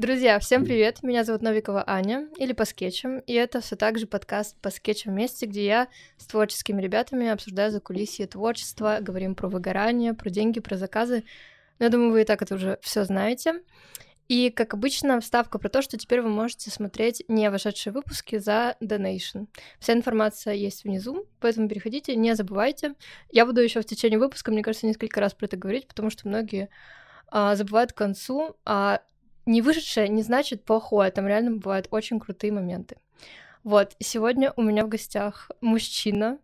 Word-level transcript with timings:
Друзья, 0.00 0.38
всем 0.38 0.64
привет! 0.64 1.02
Меня 1.02 1.24
зовут 1.24 1.42
Новикова 1.42 1.84
Аня, 1.86 2.26
или 2.38 2.54
по 2.54 2.64
скетчам, 2.64 3.18
и 3.18 3.34
это 3.34 3.60
все 3.60 3.76
так 3.76 3.98
же 3.98 4.06
подкаст 4.06 4.56
по 4.62 4.70
скетчам 4.70 5.12
вместе, 5.12 5.44
где 5.44 5.66
я 5.66 5.88
с 6.16 6.24
творческими 6.24 6.80
ребятами 6.80 7.28
обсуждаю 7.28 7.70
за 7.70 7.80
кулисье 7.80 8.26
творчества, 8.26 9.00
говорим 9.02 9.34
про 9.34 9.48
выгорание, 9.48 10.14
про 10.14 10.30
деньги, 10.30 10.58
про 10.58 10.78
заказы. 10.78 11.24
Но 11.78 11.84
я 11.84 11.90
думаю, 11.90 12.12
вы 12.12 12.22
и 12.22 12.24
так 12.24 12.40
это 12.40 12.54
уже 12.54 12.78
все 12.80 13.04
знаете. 13.04 13.62
И, 14.26 14.48
как 14.48 14.72
обычно, 14.72 15.20
вставка 15.20 15.58
про 15.58 15.68
то, 15.68 15.82
что 15.82 15.98
теперь 15.98 16.22
вы 16.22 16.30
можете 16.30 16.70
смотреть 16.70 17.22
не 17.28 17.50
вошедшие 17.50 17.92
выпуски 17.92 18.38
за 18.38 18.78
Donation. 18.80 19.48
Вся 19.80 19.92
информация 19.92 20.54
есть 20.54 20.84
внизу, 20.84 21.26
поэтому 21.40 21.68
переходите, 21.68 22.16
не 22.16 22.34
забывайте. 22.34 22.94
Я 23.30 23.44
буду 23.44 23.60
еще 23.60 23.82
в 23.82 23.84
течение 23.84 24.18
выпуска, 24.18 24.50
мне 24.50 24.62
кажется, 24.62 24.86
несколько 24.86 25.20
раз 25.20 25.34
про 25.34 25.44
это 25.44 25.58
говорить, 25.58 25.86
потому 25.86 26.08
что 26.08 26.26
многие 26.26 26.70
а, 27.30 27.54
забывают 27.54 27.92
к 27.92 27.96
концу, 27.98 28.56
а 28.64 29.02
не 29.46 29.62
вышедшее 29.62 30.08
не 30.08 30.22
значит 30.22 30.64
плохое, 30.64 31.10
там 31.10 31.26
реально 31.26 31.56
бывают 31.56 31.88
очень 31.90 32.20
крутые 32.20 32.52
моменты. 32.52 32.96
Вот, 33.62 33.94
сегодня 33.98 34.52
у 34.56 34.62
меня 34.62 34.84
в 34.84 34.88
гостях 34.88 35.50
мужчина, 35.60 36.38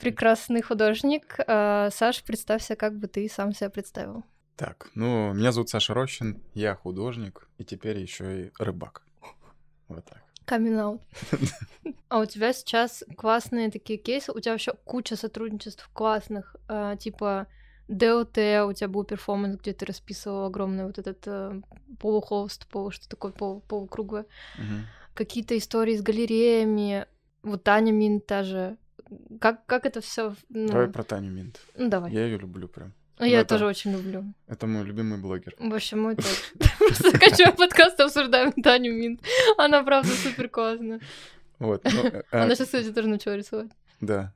прекрасный 0.00 0.62
художник. 0.62 1.36
А, 1.46 1.90
Саш, 1.90 2.22
представься, 2.24 2.76
как 2.76 2.98
бы 2.98 3.06
ты 3.06 3.28
сам 3.28 3.52
себя 3.52 3.70
представил. 3.70 4.24
Так, 4.56 4.90
ну, 4.94 5.32
меня 5.32 5.52
зовут 5.52 5.70
Саша 5.70 5.94
Рощин, 5.94 6.42
я 6.54 6.74
художник 6.74 7.48
и 7.58 7.64
теперь 7.64 7.98
еще 7.98 8.46
и 8.46 8.52
рыбак. 8.58 9.02
Вот 9.88 10.04
так. 10.04 10.22
Камин. 10.44 11.00
А 12.08 12.18
у 12.18 12.26
тебя 12.26 12.52
сейчас 12.52 13.04
классные 13.16 13.70
такие 13.70 13.98
кейсы, 13.98 14.32
у 14.32 14.40
тебя 14.40 14.52
вообще 14.52 14.72
куча 14.84 15.16
сотрудничеств 15.16 15.88
классных, 15.92 16.56
а, 16.68 16.96
типа 16.96 17.46
ДОТ, 17.88 18.38
у 18.38 18.72
тебя 18.72 18.88
был 18.88 19.04
перформанс, 19.04 19.56
где 19.60 19.72
ты 19.72 19.84
расписывал 19.86 20.44
огромный 20.46 20.84
вот 20.86 20.98
этот 20.98 21.18
э, 21.26 21.60
полухолст, 21.98 22.66
полу, 22.68 22.90
что 22.90 23.08
такое 23.08 23.32
пол, 23.32 23.60
полукруглое. 23.68 24.26
Мгм. 24.58 24.86
Какие-то 25.14 25.56
истории 25.58 25.94
с 25.96 26.02
галереями, 26.02 27.06
вот 27.42 27.64
Таня 27.64 27.92
Мин 27.92 28.20
та 28.20 28.42
же. 28.44 28.76
Как, 29.40 29.66
как 29.66 29.84
это 29.84 30.00
все? 30.00 30.34
Ну, 30.48 30.68
Давай 30.68 30.88
про 30.88 31.02
Таню 31.02 31.30
Минт. 31.30 31.60
ну, 31.76 31.88
давай. 31.90 32.10
Я 32.12 32.24
ее 32.24 32.38
люблю 32.38 32.66
прям. 32.68 32.94
Ну, 33.18 33.26
я 33.26 33.40
это- 33.40 33.50
тоже 33.50 33.66
очень 33.66 33.92
люблю. 33.92 34.24
Это 34.48 34.66
мой 34.66 34.84
любимый 34.84 35.18
блогер. 35.20 35.54
В 35.58 35.74
общем, 35.74 36.00
мой 36.00 36.16
тоже. 36.16 36.28
Просто 36.78 37.10
заканчиваем 37.10 37.54
подкаст, 37.56 38.00
обсуждаем 38.00 38.52
Таню 38.62 38.92
Минт. 38.94 39.20
Она, 39.58 39.82
правда, 39.82 40.08
супер 40.10 40.48
классная. 40.48 41.00
Вот. 41.58 41.84
ну, 41.84 42.02
э, 42.04 42.22
Она 42.30 42.54
сейчас, 42.54 42.66
кстати, 42.68 42.90
тоже 42.90 43.08
начала 43.08 43.36
рисовать. 43.36 43.70
Да. 44.00 44.32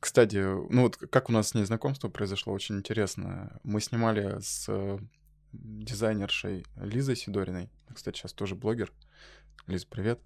Кстати, 0.00 0.36
ну 0.36 0.82
вот 0.82 0.96
как 0.96 1.28
у 1.28 1.32
нас 1.32 1.48
с 1.48 1.54
ней 1.54 1.64
знакомство 1.64 2.08
произошло, 2.08 2.52
очень 2.52 2.76
интересно. 2.76 3.60
Мы 3.64 3.80
снимали 3.80 4.38
с 4.40 4.66
э, 4.68 4.98
дизайнершей 5.52 6.64
Лизой 6.76 7.16
Сидориной. 7.16 7.70
Кстати, 7.94 8.18
сейчас 8.18 8.32
тоже 8.32 8.54
блогер. 8.54 8.92
Лиз, 9.66 9.84
привет. 9.84 10.20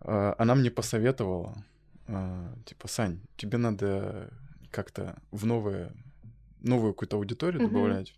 А, 0.00 0.34
Она 0.38 0.54
мне 0.54 0.70
посоветовала, 0.70 1.64
а, 2.06 2.54
типа, 2.64 2.88
Сань, 2.88 3.20
тебе 3.36 3.58
надо 3.58 4.32
как-то 4.70 5.20
в 5.30 5.44
новое, 5.46 5.92
новую 6.60 6.92
какую-то 6.94 7.16
аудиторию 7.16 7.62
добавлять. 7.68 8.14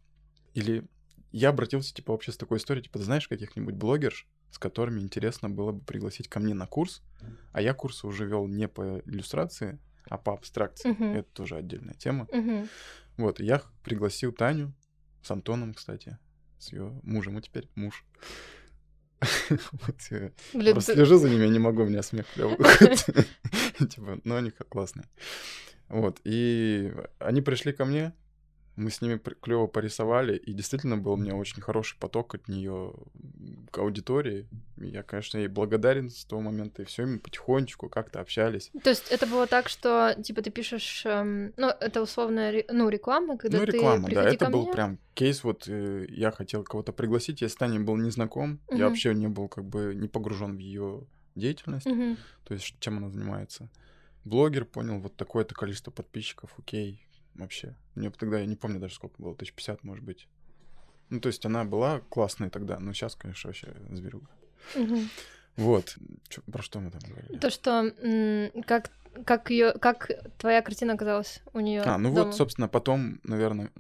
Или 0.54 0.84
я 1.32 1.50
обратился, 1.50 1.94
типа, 1.94 2.12
вообще 2.12 2.32
с 2.32 2.36
такой 2.36 2.58
историей, 2.58 2.84
типа, 2.84 2.98
ты 2.98 3.04
знаешь 3.04 3.28
каких-нибудь 3.28 3.74
блогерш, 3.74 4.26
с 4.50 4.58
которыми 4.58 5.00
интересно 5.00 5.48
было 5.50 5.72
бы 5.72 5.84
пригласить 5.84 6.28
ко 6.28 6.40
мне 6.40 6.54
на 6.54 6.66
курс, 6.66 7.02
а 7.52 7.60
я 7.60 7.74
курсы 7.74 8.06
уже 8.06 8.26
вел 8.26 8.46
не 8.46 8.68
по 8.68 9.00
иллюстрации, 9.06 9.78
а 10.08 10.16
по 10.18 10.32
абстракции. 10.32 10.90
Мгм. 10.90 11.14
Это 11.16 11.28
тоже 11.32 11.56
отдельная 11.56 11.94
тема. 11.94 12.26
Мгм. 12.32 12.68
Вот, 13.16 13.40
я 13.40 13.62
пригласил 13.84 14.32
Таню 14.32 14.72
с 15.22 15.30
Антоном, 15.30 15.74
кстати, 15.74 16.18
с 16.58 16.72
ее 16.72 16.98
мужем, 17.02 17.38
и 17.38 17.42
теперь 17.42 17.68
муж. 17.74 18.04
Э, 20.10 20.30
Блин, 20.54 20.74
Просто 20.74 20.92
ты- 20.92 20.98
слежу 20.98 21.18
за 21.18 21.28
ними, 21.28 21.42
я 21.42 21.48
не 21.50 21.58
могу, 21.58 21.82
у 21.82 21.86
меня 21.86 22.02
смех. 22.02 22.26
Типа, 22.36 24.20
ну 24.24 24.36
они 24.36 24.50
как 24.50 24.68
классные. 24.68 25.06
Вот, 25.88 26.20
и 26.24 26.92
они 27.18 27.40
пришли 27.40 27.72
ко 27.72 27.84
мне, 27.84 28.12
мы 28.78 28.90
с 28.90 29.02
ними 29.02 29.18
клево 29.18 29.66
порисовали, 29.66 30.36
и 30.36 30.52
действительно 30.52 30.96
был 30.96 31.12
у 31.12 31.16
меня 31.16 31.34
очень 31.34 31.60
хороший 31.60 31.98
поток 31.98 32.34
от 32.34 32.48
нее 32.48 32.94
к 33.70 33.78
аудитории. 33.78 34.46
Я, 34.76 35.02
конечно, 35.02 35.38
ей 35.38 35.48
благодарен 35.48 36.10
с 36.10 36.24
того 36.24 36.40
момента, 36.42 36.82
и 36.82 36.84
все, 36.84 37.04
мы 37.04 37.18
потихонечку 37.18 37.88
как-то 37.88 38.20
общались. 38.20 38.70
То 38.82 38.90
есть 38.90 39.10
это 39.10 39.26
было 39.26 39.46
так, 39.46 39.68
что, 39.68 40.16
типа, 40.22 40.42
ты 40.42 40.50
пишешь, 40.50 41.02
эм, 41.04 41.52
ну, 41.56 41.68
это 41.68 42.00
условно, 42.00 42.52
ну, 42.70 42.88
реклама, 42.88 43.36
когда 43.36 43.58
ну, 43.58 43.66
ты 43.66 43.72
реклама, 43.72 44.02
да, 44.04 44.08
приходи 44.22 44.36
это 44.36 44.50
был 44.50 44.62
мне. 44.62 44.72
прям 44.72 44.98
кейс, 45.14 45.42
вот 45.44 45.68
э, 45.68 46.06
я 46.08 46.30
хотел 46.30 46.62
кого-то 46.62 46.92
пригласить, 46.92 47.42
я 47.42 47.48
с 47.48 47.56
Таней 47.56 47.80
был 47.80 47.96
не 47.96 48.10
знаком, 48.10 48.60
Мгм. 48.68 48.78
я 48.78 48.88
вообще 48.88 49.14
не 49.14 49.26
был 49.28 49.48
как 49.48 49.64
бы 49.64 49.92
не 49.94 50.08
погружен 50.08 50.56
в 50.56 50.60
ее 50.60 51.02
деятельность, 51.34 51.86
Мгм. 51.86 52.16
то 52.44 52.54
есть 52.54 52.74
чем 52.78 52.98
она 52.98 53.10
занимается. 53.10 53.68
Блогер 54.24 54.64
понял, 54.64 55.00
вот 55.00 55.16
такое-то 55.16 55.54
количество 55.54 55.90
подписчиков, 55.90 56.50
окей, 56.58 57.07
вообще. 57.38 57.76
Мне 57.94 58.10
тогда, 58.10 58.38
я 58.38 58.46
не 58.46 58.56
помню 58.56 58.80
даже 58.80 58.94
сколько 58.94 59.20
было, 59.22 59.34
тысяч 59.34 59.52
пятьдесят, 59.52 59.84
может 59.84 60.04
быть. 60.04 60.28
Ну, 61.10 61.20
то 61.20 61.28
есть 61.28 61.44
она 61.46 61.64
была 61.64 62.00
классная 62.00 62.50
тогда, 62.50 62.78
но 62.78 62.92
сейчас, 62.92 63.14
конечно, 63.14 63.48
вообще 63.48 63.74
зверюга. 63.90 64.28
Вот. 65.56 65.96
Чё- 66.28 66.42
про 66.42 66.62
что 66.62 66.80
мы 66.80 66.90
там 66.90 67.00
говорили? 67.08 67.38
То, 67.38 67.50
что 67.50 67.92
как 68.66 68.92
как 69.24 69.50
ее, 69.50 69.72
как 69.72 70.10
твоя 70.38 70.62
картина 70.62 70.92
оказалась 70.92 71.42
у 71.52 71.60
нее. 71.60 71.82
А, 71.82 71.98
ну 71.98 72.12
дома? 72.12 72.26
вот, 72.26 72.36
собственно, 72.36 72.68
потом, 72.68 73.20
наверное, 73.24 73.72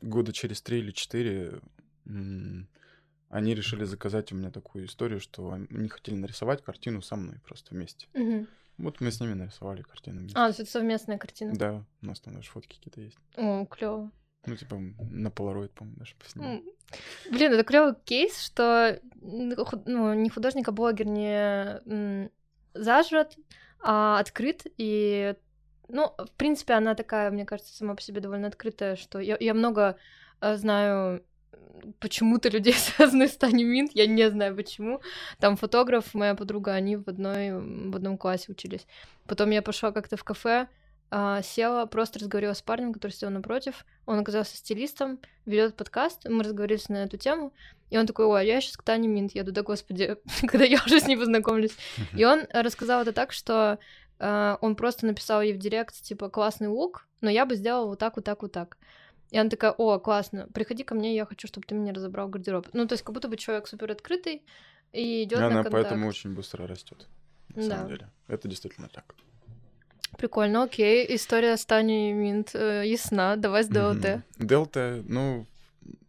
года 0.00 0.32
через 0.32 0.60
три 0.62 0.78
или 0.78 0.90
четыре 0.90 1.60
они 2.04 3.54
решили 3.54 3.84
заказать 3.84 4.32
у 4.32 4.36
меня 4.36 4.50
такую 4.50 4.86
историю, 4.86 5.20
что 5.20 5.52
они 5.52 5.88
хотели 5.88 6.16
нарисовать 6.16 6.62
картину 6.62 7.00
со 7.00 7.16
мной 7.16 7.38
просто 7.46 7.74
вместе. 7.74 8.06
Мгм. 8.12 8.46
Вот 8.82 9.00
мы 9.00 9.12
с 9.12 9.20
ними 9.20 9.34
нарисовали 9.34 9.82
картину 9.82 10.20
вместе. 10.20 10.36
А, 10.36 10.50
это 10.50 10.66
совместная 10.66 11.16
картина. 11.16 11.54
Да, 11.54 11.84
у 12.02 12.06
нас 12.06 12.18
там 12.18 12.34
даже 12.34 12.50
фотки 12.50 12.76
какие-то 12.76 13.00
есть. 13.00 13.16
О, 13.36 13.64
клево. 13.66 14.10
Ну, 14.44 14.56
типа, 14.56 14.76
на 14.76 15.30
полароид, 15.30 15.70
по-моему, 15.70 16.00
даже 16.00 16.16
поснимали. 16.16 16.64
Блин, 17.30 17.52
это 17.52 17.62
клевый 17.62 17.94
кейс, 18.04 18.42
что 18.42 19.00
ну, 19.20 20.14
не 20.14 20.30
художник, 20.30 20.68
а 20.68 20.72
блогер 20.72 21.06
не 21.06 22.28
зажат, 22.74 23.36
а 23.80 24.18
открыт. 24.18 24.66
И, 24.78 25.36
ну, 25.86 26.12
в 26.18 26.32
принципе, 26.36 26.74
она 26.74 26.96
такая, 26.96 27.30
мне 27.30 27.44
кажется, 27.44 27.72
сама 27.72 27.94
по 27.94 28.02
себе 28.02 28.20
довольно 28.20 28.48
открытая, 28.48 28.96
что 28.96 29.20
я, 29.20 29.36
я 29.38 29.54
много 29.54 29.96
э, 30.40 30.56
знаю 30.56 31.24
почему-то 31.98 32.48
людей, 32.48 32.72
связанных 32.76 33.30
с 33.30 33.36
Таней 33.36 33.64
Минт, 33.64 33.92
я 33.94 34.06
не 34.06 34.30
знаю 34.30 34.56
почему. 34.56 35.00
Там 35.38 35.56
фотограф, 35.56 36.14
моя 36.14 36.34
подруга, 36.34 36.72
они 36.72 36.96
в, 36.96 37.08
одной, 37.08 37.52
в 37.52 37.96
одном 37.96 38.18
классе 38.18 38.52
учились. 38.52 38.86
Потом 39.26 39.50
я 39.50 39.62
пошла 39.62 39.92
как-то 39.92 40.16
в 40.16 40.24
кафе, 40.24 40.68
а, 41.14 41.42
села, 41.42 41.84
просто 41.84 42.20
разговаривала 42.20 42.54
с 42.54 42.62
парнем, 42.62 42.94
который 42.94 43.12
сидел 43.12 43.28
напротив. 43.28 43.84
Он 44.06 44.18
оказался 44.18 44.56
стилистом, 44.56 45.20
ведет 45.44 45.76
подкаст, 45.76 46.26
мы 46.26 46.42
разговорились 46.42 46.88
на 46.88 47.04
эту 47.04 47.18
тему, 47.18 47.52
и 47.90 47.98
он 47.98 48.06
такой, 48.06 48.24
ой, 48.24 48.46
я 48.46 48.62
сейчас 48.62 48.78
к 48.78 48.82
Тане 48.82 49.08
Минт 49.08 49.34
еду, 49.34 49.52
да 49.52 49.62
господи, 49.62 50.16
когда 50.46 50.64
я 50.64 50.80
уже 50.86 51.00
с 51.00 51.06
ней 51.06 51.16
познакомлюсь. 51.18 51.76
И 52.16 52.24
он 52.24 52.46
рассказал 52.50 53.02
это 53.02 53.12
так, 53.12 53.32
что 53.32 53.78
э, 54.20 54.56
он 54.62 54.74
просто 54.74 55.04
написал 55.04 55.42
ей 55.42 55.52
в 55.52 55.58
директ, 55.58 56.00
типа, 56.00 56.30
классный 56.30 56.68
лук, 56.68 57.06
но 57.20 57.28
я 57.28 57.44
бы 57.44 57.56
сделала 57.56 57.88
вот 57.88 57.98
так, 57.98 58.16
вот 58.16 58.24
так, 58.24 58.40
вот 58.40 58.52
так. 58.52 58.78
И 59.32 59.38
она 59.38 59.50
такая, 59.50 59.72
о, 59.72 59.98
классно, 59.98 60.46
приходи 60.54 60.84
ко 60.84 60.94
мне, 60.94 61.14
я 61.16 61.24
хочу, 61.26 61.48
чтобы 61.48 61.66
ты 61.66 61.74
мне 61.74 61.92
разобрал 61.92 62.28
гардероб. 62.28 62.68
Ну, 62.74 62.86
то 62.86 62.92
есть, 62.92 63.02
как 63.02 63.14
будто 63.14 63.28
бы 63.28 63.36
человек 63.36 63.66
супер 63.66 63.90
открытый 63.90 64.42
и 64.92 65.24
идет 65.24 65.40
на 65.40 65.46
она 65.46 65.62
контакт. 65.64 65.72
поэтому 65.72 66.06
очень 66.06 66.34
быстро 66.34 66.66
растет. 66.66 67.08
На 67.56 67.62
Да. 67.62 67.68
самом 67.76 67.88
деле. 67.88 68.08
Это 68.28 68.46
действительно 68.46 68.88
так. 68.88 69.14
Прикольно, 70.18 70.64
окей. 70.64 71.06
История 71.16 71.56
с 71.56 71.64
Таней 71.64 72.12
Минт 72.12 72.54
э, 72.54 72.82
ясна. 72.86 73.36
Давай 73.36 73.64
с 73.64 73.68
ДЛТ. 73.68 74.04
Мгм. 74.04 74.22
Делта, 74.46 75.02
ну, 75.06 75.46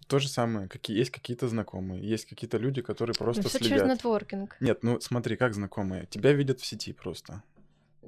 то 0.08 0.20
же 0.20 0.28
самое. 0.28 0.68
Какие, 0.68 0.98
есть 0.98 1.12
какие-то 1.12 1.48
знакомые, 1.48 2.06
есть 2.06 2.26
какие-то 2.26 2.58
люди, 2.58 2.82
которые 2.82 3.16
просто 3.16 3.42
Все 3.48 3.58
следят. 3.60 3.70
через 3.80 3.90
нетворкинг. 3.90 4.58
Нет, 4.60 4.84
ну 4.84 5.00
смотри, 5.00 5.38
как 5.38 5.54
знакомые. 5.54 6.06
Тебя 6.08 6.34
видят 6.34 6.60
в 6.60 6.66
сети 6.66 6.92
просто. 6.92 7.42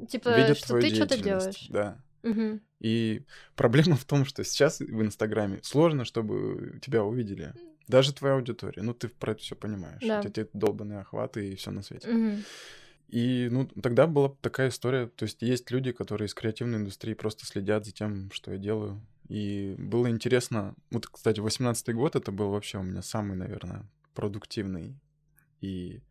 Типа, 0.10 0.36
видят 0.38 0.58
что 0.58 0.78
ты 0.80 0.94
что-то 0.94 1.18
делаешь. 1.18 1.68
Да. 1.70 1.98
И 2.80 3.26
проблема 3.56 3.96
в 3.96 4.06
том, 4.06 4.26
что 4.26 4.44
сейчас 4.44 4.80
в 4.80 5.02
Инстаграме 5.02 5.60
сложно, 5.64 6.06
чтобы 6.06 6.80
тебя 6.82 7.04
увидели. 7.04 7.54
Даже 7.88 8.14
твоя 8.14 8.36
аудитория. 8.36 8.82
Ну, 8.82 8.94
ты 8.94 9.08
про 9.08 9.34
это 9.34 9.42
все 9.42 9.56
понимаешь. 9.56 10.02
Да. 10.02 10.20
У 10.20 10.22
тебя 10.24 10.32
те 10.32 10.50
долбанные 10.54 11.00
охваты 11.00 11.50
и 11.50 11.56
все 11.56 11.72
на 11.72 11.84
свете. 11.84 12.44
И, 13.08 13.48
ну, 13.52 13.68
тогда 13.68 14.08
была 14.08 14.30
такая 14.42 14.70
история. 14.70 15.08
То 15.08 15.24
есть 15.24 15.42
есть 15.42 15.70
люди, 15.70 15.92
которые 15.92 16.26
из 16.26 16.34
креативной 16.34 16.80
индустрии 16.80 17.14
просто 17.14 17.46
следят 17.46 17.86
за 17.86 17.92
тем, 17.92 18.32
что 18.32 18.52
я 18.52 18.58
делаю. 18.58 19.06
И 19.28 19.76
было 19.78 20.10
интересно. 20.10 20.76
Вот, 20.90 21.08
кстати, 21.08 21.40
18-й 21.40 21.94
год 21.94 22.16
это 22.16 22.32
был 22.32 22.50
вообще 22.50 22.80
у 22.80 22.84
меня 22.84 23.02
самый, 23.02 23.38
наверное, 23.38 23.86
продуктивный 24.14 24.96
и 25.62 26.02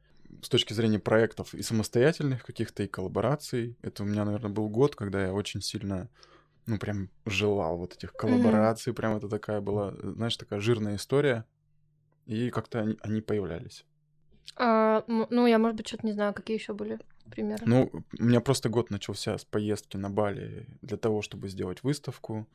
с 0.45 0.49
точки 0.49 0.73
зрения 0.75 0.99
проектов 0.99 1.55
и 1.55 1.63
самостоятельных 1.63 2.45
каких-то, 2.45 2.83
и 2.83 2.89
коллабораций. 2.89 3.77
Это 3.83 4.03
у 4.03 4.07
меня, 4.07 4.25
наверное, 4.25 4.51
был 4.51 4.69
год, 4.69 4.95
когда 4.95 5.23
я 5.23 5.33
очень 5.33 5.63
сильно, 5.63 6.09
ну, 6.67 6.79
прям 6.79 7.11
желал 7.27 7.79
вот 7.79 7.95
этих 7.95 8.13
коллабораций. 8.13 8.93
Прям 8.93 9.17
это 9.17 9.29
такая 9.29 9.61
была, 9.61 9.93
знаешь, 10.03 10.37
такая 10.37 10.61
жирная 10.61 10.97
история. 10.97 11.47
и 12.27 12.51
как-то 12.51 12.81
они, 12.81 12.97
они 13.03 13.21
появлялись. 13.21 13.85
А, 14.57 15.05
ну, 15.07 15.47
я, 15.47 15.59
может 15.59 15.77
быть, 15.77 15.89
что-то 15.89 16.07
не 16.07 16.13
знаю, 16.13 16.33
какие 16.35 16.57
еще 16.57 16.75
были 16.75 16.99
примеры. 17.31 17.63
Ну, 17.67 17.91
у 18.19 18.23
меня 18.23 18.41
просто 18.41 18.69
год 18.69 18.91
начался 18.91 19.37
с 19.37 19.45
поездки 19.45 19.97
на 19.97 20.11
Бали 20.11 20.67
для 20.83 20.97
того, 20.97 21.23
чтобы 21.23 21.49
сделать 21.49 21.83
выставку. 21.83 22.47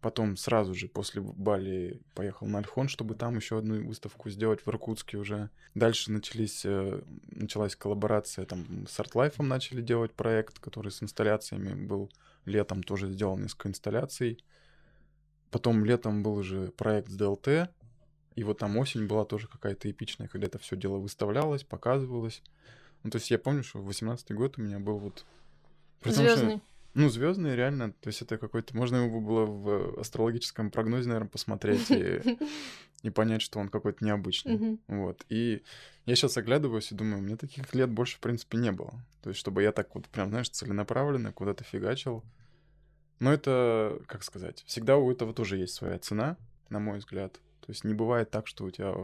Потом 0.00 0.36
сразу 0.36 0.74
же 0.74 0.86
после 0.86 1.20
Бали 1.20 2.00
поехал 2.14 2.46
на 2.46 2.58
Альхон, 2.58 2.88
чтобы 2.88 3.16
там 3.16 3.36
еще 3.36 3.58
одну 3.58 3.84
выставку 3.84 4.30
сделать 4.30 4.60
в 4.64 4.68
Иркутске 4.68 5.16
уже. 5.16 5.50
Дальше 5.74 6.12
начались, 6.12 6.64
э, 6.64 7.02
началась 7.32 7.74
коллаборация, 7.74 8.44
там 8.46 8.86
с 8.86 8.98
ArtLife 9.00 9.42
начали 9.42 9.82
делать 9.82 10.12
проект, 10.12 10.60
который 10.60 10.92
с 10.92 11.02
инсталляциями 11.02 11.74
был. 11.74 12.10
Летом 12.44 12.84
тоже 12.84 13.10
сделал 13.10 13.36
несколько 13.36 13.68
инсталляций. 13.68 14.44
Потом 15.50 15.84
летом 15.84 16.22
был 16.22 16.34
уже 16.34 16.68
проект 16.68 17.08
с 17.08 17.16
ДЛТ, 17.16 17.70
и 18.36 18.44
вот 18.44 18.58
там 18.58 18.76
осень 18.76 19.08
была 19.08 19.24
тоже 19.24 19.48
какая-то 19.48 19.90
эпичная, 19.90 20.28
когда 20.28 20.46
это 20.46 20.58
все 20.58 20.76
дело 20.76 20.98
выставлялось, 20.98 21.64
показывалось. 21.64 22.40
Ну, 23.02 23.10
то 23.10 23.16
есть 23.16 23.32
я 23.32 23.38
помню, 23.38 23.64
что 23.64 23.80
в 23.80 23.86
18 23.86 24.30
год 24.32 24.58
у 24.58 24.62
меня 24.62 24.78
был 24.78 24.98
вот... 24.98 25.24
Звездный. 26.04 26.60
Ну, 26.94 27.08
звездный, 27.08 27.54
реально. 27.54 27.92
То 27.92 28.08
есть 28.08 28.22
это 28.22 28.38
какой-то... 28.38 28.76
Можно 28.76 28.96
его 28.96 29.20
было 29.20 29.44
в 29.44 30.00
астрологическом 30.00 30.70
прогнозе, 30.70 31.08
наверное, 31.08 31.28
посмотреть 31.28 31.90
и, 31.90 32.38
и 33.02 33.10
понять, 33.10 33.42
что 33.42 33.58
он 33.58 33.68
какой-то 33.68 34.04
необычный. 34.04 34.54
Мгм. 34.54 34.80
Вот. 34.88 35.24
И 35.28 35.62
я 36.06 36.16
сейчас 36.16 36.36
оглядываюсь 36.36 36.90
и 36.90 36.94
думаю, 36.94 37.22
мне 37.22 37.36
таких 37.36 37.74
лет 37.74 37.90
больше, 37.90 38.16
в 38.16 38.20
принципе, 38.20 38.58
не 38.58 38.72
было. 38.72 38.94
То 39.22 39.30
есть, 39.30 39.40
чтобы 39.40 39.62
я 39.62 39.72
так 39.72 39.94
вот 39.94 40.06
прям, 40.08 40.30
знаешь, 40.30 40.48
целенаправленно 40.48 41.32
куда-то 41.32 41.64
фигачил. 41.64 42.24
Но 43.20 43.32
это, 43.32 44.00
как 44.06 44.24
сказать, 44.24 44.62
всегда 44.66 44.96
у 44.96 45.10
этого 45.10 45.34
тоже 45.34 45.56
есть 45.56 45.74
своя 45.74 45.98
цена, 45.98 46.36
на 46.70 46.78
мой 46.78 46.98
взгляд. 46.98 47.34
То 47.60 47.70
есть 47.70 47.84
не 47.84 47.94
бывает 47.94 48.30
так, 48.30 48.46
что 48.46 48.64
у 48.64 48.70
тебя 48.70 48.94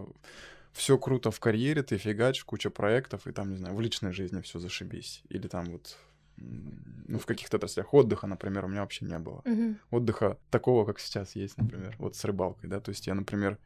все 0.72 0.98
круто 0.98 1.31
в 1.31 1.38
карьере, 1.40 1.82
ты 1.82 1.98
фигачишь, 1.98 2.44
куча 2.44 2.70
проектов, 2.70 3.26
и 3.26 3.32
там, 3.32 3.50
не 3.50 3.56
знаю, 3.56 3.75
в 3.75 3.81
личной 3.81 4.12
жизни 4.12 4.40
все 4.40 4.58
зашибись. 4.58 5.22
Или 5.28 5.46
там 5.46 5.66
вот, 5.66 5.96
ну, 6.36 7.19
в 7.19 7.26
каких-то 7.26 7.56
отраслях 7.56 7.94
отдыха, 7.94 8.26
например, 8.26 8.64
у 8.64 8.69
меня 8.69 8.81
вообще 8.81 9.04
не 9.04 9.19
было 9.19 9.42
Мгм. 9.44 9.78
отдыха 9.90 10.38
такого, 10.50 10.84
как 10.84 10.98
сейчас 10.98 11.36
есть, 11.36 11.56
например, 11.58 11.94
вот 11.98 12.16
с 12.16 12.25
рыбалкой, 12.25 12.69
да, 12.69 12.81
то 12.81 12.90
есть 12.90 13.06
я, 13.06 13.14
например, 13.14 13.58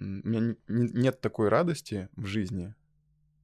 у 0.00 0.04
меня 0.04 0.40
не- 0.40 0.56
не- 0.68 0.92
нет 1.02 1.20
такой 1.20 1.48
радости 1.48 2.08
в 2.16 2.26
жизни, 2.26 2.74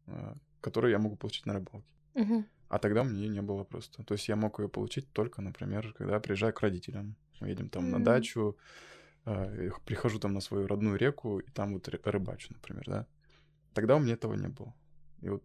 а, 0.07 0.37
которую 0.61 0.91
я 0.91 0.99
могу 0.99 1.17
получить 1.17 1.47
на 1.47 1.55
рыбалке. 1.55 1.93
Мгм. 2.15 2.47
А 2.69 2.79
тогда 2.79 3.03
у 3.03 3.05
меня 3.05 3.21
ее 3.21 3.29
не 3.29 3.43
было 3.43 3.65
просто. 3.65 4.03
То 4.03 4.15
есть 4.15 4.29
я 4.29 4.37
мог 4.37 4.59
ее 4.59 4.69
получить 4.69 5.11
только, 5.13 5.43
например, 5.43 5.93
когда 5.93 6.21
приезжаю 6.21 6.53
к 6.53 6.61
родителям. 6.61 7.17
Мы 7.41 7.49
едем 7.49 7.69
там 7.69 7.91
на 7.91 7.97
М. 7.97 8.05
дачу, 8.05 8.57
х- 9.25 9.81
прихожу 9.85 10.19
там 10.19 10.33
на 10.33 10.41
свою 10.41 10.67
родную 10.67 10.97
реку, 10.97 11.39
и 11.39 11.51
там 11.51 11.75
вот 11.75 11.89
ры- 11.89 12.01
рыбачу, 12.11 12.53
например, 12.53 12.85
да. 12.87 13.07
Тогда 13.75 13.97
у 13.97 14.01
меня 14.01 14.15
этого 14.15 14.35
не 14.35 14.49
было. 14.49 14.75
И 15.21 15.29
вот 15.29 15.43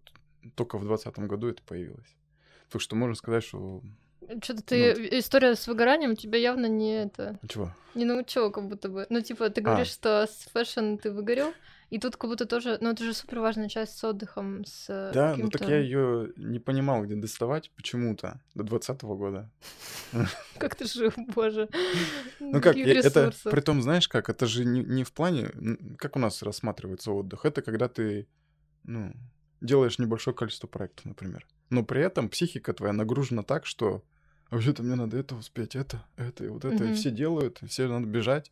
только 0.55 0.77
в 0.77 0.83
двадцатом 0.83 1.27
году 1.27 1.47
это 1.47 1.61
появилось. 1.63 2.15
Так 2.69 2.81
что 2.81 2.95
можно 2.95 3.15
сказать, 3.15 3.43
что... 3.43 3.81
Что-то 4.41 4.61
ты... 4.61 5.09
История 5.19 5.55
с 5.55 5.67
выгоранием 5.67 6.15
тебя 6.15 6.37
явно 6.37 6.65
не 6.65 7.03
это... 7.03 7.39
Чего? 7.47 7.71
Не 7.95 8.05
научила 8.05 8.49
как 8.49 8.67
будто 8.67 8.89
бы. 8.89 9.05
Ну, 9.09 9.21
типа, 9.21 9.49
ты 9.49 9.61
говоришь, 9.61 9.87
что 9.87 10.27
с 10.27 10.49
fashion 10.51 10.95
ты 10.95 11.11
выгорел, 11.11 11.53
и 11.89 11.99
тут 11.99 12.17
как 12.17 12.29
будто 12.29 12.45
тоже... 12.45 12.77
Ну, 12.81 12.91
это 12.91 13.03
же 13.05 13.13
супер 13.13 13.39
важная 13.39 13.69
часть 13.69 13.97
с 13.97 14.03
отдыхом, 14.03 14.65
с 14.65 14.87
э, 14.89 15.11
Да, 15.13 15.35
ну 15.37 15.49
так 15.49 15.69
я 15.69 15.77
ее 15.77 16.33
не 16.35 16.59
понимал, 16.59 17.05
где 17.05 17.15
доставать 17.15 17.71
почему-то 17.77 18.41
до 18.55 18.63
двадцатого 18.63 19.15
года. 19.15 19.49
Как 20.57 20.75
ты 20.75 20.85
жил, 20.85 21.13
боже. 21.33 21.69
Ну 22.41 22.59
как, 22.59 22.75
это 22.75 23.31
при 23.45 23.61
том, 23.61 23.81
знаешь 23.81 24.09
как, 24.09 24.29
это 24.29 24.45
же 24.47 24.65
не, 24.65 25.03
в 25.03 25.13
плане, 25.13 25.49
как 25.97 26.17
у 26.17 26.19
нас 26.19 26.41
рассматривается 26.41 27.11
отдых, 27.11 27.45
это 27.45 27.61
когда 27.61 27.87
ты, 27.87 28.27
ну, 28.83 29.13
делаешь 29.61 29.99
небольшое 29.99 30.35
количество 30.35 30.67
проектов, 30.67 31.05
например. 31.05 31.45
Но 31.69 31.83
при 31.83 32.01
этом 32.01 32.29
психика 32.29 32.73
твоя 32.73 32.93
нагружена 32.93 33.43
так, 33.43 33.65
что 33.65 34.03
«А 34.49 34.55
вообще-то 34.55 34.83
мне 34.83 34.95
надо 34.95 35.17
это 35.17 35.35
успеть, 35.35 35.75
это, 35.75 36.05
это 36.15 36.45
и 36.45 36.47
вот 36.47 36.63
это, 36.63 36.83
и 36.83 36.87
Мгм. 36.87 36.93
все 36.95 37.11
делают, 37.11 37.61
и 37.61 37.67
все 37.67 37.87
надо 37.87 38.07
бежать. 38.07 38.51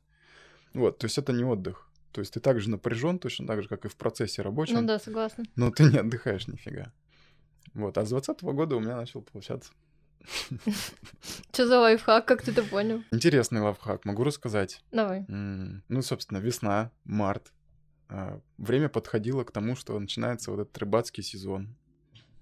Вот, 0.73 0.97
то 0.97 1.05
есть 1.05 1.17
это 1.17 1.31
не 1.31 1.43
отдых. 1.45 1.89
То 2.11 2.19
есть 2.19 2.33
ты 2.33 2.39
так 2.41 2.59
же 2.59 2.69
напряжен, 2.69 3.17
точно 3.19 3.47
так 3.47 3.61
же, 3.63 3.69
как 3.69 3.85
и 3.85 3.87
в 3.89 3.95
процессе 3.95 4.41
рабочем, 4.41 4.81
Ну 4.81 4.87
да, 4.87 4.99
согласна. 4.99 5.45
но 5.55 5.71
ты 5.71 5.83
не 5.83 5.97
отдыхаешь 5.97 6.47
нифига. 6.47 6.91
Вот, 7.73 7.97
а 7.97 8.05
с 8.05 8.09
двадцатого 8.09 8.51
года 8.51 8.75
у 8.75 8.79
меня 8.81 8.95
начал 8.97 9.21
получаться. 9.21 9.71
Что 11.53 11.67
за 11.67 11.79
лайфхак, 11.79 12.25
как 12.25 12.41
ты 12.41 12.51
это 12.51 12.63
понял? 12.63 13.03
Интересный 13.11 13.61
лайфхак, 13.61 14.05
могу 14.05 14.23
рассказать. 14.23 14.81
Давай. 14.91 15.25
Ну, 15.27 16.01
собственно, 16.01 16.39
весна, 16.39 16.91
март. 17.05 17.53
А, 18.09 18.39
Время 18.57 18.89
подходило 18.89 19.43
к 19.43 19.51
тому, 19.51 19.75
что 19.75 19.97
начинается 19.99 20.51
вот 20.51 20.59
этот 20.61 20.77
рыбацкий 20.77 21.23
сезон. 21.23 21.75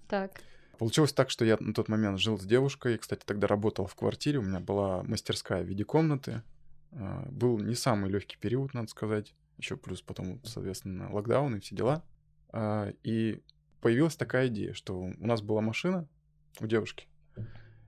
Так. 0.08 0.42
Получилось 0.78 1.12
так, 1.12 1.30
что 1.30 1.44
я 1.44 1.56
на 1.58 1.72
тот 1.74 1.88
момент 1.88 2.18
жил 2.18 2.38
с 2.38 2.44
девушкой. 2.44 2.98
Кстати, 2.98 3.22
тогда 3.24 3.46
работал 3.46 3.86
в 3.86 3.94
квартире. 3.94 4.38
У 4.38 4.42
меня 4.42 4.60
была 4.60 5.02
мастерская 5.02 5.62
в 5.62 5.66
виде 5.66 5.84
комнаты. 5.84 6.42
А, 6.92 7.26
Был 7.30 7.58
не 7.58 7.74
самый 7.74 8.10
легкий 8.10 8.36
период, 8.36 8.74
надо 8.74 8.88
сказать. 8.88 9.34
Еще 9.58 9.76
плюс 9.76 10.02
потом, 10.02 10.40
соответственно, 10.44 11.12
локдаун 11.12 11.56
и 11.56 11.60
все 11.60 11.74
дела. 11.76 12.04
А, 12.52 12.92
И 13.02 13.42
появилась 13.80 14.16
такая 14.16 14.48
идея, 14.48 14.72
что 14.72 14.98
у 14.98 15.26
нас 15.26 15.42
была 15.42 15.60
машина 15.60 16.08
у 16.60 16.66
девушки. 16.66 17.08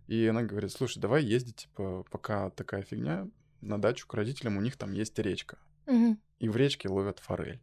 И 0.07 0.27
она 0.27 0.43
говорит, 0.43 0.71
слушай, 0.71 1.01
давай 1.01 1.25
ездить, 1.25 1.57
типа, 1.57 2.05
пока 2.11 2.51
такая 2.51 2.83
фигня, 2.83 3.27
на 3.61 3.81
дачу 3.81 4.07
к 4.07 4.15
родителям, 4.15 4.57
у 4.57 4.61
них 4.61 4.77
там 4.77 4.93
есть 4.93 5.19
речка. 5.19 5.59
Мгм. 5.87 6.21
И 6.39 6.49
в 6.49 6.57
речке 6.57 6.89
ловят 6.89 7.19
форель. 7.19 7.61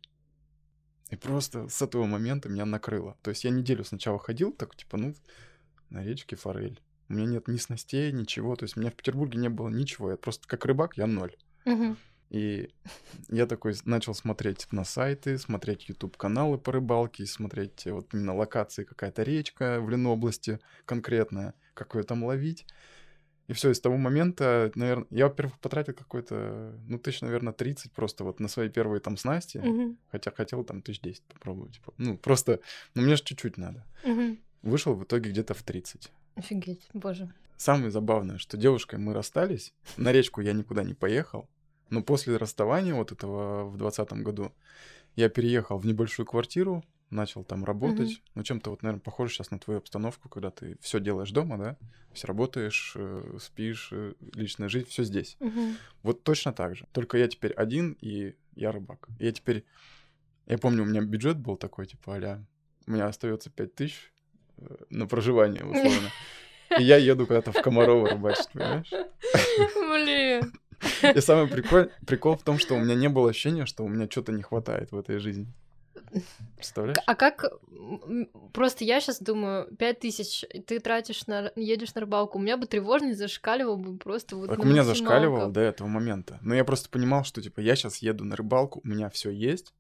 И 1.14 1.16
просто 1.16 1.70
с 1.70 1.80
этого 1.84 2.08
момента 2.08 2.50
меня 2.50 2.66
накрыло. 2.66 3.16
То 3.22 3.30
есть 3.30 3.44
я 3.44 3.52
неделю 3.52 3.84
сначала 3.84 4.18
ходил, 4.18 4.52
так 4.52 4.76
типа, 4.76 4.98
ну, 4.98 5.14
на 5.92 6.04
речке 6.04 6.36
форель. 6.36 6.82
У 7.08 7.14
меня 7.14 7.28
нет 7.28 7.48
ни 7.48 7.58
снастей, 7.58 8.12
ничего. 8.12 8.56
То 8.56 8.64
есть 8.64 8.76
у 8.76 8.80
меня 8.80 8.90
в 8.90 8.96
Петербурге 8.96 9.38
не 9.38 9.50
было 9.50 9.70
ничего. 9.70 10.10
Я 10.10 10.18
просто 10.18 10.48
как 10.48 10.66
рыбак, 10.66 10.98
я 10.98 11.06
ноль. 11.06 11.36
И 12.32 12.74
я 13.30 13.46
такой 13.46 13.76
начал 13.86 14.16
смотреть 14.16 14.66
на 14.72 14.84
сайты, 14.84 15.38
смотреть 15.38 15.88
YouTube-каналы 15.88 16.58
по 16.58 16.72
рыбалке, 16.72 17.28
смотреть 17.28 17.86
э, 17.86 17.92
вот 17.92 18.12
именно 18.12 18.36
локации, 18.36 18.84
какая-то 18.84 19.22
речка 19.22 19.80
в 19.80 19.92
Ленобласти 19.92 20.60
конкретная, 20.86 21.54
как 21.76 21.94
ее 21.94 22.02
там 22.02 22.24
ловить. 22.24 22.66
И 23.54 23.56
все, 23.56 23.70
и 23.70 23.74
с 23.76 23.80
того 23.80 23.98
момента, 23.98 24.72
наверное, 24.74 25.06
я, 25.12 25.28
во-первых, 25.28 25.60
потратил 25.60 25.94
какой-то, 25.94 26.74
ну, 26.88 26.98
тысяч, 26.98 27.22
наверное, 27.22 27.54
30 27.54 27.92
просто 27.92 28.24
вот 28.24 28.40
на 28.40 28.48
свои 28.48 28.68
первые 28.68 29.00
там 29.00 29.16
снасти, 29.16 29.60
Мгм. 29.60 29.96
хотя 30.12 30.32
хотел 30.32 30.64
там 30.64 30.82
тысяч 30.82 31.02
10 31.02 31.22
попробовать. 31.26 31.74
типа. 31.76 31.94
Ну, 32.00 32.18
просто, 32.18 32.62
ну, 32.96 33.04
мне 33.04 33.16
же 33.16 33.22
чуть-чуть 33.24 33.58
надо. 33.58 33.86
Мгм. 34.04 34.40
Вышел 34.64 34.96
в 34.96 35.04
итоге 35.04 35.30
где-то 35.30 35.54
в 35.54 35.62
30. 35.62 36.12
Офигеть, 36.34 36.88
боже. 36.94 37.32
Самое 37.56 37.92
забавное, 37.92 38.40
что 38.40 38.58
девушкой 38.58 38.98
мы 38.98 39.14
расстались, 39.14 39.72
на 39.98 40.12
речку 40.12 40.42
я 40.42 40.54
никуда 40.54 40.84
не 40.84 40.96
поехал, 40.96 41.48
но 41.92 42.02
после 42.02 42.38
расставания 42.38 42.96
вот 42.96 43.12
этого 43.12 43.66
в 43.70 43.78
двадцатом 43.78 44.24
году 44.24 44.52
я 45.16 45.30
переехал 45.30 45.78
в 45.78 45.86
небольшую 45.86 46.26
квартиру, 46.26 46.84
начал 47.14 47.44
там 47.44 47.64
работать, 47.64 48.22
ну 48.36 48.44
чем-то 48.44 48.72
вот, 48.72 48.84
наверное, 48.84 49.02
похоже 49.02 49.34
сейчас 49.34 49.52
на 49.52 49.60
твою 49.60 49.80
обстановку, 49.80 50.30
когда 50.30 50.52
ты 50.52 50.78
все 50.82 51.00
делаешь 51.00 51.32
дома, 51.32 51.58
да, 51.58 51.78
то 52.14 52.16
есть 52.16 52.26
работаешь, 52.26 52.94
э, 52.96 53.38
спишь, 53.40 53.90
э, 53.92 54.14
личная 54.34 54.70
жизнь, 54.70 54.88
все 54.88 55.04
здесь. 55.04 55.36
Мгм. 55.40 55.78
Вот 56.04 56.24
точно 56.24 56.54
так 56.54 56.76
же. 56.76 56.86
Только 56.92 57.18
я 57.18 57.28
теперь 57.28 57.54
один, 57.54 57.98
и 58.02 58.36
я 58.56 58.72
рыбак. 58.72 59.08
И 59.20 59.26
я 59.26 59.32
теперь... 59.32 59.66
Я 60.46 60.58
помню, 60.58 60.84
у 60.84 60.86
меня 60.86 61.02
бюджет 61.02 61.40
был 61.40 61.58
такой, 61.58 61.88
типа, 61.88 62.18
а 62.18 62.44
у 62.86 62.92
меня 62.92 63.08
остается 63.08 63.50
5 63.50 63.76
тысяч 63.76 64.14
э, 64.58 64.76
на 64.92 65.08
проживание, 65.08 65.64
условно. 65.66 66.10
И 66.78 66.84
я 66.84 66.98
еду 66.98 67.26
куда-то 67.26 67.52
в 67.52 67.62
Комарово 67.62 68.10
рыбачить, 68.10 68.50
понимаешь? 68.54 68.92
Блин. 68.92 70.54
И 71.16 71.20
самый 71.22 71.48
прикол, 71.48 71.86
прикол 72.06 72.36
в 72.36 72.44
том, 72.44 72.60
что 72.60 72.76
у 72.76 72.80
меня 72.80 72.96
не 72.96 73.10
было 73.10 73.30
ощущения, 73.30 73.66
что 73.66 73.84
у 73.84 73.88
меня 73.88 74.08
что-то 74.10 74.32
не 74.32 74.44
хватает 74.44 74.92
в 74.92 74.98
этой 74.98 75.18
жизни. 75.18 75.52
Представляешь? 76.56 76.98
А 77.06 77.16
как... 77.16 77.46
Просто 78.54 78.84
я 78.84 79.00
сейчас 79.02 79.20
думаю, 79.20 79.74
пять 79.76 80.00
тысяч 80.00 80.46
ты 80.66 80.80
тратишь 80.80 81.28
на... 81.28 81.52
едешь 81.56 81.94
на 81.94 82.02
рыбалку, 82.02 82.38
у 82.38 82.42
меня 82.42 82.58
бы 82.58 82.66
тревожность 82.66 83.20
зашкаливал 83.20 83.78
бы 83.78 83.98
просто 83.98 84.36
вот 84.36 84.50
Так 84.50 84.60
у 84.60 84.64
меня 84.64 84.84
зашкаливало 84.84 85.52
до 85.52 85.62
этого 85.62 85.88
момента. 85.88 86.40
Но 86.42 86.56
я 86.56 86.64
просто 86.64 86.90
понимал, 86.90 87.24
что, 87.24 87.42
типа, 87.42 87.60
я 87.60 87.76
сейчас 87.76 87.98
еду 87.98 88.26
на 88.26 88.36
рыбалку, 88.36 88.82
у 88.84 88.88
меня 88.88 89.10
все 89.10 89.30
есть. 89.30 89.74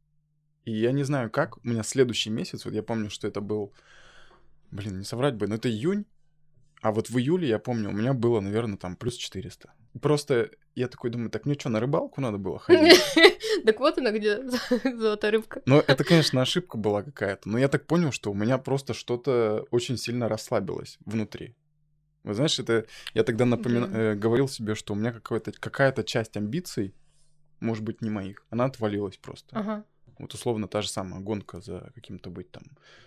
И 0.66 0.72
я 0.72 0.92
не 0.92 1.04
знаю 1.04 1.30
как, 1.30 1.58
у 1.58 1.68
меня 1.68 1.84
следующий 1.84 2.30
месяц, 2.30 2.66
вот 2.66 2.74
я 2.74 2.84
помню, 2.84 3.10
что 3.10 3.28
это 3.28 3.42
был... 3.42 3.74
Блин, 4.72 5.00
не 5.00 5.06
соврать 5.06 5.36
бы, 5.36 5.48
но 5.48 5.56
это 5.56 5.70
июнь. 5.70 6.06
А 6.82 6.92
вот 6.92 7.10
в 7.10 7.18
июле, 7.18 7.48
я 7.48 7.60
помню, 7.60 7.90
у 7.90 7.94
меня 7.94 8.14
было, 8.14 8.40
наверное, 8.42 8.78
там 8.78 8.96
плюс 8.96 9.16
400. 9.16 9.72
Просто 10.02 10.50
я 10.76 10.88
такой 10.88 11.12
думаю, 11.12 11.30
так 11.30 11.46
мне 11.46 11.56
что, 11.58 11.70
на 11.70 11.80
рыбалку 11.80 12.20
надо 12.22 12.38
было 12.38 12.60
ходить? 12.60 13.00
Так 13.66 13.80
вот 13.80 13.98
она 14.00 14.12
где, 14.12 14.42
золотая 14.84 15.32
рыбка. 15.32 15.62
Но 15.66 15.80
это, 15.80 16.04
конечно, 16.04 16.42
ошибка 16.42 16.78
была 16.78 17.04
какая-то. 17.04 17.48
Но 17.48 17.60
я 17.60 17.68
так 17.68 17.86
понял, 17.86 18.12
что 18.12 18.32
у 18.32 18.34
меня 18.34 18.58
просто 18.58 18.94
что-то 18.94 19.68
очень 19.70 19.98
сильно 19.98 20.28
расслабилось 20.28 20.98
внутри. 21.06 21.56
Вы 22.24 22.34
знаешь, 22.34 22.58
это 22.58 22.86
я 23.14 23.24
тогда 23.24 23.46
напомина... 23.46 23.88
Да. 23.88 24.00
э, 24.00 24.16
говорил 24.16 24.48
себе, 24.48 24.76
что 24.76 24.94
у 24.94 24.96
меня 24.96 25.12
какая-то 25.12 25.52
какая-то 25.52 26.04
часть 26.04 26.36
амбиций, 26.36 26.96
может 27.60 27.84
быть, 27.84 28.02
не 28.02 28.10
моих, 28.10 28.44
она 28.50 28.66
отвалилась 28.66 29.18
просто. 29.18 29.56
Ага. 29.56 29.86
Вот 30.18 30.34
условно 30.34 30.68
та 30.68 30.82
же 30.82 30.90
самая 30.90 31.22
гонка 31.22 31.60
за 31.60 31.92
каким-то 31.94 32.30
быть 32.30 32.52
там 32.52 32.64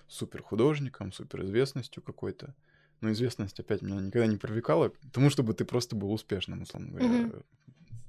супер 0.07 0.43
художником, 0.43 1.13
супер 1.13 1.45
известностью 1.45 2.03
какой-то. 2.03 2.55
Но 3.01 3.13
известность 3.13 3.61
опять 3.61 3.83
меня 3.83 4.01
никогда 4.01 4.27
не 4.27 4.37
привлекала 4.37 4.91
тому, 5.13 5.31
чтобы 5.31 5.55
ты 5.55 5.65
просто 5.65 5.97
был 5.97 6.13
успешным, 6.13 6.63
условно 6.63 6.91
говоря, 6.91 7.09
Мгм. 7.09 7.43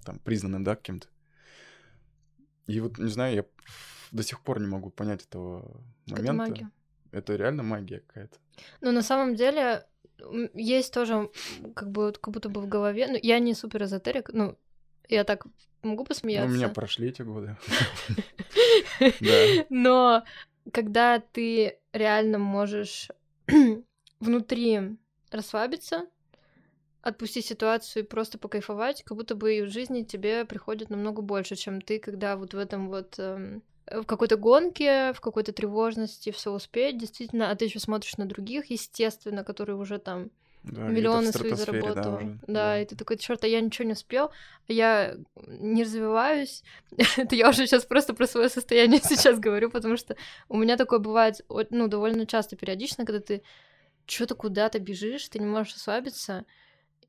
там 0.05 0.19
признанным, 0.19 0.63
да, 0.63 0.75
кем-то. 0.75 1.07
И 2.67 2.79
вот, 2.79 2.97
не 2.97 3.09
знаю, 3.09 3.35
я 3.35 3.45
до 4.11 4.23
сих 4.23 4.41
пор 4.41 4.59
не 4.59 4.67
могу 4.67 4.89
понять 4.89 5.25
этого 5.25 5.81
момента. 6.07 6.33
магия. 6.33 6.71
Это 7.11 7.35
реально 7.35 7.63
магия 7.63 7.99
какая-то. 7.99 8.37
Ну, 8.81 8.91
на 8.91 9.01
самом 9.01 9.35
деле, 9.35 9.85
есть 10.53 10.93
тоже, 10.93 11.29
как 11.75 11.91
бы, 11.91 12.11
как 12.13 12.33
будто 12.33 12.49
бы 12.49 12.61
в 12.61 12.67
голове, 12.67 13.07
ну, 13.07 13.19
я 13.21 13.39
не 13.39 13.53
супер 13.53 13.83
эзотерик, 13.83 14.29
ну, 14.33 14.57
я 15.09 15.23
так 15.23 15.45
могу 15.83 16.03
Ну, 16.03 16.07
посмеяться. 16.07 16.49
у 16.49 16.53
меня 16.53 16.69
прошли 16.69 17.09
эти 17.09 17.21
годы. 17.21 17.55
Но 19.69 20.23
когда 20.73 21.19
ты 21.19 21.79
реально 21.93 22.39
можешь 22.39 23.09
внутри 24.19 24.97
расслабиться, 25.31 26.07
отпустить 27.01 27.45
ситуацию 27.45 28.03
и 28.03 28.07
просто 28.07 28.37
покайфовать, 28.37 29.03
как 29.03 29.17
будто 29.17 29.35
бы 29.35 29.55
и 29.57 29.61
в 29.61 29.69
жизни 29.69 30.03
тебе 30.03 30.45
приходит 30.45 30.89
намного 30.89 31.21
больше, 31.21 31.55
чем 31.55 31.81
ты, 31.81 31.99
когда 31.99 32.35
вот 32.35 32.53
в 32.53 32.57
этом 32.57 32.89
вот 32.89 33.15
эм, 33.17 33.63
в 33.89 34.03
какой-то 34.03 34.35
гонке, 34.35 35.13
в 35.13 35.21
какой-то 35.21 35.53
тревожности 35.53 36.31
все 36.31 36.51
успеть, 36.51 36.97
действительно, 36.97 37.49
а 37.49 37.55
ты 37.55 37.65
еще 37.65 37.79
смотришь 37.79 38.17
на 38.17 38.25
других, 38.25 38.69
естественно, 38.69 39.43
которые 39.43 39.77
уже 39.77 39.99
там 39.99 40.31
Да, 40.63 40.81
миллионы 40.89 41.31
свои 41.31 41.51
да, 41.51 41.55
заработал. 41.55 42.15
уже, 42.15 42.37
Да, 42.41 42.53
да. 42.53 42.81
и 42.81 42.85
ты 42.85 42.95
такой, 42.97 43.17
черт, 43.17 43.43
а 43.43 43.47
я 43.47 43.61
ничего 43.61 43.85
не 43.85 43.93
успел, 43.93 44.31
я 44.67 45.15
не 45.47 45.83
развиваюсь. 45.83 46.63
Это 47.17 47.35
я 47.35 47.49
уже 47.49 47.67
сейчас 47.67 47.85
просто 47.85 48.13
про 48.13 48.27
свое 48.27 48.49
состояние 48.49 48.99
сейчас 49.03 49.39
говорю, 49.39 49.69
потому 49.69 49.95
что 49.95 50.17
у 50.49 50.57
меня 50.57 50.75
такое 50.75 50.99
бывает, 50.99 51.41
ну, 51.69 51.87
довольно 51.87 52.25
часто, 52.25 52.57
периодично, 52.57 53.05
когда 53.05 53.21
ты 53.21 53.43
что-то 54.07 54.35
куда-то 54.35 54.79
бежишь, 54.79 55.27
ты 55.29 55.39
не 55.39 55.45
можешь 55.45 55.73
расслабиться, 55.73 56.45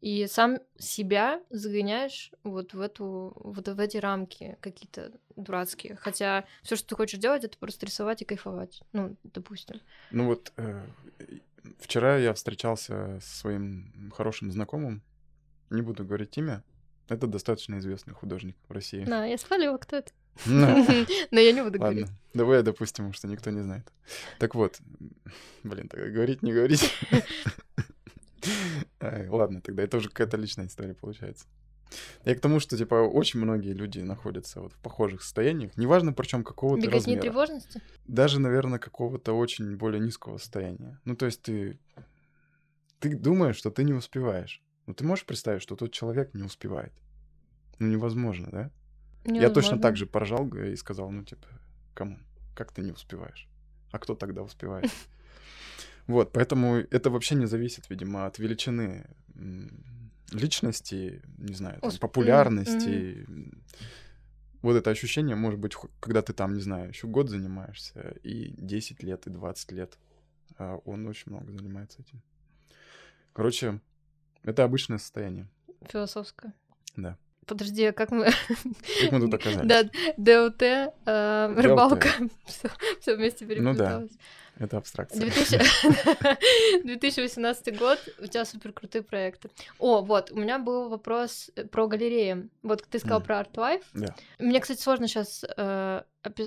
и 0.01 0.27
сам 0.27 0.59
себя 0.79 1.43
загоняешь 1.51 2.31
вот 2.45 2.73
в 2.73 2.81
эту, 2.81 3.33
вот 3.37 3.67
в 3.67 3.81
эти 3.81 3.97
рамки 3.97 4.57
какие-то 4.61 5.13
дурацкие. 5.35 5.97
Хотя 5.97 6.45
все, 6.63 6.77
что 6.77 6.89
ты 6.89 6.95
хочешь 6.95 7.19
делать, 7.19 7.45
это 7.45 7.59
просто 7.59 7.87
рисовать 7.87 8.23
и 8.23 8.25
кайфовать. 8.25 8.83
Ну, 8.93 9.17
допустим. 9.25 9.81
Ну 10.11 10.27
вот 10.27 10.53
э, 10.57 10.87
вчера 11.81 12.17
я 12.17 12.33
встречался 12.33 13.19
со 13.21 13.39
своим 13.39 14.13
хорошим 14.15 14.53
знакомым, 14.53 15.03
не 15.71 15.83
буду 15.83 16.05
говорить 16.05 16.37
имя, 16.39 16.63
это 17.09 17.27
достаточно 17.27 17.79
известный 17.79 18.15
художник 18.15 18.57
в 18.69 18.73
России. 18.73 19.05
На, 19.05 19.27
я 19.27 19.39
спалила, 19.39 19.79
кто 19.79 19.97
это. 19.97 20.13
Но 20.47 21.41
я 21.41 21.53
не 21.53 21.63
буду 21.63 21.79
говорить. 21.79 22.09
Давай 22.35 22.63
допустим, 22.63 23.13
что 23.13 23.29
никто 23.29 23.51
не 23.51 23.63
знает. 23.63 23.91
Так 24.39 24.55
вот, 24.55 24.79
блин, 25.63 25.89
так 25.89 26.13
говорить, 26.13 26.43
не 26.43 26.53
говорить. 26.53 26.93
Ладно, 29.01 29.61
тогда 29.61 29.83
это 29.83 29.97
уже 29.97 30.09
какая-то 30.09 30.37
личная 30.37 30.67
история 30.67 30.95
получается. 30.95 31.47
Я 32.25 32.35
к 32.35 32.41
тому, 32.41 32.61
что, 32.61 32.77
типа, 32.77 32.95
очень 32.97 33.41
многие 33.41 33.73
люди 33.73 34.01
находятся 34.01 34.61
вот 34.61 34.75
в 34.75 34.79
похожих 34.79 35.23
состояниях, 35.23 35.77
неважно, 35.79 36.13
причем 36.13 36.45
какого-то 36.45 36.83
Беготни 36.83 37.15
размера. 37.15 37.21
тревожности? 37.23 37.81
Даже, 38.07 38.41
наверное, 38.41 38.79
какого-то 38.79 39.33
очень 39.33 39.75
более 39.77 40.01
низкого 40.01 40.37
состояния. 40.37 41.01
Ну, 41.05 41.17
то 41.17 41.27
есть 41.27 41.41
ты... 41.43 41.79
Ты 43.01 43.17
думаешь, 43.17 43.57
что 43.57 43.71
ты 43.71 43.85
не 43.85 43.95
успеваешь. 43.95 44.61
Но 44.87 44.93
ты 44.93 45.05
можешь 45.05 45.25
представить, 45.25 45.63
что 45.63 45.77
тот 45.77 45.93
человек 45.93 46.35
не 46.35 46.43
успевает? 46.43 46.93
Ну, 47.79 47.89
невозможно, 47.89 48.49
да? 48.51 48.71
Я 49.25 49.49
точно 49.51 49.75
Невозможно. 49.75 49.83
так 49.83 49.97
же 49.97 50.07
поржал 50.07 50.49
и 50.49 50.77
сказал, 50.77 51.11
ну, 51.11 51.25
типа, 51.25 51.47
кому? 51.95 52.19
Как 52.55 52.73
ты 52.73 52.83
не 52.83 52.93
успеваешь? 52.93 53.49
А 53.91 53.99
кто 53.99 54.15
тогда 54.15 54.43
успевает? 54.43 54.91
Вот, 56.07 56.33
поэтому 56.33 56.77
это 56.77 57.11
вообще 57.11 57.35
не 57.35 57.45
зависит, 57.45 57.91
видимо, 57.91 58.25
от 58.25 58.39
величины 58.39 59.05
личности, 60.33 61.23
не 61.37 61.55
знаю, 61.55 61.81
там, 61.83 61.93
популярности. 62.01 63.27
Вот 64.63 64.75
это 64.75 64.91
ощущение 64.91 65.37
может 65.37 65.61
быть, 65.61 65.77
когда 66.01 66.23
ты 66.23 66.33
там, 66.33 66.55
не 66.55 66.63
знаю, 66.63 66.89
еще 66.89 67.07
год 67.07 67.29
занимаешься, 67.29 68.17
и 68.23 68.55
10 68.57 69.03
лет, 69.03 69.27
и 69.27 69.31
20 69.31 69.73
лет. 69.73 69.99
А 70.57 70.77
он 70.87 71.07
очень 71.07 71.31
много 71.31 71.53
занимается 71.53 72.01
этим. 72.01 72.23
Короче, 73.35 73.81
это 74.43 74.65
обычное 74.65 74.97
состояние, 74.99 75.47
Философское. 75.91 76.55
да. 76.97 77.19
Подожди, 77.49 77.87
а 77.87 77.93
как 77.93 78.11
мы... 78.11 78.27
Как 78.27 79.13
мы 79.13 79.21
тут 79.21 79.35
оказались? 79.35 79.67
Да, 79.67 79.85
ДОТ, 80.19 80.63
э, 80.63 81.55
рыбалка, 81.57 82.09
все 83.01 83.17
вместе 83.17 83.47
Ну 83.47 83.75
да. 83.75 84.05
Это 84.59 84.77
абстракция. 84.77 85.21
2000 85.21 86.83
2018 86.85 87.79
год, 87.79 87.99
у 88.19 88.27
тебя 88.27 88.45
супер 88.45 88.73
крутые 88.73 89.03
проекты. 89.03 89.51
О, 89.79 90.03
вот, 90.03 90.33
у 90.33 90.37
меня 90.37 90.59
был 90.59 90.89
вопрос 90.89 91.51
э, 91.55 91.65
про 91.65 91.87
галереи. 91.87 92.49
Вот 92.63 92.85
ты 92.91 92.99
сказал 92.99 93.21
Мгм. 93.21 93.27
про 93.27 93.41
Art 93.41 93.53
Life. 93.55 93.85
Да. 93.95 94.15
Мне, 94.39 94.61
кстати, 94.61 94.81
сложно 94.81 95.07
сейчас. 95.07 95.45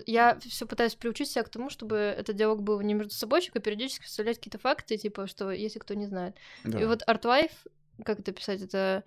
я 0.05 0.38
все 0.41 0.65
пытаюсь 0.67 0.96
приучить 0.96 1.29
себя 1.29 1.43
к 1.43 1.50
тому, 1.50 1.70
чтобы 1.70 1.96
этот 1.96 2.36
диалог 2.36 2.62
был 2.62 2.81
не 2.81 2.93
между 2.93 3.13
собой, 3.13 3.50
а 3.53 3.60
периодически 3.60 4.03
вставлять 4.03 4.38
какие-то 4.38 4.60
факты, 4.60 4.98
типа, 4.98 5.25
что 5.27 5.50
если 5.50 5.79
кто 5.79 5.93
не 5.93 6.05
знает. 6.05 6.36
И 6.65 6.84
вот 6.84 7.03
Art 7.08 7.24
Life, 7.24 7.53
как 8.03 8.20
это 8.20 8.34
писать, 8.34 8.62
это 8.62 9.03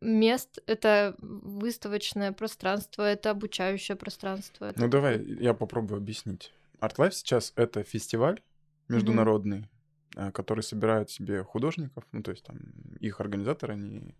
мест, 0.00 0.58
это 0.66 1.14
выставочное 1.18 2.32
пространство, 2.32 3.02
это 3.02 3.30
обучающее 3.30 3.96
пространство. 3.96 4.66
это 4.66 4.80
Ну 4.80 4.88
давай, 4.88 5.22
я 5.24 5.54
попробую 5.54 5.98
объяснить. 5.98 6.52
ArtLife 6.80 7.12
сейчас 7.12 7.52
это 7.56 7.82
фестиваль 7.82 8.40
международный, 8.88 9.68
а, 10.16 10.30
который 10.32 10.62
собирает 10.62 11.10
себе 11.10 11.42
художников, 11.42 12.04
ну 12.12 12.22
то 12.22 12.30
есть 12.30 12.44
там 12.44 12.58
их 13.00 13.20
организаторы, 13.20 13.74
они 13.74 14.14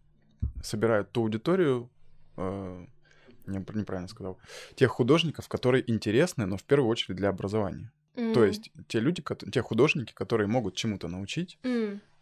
собирают 0.63 1.13
ту 1.13 1.23
аудиторию, 1.23 1.91
э, 2.37 2.87
не- 3.47 3.59
неправильно 3.79 4.09
сказал, 4.09 4.39
тех 4.75 4.91
художников, 4.91 5.49
которые 5.49 5.89
интересны, 5.91 6.47
но 6.47 6.57
в 6.57 6.65
первую 6.65 6.89
очередь 6.89 7.17
для 7.17 7.29
образования. 7.29 7.93
То 8.15 8.41
М, 8.43 8.49
есть 8.49 8.71
те 8.89 9.01
люди, 9.01 9.23
те 9.53 9.61
художники, 9.63 10.13
которые 10.15 10.47
могут 10.47 10.75
чему-то 10.77 11.09
научить, 11.09 11.59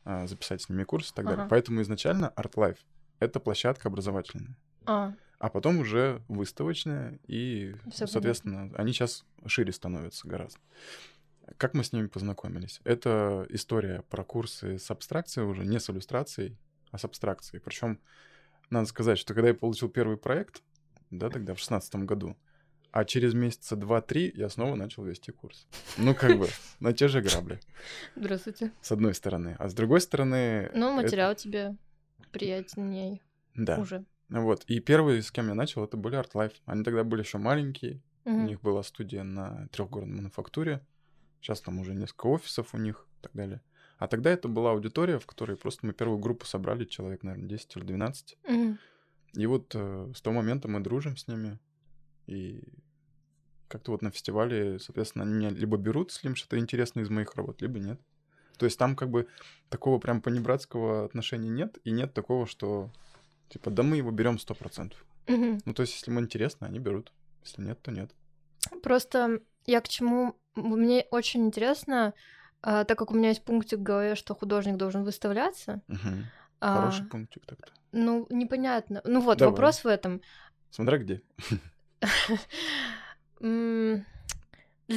а, 0.04 0.26
записать 0.26 0.62
с 0.62 0.68
ними 0.68 0.84
курс 0.84 1.10
и 1.10 1.14
так 1.14 1.24
далее. 1.26 1.42
Ага. 1.42 1.48
Поэтому 1.50 1.80
изначально 1.82 2.32
ArtLife— 2.36 2.78
это 3.22 3.40
площадка 3.40 3.88
образовательная. 3.88 4.56
а, 4.86 5.12
А 5.38 5.48
потом 5.48 5.78
уже 5.78 6.22
выставочная, 6.28 7.18
и, 7.26 7.74
Всё 7.90 8.06
соответственно, 8.06 8.70
они 8.76 8.92
сейчас 8.92 9.24
шире 9.46 9.72
становятся 9.72 10.28
гораздо. 10.28 10.58
Как 11.56 11.74
мы 11.74 11.82
с 11.84 11.92
ними 11.92 12.06
познакомились? 12.06 12.80
Это 12.84 13.46
история 13.50 14.02
про 14.08 14.24
курсы 14.24 14.78
с 14.78 14.90
абстракцией 14.90 15.46
уже, 15.46 15.64
не 15.66 15.80
с 15.80 15.90
иллюстрацией, 15.90 16.56
а 16.92 16.98
с 16.98 17.04
абстракцией. 17.04 17.60
Причем 17.60 17.98
надо 18.70 18.86
сказать, 18.86 19.18
что 19.18 19.34
когда 19.34 19.48
я 19.48 19.54
получил 19.54 19.88
первый 19.88 20.16
проект, 20.16 20.62
да, 21.10 21.28
тогда 21.28 21.54
в 21.54 21.58
шестнадцатом 21.58 22.06
году, 22.06 22.36
а 22.92 23.04
через 23.04 23.34
месяца 23.34 23.74
два-три 23.76 24.30
я 24.36 24.48
снова 24.48 24.76
начал 24.76 25.04
вести 25.04 25.32
курс. 25.32 25.66
Ну, 25.98 26.14
как 26.14 26.38
бы, 26.38 26.46
на 26.80 26.92
те 26.92 27.08
же 27.08 27.20
грабли, 27.20 27.58
Здравствуйте. 28.16 28.70
с 28.80 28.92
одной 28.92 29.14
стороны. 29.14 29.56
А 29.58 29.68
с 29.68 29.74
другой 29.74 30.00
стороны... 30.00 30.70
Ну, 30.74 30.94
это- 30.94 31.02
материал 31.02 31.34
тебе 31.34 31.74
приятнее 32.32 33.20
Да. 33.54 33.78
уже. 33.80 34.04
Вот. 34.28 34.64
И 34.64 34.80
первые, 34.80 35.22
с 35.22 35.30
кем 35.30 35.48
я 35.48 35.54
начал, 35.54 35.84
это 35.84 35.96
были 35.96 36.18
Art 36.18 36.32
Life. 36.34 36.54
Они 36.64 36.82
тогда 36.84 37.04
были 37.04 37.22
еще 37.22 37.38
маленькие, 37.38 38.02
У 38.24 38.30
Мгм. 38.30 38.46
них 38.46 38.60
была 38.62 38.82
студия 38.82 39.24
на 39.24 39.68
трехгородной 39.72 40.16
мануфактуре. 40.16 40.86
Сейчас 41.40 41.60
там 41.60 41.78
уже 41.80 41.94
несколько 41.94 42.26
офисов 42.26 42.72
у 42.72 42.78
них 42.78 43.06
и 43.18 43.22
так 43.22 43.32
далее. 43.34 43.60
А 43.98 44.08
тогда 44.08 44.30
это 44.30 44.48
была 44.48 44.70
аудитория, 44.70 45.18
в 45.18 45.26
которой 45.26 45.56
просто 45.56 45.86
мы 45.86 45.92
первую 45.92 46.18
группу 46.18 46.46
собрали, 46.46 46.84
человек, 46.84 47.24
наверное, 47.24 47.48
10 47.48 47.76
или 47.76 47.84
12. 47.84 48.38
Мгм. 48.48 48.78
И 49.34 49.46
вот 49.46 49.72
э, 49.74 50.12
с 50.14 50.22
того 50.22 50.36
момента 50.36 50.68
мы 50.68 50.80
дружим 50.80 51.16
с 51.16 51.26
ними. 51.28 51.58
И 52.26 52.62
как-то 53.68 53.92
вот 53.92 54.02
на 54.02 54.10
фестивале, 54.10 54.78
соответственно, 54.78 55.24
они 55.24 55.34
меня 55.34 55.50
либо 55.50 55.76
берут, 55.76 56.10
если 56.10 56.28
им 56.28 56.36
что-то 56.36 56.58
интересное 56.58 57.04
из 57.04 57.10
моих 57.10 57.34
работ, 57.34 57.60
либо 57.62 57.78
нет. 57.78 58.00
То 58.62 58.66
есть 58.66 58.78
там 58.78 58.94
как 58.94 59.10
бы 59.10 59.26
такого 59.70 59.98
прям 59.98 60.22
понебратского 60.22 61.04
отношения 61.04 61.48
нет, 61.48 61.78
и 61.82 61.90
нет 61.90 62.14
такого, 62.14 62.46
что 62.46 62.90
типа, 63.48 63.72
да 63.72 63.82
мы 63.82 63.96
его 63.96 64.12
берем 64.12 64.36
100%. 64.36 64.92
Мгм. 65.26 65.58
Ну, 65.64 65.74
то 65.74 65.82
есть, 65.82 65.94
если 65.94 66.12
им 66.12 66.20
интересно, 66.20 66.68
они 66.68 66.78
берут. 66.78 67.12
Если 67.42 67.60
нет, 67.60 67.82
то 67.82 67.90
нет. 67.90 68.12
Просто 68.80 69.40
я 69.66 69.80
к 69.80 69.88
чему... 69.88 70.36
Мне 70.54 71.08
очень 71.10 71.44
интересно, 71.44 72.14
а, 72.60 72.84
так 72.84 72.96
как 72.96 73.10
у 73.10 73.14
меня 73.14 73.30
есть 73.30 73.44
пунктик 73.44 73.80
в 73.80 73.82
голове, 73.82 74.14
что 74.14 74.36
художник 74.36 74.76
должен 74.76 75.02
выставляться. 75.02 75.82
А, 76.60 76.76
Хороший 76.76 77.06
пунктик 77.06 77.44
так-то. 77.44 77.72
Ну, 77.90 78.28
непонятно. 78.30 79.00
Ну 79.02 79.22
вот, 79.22 79.38
Давай. 79.38 79.50
вопрос 79.50 79.82
в 79.82 79.88
этом. 79.88 80.22
Смотря 80.70 80.98
где. 80.98 81.20
Для 83.40 84.04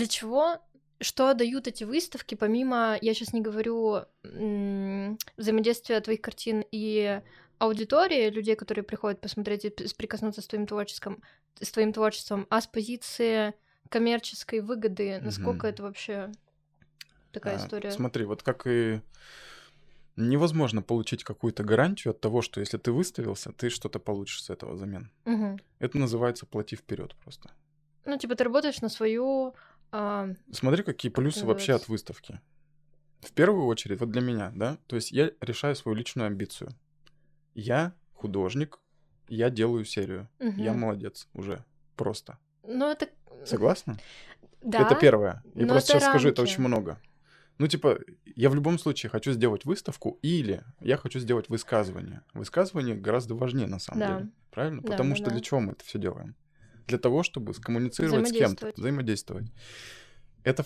чего? 0.08 0.60
Что 1.06 1.36
дают 1.36 1.68
эти 1.68 1.84
выставки, 1.84 2.34
помимо, 2.34 2.98
я 3.00 3.14
сейчас 3.14 3.32
не 3.32 3.42
говорю 3.42 4.06
взаимодействия 4.24 6.02
твоих 6.02 6.20
картин 6.20 6.64
и 6.72 7.22
аудитории, 7.60 8.32
людей, 8.32 8.56
которые 8.56 8.84
приходят 8.84 9.22
посмотреть 9.22 9.66
и 9.66 9.70
прикоснуться 9.96 10.42
с 10.42 10.48
твоим 10.48 10.66
творчеством, 10.66 11.22
с 11.62 11.72
твоим 11.72 11.94
творчеством, 11.94 12.48
а 12.50 12.60
с 12.60 12.66
позиции 12.66 13.54
коммерческой 13.90 14.62
выгоды, 14.62 15.20
насколько 15.22 15.68
Мгм. 15.68 15.74
это 15.76 15.84
вообще 15.84 16.32
такая 17.32 17.54
А, 17.54 17.58
история? 17.60 17.92
Смотри, 17.92 18.26
вот 18.26 18.42
как 18.42 18.66
и 18.66 19.00
невозможно 20.16 20.82
получить 20.82 21.24
какую-то 21.24 21.64
гарантию 21.64 22.14
от 22.14 22.20
того, 22.20 22.42
что 22.42 22.62
если 22.62 22.80
ты 22.80 22.92
выставился, 22.92 23.52
ты 23.52 23.70
что-то 23.70 24.00
получишь 24.00 24.42
с 24.42 24.50
этого 24.50 24.74
взамен. 24.74 25.12
Мгм. 25.26 25.60
Это 25.78 26.00
называется 26.00 26.48
плати 26.48 26.76
вперед 26.76 27.16
просто. 27.24 27.52
Ну, 28.06 28.18
типа, 28.18 28.36
ты 28.36 28.44
работаешь 28.44 28.82
на 28.82 28.90
свою... 28.90 29.54
а, 29.92 30.30
Смотри, 30.52 30.84
какие 30.84 31.12
плюсы 31.12 31.46
вообще 31.46 31.74
от 31.74 31.88
выставки. 31.88 32.40
В 33.22 33.32
первую 33.32 33.66
очередь, 33.66 34.00
вот 34.00 34.12
для 34.12 34.22
меня, 34.22 34.52
да, 34.56 34.78
то 34.88 34.96
есть 34.96 35.12
я 35.12 35.32
решаю 35.42 35.76
свою 35.76 35.96
личную 35.98 36.28
амбицию. 36.28 36.72
Я 37.56 37.94
художник, 38.14 38.80
я 39.28 39.50
делаю 39.50 39.86
серию. 39.86 40.30
Я 40.40 40.72
мгм. 40.72 40.82
молодец 40.82 41.28
уже. 41.34 41.64
Просто. 41.96 42.38
Ну, 42.64 42.90
это... 42.92 43.08
Согласна? 43.46 43.98
Да, 44.62 44.82
Это 44.82 44.96
первое. 44.96 45.44
Я 45.54 45.68
просто 45.68 45.94
сейчас 45.94 46.06
скажу, 46.06 46.30
это 46.30 46.42
рамки. 46.42 46.52
очень 46.52 46.64
много. 46.64 47.00
Ну, 47.58 47.68
типа, 47.68 48.00
я 48.36 48.50
в 48.50 48.56
любом 48.56 48.78
случае 48.78 49.10
хочу 49.10 49.32
сделать 49.32 49.64
выставку, 49.64 50.20
или 50.22 50.64
я 50.82 50.98
хочу 50.98 51.20
сделать 51.20 51.48
высказывание. 51.48 52.22
Высказывание 52.34 52.96
гораздо 52.96 53.34
важнее, 53.36 53.68
на 53.68 53.80
самом 53.80 54.00
Да. 54.00 54.18
деле. 54.18 54.32
Правильно? 54.52 54.82
Да, 54.82 54.92
Потому 54.92 55.12
да, 55.12 55.16
что 55.16 55.26
да. 55.26 55.32
для 55.32 55.40
чего 55.42 55.60
мы 55.62 55.72
это 55.74 55.86
все 55.86 56.00
делаем? 56.00 56.36
Для 56.88 56.98
того, 56.98 57.24
чтобы 57.24 57.54
скоммуницировать 57.54 58.28
с 58.30 58.32
кем-то, 58.32 58.74
Взаимодействовать. 58.76 59.48
Это, 60.44 60.66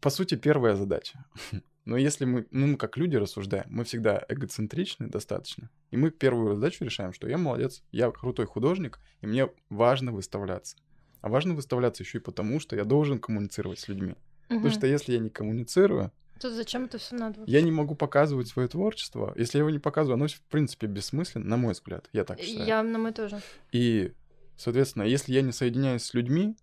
по 0.00 0.10
сути, 0.10 0.36
первая 0.36 0.76
задача. 0.76 1.24
Но 1.84 1.96
если 1.96 2.24
мы, 2.24 2.46
ну, 2.50 2.66
мы 2.66 2.76
как 2.76 2.96
люди 2.96 3.14
рассуждаем, 3.16 3.66
мы 3.68 3.84
всегда 3.84 4.24
эгоцентричны 4.28 5.08
достаточно. 5.08 5.70
И 5.92 5.96
мы 5.96 6.10
первую 6.10 6.56
задачу 6.56 6.84
решаем, 6.84 7.12
что 7.12 7.28
я 7.28 7.38
молодец, 7.38 7.82
я 7.92 8.10
крутой 8.10 8.46
художник, 8.46 8.98
и 9.20 9.26
мне 9.26 9.48
важно 9.70 10.10
выставляться. 10.12 10.76
А 11.20 11.28
важно 11.28 11.54
выставляться 11.54 12.02
еще 12.02 12.18
и 12.18 12.20
потому, 12.20 12.58
что 12.60 12.74
я 12.76 12.84
должен 12.84 13.20
коммуницировать 13.20 13.78
с 13.78 13.88
людьми. 13.88 14.14
Потому 14.48 14.60
Мгм. 14.66 14.70
что 14.70 14.86
если 14.86 15.12
я 15.12 15.18
не 15.20 15.30
коммуницирую, 15.30 16.12
Тут 16.40 16.52
зачем 16.52 16.84
это 16.84 16.98
все 16.98 17.14
надо? 17.16 17.40
я 17.46 17.62
не 17.62 17.72
могу 17.72 17.94
показывать 17.94 18.48
свое 18.48 18.68
творчество. 18.68 19.32
Если 19.36 19.58
я 19.58 19.60
его 19.60 19.70
не 19.70 19.78
показываю, 19.78 20.14
оно 20.16 20.26
в 20.28 20.40
принципе 20.42 20.86
бессмысленно, 20.88 21.44
на 21.46 21.56
мой 21.56 21.72
взгляд. 21.72 22.08
Я 22.12 22.24
так 22.24 22.40
считаю. 22.40 22.66
Я 22.66 22.82
на 22.82 22.98
мой 22.98 23.12
тоже. 23.12 23.40
И, 23.72 24.12
соответственно, 24.56 25.04
если 25.04 25.32
я 25.32 25.42
не 25.42 25.52
соединяюсь 25.52 26.02
с 26.04 26.14
людьми, 26.14 26.56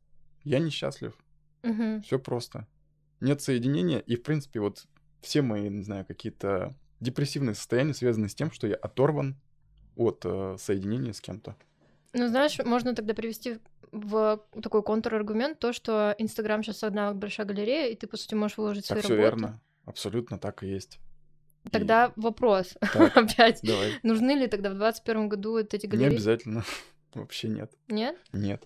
я 0.43 0.59
несчастлив. 0.59 1.13
Мгм. 1.63 2.01
Все 2.01 2.19
просто. 2.19 2.67
Нет 3.21 3.41
соединения, 3.41 3.99
и, 3.99 4.15
в 4.15 4.23
принципе, 4.23 4.59
вот 4.59 4.85
все 5.21 5.41
мои, 5.41 5.69
не 5.69 5.83
знаю, 5.83 6.05
какие-то 6.05 6.73
депрессивные 6.99 7.55
состояния 7.55 7.93
связаны 7.93 8.27
с 8.29 8.35
тем, 8.35 8.51
что 8.51 8.67
я 8.67 8.75
оторван 8.75 9.37
от 9.95 10.21
э, 10.25 10.57
соединения 10.59 11.13
с 11.13 11.21
кем-то. 11.21 11.55
Ну, 12.13 12.27
знаешь, 12.27 12.59
можно 12.65 12.93
тогда 12.95 13.13
привести 13.13 13.59
в 13.91 14.41
такой 14.61 14.83
контраргумент 14.83 15.59
то, 15.59 15.71
что 15.71 16.15
Инстаграм 16.17 16.63
сейчас 16.63 16.83
одна 16.83 17.13
большая 17.13 17.45
галерея, 17.45 17.91
и 17.91 17.95
ты, 17.95 18.07
по 18.07 18.17
сути, 18.17 18.33
можешь 18.35 18.57
выложить 18.57 18.85
свои 18.85 18.97
Так 19.01 19.05
все 19.05 19.15
работы. 19.15 19.29
верно. 19.41 19.61
Абсолютно 19.85 20.37
так 20.39 20.63
и 20.63 20.67
есть. 20.67 20.99
И- 21.65 21.69
Тогда 21.69 22.11
вопрос 22.15 22.75
Так, 22.91 23.15
опять. 23.17 23.59
давай. 23.63 23.93
Нужны 24.03 24.31
ли 24.31 24.47
тогда 24.47 24.69
в 24.69 24.73
2021 24.73 25.29
году 25.29 25.51
вот 25.53 25.73
эти 25.73 25.85
Не 25.85 25.91
галереи? 25.91 26.13
обязательно. 26.15 26.63
Вообще 27.15 27.47
нет. 27.47 27.71
Нет? 27.87 28.17
Нет. 28.31 28.63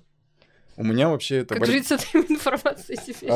У 0.77 0.83
меня 0.83 1.09
вообще 1.09 1.37
это... 1.37 1.55
Как 1.55 1.65
жить 1.65 1.87
с 1.87 1.91
этой 1.91 2.21
информацией 2.31 2.99
теперь? 3.03 3.31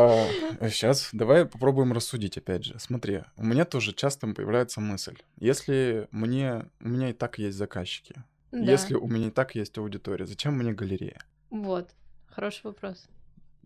сейчас 0.69 1.09
давай 1.11 1.45
попробуем 1.45 1.91
рассудить 1.91 2.37
опять 2.37 2.63
же. 2.63 2.77
Смотри, 2.77 3.23
у 3.35 3.43
меня 3.43 3.65
тоже 3.65 3.93
часто 3.93 4.27
появляется 4.27 4.79
мысль. 4.79 5.17
Если 5.37 6.07
мне... 6.11 6.65
У 6.79 6.89
меня 6.89 7.09
и 7.09 7.13
так 7.13 7.39
есть 7.39 7.57
заказчики. 7.57 8.23
Да. 8.51 8.59
Если 8.59 8.93
у 8.93 9.07
меня 9.07 9.27
и 9.27 9.31
так 9.31 9.55
есть 9.55 9.77
аудитория, 9.77 10.27
зачем 10.27 10.55
мне 10.55 10.71
галерея? 10.73 11.19
Вот. 11.49 11.89
Хороший 12.27 12.65
вопрос. 12.65 13.07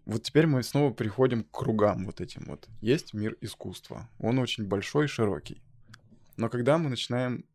Вот 0.06 0.24
теперь 0.24 0.46
мы 0.46 0.64
снова 0.64 0.94
приходим 0.94 1.44
к 1.44 1.52
кругам 1.52 2.06
вот 2.06 2.22
этим 2.22 2.46
вот. 2.46 2.70
Есть 2.80 3.14
мир 3.14 3.36
искусства. 3.42 4.08
Он 4.20 4.40
очень 4.40 4.66
большой 4.66 5.06
и 5.06 5.10
широкий. 5.10 5.62
Но 6.38 6.50
когда 6.50 6.78
мы 6.78 6.90
начинаем 6.90 7.46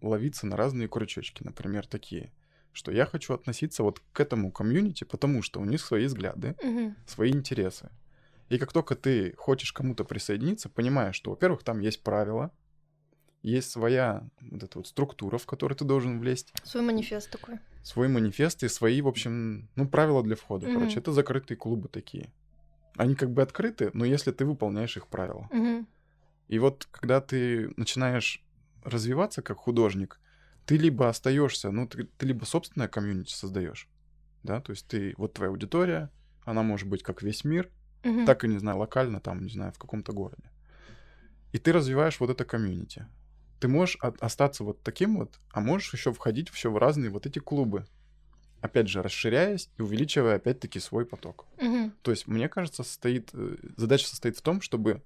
ловиться 0.00 0.46
на 0.46 0.56
разные 0.56 0.88
крючочки, 0.88 1.42
например, 1.42 1.86
такие, 1.86 2.32
что 2.72 2.92
я 2.92 3.06
хочу 3.06 3.34
относиться 3.34 3.82
вот 3.82 4.00
к 4.12 4.20
этому 4.20 4.52
комьюнити, 4.52 5.04
потому 5.04 5.42
что 5.42 5.60
у 5.60 5.64
них 5.64 5.80
свои 5.80 6.06
взгляды, 6.06 6.56
Мгм. 6.62 6.96
свои 7.06 7.30
интересы. 7.30 7.90
И 8.48 8.58
как 8.58 8.72
только 8.72 8.94
ты 8.94 9.34
хочешь 9.36 9.72
кому-то 9.72 10.04
присоединиться, 10.04 10.68
понимаешь, 10.68 11.16
что, 11.16 11.30
во-первых, 11.30 11.62
там 11.64 11.80
есть 11.80 12.02
правила, 12.02 12.50
есть 13.42 13.70
своя 13.70 14.28
вот 14.40 14.62
эта 14.62 14.78
вот 14.78 14.86
структура, 14.86 15.38
в 15.38 15.46
которую 15.46 15.76
ты 15.76 15.84
должен 15.84 16.18
влезть, 16.20 16.52
Свой 16.64 16.82
манифест 16.82 17.30
такой. 17.30 17.58
свой 17.82 18.08
манифест 18.08 18.62
и 18.62 18.68
свои, 18.68 19.00
в 19.02 19.08
общем, 19.08 19.68
ну, 19.76 19.88
правила 19.88 20.22
для 20.22 20.34
входа. 20.36 20.66
Мгм. 20.66 20.74
Короче, 20.74 21.00
это 21.00 21.12
закрытые 21.12 21.56
клубы 21.56 21.88
такие. 21.88 22.32
Они 22.96 23.14
как 23.14 23.30
бы 23.30 23.42
открыты, 23.42 23.90
но 23.94 24.04
если 24.04 24.32
ты 24.32 24.44
выполняешь 24.44 24.96
их 24.96 25.06
правила. 25.08 25.48
Мгм. 25.52 25.86
И 26.48 26.58
вот 26.58 26.86
когда 26.90 27.20
ты 27.20 27.72
начинаешь 27.76 28.42
развиваться 28.82 29.42
как 29.42 29.58
художник, 29.58 30.20
ты 30.68 30.76
либо 30.76 31.08
остаешься, 31.08 31.70
ну, 31.70 31.88
ты, 31.88 32.04
ты 32.04 32.26
либо 32.26 32.44
собственное 32.44 32.88
комьюнити 32.88 33.32
создаешь, 33.32 33.88
да, 34.42 34.60
то 34.60 34.72
есть 34.72 34.86
ты, 34.86 35.14
вот 35.16 35.32
твоя 35.32 35.50
аудитория, 35.50 36.10
она 36.44 36.62
может 36.62 36.86
быть 36.86 37.02
как 37.02 37.22
весь 37.22 37.42
мир, 37.42 37.70
Мгм. 38.04 38.26
так 38.26 38.44
и, 38.44 38.48
не 38.48 38.58
знаю, 38.58 38.76
локально 38.76 39.18
там, 39.18 39.42
не 39.42 39.50
знаю, 39.50 39.72
в 39.72 39.78
каком-то 39.78 40.12
городе. 40.12 40.50
И 41.52 41.58
ты 41.58 41.72
развиваешь 41.72 42.20
вот 42.20 42.28
это 42.28 42.44
комьюнити. 42.44 43.06
Ты 43.60 43.68
можешь 43.68 43.96
от- 43.96 44.22
остаться 44.22 44.62
вот 44.62 44.82
таким 44.82 45.16
вот, 45.16 45.40
а 45.52 45.60
можешь 45.60 45.94
еще 45.94 46.12
входить 46.12 46.50
все 46.50 46.70
в 46.70 46.76
разные 46.76 47.08
вот 47.08 47.24
эти 47.24 47.38
клубы. 47.38 47.86
Опять 48.60 48.88
же, 48.88 49.02
расширяясь 49.02 49.70
и 49.78 49.82
увеличивая 49.82 50.36
опять-таки 50.36 50.80
свой 50.80 51.06
поток. 51.06 51.46
Мгм. 51.56 51.94
То 52.02 52.10
есть, 52.10 52.26
мне 52.26 52.48
кажется, 52.50 52.82
состоит, 52.82 53.30
э, 53.32 53.56
задача 53.78 54.06
состоит 54.06 54.36
в 54.36 54.42
том, 54.42 54.60
чтобы 54.60 55.02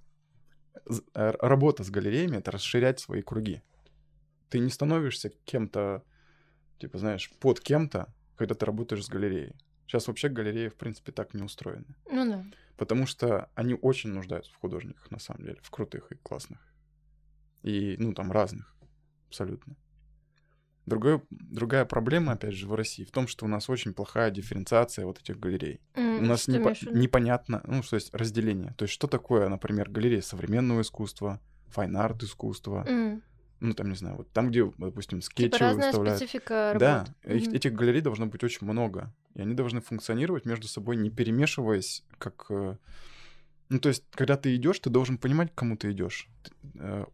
э, 0.74 1.30
работа 1.40 1.84
с 1.84 1.90
галереями— 1.90 2.36
это 2.38 2.50
расширять 2.50 2.98
свои 2.98 3.22
круги. 3.22 3.62
Ты 4.52 4.58
не 4.58 4.68
становишься 4.68 5.30
кем-то, 5.46 6.04
типа, 6.78 6.98
знаешь, 6.98 7.30
под 7.40 7.58
кем-то, 7.58 8.12
когда 8.36 8.54
ты 8.54 8.66
работаешь 8.66 9.02
с 9.02 9.08
галереей. 9.08 9.56
Сейчас 9.86 10.08
вообще 10.08 10.28
галереи, 10.28 10.68
в 10.68 10.74
принципе, 10.76 11.10
так 11.10 11.32
не 11.32 11.42
устроены. 11.42 11.94
Ну 12.10 12.30
да. 12.30 12.44
Потому 12.76 13.06
что 13.06 13.48
они 13.54 13.72
очень 13.80 14.10
нуждаются 14.10 14.52
в 14.52 14.56
художниках, 14.56 15.10
на 15.10 15.18
самом 15.18 15.44
деле, 15.44 15.58
в 15.62 15.70
крутых 15.70 16.12
и 16.12 16.16
классных. 16.16 16.60
И, 17.62 17.96
ну, 17.98 18.12
там, 18.12 18.30
разных. 18.30 18.76
Абсолютно. 19.28 19.74
Другой, 20.84 21.22
другая 21.30 21.86
проблема, 21.86 22.32
опять 22.32 22.52
же, 22.52 22.68
в 22.68 22.74
России 22.74 23.04
в 23.04 23.10
том, 23.10 23.28
что 23.28 23.46
у 23.46 23.48
нас 23.48 23.70
очень 23.70 23.94
плохая 23.94 24.30
дифференциация 24.30 25.06
вот 25.06 25.18
этих 25.18 25.40
галерей. 25.40 25.80
М, 25.94 26.18
У 26.18 26.26
нас 26.26 26.42
что 26.42 26.52
непо- 26.52 26.74
непонятно, 26.92 27.62
ну, 27.66 27.80
то 27.82 27.96
есть 27.96 28.12
разделение. 28.14 28.74
То 28.76 28.82
есть 28.82 28.92
что 28.92 29.06
такое, 29.06 29.48
например, 29.48 29.88
галерея 29.90 30.20
современного 30.20 30.82
искусства, 30.82 31.40
fine 31.68 31.99
art 31.99 32.22
искусства, 32.24 32.84
М. 32.86 33.22
ну, 33.62 33.74
там, 33.74 33.88
не 33.88 33.96
знаю, 33.96 34.16
вот 34.16 34.30
там, 34.32 34.50
где, 34.50 34.64
допустим, 34.78 35.22
скетчи 35.22 35.50
Типа 35.52 35.58
разная 35.58 35.86
выставляют. 35.86 36.18
специфика 36.18 36.76
Да, 36.78 37.06
работ. 37.24 37.42
их- 37.42 37.54
этих 37.54 37.72
галерей 37.74 38.00
должно 38.00 38.26
быть 38.26 38.42
очень 38.44 38.66
много. 38.66 39.12
И 39.34 39.40
они 39.40 39.54
должны 39.54 39.80
функционировать 39.80 40.44
между 40.44 40.66
собой, 40.68 40.96
не 40.96 41.10
перемешиваясь, 41.10 42.04
как... 42.18 42.46
э, 42.50 42.76
Ну, 43.68 43.78
то 43.78 43.88
есть, 43.88 44.04
когда 44.10 44.36
ты 44.36 44.54
идешь, 44.56 44.78
ты 44.80 44.90
должен 44.90 45.16
понимать, 45.16 45.50
к 45.52 45.54
кому 45.54 45.76
ты 45.76 45.92
идешь. 45.92 46.28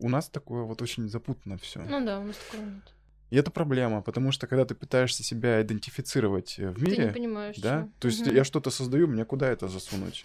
У 0.01 0.09
нас 0.09 0.29
такое 0.29 0.63
вот 0.65 0.83
очень 0.83 1.09
запутано 1.09 1.57
все. 1.59 1.81
Ну 1.81 2.05
да, 2.05 2.19
у 2.21 2.25
нас 2.25 2.37
такого 2.37 2.67
нет. 2.67 2.83
И 3.31 3.37
это 3.37 3.51
проблема, 3.51 4.01
потому 4.03 4.33
что 4.33 4.47
когда 4.47 4.65
ты 4.65 4.75
пытаешься 4.75 5.23
себя 5.23 5.61
идентифицировать 5.63 6.59
э, 6.59 6.71
в 6.71 6.77
Ты 6.77 6.81
не 6.81 6.91
мире, 6.91 7.13
понимаешь, 7.13 7.57
да, 7.59 7.83
чё. 7.83 7.89
то 8.01 8.09
есть 8.09 8.27
Мгм. 8.27 8.35
я 8.35 8.43
что-то 8.45 8.71
создаю, 8.71 9.07
мне 9.07 9.25
куда 9.27 9.49
это 9.51 9.69
засунуть? 9.69 10.25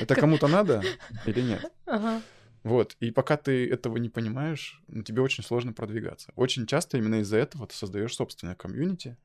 Это 0.00 0.14
кому-то 0.14 0.48
надо 0.48 0.82
или 1.26 1.42
нет? 1.42 1.70
Ага. 1.86 2.22
Вот, 2.62 2.96
и 3.00 3.10
пока 3.10 3.36
ты 3.36 3.68
этого 3.68 3.96
не 3.96 4.08
понимаешь, 4.08 4.80
ну, 4.86 5.02
тебе 5.02 5.20
очень 5.20 5.42
сложно 5.42 5.72
продвигаться. 5.72 6.32
Очень 6.36 6.66
часто 6.66 6.96
именно 6.96 7.16
из-за 7.16 7.38
этого 7.38 7.66
ты 7.66 7.74
создаешь 7.74 8.14
собственное 8.14 8.54
комьюнити 8.54 9.16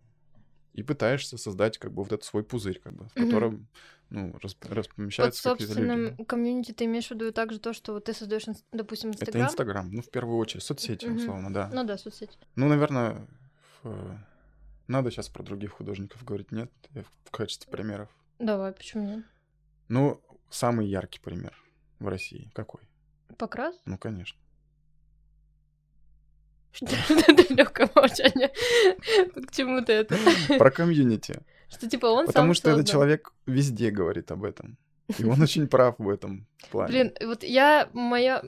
и 0.73 0.82
пытаешься 0.84 1.38
создать 1.38 1.78
как 1.78 1.91
бы 1.93 2.04
вот 2.04 2.12
этот 2.12 2.23
свой 2.23 2.43
пузырь, 2.43 2.80
как 2.80 2.93
бы, 2.93 3.08
в 3.10 3.13
котором 3.13 3.67
ну, 4.10 4.30
расп- 4.41 4.56
Под 4.62 4.71
распомещаются 4.71 5.50
люди. 5.50 5.63
собственным 5.63 6.26
комьюнити 6.26 6.71
ты 6.71 6.86
имеешь 6.86 7.08
в 7.08 7.12
виду 7.12 7.32
также 7.32 7.60
то, 7.60 7.73
что 7.73 7.93
вот 7.93 8.06
ты 8.06 8.13
создаешь, 8.13 8.45
допустим, 8.71 9.10
Это 9.12 9.21
Инстаграм? 9.26 9.45
Инстаграм, 9.45 9.91
ну, 9.91 10.02
в 10.02 10.10
первую 10.10 10.38
очередь, 10.38 10.63
соцсети, 10.63 11.06
Мгм. 11.06 11.17
условно, 11.17 11.54
да. 11.54 11.69
Ну 11.73 11.84
да, 11.84 11.97
соцсети. 11.97 12.38
Ну, 12.56 12.67
наверное, 12.67 13.28
в- 13.84 14.17
надо 14.88 15.12
сейчас 15.12 15.30
про 15.30 15.43
других 15.43 15.71
художников 15.73 16.23
говорить, 16.23 16.52
нет? 16.52 16.71
Я 16.93 17.04
в 17.26 17.32
качестве 17.32 17.69
примеров. 17.71 18.10
Давай, 18.39 18.71
почему 18.71 19.04
нет? 19.06 19.26
Ну, 19.89 20.21
самый 20.50 20.88
яркий 20.88 21.19
пример 21.19 21.54
в 22.00 22.08
России 22.08 22.50
какой? 22.54 22.87
Покрас? 23.38 23.76
Ну, 23.86 23.97
конечно. 23.97 24.39
Легкое 27.50 27.89
молчание. 27.95 28.50
К 28.50 29.52
чему 29.52 29.82
ты 29.82 29.93
это? 29.93 30.17
Про 30.58 30.71
комьюнити. 30.71 31.41
Что 31.69 31.89
типа 31.89 32.06
он 32.08 32.28
Потому 32.28 32.54
что 32.54 32.69
этот 32.69 32.88
человек 32.88 33.34
везде 33.45 33.89
говорит 33.89 34.32
об 34.32 34.43
этом. 34.43 34.78
И 35.17 35.23
он 35.23 35.41
очень 35.41 35.67
прав 35.67 35.95
в 35.97 36.10
этом 36.10 36.47
плане. 36.69 36.91
Блин, 36.91 37.13
вот 37.21 37.43
я 37.43 37.89
моя, 37.93 38.43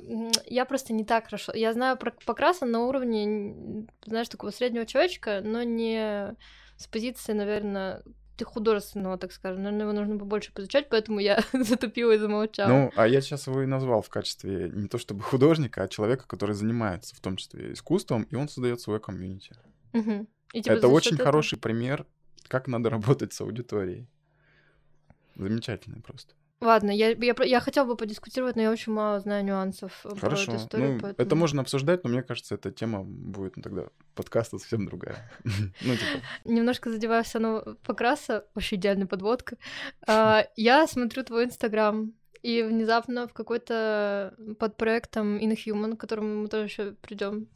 я 0.45 0.65
просто 0.65 0.93
не 0.93 1.06
так 1.06 1.25
хорошо. 1.25 1.54
Я 1.54 1.73
знаю 1.73 1.97
про 1.97 2.12
Покраса 2.25 2.65
на 2.65 2.82
уровне, 2.82 3.88
знаешь, 4.06 4.30
такого 4.30 4.52
среднего 4.52 4.86
человечка, 4.86 5.41
но 5.43 5.63
не 5.63 6.36
с 6.78 6.88
позиции, 6.88 7.34
наверное, 7.34 8.04
художественного, 8.45 9.17
так 9.17 9.32
скажем. 9.32 9.63
Наверное, 9.63 9.88
его 9.88 9.93
нужно 9.99 10.17
побольше 10.17 10.52
поизучать, 10.54 10.89
поэтому 10.89 11.19
я 11.19 11.43
затупила 11.54 12.12
и 12.12 12.17
замолчала. 12.17 12.69
Ну, 12.69 12.91
а 12.95 13.08
я 13.08 13.21
сейчас 13.21 13.47
его 13.47 13.62
и 13.62 13.65
назвал 13.65 14.02
в 14.02 14.10
качестве 14.10 14.69
не 14.73 14.88
то 14.88 14.97
чтобы 14.97 15.21
художника, 15.21 15.84
а 15.84 15.88
человека, 15.88 16.25
который 16.28 16.56
занимается 16.56 17.15
в 17.15 17.19
том 17.19 17.36
числе 17.38 17.73
искусством, 17.73 18.23
и 18.23 18.36
он 18.36 18.47
создает 18.49 18.82
свое 18.82 18.99
комьюнити. 18.99 19.54
Типа, 19.93 20.71
Это 20.71 20.88
очень 20.88 21.13
этого- 21.15 21.25
хороший 21.25 21.58
пример, 21.60 22.06
как 22.47 22.67
надо 22.67 22.89
работать 22.89 23.34
с 23.34 23.41
аудиторией. 23.41 24.08
Замечательный 25.36 26.02
просто. 26.02 26.34
Ладно, 26.62 26.91
я, 26.91 27.12
я, 27.12 27.34
про- 27.34 27.45
я 27.45 27.62
хотела 27.62 27.86
бы 27.86 27.95
подискутировать, 27.95 28.58
но 28.58 28.63
я 28.63 28.72
очень 28.72 28.91
мало 28.91 29.19
знаю 29.22 29.45
нюансов 29.45 30.02
э, 30.04 30.10
про 30.10 30.19
Хорошо. 30.19 30.52
эту 30.52 30.62
историю. 30.62 30.93
ну, 30.93 31.00
поэтому... 31.00 31.28
это 31.28 31.36
можно 31.36 31.62
обсуждать, 31.62 32.04
но 32.04 32.10
мне 32.10 32.22
кажется, 32.22 32.56
эта 32.56 32.72
тема 32.72 33.04
будет 33.04 33.56
ну, 33.56 33.63
тогда 33.63 33.86
подкаста 34.13 34.58
совсем 34.58 34.86
другая. 34.86 35.32
Ну, 35.45 35.93
типа, 35.95 36.24
Немножко 36.43 36.91
задеваю 36.91 37.24
все 37.24 37.39
равно 37.39 37.76
покраса, 37.84 38.45
вообще 38.54 38.76
идеальная 38.76 39.08
подводка. 39.08 39.56
А, 40.06 40.45
Я 40.58 40.86
смотрю 40.88 41.24
твой 41.24 41.45
инстаграм, 41.45 42.13
и 42.41 42.63
внезапно 42.63 43.28
в 43.28 43.34
какой-то 43.34 44.36
под 44.60 44.78
проектом 44.78 45.38
Inhuman, 45.38 45.95
к 45.95 46.00
которому 46.00 46.43
мы 46.43 46.48
тоже 46.48 46.65
еще 46.65 46.91
придем, 47.02 47.48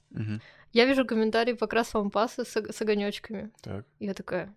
я 0.71 0.85
вижу 0.85 1.05
комментарий 1.05 1.55
по 1.55 1.67
красовому 1.67 2.09
пасу 2.09 2.45
с, 2.45 2.55
с 2.55 2.81
огонечками. 2.81 3.51
так, 3.61 3.85
я 3.99 4.13
такая. 4.13 4.53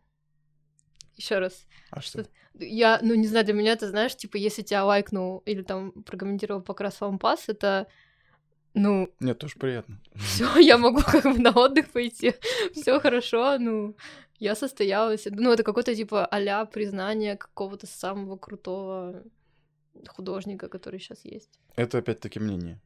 Еще 1.17 1.39
раз. 1.39 1.67
а 1.91 2.01
что? 2.01 2.27
Я, 2.59 3.01
ну, 3.03 3.15
не 3.15 3.27
знаю, 3.27 3.45
для 3.45 3.55
меня 3.55 3.73
это, 3.73 3.89
знаешь, 3.89 4.17
типа, 4.17 4.37
если 4.37 4.63
тебя 4.63 4.85
лайкнул 4.85 5.43
или 5.47 5.63
там 5.63 5.93
прокомментировал 5.93 6.63
по 6.63 6.75
красовому 6.75 7.19
пас, 7.19 7.49
это, 7.49 7.87
ну, 8.75 9.11
Мне 9.19 9.35
тоже 9.35 9.57
приятно. 9.59 10.01
все, 10.17 10.57
я 10.59 10.79
могу 10.79 11.01
как 11.03 11.25
бы 11.25 11.39
на 11.39 11.51
отдых 11.51 11.91
пойти, 11.91 12.35
все 12.75 13.01
хорошо, 13.01 13.59
ну, 13.59 13.97
я 14.39 14.55
состоялась. 14.55 15.27
Ну, 15.31 15.53
это 15.53 15.63
какое-то 15.63 15.95
типа 15.95 16.27
а 16.27 16.65
признание 16.67 17.37
какого-то 17.37 17.87
самого 17.87 18.37
крутого 18.37 19.25
художника, 20.09 20.69
который 20.69 21.01
сейчас 21.01 21.25
есть. 21.25 21.59
Это 21.77 21.99
опять-таки 21.99 22.39
мнение. 22.39 22.81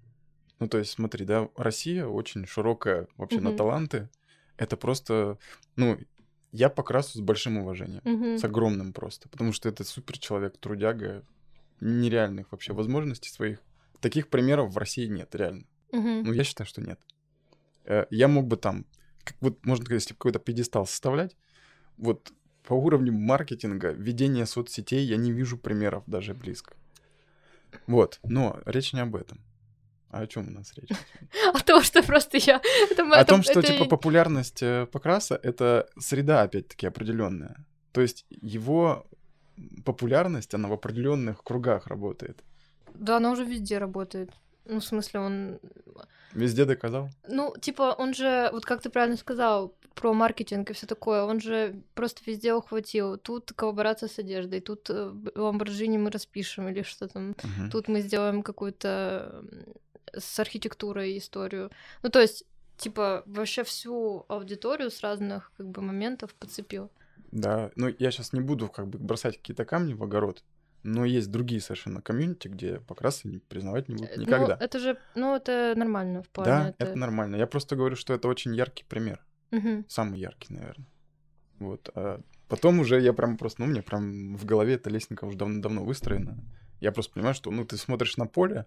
Ну, 0.60 0.68
то 0.68 0.78
есть, 0.78 0.92
смотри, 0.92 1.24
да, 1.24 1.48
Россия 1.56 2.06
очень 2.06 2.46
широкая 2.46 3.08
вообще 3.16 3.40
на 3.40 3.50
Мгм. 3.50 3.56
таланты. 3.58 4.08
Это 4.56 4.76
просто, 4.76 5.38
ну, 5.76 5.98
я 6.52 6.68
по 6.68 6.82
красу 6.82 7.18
с 7.18 7.20
большим 7.20 7.58
уважением. 7.58 8.02
Мгм. 8.04 8.38
С 8.38 8.44
огромным 8.44 8.92
просто. 8.92 9.28
Потому 9.28 9.52
что 9.52 9.68
это 9.68 9.84
супер 9.84 10.18
человек, 10.18 10.56
трудяга, 10.58 11.24
нереальных 11.80 12.52
вообще 12.52 12.72
возможностей 12.72 13.30
своих. 13.30 13.60
Таких 14.00 14.28
примеров 14.28 14.72
в 14.72 14.78
России 14.78 15.06
нет, 15.06 15.34
реально. 15.34 15.64
Мгм. 15.92 16.22
Ну, 16.24 16.32
я 16.32 16.44
считаю, 16.44 16.66
что 16.66 16.80
нет. 16.80 17.00
Э, 17.84 18.06
Я 18.10 18.28
мог 18.28 18.46
бы 18.46 18.56
там, 18.56 18.84
как 19.24 19.36
вот, 19.40 19.64
можно 19.64 19.84
сказать, 19.84 20.02
если 20.02 20.14
какой-то 20.14 20.38
пьедестал 20.38 20.86
составлять, 20.86 21.36
вот 21.96 22.32
по 22.62 22.74
уровню 22.74 23.12
маркетинга, 23.12 23.90
ведения 23.90 24.46
соцсетей 24.46 25.04
я 25.04 25.16
не 25.16 25.32
вижу 25.32 25.58
примеров 25.58 26.04
даже 26.06 26.34
близко. 26.34 26.74
Вот, 27.86 28.20
но 28.22 28.60
речь 28.64 28.92
не 28.92 29.00
об 29.00 29.16
этом. 29.16 29.40
А 30.10 30.20
о 30.22 30.26
чем 30.26 30.48
у 30.48 30.50
нас 30.50 30.72
речь? 30.74 30.90
А 31.54 31.60
то, 31.60 31.82
что 31.82 32.02
просто 32.02 32.38
я... 32.38 32.60
О 32.98 33.24
том, 33.24 33.42
что 33.42 33.62
типа 33.62 33.84
популярность 33.84 34.62
э, 34.62 34.86
Покраса— 34.86 35.38
это 35.42 35.88
среда, 35.98 36.42
опять-таки, 36.42 36.86
определенная. 36.86 37.56
То 37.92 38.00
есть 38.00 38.26
его 38.30 39.06
популярность, 39.84 40.54
она 40.54 40.68
в 40.68 40.72
определенных 40.72 41.42
кругах 41.44 41.86
работает. 41.86 42.42
Да, 42.94 43.16
она 43.16 43.30
уже 43.30 43.44
везде 43.44 43.78
работает. 43.78 44.30
Ну, 44.64 44.78
в 44.78 44.84
смысле, 44.84 45.20
он 45.20 45.60
Везде 46.32 46.64
доказал. 46.64 47.10
Ну, 47.28 47.54
типа, 47.60 47.94
он 47.98 48.14
же, 48.14 48.50
вот 48.52 48.64
как 48.64 48.82
ты 48.82 48.90
правильно 48.90 49.16
сказал, 49.16 49.74
про 49.94 50.14
маркетинг 50.14 50.70
и 50.70 50.72
все 50.72 50.86
такое, 50.86 51.24
он 51.24 51.40
же 51.40 51.82
просто 51.94 52.22
везде 52.26 52.54
ухватил. 52.54 53.18
Тут 53.18 53.52
коллаборация 53.52 54.08
с 54.08 54.18
одеждой, 54.18 54.60
тут 54.60 54.88
э, 54.90 55.12
Lamborghini 55.34 55.98
мы 55.98 56.10
распишем 56.10 56.68
или 56.68 56.82
что 56.82 57.08
там. 57.08 57.34
Мгм. 57.42 57.70
Тут 57.70 57.88
мы 57.88 58.00
сделаем 58.00 58.42
какую-то 58.42 59.44
с 60.16 60.38
архитектурой 60.38 61.18
историю. 61.18 61.70
Ну, 62.02 62.10
то 62.10 62.20
есть, 62.20 62.44
типа, 62.76 63.22
вообще 63.26 63.64
всю 63.64 64.24
аудиторию 64.28 64.90
с 64.90 65.00
разных 65.00 65.52
как 65.56 65.68
бы 65.68 65.82
моментов 65.82 66.34
подцепил. 66.34 66.90
Да, 67.32 67.70
ну 67.76 67.94
я 67.98 68.10
сейчас 68.10 68.32
не 68.32 68.40
буду 68.40 68.68
как 68.68 68.88
бы 68.88 68.98
бросать 68.98 69.36
какие-то 69.36 69.64
камни 69.64 69.94
в 69.94 70.02
огород, 70.02 70.42
но 70.82 71.04
есть 71.04 71.30
другие 71.30 71.60
совершенно 71.60 72.02
комьюнити, 72.02 72.48
где 72.48 72.80
покрасы 72.80 73.28
не 73.28 73.38
признавать 73.38 73.88
не 73.88 73.96
будут 73.96 74.10
Э, 74.10 74.20
никогда. 74.20 74.56
Ну, 74.56 74.64
это 74.64 74.78
же, 74.78 74.98
ну, 75.14 75.36
это 75.36 75.74
нормально 75.76 76.22
в 76.22 76.28
плане. 76.28 76.50
да, 76.50 76.68
это... 76.70 76.84
это 76.84 76.98
нормально. 76.98 77.36
Я 77.36 77.46
просто 77.46 77.76
говорю, 77.76 77.96
что 77.96 78.14
это 78.14 78.28
очень 78.28 78.54
яркий 78.54 78.84
пример. 78.84 79.24
Мгм. 79.50 79.84
Самый 79.88 80.18
яркий, 80.18 80.54
наверное. 80.54 80.86
Вот. 81.58 81.90
А 81.94 82.20
потом 82.48 82.80
уже 82.80 83.00
я 83.00 83.12
прям 83.12 83.36
просто, 83.36 83.62
ну, 83.62 83.68
мне 83.68 83.82
прям 83.82 84.36
в 84.36 84.44
голове 84.44 84.74
эта 84.74 84.90
лестница 84.90 85.26
уже 85.26 85.36
давно-давно 85.36 85.84
выстроена. 85.84 86.38
Я 86.80 86.92
просто 86.92 87.12
понимаю, 87.12 87.34
что, 87.34 87.50
ну, 87.50 87.64
ты 87.64 87.76
смотришь 87.76 88.16
на 88.16 88.26
поле, 88.26 88.66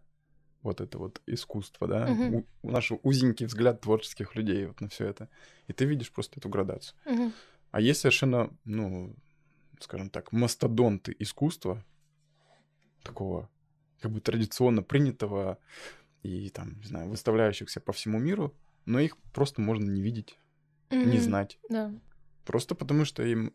вот 0.63 0.81
это 0.81 0.97
вот 0.97 1.21
искусство, 1.27 1.87
да, 1.87 2.07
Мгм. 2.07 2.35
у- 2.35 2.45
наш 2.69 2.91
узенький 3.03 3.45
взгляд 3.45 3.81
творческих 3.81 4.35
людей 4.35 4.65
вот 4.65 4.81
на 4.81 4.87
все 4.87 5.05
это, 5.05 5.29
и 5.67 5.73
ты 5.73 5.85
видишь 5.85 6.11
просто 6.11 6.39
эту 6.39 6.49
градацию. 6.49 6.97
Мгм. 7.05 7.33
А 7.71 7.81
есть 7.81 8.01
совершенно, 8.01 8.49
ну, 8.65 9.15
скажем 9.79 10.09
так, 10.09 10.31
мастодонты 10.31 11.15
искусства, 11.19 11.83
такого 13.03 13.49
как 13.99 14.11
бы 14.11 14.19
традиционно 14.21 14.81
принятого 14.83 15.57
и 16.23 16.49
там, 16.49 16.79
не 16.79 16.85
знаю, 16.87 17.09
выставляющихся 17.09 17.81
по 17.81 17.91
всему 17.93 18.19
миру, 18.19 18.55
но 18.85 18.99
их 18.99 19.17
просто 19.33 19.61
можно 19.61 19.89
не 19.89 20.01
видеть, 20.01 20.37
не 20.89 20.97
Мгм. 21.17 21.19
знать. 21.19 21.59
Да. 21.69 21.93
Просто 22.45 22.75
потому 22.75 23.05
что 23.05 23.23
им 23.23 23.53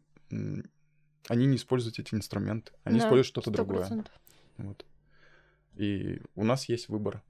они 1.29 1.47
не 1.47 1.57
используют 1.57 1.99
эти 1.99 2.15
инструменты, 2.15 2.73
они 2.85 2.99
Да, 2.99 3.05
используют 3.05 3.27
что-то 3.27 3.51
сто 3.51 3.57
другое. 3.57 3.79
процентов. 3.81 4.13
Вот. 4.59 4.85
И 5.79 6.21
у 6.35 6.45
нас 6.45 6.69
есть 6.69 6.89
выбор. 6.89 7.23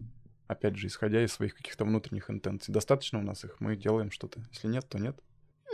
Опять 0.47 0.77
же, 0.77 0.87
исходя 0.87 1.23
из 1.23 1.33
своих 1.33 1.55
каких-то 1.55 1.85
внутренних 1.85 2.31
интенций. 2.31 2.73
Достаточно 2.73 3.19
у 3.19 3.23
нас 3.23 3.45
их, 3.45 3.61
мы 3.61 3.77
делаем 3.77 4.11
что-то. 4.11 4.41
Если 4.53 4.69
нет, 4.69 4.89
то 4.89 4.99
нет. 4.99 5.17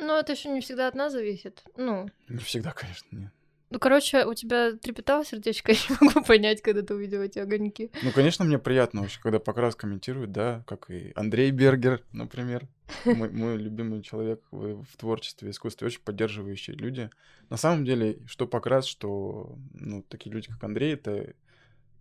Но 0.00 0.18
это 0.18 0.32
еще 0.32 0.48
не 0.48 0.60
всегда 0.60 0.88
от 0.88 0.96
нас 0.96 1.12
зависит. 1.12 1.62
Ну, 1.76 2.10
Не 2.28 2.38
всегда, 2.38 2.72
конечно, 2.72 3.16
нет. 3.16 3.32
Ну, 3.70 3.80
короче, 3.80 4.24
у 4.24 4.34
тебя 4.34 4.72
трепетало 4.72 5.24
сердечко, 5.24 5.72
я 5.72 5.78
не 5.88 6.06
могу 6.06 6.22
понять, 6.22 6.62
когда 6.62 6.82
ты 6.82 6.94
увидела 6.94 7.22
эти 7.22 7.40
огоньки. 7.40 7.90
Ну, 8.02 8.12
конечно, 8.12 8.44
мне 8.44 8.58
приятно 8.58 9.00
вообще, 9.00 9.18
когда 9.20 9.40
Покрас 9.40 9.74
комментирует, 9.74 10.30
да, 10.30 10.62
как 10.66 10.90
и 10.90 11.12
Андрей 11.16 11.50
Бергер, 11.50 12.02
например, 12.12 12.68
мой, 13.04 13.30
мой 13.30 13.56
любимый 13.56 14.02
человек 14.02 14.42
в, 14.50 14.84
в 14.84 14.96
творчестве, 14.96 15.50
искусстве, 15.50 15.88
очень 15.88 16.02
поддерживающие 16.02 16.76
люди. 16.76 17.10
На 17.50 17.56
самом 17.56 17.84
деле, 17.84 18.18
что 18.26 18.46
Покрас, 18.46 18.86
что 18.86 19.58
ну, 19.72 20.02
такие 20.02 20.32
люди, 20.32 20.48
как 20.48 20.62
Андрей, 20.62 20.94
это, 20.94 21.34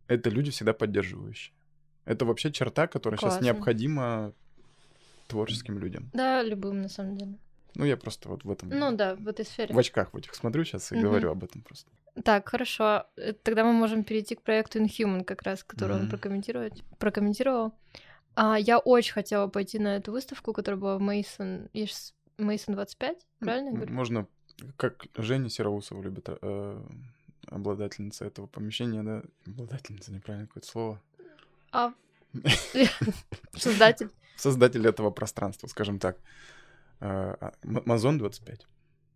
это 0.07 0.29
люди 0.29 0.51
всегда 0.51 0.73
поддерживающие. 0.73 1.53
Это 2.05 2.25
вообще 2.25 2.51
черта, 2.51 2.87
которая 2.87 3.17
сейчас 3.17 3.33
Классно. 3.33 3.45
необходима 3.45 4.33
творческим 5.27 5.79
людям. 5.79 6.09
Да, 6.13 6.41
любым, 6.43 6.81
на 6.81 6.89
самом 6.89 7.17
деле. 7.17 7.37
Ну, 7.75 7.85
я 7.85 7.97
просто 7.97 8.29
вот 8.29 8.43
в 8.43 8.51
этом... 8.51 8.69
Ну 8.69 8.91
да, 8.95 9.15
в 9.15 9.27
этой 9.27 9.45
сфере. 9.45 9.73
В 9.73 9.79
очках 9.79 10.13
в 10.13 10.17
этих 10.17 10.35
смотрю 10.35 10.63
сейчас 10.63 10.91
и 10.91 10.95
Мгм. 10.95 11.03
говорю 11.03 11.31
об 11.31 11.43
этом 11.43 11.61
просто. 11.61 11.89
Так, 12.23 12.47
хорошо. 12.49 13.05
Э, 13.17 13.33
Тогда 13.33 13.63
мы 13.63 13.71
можем 13.73 14.03
перейти 14.03 14.35
к 14.35 14.43
проекту 14.43 14.79
Inhuman, 14.79 15.23
как 15.23 15.41
раз, 15.41 15.63
который 15.63 15.95
он 15.95 16.01
Мгм. 16.03 16.09
прокомментировать, 16.11 16.83
прокомментировал. 16.99 17.73
А, 18.35 18.57
я 18.59 18.77
очень 18.79 19.13
хотела 19.13 19.47
пойти 19.47 19.79
на 19.79 19.95
эту 19.95 20.11
выставку, 20.11 20.53
которая 20.53 20.79
была 20.79 20.97
в 20.97 21.01
Мейсон, 21.01 21.69
Мейсон 22.37 22.75
25, 22.75 23.25
правильно 23.39 23.71
говорю? 23.71 23.93
Можно, 23.93 24.27
как 24.77 25.05
Женя 25.15 25.49
Сероусова 25.49 26.01
любит, 26.03 26.27
э, 26.29 26.81
обладательница 27.47 28.25
этого 28.25 28.47
помещения, 28.47 29.03
да? 29.03 29.23
Обладательница, 29.45 30.11
неправильно 30.11 30.47
какое-то 30.47 30.67
слово. 30.67 31.01
А, 31.71 31.93
создатель. 33.55 34.09
Создатель 34.35 34.85
этого 34.87 35.11
пространства, 35.11 35.67
скажем 35.67 35.99
так. 35.99 36.17
Э, 36.99 37.35
а, 37.39 37.53
М- 37.63 37.83
Мазон 37.85 38.17
25. 38.17 38.67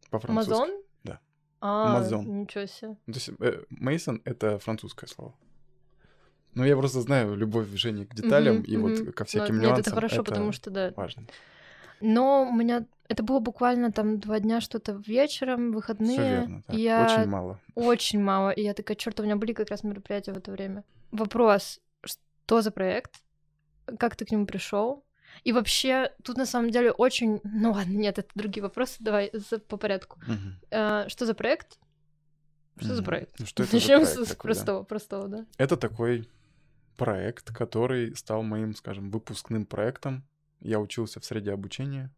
По-французски. 0.10 0.50
Мазон? 0.52 0.70
Да. 1.04 1.20
А, 1.60 1.94
Мазон. 2.00 2.42
ничего 2.42 2.66
себе. 2.66 2.96
Ну, 3.08 3.14
То 3.14 3.20
есть 3.20 3.30
Мейсон— 3.70 4.22
это 4.26 4.60
французское 4.60 5.08
слово. 5.10 5.34
Ну, 6.54 6.64
я 6.66 6.76
просто 6.76 7.02
знаю 7.02 7.36
любовь 7.36 7.68
Жени 7.70 8.06
к 8.06 8.16
деталям 8.16 8.62
и 8.64 8.78
вот 8.78 9.14
ко 9.14 9.26
всяким 9.26 9.58
Ну, 9.58 9.62
нюансам. 9.62 9.78
Нет, 9.78 9.88
это 9.88 9.96
хорошо, 9.96 10.24
потому 10.24 10.52
что, 10.52 10.72
да. 10.72 10.92
важно. 10.96 11.24
Но 12.02 12.44
у 12.50 12.54
меня... 12.54 12.86
Это 13.10 13.24
было 13.24 13.40
буквально 13.40 13.92
там 13.92 14.20
два 14.20 14.40
дня 14.40 14.60
что-то 14.60 15.02
вечером, 15.06 15.72
выходные. 15.72 16.18
Все 16.18 16.30
верно, 16.30 16.64
да. 16.68 16.74
и 16.76 16.82
я 16.82 17.06
Очень 17.06 17.30
мало. 17.30 17.60
Очень 17.76 18.22
мало. 18.22 18.50
И 18.50 18.62
я 18.64 18.74
такая, 18.74 18.96
черт, 18.98 19.20
у 19.20 19.24
меня 19.24 19.38
были 19.38 19.54
как 19.54 19.70
раз 19.70 19.84
мероприятия 19.84 20.34
в 20.34 20.38
это 20.38 20.52
время. 20.52 20.84
Вопрос, 21.12 21.80
что 22.04 22.62
за 22.62 22.72
проект? 22.72 23.16
Как 23.98 24.16
ты 24.18 24.26
к 24.26 24.32
нему 24.32 24.46
пришел? 24.46 25.06
И 25.44 25.54
вообще, 25.54 26.12
тут 26.24 26.38
на 26.38 26.46
самом 26.46 26.70
деле 26.72 26.92
очень... 26.92 27.40
Ну 27.44 27.72
ладно, 27.72 27.94
нет, 27.94 28.18
это 28.20 28.30
другие 28.36 28.62
вопросы, 28.64 28.96
давай 29.00 29.30
за- 29.34 29.60
по 29.60 29.78
порядку. 29.78 30.20
Мгм. 30.28 30.60
А, 30.72 31.08
что 31.10 31.26
за 31.26 31.34
проект? 31.34 31.80
Что 32.78 32.90
за 32.90 33.02
Мгм. 33.02 33.06
проект? 33.06 33.40
Ну, 33.40 33.46
что 33.46 33.64
это 33.64 33.72
за 33.72 33.78
Начнем 33.78 34.00
проект 34.02 34.12
с, 34.12 34.14
такой, 34.16 34.28
да? 34.36 34.36
простого, 34.42 34.84
простого, 34.84 35.28
да. 35.30 35.46
Это 35.58 35.78
такой 35.78 36.28
проект, 36.98 37.54
который 37.56 38.16
стал 38.16 38.44
моим, 38.44 38.76
скажем, 38.76 39.12
выпускным 39.12 39.66
проектом. 39.66 40.24
Я 40.60 40.80
учился 40.80 41.20
в 41.20 41.26
среде 41.26 41.52
обучения. 41.52 42.12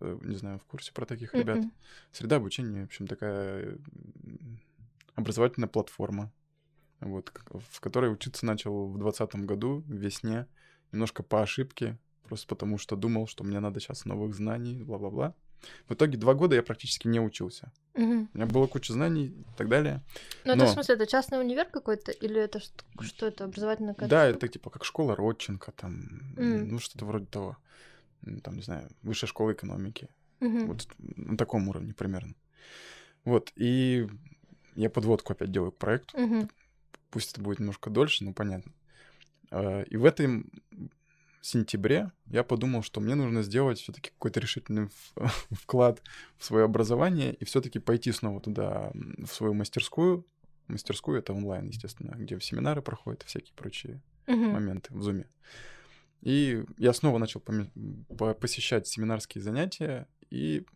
Э, 0.00 0.18
Не 0.22 0.36
знаю, 0.36 0.58
в 0.58 0.64
курсе 0.64 0.92
про 0.92 1.04
таких 1.06 1.34
Мгм. 1.34 1.42
ребят. 1.42 1.64
Среда 2.12 2.36
обучения, 2.36 2.82
в 2.82 2.86
общем, 2.86 3.06
такая 3.06 3.78
м, 4.24 4.60
образовательная 5.14 5.68
платформа, 5.68 6.32
вот, 7.00 7.32
в 7.50 7.80
которой 7.80 8.12
учиться 8.12 8.46
начал 8.46 8.88
в 8.88 8.98
двадцатом 8.98 9.46
году, 9.46 9.82
в 9.86 9.92
весне, 9.92 10.46
немножко 10.92 11.22
по 11.22 11.42
ошибке, 11.42 11.98
просто 12.24 12.46
потому 12.48 12.78
что 12.78 12.96
думал, 12.96 13.26
что 13.26 13.44
мне 13.44 13.60
надо 13.60 13.80
сейчас 13.80 14.04
новых 14.04 14.34
знаний, 14.34 14.82
бла-бла-бла. 14.82 15.34
В 15.88 15.94
итоге 15.94 16.16
два 16.18 16.34
года 16.34 16.54
я 16.56 16.62
практически 16.62 17.08
не 17.08 17.20
учился. 17.20 17.72
Мгм. 17.94 18.28
У 18.32 18.36
меня 18.36 18.46
было 18.46 18.66
куча 18.66 18.92
знаний 18.92 19.26
и 19.26 19.44
так 19.56 19.68
далее. 19.68 20.02
Ну, 20.44 20.52
это 20.52 20.64
в 20.64 20.68
Но- 20.68 20.72
смысле, 20.74 20.94
это 20.94 21.06
частный 21.06 21.40
универ 21.40 21.66
какой-то? 21.66 22.12
Или 22.12 22.40
это 22.40 22.60
что, 22.60 22.84
что 23.02 23.26
это, 23.26 23.44
образовательная 23.44 23.94
какая-то 23.94 24.10
Да, 24.10 24.28
штука? 24.30 24.36
это 24.46 24.52
типа 24.52 24.70
как 24.70 24.84
школа 24.84 25.16
Родченко, 25.16 25.72
там, 25.72 26.34
М. 26.36 26.68
ну, 26.68 26.78
что-то 26.78 27.04
вроде 27.04 27.26
того. 27.26 27.56
Там, 28.42 28.56
не 28.56 28.62
знаю, 28.62 28.88
высшая 29.02 29.26
школа 29.26 29.52
экономики. 29.52 30.08
Мгм. 30.40 30.66
Вот 30.68 30.86
на 30.98 31.36
таком 31.36 31.68
уровне 31.68 31.94
примерно. 31.94 32.34
Вот, 33.24 33.52
и 33.56 34.06
я 34.76 34.90
подводку 34.90 35.32
опять 35.32 35.50
делаю 35.50 35.72
к 35.72 35.78
проекту. 35.78 36.16
Мгм. 36.18 36.48
Пусть 37.10 37.32
это 37.32 37.40
будет 37.40 37.58
немножко 37.58 37.90
дольше, 37.90 38.24
но 38.24 38.32
понятно. 38.32 38.72
А, 39.50 39.82
И 39.82 39.96
в 39.96 40.04
этом 40.04 40.50
сентябре 41.48 42.12
я 42.26 42.44
подумал, 42.44 42.82
что 42.82 43.00
мне 43.00 43.14
нужно 43.14 43.42
сделать 43.42 43.78
все-таки 43.78 44.10
какой-то 44.10 44.40
решительный 44.40 44.88
вклад 45.50 46.02
в 46.36 46.44
свое 46.44 46.64
образование 46.64 47.34
и 47.34 47.44
все-таки 47.44 47.78
пойти 47.78 48.12
снова 48.12 48.40
туда, 48.40 48.92
в 48.94 49.28
свою 49.28 49.54
мастерскую. 49.54 50.26
Мастерскую 50.66 51.18
это 51.18 51.32
онлайн, 51.32 51.66
естественно, 51.66 52.14
где 52.16 52.38
семинары 52.40 52.82
проходят 52.82 53.22
и 53.22 53.26
всякие 53.26 53.54
прочие 53.54 54.02
Мгм. 54.26 54.52
моменты 54.52 54.94
в 54.94 55.02
зуме. 55.02 55.26
И 56.20 56.64
я 56.76 56.92
снова 56.92 57.18
начал 57.18 57.40
посещать 57.40 58.86
семинарские 58.86 59.42
занятия 59.42 60.06
и 60.30 60.66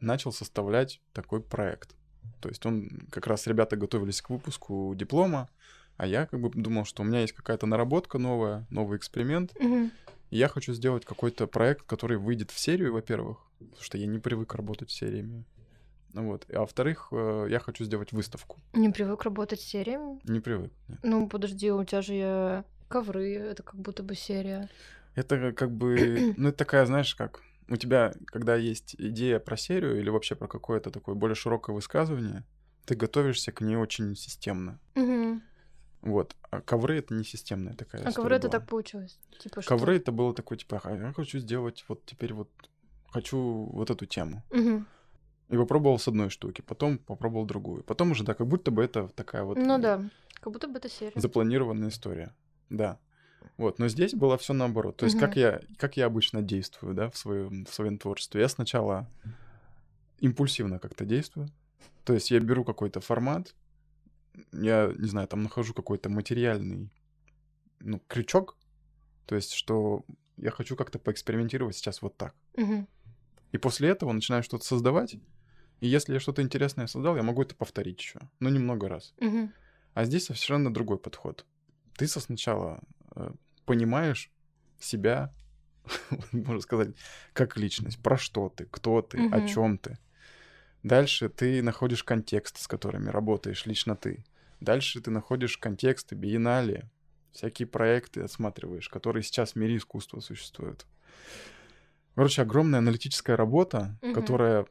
начал 0.00 0.32
составлять 0.32 1.00
такой 1.12 1.42
проект. 1.42 1.94
То 2.40 2.48
есть 2.48 2.64
он 2.64 2.88
как 3.10 3.26
раз 3.26 3.46
ребята 3.46 3.76
готовились 3.76 4.22
к 4.22 4.30
выпуску 4.30 4.94
диплома, 4.96 5.48
а 5.96 6.06
я 6.06 6.26
как 6.26 6.40
бы 6.40 6.50
думал, 6.50 6.84
что 6.84 7.02
у 7.02 7.04
меня 7.04 7.20
есть 7.20 7.32
какая-то 7.32 7.66
наработка 7.66 8.18
новая, 8.18 8.66
новый 8.70 8.96
эксперимент, 8.96 9.54
Мгм. 9.60 9.92
И 10.32 10.38
я 10.38 10.48
хочу 10.48 10.72
сделать 10.72 11.04
какой-то 11.04 11.46
проект, 11.46 11.82
который 11.82 12.16
выйдет 12.16 12.50
в 12.50 12.58
серию, 12.58 12.94
во-первых, 12.94 13.36
потому 13.58 13.82
что 13.82 13.98
я 13.98 14.06
не 14.06 14.18
привык 14.18 14.54
работать 14.54 14.90
сериями. 14.90 15.44
Ну 16.14 16.28
Вот. 16.28 16.46
А 16.50 16.60
во-вторых, 16.60 17.08
э, 17.12 17.48
я 17.50 17.58
хочу 17.58 17.84
сделать 17.84 18.12
выставку. 18.12 18.58
Не 18.72 18.88
привык 18.88 19.24
работать 19.24 19.60
с 19.60 19.64
сериями? 19.64 20.20
Не 20.24 20.40
привык. 20.40 20.72
нет. 20.88 20.98
Ну, 21.02 21.28
подожди, 21.28 21.70
у 21.70 21.84
тебя 21.84 22.00
же 22.00 22.14
э, 22.14 22.62
ковры, 22.88 23.34
это 23.34 23.62
как 23.62 23.74
будто 23.74 24.02
бы 24.02 24.14
серия. 24.14 24.70
Это 25.14 25.52
как 25.52 25.70
бы, 25.70 26.32
ну, 26.38 26.48
это 26.48 26.56
такая, 26.56 26.86
знаешь, 26.86 27.14
как 27.14 27.42
у 27.68 27.76
тебя, 27.76 28.14
когда 28.24 28.56
есть 28.56 28.96
идея 28.98 29.38
про 29.38 29.58
серию 29.58 30.00
или 30.00 30.08
вообще 30.08 30.34
про 30.34 30.48
какое-то 30.48 30.90
такое 30.90 31.14
более 31.14 31.34
широкое 31.34 31.76
высказывание, 31.76 32.42
ты 32.86 32.94
готовишься 32.94 33.52
к 33.52 33.60
ней 33.60 33.76
очень 33.76 34.16
системно. 34.16 34.80
Мгм. 34.94 35.42
Вот. 36.02 36.36
А 36.50 36.60
ковры 36.60 36.98
это 36.98 37.14
не 37.14 37.24
системная 37.24 37.74
такая 37.74 38.02
А 38.02 38.12
ковры 38.12 38.36
это 38.36 38.48
была. 38.48 38.58
так 38.60 38.68
получилось? 38.68 39.18
Типа 39.38 39.62
что? 39.62 39.68
Ковры 39.68 39.96
это 39.96 40.12
было 40.12 40.34
такое, 40.34 40.58
типа, 40.58 40.80
«А 40.84 40.92
я 40.94 41.12
хочу 41.12 41.38
сделать 41.38 41.84
вот 41.88 42.04
теперь 42.04 42.34
вот, 42.34 42.50
хочу 43.10 43.38
вот 43.72 43.90
эту 43.90 44.04
тему. 44.06 44.42
Мгм. 44.50 44.86
И 45.48 45.56
попробовал 45.56 45.98
с 45.98 46.08
одной 46.08 46.30
штуки, 46.30 46.60
потом 46.62 46.98
попробовал 46.98 47.46
другую. 47.46 47.84
Потом 47.84 48.10
уже, 48.12 48.24
да, 48.24 48.34
как 48.34 48.46
будто 48.48 48.70
бы 48.70 48.82
это 48.82 49.08
такая 49.08 49.44
вот 49.44 49.58
Ну 49.58 49.78
да, 49.78 50.02
как 50.40 50.52
будто 50.52 50.66
бы 50.66 50.78
это 50.78 50.88
серия. 50.88 51.20
запланированная 51.20 51.88
история. 51.90 52.34
Да. 52.70 52.98
Вот, 53.58 53.78
но 53.78 53.88
здесь 53.88 54.14
было 54.14 54.38
все 54.38 54.54
наоборот. 54.54 54.96
То 54.96 55.04
есть, 55.04 55.18
как 55.18 55.30
Мгм. 55.32 55.40
я, 55.40 55.60
как 55.76 55.96
я 55.96 56.06
обычно 56.06 56.42
действую, 56.42 56.94
да, 56.94 57.10
в 57.10 57.16
своем, 57.16 57.64
в 57.64 57.74
своем 57.74 57.98
творчестве. 57.98 58.40
Я 58.40 58.48
сначала 58.48 59.06
импульсивно 60.20 60.78
как-то 60.78 61.04
действую. 61.04 61.48
То 62.04 62.14
есть 62.14 62.30
я 62.30 62.40
беру 62.40 62.64
какой-то 62.64 63.00
формат, 63.00 63.54
я, 64.52 64.92
не 64.96 65.08
знаю, 65.08 65.28
там 65.28 65.42
нахожу 65.42 65.74
какой-то 65.74 66.08
материальный, 66.08 66.90
ну, 67.80 68.00
крючок, 68.08 68.56
то 69.26 69.34
есть, 69.34 69.52
что 69.52 70.04
я 70.36 70.50
хочу 70.50 70.76
как-то 70.76 70.98
поэкспериментировать 70.98 71.76
сейчас 71.76 72.02
вот 72.02 72.16
так. 72.16 72.34
Мгм. 72.56 72.88
И 73.52 73.58
после 73.58 73.88
этого 73.90 74.12
начинаю 74.12 74.42
что-то 74.42 74.64
создавать, 74.64 75.14
и 75.80 75.86
если 75.88 76.14
я 76.14 76.20
что-то 76.20 76.42
интересное 76.42 76.86
создал, 76.86 77.16
я 77.16 77.22
могу 77.22 77.42
это 77.42 77.54
повторить 77.54 77.98
еще, 78.00 78.20
но 78.40 78.48
немного 78.48 78.88
раз. 78.88 79.14
Мгм. 79.20 79.52
А 79.94 80.04
здесь 80.04 80.24
совершенно 80.26 80.72
другой 80.72 80.98
подход. 80.98 81.44
Ты 81.96 82.06
со- 82.06 82.20
сначала 82.20 82.80
э, 83.14 83.30
понимаешь 83.66 84.30
себя, 84.80 85.34
можно 86.32 86.60
сказать, 86.62 86.96
как 87.32 87.56
личность, 87.58 88.02
про 88.02 88.16
что 88.16 88.48
ты, 88.48 88.66
кто 88.66 89.02
ты, 89.02 89.18
о 89.18 89.38
Мгм. 89.38 89.46
чем 89.46 89.78
ты. 89.78 89.98
Дальше 90.82 91.28
ты 91.28 91.62
находишь 91.62 92.02
контекст, 92.04 92.60
с 92.60 92.66
которыми 92.66 93.08
работаешь 93.08 93.66
лично 93.66 93.96
ты. 93.96 94.24
Дальше 94.60 95.00
ты 95.00 95.10
находишь 95.10 95.58
контексты, 95.58 96.14
биеннале, 96.14 96.90
всякие 97.32 97.66
проекты 97.66 98.22
отсматриваешь, 98.22 98.88
которые 98.88 99.22
сейчас 99.22 99.52
в 99.52 99.56
мире 99.56 99.76
искусства 99.76 100.20
существуют. 100.20 100.86
Короче, 102.14 102.42
огромная 102.42 102.80
аналитическая 102.80 103.36
работа, 103.36 103.98
Мгм. 104.02 104.12
которая 104.14 104.66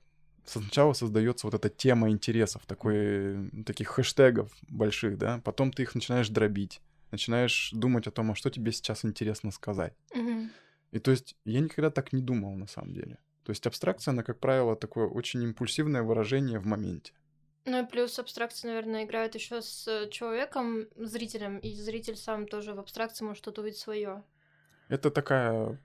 сначала 0.45 0.93
создается 0.93 1.47
вот 1.47 1.53
эта 1.53 1.69
тема 1.69 2.09
интересов, 2.09 2.65
такой, 2.65 3.49
таких 3.65 3.87
хэштегов 3.89 4.51
больших, 4.67 5.17
да, 5.17 5.41
потом 5.43 5.71
ты 5.71 5.83
их 5.83 5.95
начинаешь 5.95 6.29
дробить, 6.29 6.81
начинаешь 7.11 7.71
думать 7.73 8.07
о 8.07 8.11
том, 8.11 8.31
а 8.31 8.35
что 8.35 8.49
тебе 8.49 8.71
сейчас 8.71 9.05
интересно 9.05 9.51
сказать. 9.51 9.93
Мгм. 10.13 10.51
И 10.91 10.99
то 10.99 11.11
есть 11.11 11.35
я 11.45 11.61
никогда 11.61 11.89
так 11.89 12.13
не 12.13 12.21
думал 12.21 12.55
на 12.55 12.67
самом 12.67 12.93
деле. 12.93 13.17
То 13.43 13.51
есть 13.51 13.65
абстракция, 13.65 14.11
она, 14.11 14.23
как 14.23 14.39
правило, 14.39 14.75
такое 14.75 15.07
очень 15.07 15.41
импульсивное 15.43 16.03
выражение 16.03 16.59
в 16.59 16.65
моменте. 16.65 17.13
Ну 17.65 17.83
и 17.83 17.87
плюс 17.87 18.17
абстракция, 18.17 18.69
наверное, 18.69 19.03
играет 19.03 19.35
еще 19.35 19.61
с 19.61 19.87
э, 19.87 20.09
человеком, 20.09 20.87
зрителем, 20.95 21.59
и 21.59 21.73
зритель 21.75 22.15
сам 22.15 22.47
тоже 22.47 22.73
в 22.73 22.79
абстракции 22.79 23.23
может 23.23 23.43
что-то 23.43 23.61
увидеть 23.61 23.79
свое. 23.79 24.23
Это 24.89 25.11
такая, 25.11 25.79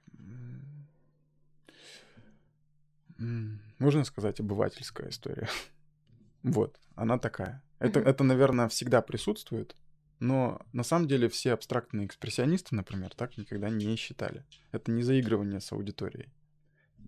можно 3.78 4.04
сказать, 4.04 4.40
обывательская 4.40 5.10
история. 5.10 5.48
Вот, 6.42 6.78
она 6.94 7.18
такая. 7.18 7.60
Это, 7.80 7.98
это, 7.98 8.22
наверное, 8.22 8.68
всегда 8.68 9.02
присутствует, 9.02 9.74
но 10.20 10.60
на 10.72 10.84
самом 10.84 11.08
деле 11.08 11.28
все 11.28 11.52
абстрактные 11.52 12.06
экспрессионисты, 12.06 12.76
например, 12.76 13.12
так 13.16 13.36
никогда 13.36 13.68
не 13.68 13.96
считали. 13.96 14.44
Это 14.70 14.92
не 14.92 15.02
заигрывание 15.02 15.60
с 15.60 15.72
аудиторией, 15.72 16.32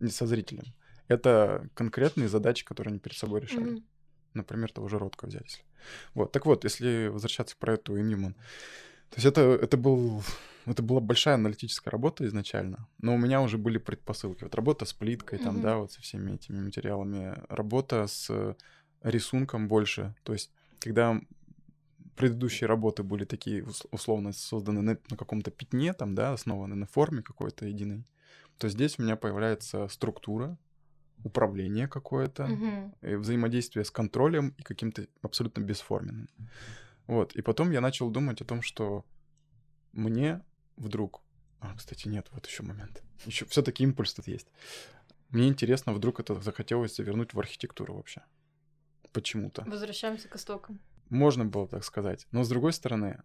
не 0.01 0.11
со 0.11 0.27
зрителем. 0.27 0.65
Это 1.09 1.69
конкретные 1.75 2.29
задачи, 2.29 2.65
которые 2.65 2.93
они 2.93 3.01
перед 3.01 3.17
собой 3.17 3.41
решали. 3.41 3.73
Мгм. 3.73 3.85
Например, 4.35 4.71
того 4.71 4.89
же 4.89 4.99
Ротко 4.99 5.27
взять. 5.27 5.45
Если. 5.45 5.63
Вот, 6.15 6.33
так 6.33 6.47
вот, 6.47 6.65
если 6.65 7.09
возвращаться 7.09 7.57
к 7.57 7.59
проекту 7.59 7.97
Ньюман, 7.97 8.35
то 8.35 9.17
есть 9.17 9.25
это, 9.27 9.41
это, 9.41 9.77
был, 9.79 10.23
это 10.67 10.83
была 10.83 11.01
большая 11.01 11.37
аналитическая 11.37 11.91
работа 11.91 12.27
изначально, 12.27 12.87
но 12.99 13.15
у 13.15 13.19
меня 13.19 13.41
уже 13.41 13.57
были 13.57 13.79
предпосылки. 13.79 14.45
Вот 14.45 14.55
работа 14.55 14.85
с 14.85 14.93
плиткой, 14.93 15.39
там, 15.39 15.55
Мгм. 15.55 15.63
да, 15.63 15.77
вот 15.79 15.93
со 15.93 16.03
всеми 16.03 16.33
этими 16.33 16.61
материалами, 16.61 17.35
работа 17.49 18.07
с 18.07 18.55
рисунком 19.03 19.67
больше. 19.69 20.15
То 20.25 20.35
есть, 20.35 20.51
когда 20.81 21.19
предыдущие 22.17 22.69
работы 22.69 23.03
были 23.03 23.25
такие 23.25 23.63
ус- 23.63 23.87
условно 23.93 24.33
созданы 24.33 24.83
на, 24.83 24.99
на 25.09 25.17
каком-то 25.17 25.51
пятне, 25.51 25.95
там, 25.95 26.15
да, 26.15 26.33
основаны 26.33 26.75
на 26.75 26.87
форме 26.87 27.23
какой-то 27.23 27.65
единой, 27.67 28.05
то 28.59 28.69
здесь 28.69 28.99
у 28.99 29.03
меня 29.03 29.17
появляется 29.17 29.89
структура, 29.89 30.59
управление 31.25 31.89
какое-то, 31.89 32.93
и 33.03 33.15
взаимодействие 33.15 33.85
с 33.85 33.91
контролем 33.91 34.55
и 34.59 34.63
каким-то 34.63 35.07
абсолютно 35.23 35.63
бесформенным. 35.63 36.29
Вот. 37.07 37.35
И 37.35 37.43
потом 37.43 37.71
я 37.71 37.81
начал 37.81 38.11
думать 38.11 38.41
о 38.43 38.45
том, 38.45 38.63
что 38.63 39.05
мне 39.93 40.45
вдруг... 40.77 41.23
А, 41.61 41.75
кстати, 41.75 42.07
нет, 42.07 42.29
вот 42.31 42.47
еще 42.47 42.63
момент. 42.63 43.03
Еще 43.25 43.45
все-таки 43.47 43.83
импульс 43.83 44.15
тут 44.15 44.29
есть. 44.29 44.47
Мне 45.31 45.49
интересно, 45.49 45.93
вдруг 45.93 46.21
это 46.21 46.41
захотелось 46.41 46.97
завернуть 46.97 47.35
в 47.35 47.39
архитектуру 47.39 47.95
вообще. 47.95 48.23
Почему-то. 49.13 49.65
Возвращаемся 49.65 50.29
к 50.29 50.37
истокам. 50.37 50.81
Можно 51.11 51.47
было 51.47 51.67
так 51.67 51.83
сказать. 51.85 52.27
Но 52.31 52.45
с 52.45 52.49
другой 52.49 52.73
стороны, 52.73 53.23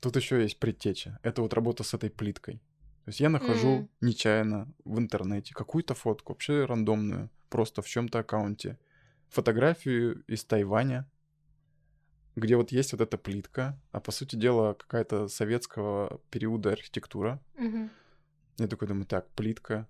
тут 0.00 0.16
еще 0.16 0.42
есть 0.42 0.58
предтеча. 0.58 1.18
Это 1.22 1.40
вот 1.40 1.54
работа 1.54 1.84
с 1.84 1.94
этой 1.94 2.10
плиткой. 2.10 2.60
То 3.04 3.08
есть 3.08 3.20
я 3.20 3.28
нахожу 3.28 3.68
М. 3.68 3.88
нечаянно 4.00 4.72
в 4.84 4.98
интернете 4.98 5.54
какую-то 5.54 5.94
фотку, 5.94 6.32
вообще 6.32 6.64
рандомную, 6.64 7.30
просто 7.48 7.82
в 7.82 7.88
чем-то 7.88 8.20
аккаунте, 8.20 8.78
фотографию 9.28 10.22
из 10.28 10.44
Тайваня, 10.44 11.10
где 12.36 12.56
вот 12.56 12.70
есть 12.70 12.92
вот 12.92 13.00
эта 13.00 13.18
плитка, 13.18 13.80
а 13.90 14.00
по 14.00 14.12
сути 14.12 14.36
дела 14.36 14.74
какая-то 14.74 15.26
советского 15.28 16.20
периода 16.30 16.72
архитектура. 16.72 17.42
Мгм. 17.56 17.90
Я 18.58 18.68
такой 18.68 18.86
думаю, 18.86 19.06
так, 19.06 19.28
плитка, 19.32 19.88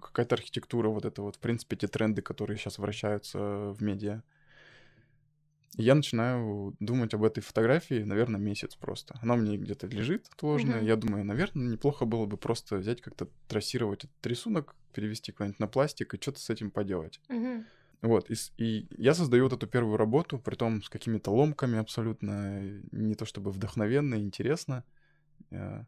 какая-то 0.00 0.34
архитектура, 0.36 0.88
вот 0.88 1.04
это 1.04 1.20
вот, 1.22 1.36
в 1.36 1.40
принципе, 1.40 1.76
те 1.76 1.88
тренды, 1.88 2.22
которые 2.22 2.56
сейчас 2.56 2.78
вращаются 2.78 3.38
в 3.38 3.82
медиа. 3.82 4.22
Я 5.76 5.94
начинаю 5.94 6.74
думать 6.80 7.14
об 7.14 7.24
этой 7.24 7.40
фотографии, 7.40 8.02
наверное, 8.02 8.40
месяц 8.40 8.74
просто. 8.74 9.18
Она 9.22 9.36
меня 9.36 9.56
где-то 9.56 9.86
лежит 9.86 10.28
отложенная. 10.32 10.78
Мгм. 10.78 10.86
Я 10.86 10.96
думаю, 10.96 11.24
наверное, 11.24 11.68
неплохо 11.68 12.04
было 12.04 12.26
бы 12.26 12.36
просто 12.36 12.76
взять 12.76 13.00
как-то 13.00 13.28
трассировать 13.46 14.04
этот 14.04 14.26
рисунок, 14.26 14.74
перевести 14.92 15.32
куда-нибудь 15.32 15.60
на 15.60 15.68
пластик 15.68 16.14
и 16.14 16.20
что-то 16.20 16.40
с 16.40 16.50
этим 16.50 16.70
поделать. 16.70 17.20
Мгм. 17.28 17.66
Вот, 18.00 18.30
и, 18.30 18.34
и 18.58 18.86
я 18.96 19.12
создаю 19.12 19.44
вот 19.44 19.52
эту 19.52 19.66
первую 19.66 19.96
работу, 19.96 20.38
при 20.38 20.54
том 20.54 20.82
с 20.82 20.88
какими-то 20.88 21.32
ломками 21.32 21.78
абсолютно, 21.78 22.60
не 22.92 23.14
то 23.16 23.24
чтобы 23.24 23.50
вдохновенно 23.50 24.14
и 24.14 24.22
интересно. 24.22 24.84
э, 25.50 25.84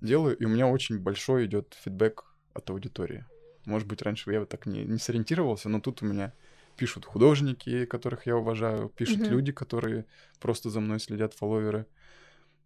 Делаю, 0.00 0.36
и 0.36 0.44
у 0.44 0.48
меня 0.48 0.66
очень 0.66 0.98
большой 0.98 1.46
идет 1.46 1.76
фидбэк 1.80 2.24
от 2.54 2.70
аудитории. 2.70 3.24
Может 3.66 3.86
быть, 3.86 4.02
раньше 4.02 4.32
я 4.32 4.40
вот 4.40 4.48
так 4.48 4.66
не, 4.66 4.84
не 4.84 4.98
сориентировался, 4.98 5.68
но 5.68 5.80
тут 5.80 6.02
у 6.02 6.06
меня 6.06 6.32
пишут 6.76 7.04
художники, 7.04 7.84
которых 7.86 8.26
я 8.26 8.36
уважаю, 8.36 8.88
пишут 8.88 9.20
Мгм. 9.20 9.30
люди, 9.30 9.52
которые 9.52 10.06
просто 10.40 10.70
за 10.70 10.80
мной 10.80 11.00
следят, 11.00 11.34
фолловеры. 11.34 11.86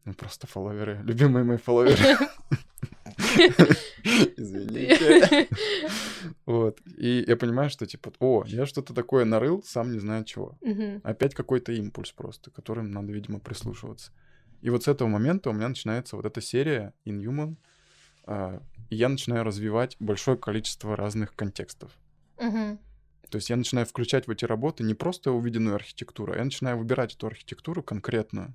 Ну, 0.04 0.14
просто 0.14 0.46
фолловеры, 0.46 1.00
любимые 1.02 1.44
мои 1.44 1.56
фолловеры. 1.56 1.98
Извините. 4.36 5.48
Вот. 6.44 6.80
И 6.96 7.24
я 7.26 7.36
понимаю, 7.36 7.70
что 7.70 7.86
типа, 7.86 8.12
о, 8.20 8.44
я 8.46 8.66
что-то 8.66 8.94
такое 8.94 9.24
нарыл, 9.24 9.62
сам 9.64 9.92
не 9.92 9.98
знаю 9.98 10.24
чего. 10.24 10.58
Опять 11.02 11.34
какой-то 11.34 11.72
импульс 11.72 12.12
просто, 12.12 12.50
которым 12.50 12.90
надо, 12.92 13.12
видимо, 13.12 13.40
прислушиваться. 13.40 14.12
И 14.62 14.70
вот 14.70 14.84
с 14.84 14.88
этого 14.88 15.08
момента 15.08 15.50
у 15.50 15.52
меня 15.52 15.68
начинается 15.68 16.16
вот 16.16 16.24
эта 16.24 16.40
серия 16.40 16.94
Inhuman, 17.04 17.56
а, 18.24 18.62
и 18.90 18.96
я 18.96 19.08
начинаю 19.08 19.44
развивать 19.44 19.96
большое 20.00 20.36
количество 20.36 20.96
разных 20.96 21.34
контекстов. 21.34 21.92
Мгм. 22.38 22.78
То 23.30 23.36
есть 23.36 23.50
я 23.50 23.56
начинаю 23.56 23.86
включать 23.86 24.26
в 24.26 24.30
эти 24.30 24.44
работы 24.44 24.84
не 24.84 24.94
просто 24.94 25.32
увиденную 25.32 25.74
архитектуру, 25.74 26.32
а 26.32 26.36
я 26.36 26.44
начинаю 26.44 26.78
выбирать 26.78 27.14
эту 27.14 27.26
архитектуру 27.26 27.82
конкретную, 27.82 28.54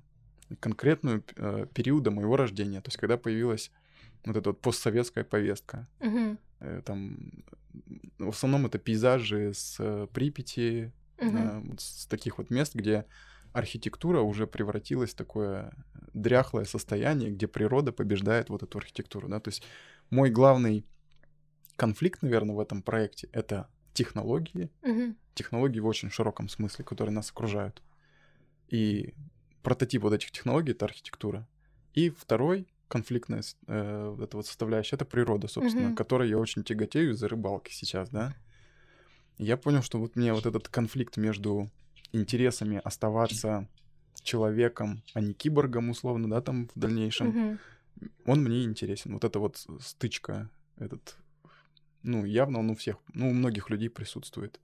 конкретную 0.60 1.24
э, 1.36 1.66
периода 1.74 2.10
моего 2.10 2.36
рождения. 2.36 2.80
То 2.80 2.88
есть 2.88 2.98
когда 2.98 3.16
появилась 3.16 3.70
вот 4.24 4.36
эта 4.36 4.50
вот 4.50 4.60
постсоветская 4.60 5.24
повестка. 5.24 5.88
Мгм. 6.00 6.38
Э, 6.60 6.82
Там 6.84 7.44
в 8.18 8.28
основном 8.28 8.66
это 8.66 8.78
пейзажи 8.78 9.52
с 9.54 9.76
э, 9.78 10.06
Припяти, 10.12 10.92
Мгм. 11.18 11.72
э, 11.72 11.76
с 11.78 12.06
таких 12.06 12.38
вот 12.38 12.50
мест, 12.50 12.74
где 12.74 13.04
архитектура 13.52 14.20
уже 14.20 14.46
превратилась 14.46 15.10
в 15.10 15.14
такое 15.14 15.72
дряхлое 16.14 16.64
состояние, 16.64 17.30
где 17.30 17.46
природа 17.46 17.92
побеждает 17.92 18.48
вот 18.48 18.62
эту 18.62 18.78
архитектуру, 18.78 19.28
да, 19.28 19.40
то 19.40 19.48
есть 19.48 19.62
мой 20.10 20.30
главный 20.30 20.86
конфликт, 21.76 22.22
наверное, 22.22 22.54
в 22.54 22.60
этом 22.60 22.82
проекте— 22.82 23.28
это 23.32 23.68
технологии, 23.92 24.70
Мгм. 24.82 25.16
технологии 25.34 25.80
в 25.80 25.86
очень 25.86 26.10
широком 26.10 26.48
смысле, 26.48 26.84
которые 26.84 27.14
нас 27.14 27.30
окружают. 27.30 27.82
И 28.68 29.14
прототип 29.62 30.02
вот 30.02 30.12
этих 30.12 30.30
технологий— 30.30 30.72
это 30.72 30.86
архитектура. 30.86 31.46
И 31.94 32.10
второй 32.10 32.66
конфликтная 32.88 33.42
э, 33.66 34.08
вот 34.08 34.22
эта 34.22 34.36
вот 34.36 34.46
составляющая— 34.46 34.96
это 34.96 35.04
природа, 35.04 35.48
собственно, 35.48 35.88
Мгм. 35.88 35.96
которой 35.96 36.28
я 36.28 36.38
очень 36.38 36.64
тяготею 36.64 37.12
из-за 37.12 37.28
рыбалки 37.28 37.72
сейчас, 37.72 38.08
да. 38.10 38.34
Я 39.38 39.56
понял, 39.56 39.82
что 39.82 39.98
вот 39.98 40.16
мне 40.16 40.32
вот 40.32 40.46
этот 40.46 40.68
конфликт 40.68 41.16
между 41.16 41.70
интересами 42.12 42.80
оставаться 42.84 43.68
человеком, 44.22 45.02
а 45.14 45.20
не 45.20 45.34
киборгом, 45.34 45.90
условно, 45.90 46.28
да, 46.30 46.40
там 46.40 46.68
в 46.74 46.78
дальнейшем, 46.78 47.28
Мгм. 47.28 47.58
он 48.24 48.42
мне 48.42 48.64
интересен. 48.64 49.14
Вот 49.14 49.24
эта 49.24 49.38
вот 49.38 49.64
стычка, 49.80 50.50
этот, 50.76 51.16
ну, 52.02 52.24
явно 52.24 52.60
он 52.60 52.70
у 52.70 52.74
всех, 52.74 52.96
ну, 53.14 53.30
у 53.30 53.32
многих 53.32 53.70
людей 53.70 53.88
присутствует. 53.88 54.60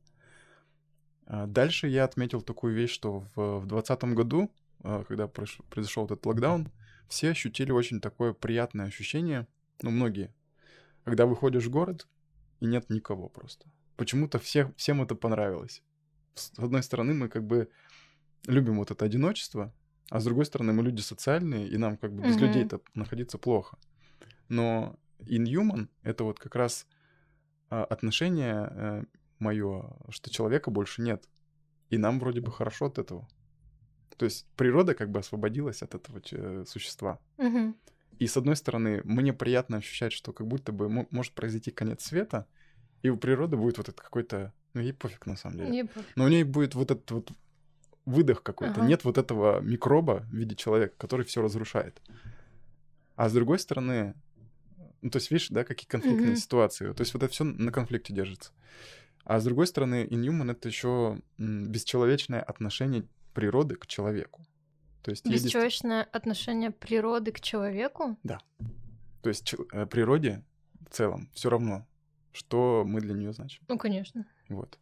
А 1.27 1.47
Дальше 1.47 1.89
я 1.89 2.05
отметил 2.05 2.41
такую 2.41 2.75
вещь, 2.75 2.93
что 2.93 3.21
в, 3.35 3.61
в 3.61 3.67
2020 3.67 4.05
году, 4.15 4.51
а, 4.83 5.05
когда 5.05 5.29
произошел 5.29 6.07
этот 6.07 6.25
локдаун, 6.25 6.71
все 7.09 7.31
ощутили 7.31 7.71
очень 7.71 8.01
такое 8.01 8.33
приятное 8.33 8.87
ощущение, 8.87 9.47
ну, 9.83 9.91
многие, 9.91 10.35
когда 11.05 11.27
выходишь 11.27 11.67
в 11.67 11.71
город, 11.71 12.07
и 12.61 12.67
нет 12.67 12.91
никого 12.91 13.29
просто. 13.29 13.67
Почему-то 13.97 14.39
всех, 14.39 14.75
всем 14.77 15.03
это 15.03 15.15
понравилось. 15.15 15.83
С 16.35 16.53
одной 16.59 16.83
стороны, 16.83 17.15
мы 17.15 17.29
как 17.29 17.45
бы 17.45 17.69
любим 18.47 18.79
вот 18.79 18.91
это 18.91 19.05
одиночество, 19.05 19.73
а 20.11 20.21
с 20.21 20.25
другой 20.25 20.47
стороны, 20.47 20.73
мы 20.73 20.83
люди 20.83 21.01
социальные, 21.01 21.69
и 21.69 21.77
нам 21.77 21.97
как 21.97 22.13
бы 22.13 22.23
без 22.23 22.37
Мгм. 22.37 22.45
людей-то 22.45 22.81
находиться 22.95 23.39
плохо. 23.39 23.77
Но 24.49 24.97
inhuman— 25.21 25.89
это 26.03 26.25
вот 26.25 26.39
как 26.39 26.55
раз 26.55 26.87
отношение 27.69 29.07
мое, 29.39 29.97
что 30.09 30.31
человека 30.31 30.71
больше 30.71 31.03
нет. 31.03 31.29
И 31.91 31.99
нам 31.99 32.21
вроде 32.21 32.41
бы 32.41 32.51
хорошо 32.51 32.87
от 32.87 32.99
этого. 32.99 33.29
То 34.17 34.25
есть 34.25 34.47
природа 34.57 34.95
как 34.95 35.11
бы 35.11 35.21
освободилась 35.21 35.83
от 35.83 35.95
этого 35.95 36.21
существа. 36.65 37.19
Мгм. 37.37 37.77
И 38.19 38.27
с 38.27 38.37
одной 38.37 38.57
стороны, 38.57 39.01
мне 39.05 39.33
приятно 39.33 39.77
ощущать, 39.77 40.13
что 40.13 40.33
как 40.33 40.47
будто 40.49 40.73
бы 40.73 40.89
мо- 40.89 41.07
может 41.11 41.35
произойти 41.35 41.71
конец 41.71 42.05
света, 42.05 42.47
и 43.03 43.11
у 43.11 43.17
природы 43.17 43.57
будет 43.57 43.79
вот 43.79 43.89
этот 43.89 44.01
какой-то... 44.01 44.53
Ну, 44.75 44.81
ей 44.81 44.93
пофиг 44.93 45.25
на 45.27 45.37
самом 45.37 45.59
деле. 45.59 45.71
Не 45.71 45.85
пофиг. 45.85 46.17
Но 46.17 46.25
у 46.25 46.29
ней 46.29 46.43
будет 46.43 46.75
вот 46.75 46.91
этот 46.91 47.11
вот 47.11 47.33
выдох 48.07 48.43
какой-то. 48.43 48.81
Ага. 48.81 48.87
Нет 48.87 49.05
вот 49.05 49.19
этого 49.19 49.61
микроба 49.61 50.27
в 50.29 50.35
виде 50.35 50.57
человека, 50.57 50.95
который 50.99 51.25
все 51.25 51.43
разрушает. 51.43 52.03
А 53.15 53.29
с 53.29 53.33
другой 53.33 53.61
стороны, 53.61 54.15
ну, 55.03 55.11
то 55.11 55.17
есть, 55.19 55.31
видишь, 55.31 55.49
да, 55.51 55.65
какие 55.65 55.87
конфликтные 55.89 56.31
Мгм. 56.33 56.37
ситуации. 56.37 56.93
То 56.93 57.03
есть, 57.03 57.15
вот 57.15 57.23
это 57.23 57.33
все 57.33 57.45
на 57.45 57.71
конфликте 57.73 58.13
держится. 58.13 58.53
А 59.25 59.39
с 59.41 59.45
другой 59.45 59.67
стороны, 59.67 60.07
Inhuman— 60.11 60.51
это 60.53 60.69
еще 60.69 61.21
бесчеловечное 61.39 62.41
отношение 62.43 63.05
природы 63.35 63.77
к 63.77 63.87
человеку. 63.87 64.45
То 65.03 65.11
есть, 65.11 65.27
Бесчеловечное 65.27 66.03
отношение 66.03 66.71
природы 66.71 67.33
к 67.33 67.41
человеку? 67.41 68.17
то 69.23 69.29
есть 69.31 69.45
чел- 69.45 69.67
э, 69.73 69.85
природе 69.87 70.43
в 70.89 70.91
целом 70.95 71.29
все 71.35 71.51
равно, 71.51 71.87
что 72.33 72.85
мы 72.87 73.01
для 73.01 73.15
нее 73.15 73.33
значим. 73.33 73.63
Ну, 73.69 73.77
конечно. 73.77 74.25
Вот. 74.49 74.79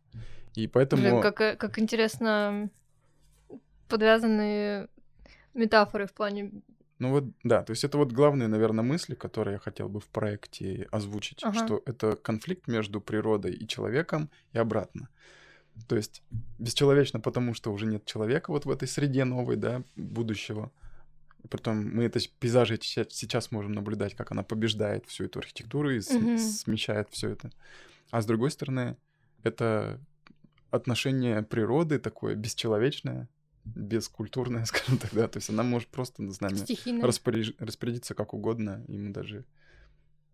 И 0.55 0.67
поэтому... 0.69 1.03
Блин, 1.03 1.21
как, 1.23 1.41
э, 1.41 1.57
как 1.57 1.79
интересно 1.79 2.71
подвязаны 3.89 4.89
метафоры 5.55 6.07
в 6.07 6.13
плане... 6.13 6.53
Ну 6.99 7.11
вот, 7.11 7.25
да, 7.45 7.63
то 7.63 7.73
есть 7.73 7.85
это 7.85 7.99
вот 7.99 8.13
главные, 8.13 8.49
наверное, 8.49 8.83
мысли, 8.85 9.15
которые 9.15 9.55
я 9.55 9.59
хотел 9.59 9.89
бы 9.89 10.01
в 10.01 10.07
проекте 10.07 10.89
озвучить, 10.91 11.41
Ага. 11.43 11.67
что 11.67 11.83
это 11.85 12.17
конфликт 12.17 12.69
между 12.69 13.01
природой 13.01 13.53
и 13.53 13.67
человеком 13.67 14.31
и 14.55 14.59
обратно. 14.59 15.09
То 15.89 15.97
есть 15.97 16.23
бесчеловечно, 16.59 17.21
потому 17.21 17.53
что 17.55 17.71
уже 17.73 17.87
нет 17.87 18.07
человека 18.07 18.51
вот 18.51 18.65
в 18.65 18.71
этой 18.71 18.89
среде 18.89 19.25
новой, 19.25 19.57
да, 19.57 19.83
будущего. 19.95 20.71
И 21.45 21.49
Притом 21.49 21.87
мы 21.95 22.05
это 22.05 22.19
пейзажи 22.41 22.79
сейчас 22.81 23.51
можем 23.51 23.73
наблюдать, 23.73 24.15
как 24.15 24.33
она 24.33 24.43
побеждает 24.43 25.05
всю 25.07 25.25
эту 25.25 25.41
архитектуру 25.41 25.91
и 25.91 26.01
Мгм. 26.01 26.39
смещает 26.39 27.09
все 27.11 27.29
это. 27.31 27.51
А 28.11 28.23
с 28.23 28.27
другой 28.27 28.51
стороны, 28.51 28.97
это 29.43 30.01
отношение 30.71 31.43
природы 31.43 31.99
такое 31.99 32.35
бесчеловечное, 32.35 33.29
бескультурное, 33.75 34.65
скажем 34.67 34.99
так, 34.99 35.13
да, 35.13 35.29
то 35.29 35.39
есть 35.39 35.51
она 35.51 35.63
может 35.63 35.89
просто 35.89 36.23
с 36.31 36.41
нами 36.41 36.59
распоряж- 37.03 37.55
распорядиться 37.59 38.15
как 38.15 38.35
угодно, 38.35 38.85
и 38.89 38.99
мы 38.99 39.11
даже 39.11 39.45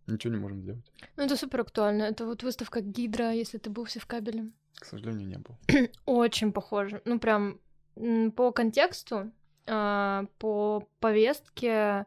ничего 0.07 0.35
не 0.35 0.41
можем 0.41 0.63
сделать. 0.63 0.85
Ну, 1.17 1.25
это 1.25 1.37
супер 1.37 1.61
актуально. 1.61 2.03
Это 2.05 2.27
вот 2.27 2.43
выставка 2.43 2.81
Гидра, 2.81 3.33
если 3.33 3.59
ты 3.59 3.71
был 3.71 3.85
все 3.85 4.01
в 4.01 4.07
кабеле. 4.07 4.51
К 4.75 4.85
сожалению, 4.85 5.29
не 5.29 5.39
был. 5.39 5.57
Очень 6.07 6.53
похоже. 6.53 7.03
Ну, 7.05 7.19
прям 7.19 7.61
по 8.37 8.53
контексту, 8.53 9.31
а, 9.67 10.27
по 10.39 10.89
повестке 11.01 12.07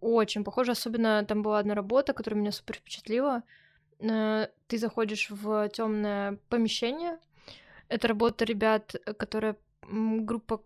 очень 0.00 0.44
похоже. 0.44 0.72
Особенно 0.72 1.24
там 1.24 1.42
была 1.42 1.58
одна 1.58 1.74
работа, 1.74 2.12
которая 2.12 2.40
меня 2.40 2.52
супер 2.52 2.76
впечатлила. 2.76 3.42
Э, 3.98 4.46
Ты 4.68 4.78
заходишь 4.78 5.28
в 5.30 5.68
темное 5.70 6.38
помещение. 6.48 7.18
Это 7.88 8.06
работа 8.06 8.44
ребят, 8.44 8.94
э, 8.94 9.12
которая 9.14 9.56
группа 9.88 10.62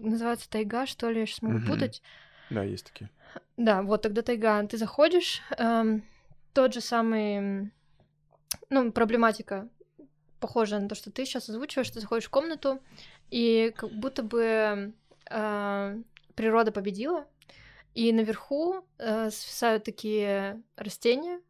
называется 0.00 0.48
Тайга, 0.50 0.86
что 0.86 1.10
ли, 1.10 1.20
я 1.20 1.26
сейчас 1.26 1.42
могу 1.42 1.58
Мгм. 1.58 1.66
путать. 1.66 2.02
Да, 2.50 2.62
есть 2.62 2.86
такие. 2.86 3.10
Да, 3.56 3.82
вот 3.82 4.02
тогда 4.02 4.22
тайга. 4.22 4.66
Ты 4.66 4.76
заходишь, 4.76 5.40
эм, 5.58 6.04
тот 6.52 6.74
же 6.74 6.80
самый, 6.80 7.72
ну, 8.70 8.92
проблематика 8.92 9.68
похожая 10.40 10.80
на 10.80 10.88
то, 10.88 10.94
что 10.94 11.10
ты 11.10 11.24
сейчас 11.24 11.48
озвучиваешь, 11.48 11.90
ты 11.90 12.00
заходишь 12.00 12.26
в 12.26 12.30
комнату, 12.30 12.80
и 13.30 13.72
как 13.76 13.90
будто 13.90 14.22
бы 14.22 14.92
э, 15.30 16.02
природа 16.34 16.70
победила, 16.70 17.26
и 17.94 18.12
наверху 18.12 18.84
э, 18.98 19.30
свисают 19.30 19.84
такие 19.84 20.62
растения, 20.76 21.40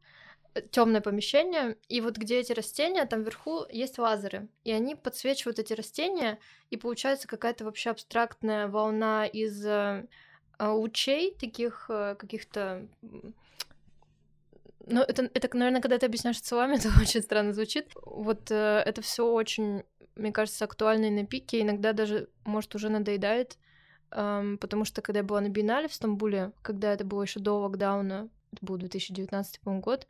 темное 0.70 1.00
помещение, 1.00 1.76
и 1.88 2.00
вот 2.00 2.16
где 2.16 2.40
эти 2.40 2.52
растения, 2.52 3.04
там 3.06 3.22
вверху 3.22 3.64
есть 3.70 3.98
лазеры, 3.98 4.48
и 4.64 4.72
они 4.72 4.94
подсвечивают 4.94 5.58
эти 5.58 5.72
растения, 5.72 6.38
и 6.70 6.76
получается 6.76 7.28
какая-то 7.28 7.64
вообще 7.64 7.90
абстрактная 7.90 8.68
волна 8.68 9.26
из 9.26 9.64
э, 9.66 10.06
а, 10.58 10.72
лучей 10.72 11.34
таких 11.34 11.86
э, 11.88 12.14
каких-то 12.16 12.86
ну, 14.86 15.00
это, 15.00 15.30
это, 15.32 15.56
наверное, 15.56 15.80
когда 15.80 15.98
ты 15.98 16.06
объясняешь 16.06 16.42
словами, 16.42 16.76
это 16.78 16.88
очень 17.00 17.22
странно 17.22 17.52
звучит. 17.52 17.90
Вот 18.04 18.50
э, 18.50 18.82
это 18.84 19.00
все 19.02 19.26
очень 19.26 19.82
мне 20.16 20.32
кажется, 20.32 20.64
актуальной 20.64 21.10
на 21.10 21.26
пике, 21.26 21.62
иногда 21.62 21.92
даже, 21.92 22.28
может, 22.44 22.74
уже 22.74 22.88
надоедает, 22.88 23.58
эм, 24.10 24.58
потому 24.58 24.84
что 24.84 25.02
когда 25.02 25.20
я 25.20 25.24
была 25.24 25.40
на 25.40 25.48
биеннале 25.48 25.88
в 25.88 25.94
Стамбуле, 25.94 26.52
когда 26.62 26.92
это 26.92 27.04
было 27.04 27.22
еще 27.22 27.40
до 27.40 27.58
локдауна, 27.58 28.28
это 28.52 28.64
был 28.64 28.76
2019 28.76 29.60
год, 29.64 30.06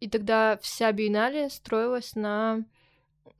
и 0.00 0.08
тогда 0.08 0.58
вся 0.58 0.92
биеннале 0.92 1.50
строилась 1.50 2.14
на 2.14 2.64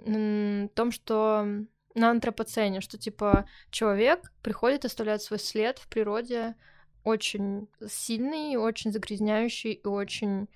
том, 0.04 0.90
что 0.90 1.46
на 1.94 2.10
антропоцене, 2.10 2.80
что 2.80 2.98
типа 2.98 3.48
человек 3.70 4.32
приходит, 4.42 4.84
оставляет 4.84 5.22
свой 5.22 5.38
след 5.38 5.78
в 5.78 5.88
природе, 5.88 6.54
очень 7.04 7.68
сильный, 7.88 8.56
очень 8.56 8.92
загрязняющий 8.92 9.72
и 9.72 9.86
очень 9.86 10.48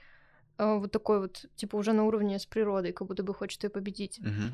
э, 0.58 0.78
вот 0.78 0.90
такой 0.90 1.20
вот, 1.20 1.46
типа, 1.54 1.76
уже 1.76 1.92
на 1.92 2.04
уровне 2.04 2.38
с 2.38 2.44
природой, 2.44 2.92
как 2.92 3.06
будто 3.06 3.22
бы 3.22 3.32
хочет 3.32 3.62
ее 3.62 3.70
победить. 3.70 4.18
Угу. 4.18 4.52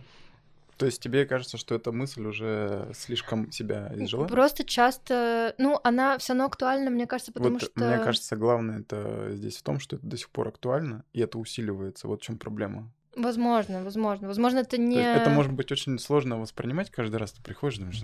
То 0.77 0.87
есть 0.87 1.01
тебе 1.01 1.25
кажется, 1.25 1.57
что 1.57 1.75
эта 1.75 1.93
мысль 1.93 2.27
уже 2.27 2.91
слишком 2.95 3.51
себя 3.51 3.91
изжила? 3.95 4.27
Просто 4.27 4.65
часто, 4.65 5.55
ну, 5.59 5.81
она 5.85 6.19
все 6.19 6.33
равно 6.33 6.47
актуальна, 6.47 6.91
мне 6.91 7.07
кажется, 7.07 7.33
потому 7.33 7.55
вот, 7.55 7.63
что... 7.63 7.73
Мне 7.77 7.99
кажется, 7.99 8.37
главное 8.37 8.81
это 8.81 9.31
здесь 9.33 9.57
в 9.57 9.63
том, 9.63 9.81
что 9.81 9.97
это 9.97 10.07
до 10.07 10.17
сих 10.17 10.31
пор 10.31 10.49
актуально, 10.49 11.05
и 11.13 11.21
это 11.21 11.39
усиливается. 11.39 12.09
Вот 12.09 12.21
в 12.21 12.25
чем 12.25 12.39
проблема. 12.39 12.93
Возможно, 13.17 13.83
возможно. 13.83 14.29
Возможно, 14.29 14.59
это 14.59 14.77
не... 14.77 14.99
это 14.99 15.31
может 15.31 15.53
быть 15.53 15.73
очень 15.73 15.99
сложно 15.99 16.39
воспринимать 16.39 16.91
каждый 16.91 17.17
раз, 17.17 17.33
ты 17.33 17.43
приходишь, 17.43 17.79
думаешь, 17.79 18.03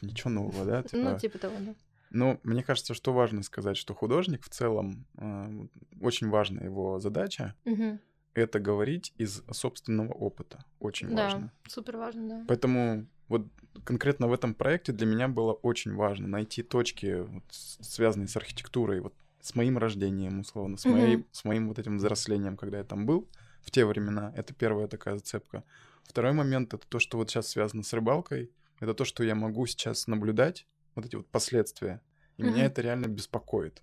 ничего 0.00 0.30
нового, 0.30 0.64
да? 0.64 0.82
Типа... 0.84 0.96
Ну, 0.96 1.18
типа 1.18 1.38
того, 1.38 1.54
да. 1.60 1.74
Но 2.10 2.38
мне 2.44 2.62
кажется, 2.62 2.94
что 2.94 3.12
важно 3.12 3.42
сказать, 3.42 3.76
что 3.76 3.92
художник 3.92 4.44
в 4.44 4.48
целом, 4.48 5.04
э, 5.18 5.66
очень 6.00 6.30
важна 6.30 6.62
его 6.62 7.00
задача, 7.00 7.54
угу. 7.64 7.98
Это 8.34 8.58
говорить 8.58 9.12
из 9.16 9.42
собственного 9.50 10.12
опыта. 10.12 10.64
Очень 10.80 11.14
да, 11.14 11.24
важно. 11.24 11.52
супер 11.68 11.96
важно, 11.96 12.28
да. 12.28 12.44
Поэтому 12.48 13.06
вот 13.28 13.46
конкретно 13.84 14.28
в 14.28 14.32
этом 14.32 14.54
проекте 14.54 14.92
для 14.92 15.06
меня 15.06 15.28
было 15.28 15.52
очень 15.52 15.94
важно 15.94 16.26
найти 16.26 16.62
точки, 16.62 17.20
вот, 17.20 17.44
связанные 17.50 18.28
с 18.28 18.36
архитектурой, 18.36 19.00
вот 19.00 19.14
с 19.40 19.54
моим 19.54 19.78
рождением, 19.78 20.40
условно, 20.40 20.76
с, 20.76 20.84
моей, 20.84 21.16
угу. 21.16 21.26
с 21.30 21.44
моим 21.44 21.68
вот 21.68 21.78
этим 21.78 21.98
взрослением, 21.98 22.56
когда 22.56 22.78
я 22.78 22.84
там 22.84 23.06
был 23.06 23.28
в 23.60 23.70
те 23.70 23.84
времена. 23.84 24.32
Это 24.36 24.54
первая 24.54 24.88
такая 24.88 25.16
зацепка. 25.16 25.64
Второй 26.04 26.32
момент— 26.32 26.74
это 26.74 26.86
то, 26.86 26.98
что 26.98 27.18
вот 27.18 27.30
сейчас 27.30 27.48
связано 27.48 27.82
с 27.82 27.92
рыбалкой. 27.92 28.50
Это 28.80 28.94
то, 28.94 29.04
что 29.04 29.22
я 29.22 29.34
могу 29.34 29.66
сейчас 29.66 30.06
наблюдать, 30.06 30.66
вот 30.94 31.06
эти 31.06 31.16
вот 31.16 31.26
последствия. 31.28 32.00
И 32.36 32.42
mm-hmm. 32.42 32.46
меня 32.46 32.64
это 32.66 32.82
реально 32.82 33.06
беспокоит. 33.06 33.82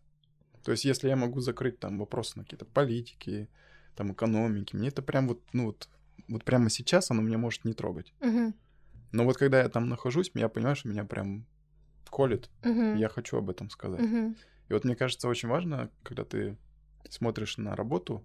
То 0.64 0.72
есть, 0.72 0.86
если 0.86 1.10
я 1.10 1.16
могу 1.16 1.39
закрыть 1.39 1.80
там 1.80 1.97
вопросы 1.97 2.38
на 2.38 2.43
какие-то 2.43 2.66
политики, 2.66 3.49
там 3.96 4.14
экономики, 4.14 4.76
мне 4.76 4.89
это 4.89 5.02
прям 5.02 5.28
вот, 5.28 5.42
ну 5.54 5.66
вот, 5.68 5.89
вот 6.28 6.44
прямо 6.44 6.70
сейчас 6.70 7.12
оно 7.12 7.22
меня 7.22 7.38
может 7.38 7.66
не 7.66 7.74
трогать. 7.74 8.14
Mm-hmm. 8.20 8.54
Но 9.12 9.26
вот 9.26 9.38
когда 9.38 9.62
я 9.62 9.70
там 9.70 9.89
нахожусь, 9.89 10.32
я 10.34 10.50
понимаю, 10.50 10.76
что 10.76 10.89
меня 10.89 11.04
прям 11.04 11.46
колет, 12.10 12.50
и 12.64 12.98
я 12.98 13.08
хочу 13.08 13.38
об 13.38 13.50
этом 13.50 13.70
сказать. 13.70 14.02
Mm-hmm. 14.02 14.38
И 14.70 14.74
вот 14.74 14.84
мне 14.84 14.96
кажется 14.96 15.28
очень 15.28 15.50
важно, 15.50 15.89
когда 16.04 16.24
ты 16.24 16.58
смотришь 17.10 17.58
на 17.58 17.76
работу, 17.76 18.24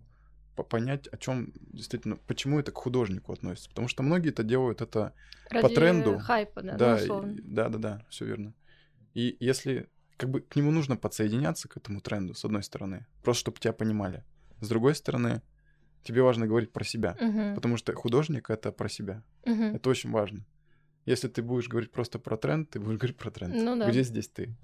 понять, 0.62 1.06
о 1.08 1.16
чем 1.16 1.52
действительно, 1.72 2.16
почему 2.16 2.58
это 2.58 2.72
к 2.72 2.76
художнику 2.76 3.32
относится. 3.32 3.68
Потому 3.68 3.88
что 3.88 4.02
многие 4.02 4.30
это 4.30 4.42
делают 4.42 4.80
это 4.80 5.12
Ради 5.50 5.62
по 5.62 5.68
тренду. 5.68 6.18
хайпа, 6.18 6.62
да, 6.62 6.76
да, 6.76 7.00
ну, 7.06 7.30
и, 7.30 7.40
да, 7.42 7.68
да, 7.68 7.78
да, 7.78 8.06
все 8.08 8.24
верно. 8.24 8.54
И 9.14 9.36
если 9.40 9.88
как 10.16 10.30
бы 10.30 10.40
к 10.40 10.56
нему 10.56 10.70
нужно 10.70 10.96
подсоединяться 10.96 11.68
к 11.68 11.76
этому 11.76 12.00
тренду, 12.00 12.34
с 12.34 12.44
одной 12.44 12.62
стороны, 12.62 13.06
просто 13.22 13.40
чтобы 13.40 13.58
тебя 13.58 13.72
понимали. 13.72 14.24
С 14.60 14.68
другой 14.68 14.94
стороны, 14.94 15.42
тебе 16.02 16.22
важно 16.22 16.46
говорить 16.46 16.72
про 16.72 16.84
себя, 16.84 17.16
угу. 17.20 17.54
потому 17.54 17.76
что 17.76 17.92
художник 17.94 18.50
это 18.50 18.72
про 18.72 18.88
себя. 18.88 19.22
Угу. 19.44 19.62
Это 19.76 19.90
очень 19.90 20.10
важно. 20.10 20.44
Если 21.04 21.28
ты 21.28 21.42
будешь 21.42 21.68
говорить 21.68 21.92
просто 21.92 22.18
про 22.18 22.36
тренд, 22.36 22.70
ты 22.70 22.80
будешь 22.80 22.98
говорить 23.00 23.16
про 23.16 23.30
тренд. 23.30 23.54
Ну 23.54 23.76
да. 23.76 23.88
Где 23.88 24.02
здесь 24.02 24.28
ты? 24.28 24.54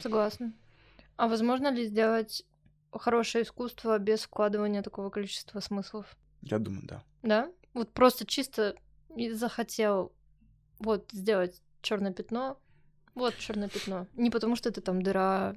Согласна. 0.00 0.52
А 1.16 1.28
возможно 1.28 1.72
ли 1.72 1.86
сделать 1.86 2.44
хорошее 2.92 3.44
искусство 3.44 3.98
без 3.98 4.22
вкладывания 4.22 4.82
такого 4.82 5.10
количества 5.10 5.60
смыслов? 5.60 6.16
Я 6.42 6.58
думаю, 6.58 6.86
да. 6.86 7.02
Да? 7.22 7.52
Вот 7.74 7.92
просто 7.92 8.24
чисто 8.24 8.76
захотел 9.32 10.12
вот 10.78 11.10
сделать 11.12 11.62
черное 11.82 12.12
пятно, 12.12 12.58
вот 13.14 13.36
черное 13.36 13.68
пятно. 13.68 14.06
Не 14.14 14.30
потому 14.30 14.54
что 14.56 14.68
это 14.68 14.80
там 14.80 15.02
дыра, 15.02 15.54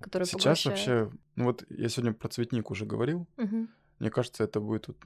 которая 0.00 0.26
Сейчас 0.26 0.64
поглощает. 0.64 0.76
вообще, 0.76 1.18
ну 1.36 1.44
вот 1.44 1.64
я 1.70 1.88
сегодня 1.88 2.12
про 2.12 2.28
цветник 2.28 2.70
уже 2.70 2.84
говорил. 2.84 3.28
Угу. 3.36 3.68
Мне 4.00 4.10
кажется, 4.10 4.42
это 4.42 4.60
будет 4.60 4.88
вот 4.88 4.96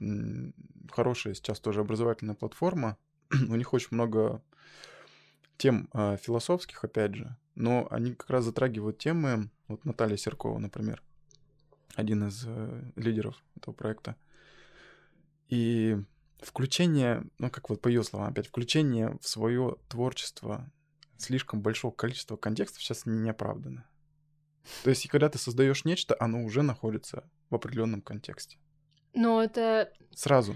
хорошая 0.91 1.33
сейчас 1.33 1.59
тоже 1.59 1.81
образовательная 1.81 2.33
платформа. 2.33 2.97
У 3.31 3.55
них 3.55 3.73
очень 3.73 3.89
много 3.91 4.41
тем 5.57 5.89
э, 5.93 6.17
философских, 6.17 6.83
опять 6.83 7.13
же, 7.13 7.37
но 7.55 7.87
они 7.91 8.13
как 8.13 8.29
раз 8.29 8.45
затрагивают 8.45 8.97
темы, 8.97 9.49
вот 9.67 9.85
Наталья 9.85 10.17
Серкова, 10.17 10.59
например, 10.59 11.03
один 11.95 12.27
из 12.27 12.43
э, 12.47 12.91
лидеров 12.95 13.43
этого 13.55 13.73
проекта. 13.73 14.15
И 15.47 15.97
включение, 16.41 17.23
ну 17.37 17.49
как 17.49 17.69
вот 17.69 17.81
по 17.81 17.87
ее 17.89 18.03
словам 18.03 18.31
опять, 18.31 18.47
включение 18.47 19.17
в 19.21 19.27
свое 19.27 19.77
творчество 19.87 20.69
слишком 21.17 21.61
большого 21.61 21.91
количества 21.91 22.35
контекстов 22.37 22.81
сейчас 22.81 23.05
не 23.05 23.29
оправдано. 23.29 23.87
То 24.83 24.89
есть, 24.89 25.07
когда 25.09 25.29
ты 25.29 25.37
создаешь 25.37 25.85
нечто, 25.85 26.15
оно 26.19 26.43
уже 26.43 26.63
находится 26.63 27.29
в 27.49 27.55
определенном 27.55 28.01
контексте. 28.01 28.57
Но 29.15 29.43
это... 29.43 29.91
Сразу. 30.13 30.55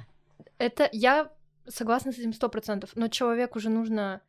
Это 0.57 0.89
я 0.91 1.31
согласна 1.67 2.11
с 2.11 2.19
этим 2.19 2.33
сто 2.33 2.49
процентов, 2.49 2.91
но 2.95 3.07
человеку 3.07 3.59
уже 3.59 3.69
нужно... 3.69 4.21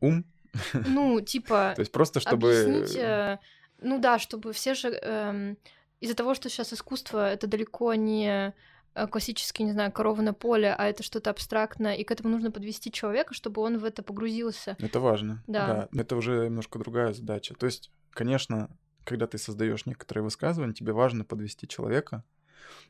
Ум? 0.00 0.24
Ну, 0.72 1.20
типа... 1.20 1.72
То 1.76 1.80
есть 1.80 1.92
просто 1.92 2.20
чтобы... 2.20 2.86
Э, 2.96 3.38
ну 3.78 3.98
да, 3.98 4.18
чтобы 4.18 4.52
все 4.52 4.74
же... 4.74 4.90
Эм, 4.90 5.56
из-за 6.00 6.14
того, 6.14 6.34
что 6.34 6.48
сейчас 6.48 6.72
искусство 6.72 7.30
это 7.30 7.46
далеко 7.46 7.94
не 7.94 8.54
э, 8.94 9.06
классический, 9.08 9.64
не 9.64 9.72
знаю, 9.72 9.92
корова 9.92 10.22
на 10.22 10.34
поле, 10.34 10.74
а 10.76 10.88
это 10.88 11.02
что-то 11.02 11.30
абстрактное, 11.30 11.94
и 11.94 12.04
к 12.04 12.10
этому 12.10 12.30
нужно 12.30 12.50
подвести 12.50 12.90
человека, 12.90 13.34
чтобы 13.34 13.62
он 13.62 13.78
в 13.78 13.84
это 13.84 14.02
погрузился. 14.02 14.76
Это 14.78 15.00
важно. 15.00 15.42
Да. 15.46 15.88
да. 15.92 16.00
Это 16.00 16.16
уже 16.16 16.46
немножко 16.46 16.78
другая 16.78 17.12
задача. 17.12 17.54
То 17.54 17.66
есть, 17.66 17.90
конечно, 18.10 18.70
когда 19.04 19.26
ты 19.26 19.38
создаешь 19.38 19.86
некоторые 19.86 20.24
высказывания, 20.24 20.74
тебе 20.74 20.92
важно 20.92 21.24
подвести 21.24 21.68
человека. 21.68 22.24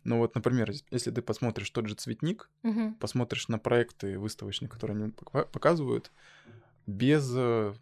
Ну 0.05 0.19
вот, 0.19 0.35
например, 0.35 0.73
если 0.91 1.11
ты 1.11 1.23
посмотришь 1.23 1.71
тот 1.71 1.87
же 1.87 1.95
цветник, 1.95 2.51
угу. 2.63 2.95
посмотришь 3.01 3.49
на 3.49 3.59
проекты 3.59 4.19
выставочные, 4.19 4.69
которые 4.69 4.97
они 4.97 5.13
показывают, 5.53 6.11
без 6.87 7.31
э, 7.35 7.75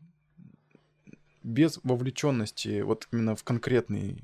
без 1.42 1.80
вовлеченности 1.82 2.80
вот 2.82 3.08
именно 3.12 3.34
в 3.36 3.44
конкретный 3.44 4.22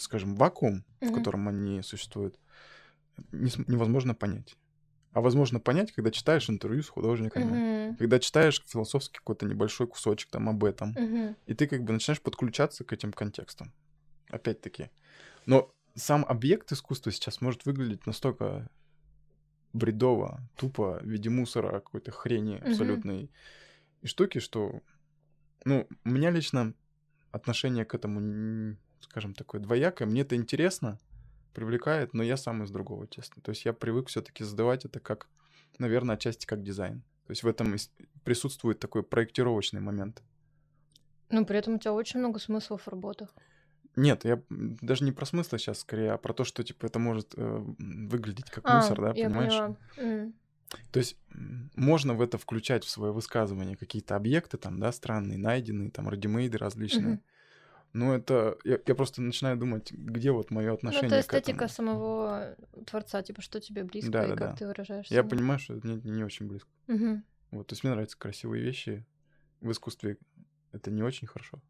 скажем, 0.00 0.34
вакуум, 0.34 0.84
mm-hmm. 1.00 1.10
в 1.10 1.14
котором 1.14 1.48
они 1.48 1.82
существуют, 1.82 2.38
невозможно 3.32 4.14
понять. 4.14 4.56
А 5.12 5.20
возможно 5.20 5.58
понять, 5.58 5.92
когда 5.92 6.10
читаешь 6.10 6.48
интервью 6.48 6.82
с 6.82 6.88
художниками, 6.88 7.52
mm-hmm. 7.52 7.96
когда 7.96 8.18
читаешь 8.18 8.62
философский 8.66 9.18
какой-то 9.18 9.46
небольшой 9.46 9.86
кусочек 9.86 10.30
там 10.30 10.48
об 10.48 10.64
этом, 10.64 10.92
mm-hmm. 10.92 11.36
и 11.46 11.54
ты 11.54 11.66
как 11.66 11.82
бы 11.82 11.92
начинаешь 11.92 12.20
подключаться 12.20 12.84
к 12.84 12.92
этим 12.92 13.12
контекстам. 13.12 13.72
Опять-таки. 14.28 14.90
Но 15.46 15.72
сам 15.98 16.24
объект 16.24 16.72
искусства 16.72 17.12
сейчас 17.12 17.40
может 17.40 17.66
выглядеть 17.66 18.06
настолько 18.06 18.68
бредово, 19.72 20.40
тупо, 20.56 20.98
в 21.02 21.06
виде 21.06 21.30
мусора, 21.30 21.80
какой-то 21.80 22.10
хрени 22.10 22.56
абсолютной 22.56 23.24
mm-hmm. 23.24 23.30
и 24.02 24.06
штуки, 24.06 24.38
что, 24.38 24.80
ну, 25.64 25.86
у 26.04 26.08
меня 26.08 26.30
лично 26.30 26.74
отношение 27.30 27.84
к 27.84 27.94
этому 27.94 28.76
скажем, 29.00 29.34
такое 29.34 29.60
двоякое. 29.60 30.06
Мне 30.08 30.22
это 30.22 30.36
интересно, 30.36 30.98
привлекает, 31.54 32.14
но 32.14 32.22
я 32.22 32.36
сам 32.36 32.62
из 32.64 32.70
другого 32.70 33.06
теста. 33.06 33.40
То 33.40 33.50
есть 33.50 33.64
я 33.64 33.72
привык 33.72 34.08
все-таки 34.08 34.44
задавать 34.44 34.84
это 34.84 35.00
как, 35.00 35.28
наверное, 35.78 36.16
отчасти 36.16 36.46
как 36.46 36.62
дизайн. 36.62 37.02
То 37.26 37.32
есть 37.32 37.42
в 37.42 37.48
этом 37.48 37.74
присутствует 38.24 38.78
такой 38.78 39.02
проектировочный 39.02 39.80
момент. 39.80 40.22
Ну, 41.30 41.44
при 41.44 41.58
этом 41.58 41.74
у 41.74 41.78
тебя 41.78 41.92
очень 41.92 42.20
много 42.20 42.38
смыслов 42.38 42.82
в 42.82 42.88
работах. 42.88 43.34
Нет, 43.98 44.24
я 44.24 44.40
даже 44.48 45.04
не 45.04 45.10
про 45.10 45.26
смысл 45.26 45.56
сейчас 45.56 45.80
скорее, 45.80 46.12
а 46.12 46.18
про 46.18 46.32
то, 46.32 46.44
что 46.44 46.62
типа 46.62 46.86
это 46.86 47.00
может 47.00 47.34
э, 47.36 47.64
выглядеть 47.78 48.48
как 48.48 48.64
а, 48.66 48.76
мусор, 48.76 49.00
да, 49.00 49.12
понимаешь? 49.12 49.76
Mm. 49.96 50.32
То 50.92 50.98
есть 50.98 51.16
можно 51.74 52.14
в 52.14 52.20
это 52.20 52.38
включать 52.38 52.84
в 52.84 52.88
свое 52.88 53.12
высказывание 53.12 53.76
какие-то 53.76 54.14
объекты 54.14 54.56
там, 54.56 54.78
да, 54.78 54.92
странные, 54.92 55.38
найденные, 55.38 55.90
там, 55.90 56.08
радимейды 56.08 56.58
различные. 56.58 57.14
Mm-hmm. 57.14 57.20
Ну, 57.94 58.12
это... 58.12 58.56
Я, 58.64 58.78
я 58.86 58.94
просто 58.94 59.20
начинаю 59.22 59.56
думать, 59.56 59.90
где 59.90 60.30
вот 60.30 60.50
мое 60.50 60.74
отношение 60.74 61.08
Ну, 61.08 61.16
это 61.16 61.20
эстетика 61.20 61.58
к 61.58 61.62
этому. 61.62 61.68
самого 61.68 62.56
творца, 62.86 63.22
типа, 63.22 63.40
что 63.40 63.60
тебе 63.60 63.82
близко 63.82 64.12
да, 64.12 64.26
и 64.26 64.28
да, 64.28 64.36
как 64.36 64.50
да. 64.50 64.56
ты 64.56 64.66
выражаешься. 64.66 65.12
Я 65.12 65.24
понимаю, 65.24 65.58
что 65.58 65.74
это 65.74 65.86
мне 65.88 66.00
не 66.04 66.22
очень 66.22 66.46
близко. 66.46 66.68
Угу. 66.86 67.22
Вот, 67.50 67.66
то 67.66 67.72
есть 67.72 67.82
мне 67.82 67.92
нравятся 67.94 68.18
красивые 68.18 68.62
вещи. 68.62 69.06
В 69.60 69.72
искусстве 69.72 70.18
это 70.72 70.90
не 70.90 71.02
очень 71.02 71.26
хорошо. 71.26 71.60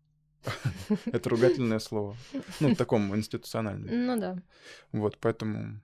Это 1.06 1.28
ругательное 1.30 1.78
слово. 1.78 2.16
Ну, 2.60 2.68
в 2.74 2.76
таком 2.76 3.14
институциональном. 3.14 4.06
Ну 4.06 4.16
да. 4.18 4.38
Вот, 4.92 5.18
поэтому 5.18 5.80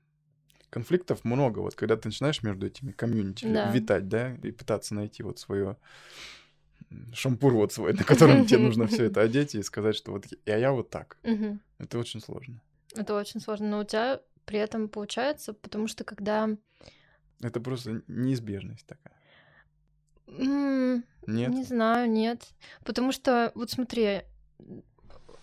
конфликтов 0.71 1.25
много. 1.25 1.61
Вот 1.61 1.75
когда 1.75 1.97
ты 1.97 2.09
начинаешь 2.09 2.43
между 2.43 2.67
этими 2.67 2.93
комьюнити 2.93 3.47
Да. 3.47 3.71
витать, 3.71 4.09
да, 4.09 4.35
и 4.43 4.51
пытаться 4.51 4.95
найти 4.95 5.23
вот 5.23 5.39
свое 5.39 5.77
шампур 7.13 7.55
вот 7.55 7.73
свой, 7.73 7.93
на 7.99 8.05
котором 8.05 8.47
тебе 8.47 8.59
нужно 8.59 8.87
все 8.87 9.05
это 9.05 9.21
одеть 9.21 9.55
и 9.55 9.63
сказать, 9.63 9.97
что 9.97 10.13
вот 10.13 10.27
я, 10.47 10.57
я 10.57 10.73
вот 10.73 10.91
так. 10.91 11.19
Это 11.79 11.99
очень 11.99 12.21
сложно. 12.21 12.61
Это 12.95 13.15
очень 13.15 13.41
сложно, 13.41 13.69
но 13.69 13.81
у 13.81 13.85
тебя 13.85 14.21
при 14.45 14.59
этом 14.59 14.89
получается, 14.89 15.53
потому 15.53 15.89
что 15.89 16.05
когда... 16.05 16.51
Это 17.41 17.61
просто 17.61 18.03
неизбежность 18.07 18.87
такая. 18.87 19.15
Нет? 20.27 21.51
Не 21.51 21.65
знаю, 21.65 22.11
нет. 22.11 22.49
Потому 22.85 23.13
что, 23.13 23.53
вот 23.55 23.71
смотри, 23.71 24.23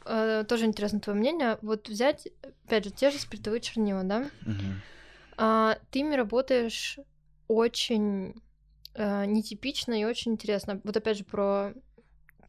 тоже 0.04 0.66
интересно 0.66 1.00
твое 1.00 1.18
мнение. 1.18 1.58
Вот 1.62 1.88
взять, 1.88 2.28
опять 2.66 2.86
же, 2.86 2.92
те 2.92 3.12
же 3.12 3.20
спиртовые 3.20 3.62
чернила, 3.62 4.04
да? 4.04 4.30
Мгм. 4.46 4.82
А, 5.38 5.78
ты 5.92 6.00
ими 6.00 6.16
работаешь 6.16 7.00
очень 7.48 8.42
э, 8.94 9.26
нетипично 9.26 10.00
и 10.00 10.06
очень 10.06 10.34
интересно. 10.34 10.82
Вот 10.84 10.98
опять 10.98 11.18
же 11.18 11.24
про 11.24 11.74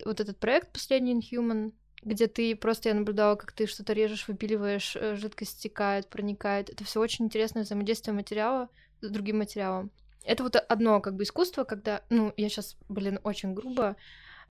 вот 0.04 0.20
этот 0.20 0.38
проект 0.38 0.72
последний 0.72 1.14
Inhuman, 1.14 1.72
где 2.02 2.26
ты 2.26 2.56
просто 2.56 2.88
я 2.88 2.94
наблюдала, 2.94 3.36
как 3.36 3.52
ты 3.52 3.66
что-то 3.66 3.92
режешь, 3.92 4.28
выпиливаешь, 4.28 4.96
э, 4.96 5.16
жидкость 5.16 5.58
стекает, 5.58 6.08
проникает. 6.08 6.70
Это 6.70 6.84
все 6.84 7.00
очень 7.00 7.26
интересное 7.26 7.62
взаимодействие 7.62 8.14
материала 8.14 8.68
с 9.00 9.08
другим 9.08 9.38
материалом. 9.38 9.90
Это 10.24 10.42
вот 10.42 10.56
одно 10.56 11.00
как 11.00 11.16
бы 11.16 11.24
искусство, 11.24 11.64
когда, 11.64 12.02
ну, 12.10 12.32
я 12.36 12.48
сейчас, 12.48 12.76
блин, 12.88 13.18
очень 13.24 13.54
грубо, 13.54 13.96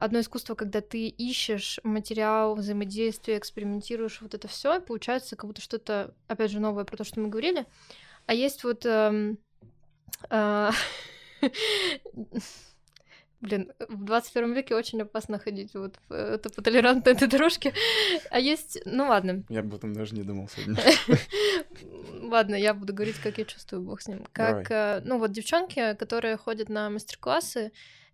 одно 0.00 0.20
искусство, 0.20 0.56
когда 0.56 0.80
ты 0.80 1.06
ищешь 1.06 1.78
материал, 1.84 2.56
взаимодействие, 2.56 3.38
экспериментируешь, 3.38 4.20
вот 4.20 4.34
это 4.34 4.48
все, 4.48 4.76
и 4.76 4.80
получается 4.80 5.36
как 5.36 5.46
будто 5.46 5.60
что-то, 5.60 6.14
опять 6.26 6.50
же, 6.50 6.58
новое 6.58 6.84
про 6.84 6.96
то, 6.96 7.04
что 7.04 7.20
мы 7.20 7.28
говорили. 7.28 7.66
А 8.26 8.34
есть 8.34 8.64
вот... 8.64 8.84
эм, 8.86 9.38
а, 10.28 10.72
Блин, 13.40 13.72
в 13.88 14.04
21 14.04 14.52
веке 14.52 14.74
очень 14.74 15.00
опасно 15.00 15.38
ходить 15.38 15.72
вот 15.72 15.98
в, 16.08 16.12
э, 16.12 16.38
по 16.38 16.62
толерантной 16.62 17.14
этой 17.14 17.26
дорожке. 17.26 17.72
А 18.30 18.38
есть... 18.38 18.78
Ну 18.84 19.08
ладно. 19.08 19.44
Я 19.48 19.60
об 19.60 19.74
этом 19.74 19.94
даже 19.94 20.14
не 20.14 20.22
думал 20.22 20.48
сегодня. 20.48 20.82
Ладно, 22.30 22.54
я 22.54 22.74
буду 22.74 22.92
говорить, 22.92 23.16
как 23.16 23.38
я 23.38 23.46
чувствую, 23.46 23.80
бог 23.80 24.02
с 24.02 24.08
ним. 24.08 24.26
Как, 24.32 24.70
э, 24.70 25.00
ну 25.04 25.18
вот 25.18 25.32
девчонки, 25.32 25.94
которые 25.94 26.36
ходят 26.36 26.68
на 26.68 26.90
мастер-классы, 26.90 27.72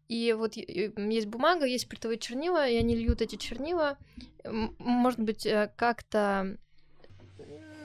и 0.09 0.33
вот 0.33 0.57
есть 0.57 1.27
бумага, 1.27 1.67
есть 1.67 1.85
спиртовые 1.85 2.19
чернила, 2.19 2.69
и 2.69 2.77
они 2.77 2.97
льют 2.97 3.23
эти 3.23 3.37
чернила, 3.37 3.99
может 4.45 5.21
быть, 5.21 5.47
э, 5.47 5.73
как-то 5.77 6.57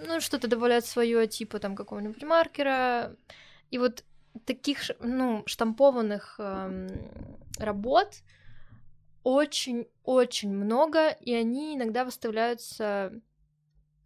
ну, 0.08 0.20
что-то 0.20 0.48
добавляют 0.48 0.86
свое, 0.86 1.28
типа 1.28 1.60
там 1.60 1.76
какого-нибудь 1.76 2.24
маркера. 2.24 3.16
И 3.70 3.78
вот 3.78 4.04
таких, 4.46 4.80
ну, 5.00 5.44
штампованных 5.46 6.36
эм, 6.40 6.90
работ 7.58 8.22
очень-очень 9.24 10.54
много, 10.54 11.10
и 11.10 11.34
они 11.34 11.76
иногда 11.76 12.04
выставляются 12.06 13.14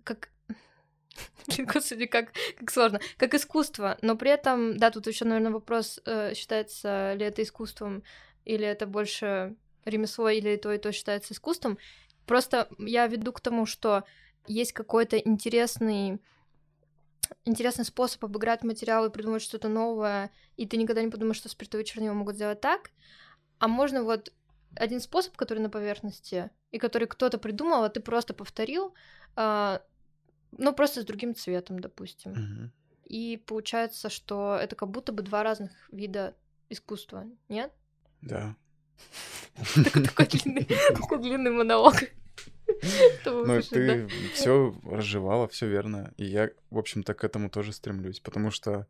как... 0.04 0.30
Господи, 1.58 2.06
как, 2.06 2.34
как 2.58 2.72
сложно. 2.72 3.00
Как 3.18 3.34
искусство, 3.34 3.98
но 4.02 4.16
при 4.16 4.32
этом, 4.32 4.78
да, 4.78 4.92
тут 4.92 5.08
еще, 5.08 5.26
наверное, 5.26 5.52
вопрос, 5.52 6.00
э, 6.06 6.34
считается 6.34 7.14
ли 7.14 7.26
это 7.26 7.44
искусством, 7.44 8.04
или 8.46 8.66
это 8.66 8.86
больше 8.86 9.56
ремесло, 9.86 10.30
или 10.30 10.56
то, 10.56 10.72
и 10.72 10.78
то 10.78 10.92
считается 10.92 11.34
искусством. 11.34 11.78
Просто 12.26 12.68
я 12.80 13.08
веду 13.08 13.32
к 13.32 13.42
тому, 13.42 13.66
что 13.66 14.04
есть 14.48 14.74
какой-то 14.74 15.18
интересный 15.18 16.20
интересный 17.44 17.86
способ 17.86 18.24
обыграть 18.24 18.64
материал 18.64 19.06
и 19.06 19.12
придумать 19.12 19.42
что-то 19.42 19.68
новое, 19.68 20.32
и 20.58 20.68
ты 20.68 20.78
никогда 20.78 21.02
не 21.02 21.10
подумаешь, 21.10 21.38
что 21.38 21.50
спиртовые 21.50 21.86
чернила 21.86 22.14
могут 22.14 22.36
сделать 22.36 22.62
так. 22.62 22.92
А 23.58 23.68
можно 23.68 24.04
вот 24.04 24.32
один 24.76 25.00
способ, 25.00 25.36
который 25.36 25.60
на 25.60 25.70
поверхности, 25.70 26.52
и 26.72 26.78
который 26.78 27.08
кто-то 27.08 27.38
придумал, 27.38 27.84
а 27.84 27.90
ты 27.90 28.00
просто 28.00 28.34
повторил, 28.34 28.94
а, 29.36 29.82
ну, 30.58 30.74
просто 30.74 31.02
с 31.02 31.06
другим 31.06 31.36
цветом, 31.36 31.80
допустим. 31.80 32.32
Мгм. 32.32 32.72
И 33.06 33.38
получается, 33.46 34.10
что 34.10 34.58
это 34.60 34.76
как 34.76 34.90
будто 34.90 35.12
бы 35.12 35.22
два 35.24 35.44
разных 35.44 35.72
вида 35.92 36.36
искусства, 36.70 37.26
нет? 37.50 37.72
Да. 38.22 38.56
Такой 39.76 40.28
длинный 41.20 41.52
монолог. 41.52 41.96
Ну, 43.26 43.62
ты 43.62 44.08
все 44.34 44.74
разжевала, 44.84 45.48
все 45.48 45.68
верно. 45.68 46.14
И 46.18 46.26
я, 46.26 46.50
в 46.72 46.80
общем-то, 46.80 47.14
к 47.14 47.24
этому 47.24 47.50
тоже 47.52 47.72
стремлюсь. 47.74 48.20
Потому 48.20 48.50
что 48.50 48.88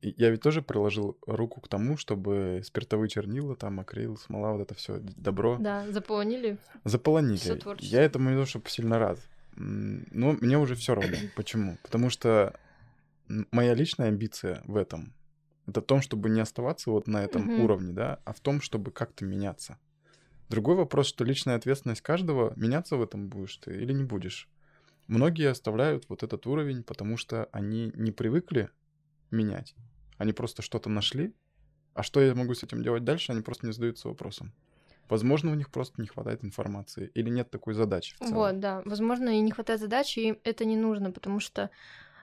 я 0.00 0.30
ведь 0.30 0.40
тоже 0.40 0.62
приложил 0.62 1.18
руку 1.26 1.60
к 1.60 1.68
тому, 1.68 1.96
чтобы 1.98 2.62
спиртовые 2.64 3.08
чернила, 3.10 3.56
там, 3.56 3.80
акрил, 3.80 4.16
смола, 4.16 4.52
вот 4.52 4.62
это 4.62 4.74
все 4.74 4.98
добро 5.00 5.58
Да, 5.60 5.86
заполонили. 5.90 6.56
заполонили. 6.84 7.60
Я 7.80 8.02
этому 8.02 8.30
не 8.30 8.36
то, 8.36 8.46
чтобы 8.46 8.70
сильно 8.70 8.98
рад. 8.98 9.18
Но 9.56 10.32
мне 10.40 10.58
уже 10.58 10.74
все 10.74 10.94
равно. 10.94 11.18
Почему? 11.34 11.78
Потому 11.82 12.10
что 12.10 12.54
моя 13.52 13.74
личная 13.74 14.08
амбиция 14.08 14.62
в 14.64 14.76
этом 14.76 15.14
это 15.66 15.80
в 15.80 15.84
том, 15.84 16.02
чтобы 16.02 16.30
не 16.30 16.40
оставаться 16.40 16.90
вот 16.90 17.06
на 17.06 17.22
этом 17.22 17.44
Мгм. 17.44 17.62
уровне, 17.62 17.92
да, 17.92 18.20
а 18.24 18.32
в 18.32 18.40
том, 18.40 18.60
чтобы 18.60 18.90
как-то 18.90 19.24
меняться. 19.24 19.78
Другой 20.48 20.74
вопрос, 20.74 21.06
что 21.06 21.24
личная 21.24 21.54
ответственность 21.56 22.00
каждого, 22.00 22.52
меняться 22.56 22.96
в 22.96 23.02
этом 23.02 23.28
будешь 23.28 23.56
ты 23.58 23.76
или 23.76 23.92
не 23.92 24.02
будешь. 24.02 24.48
Многие 25.06 25.48
оставляют 25.48 26.08
вот 26.08 26.24
этот 26.24 26.46
уровень, 26.46 26.82
потому 26.82 27.16
что 27.16 27.48
они 27.52 27.92
не 27.94 28.10
привыкли 28.10 28.70
менять. 29.30 29.74
Они 30.18 30.32
просто 30.32 30.62
что-то 30.62 30.90
нашли, 30.90 31.34
а 31.94 32.02
что 32.02 32.20
я 32.20 32.34
могу 32.34 32.54
с 32.54 32.64
этим 32.64 32.82
делать 32.82 33.04
дальше, 33.04 33.32
они 33.32 33.42
просто 33.42 33.66
не 33.66 33.72
задаются 33.72 34.08
вопросом. 34.08 34.52
Возможно, 35.10 35.50
у 35.50 35.54
них 35.54 35.70
просто 35.70 36.00
не 36.00 36.06
хватает 36.08 36.44
информации 36.44 37.10
или 37.14 37.28
нет 37.30 37.50
такой 37.50 37.74
задачи. 37.74 38.14
Вот, 38.20 38.60
да. 38.60 38.82
Возможно, 38.84 39.30
и 39.30 39.40
не 39.40 39.50
хватает 39.50 39.80
задачи, 39.80 40.18
и 40.20 40.40
это 40.44 40.64
не 40.64 40.76
нужно, 40.76 41.10
потому 41.10 41.40
что 41.40 41.70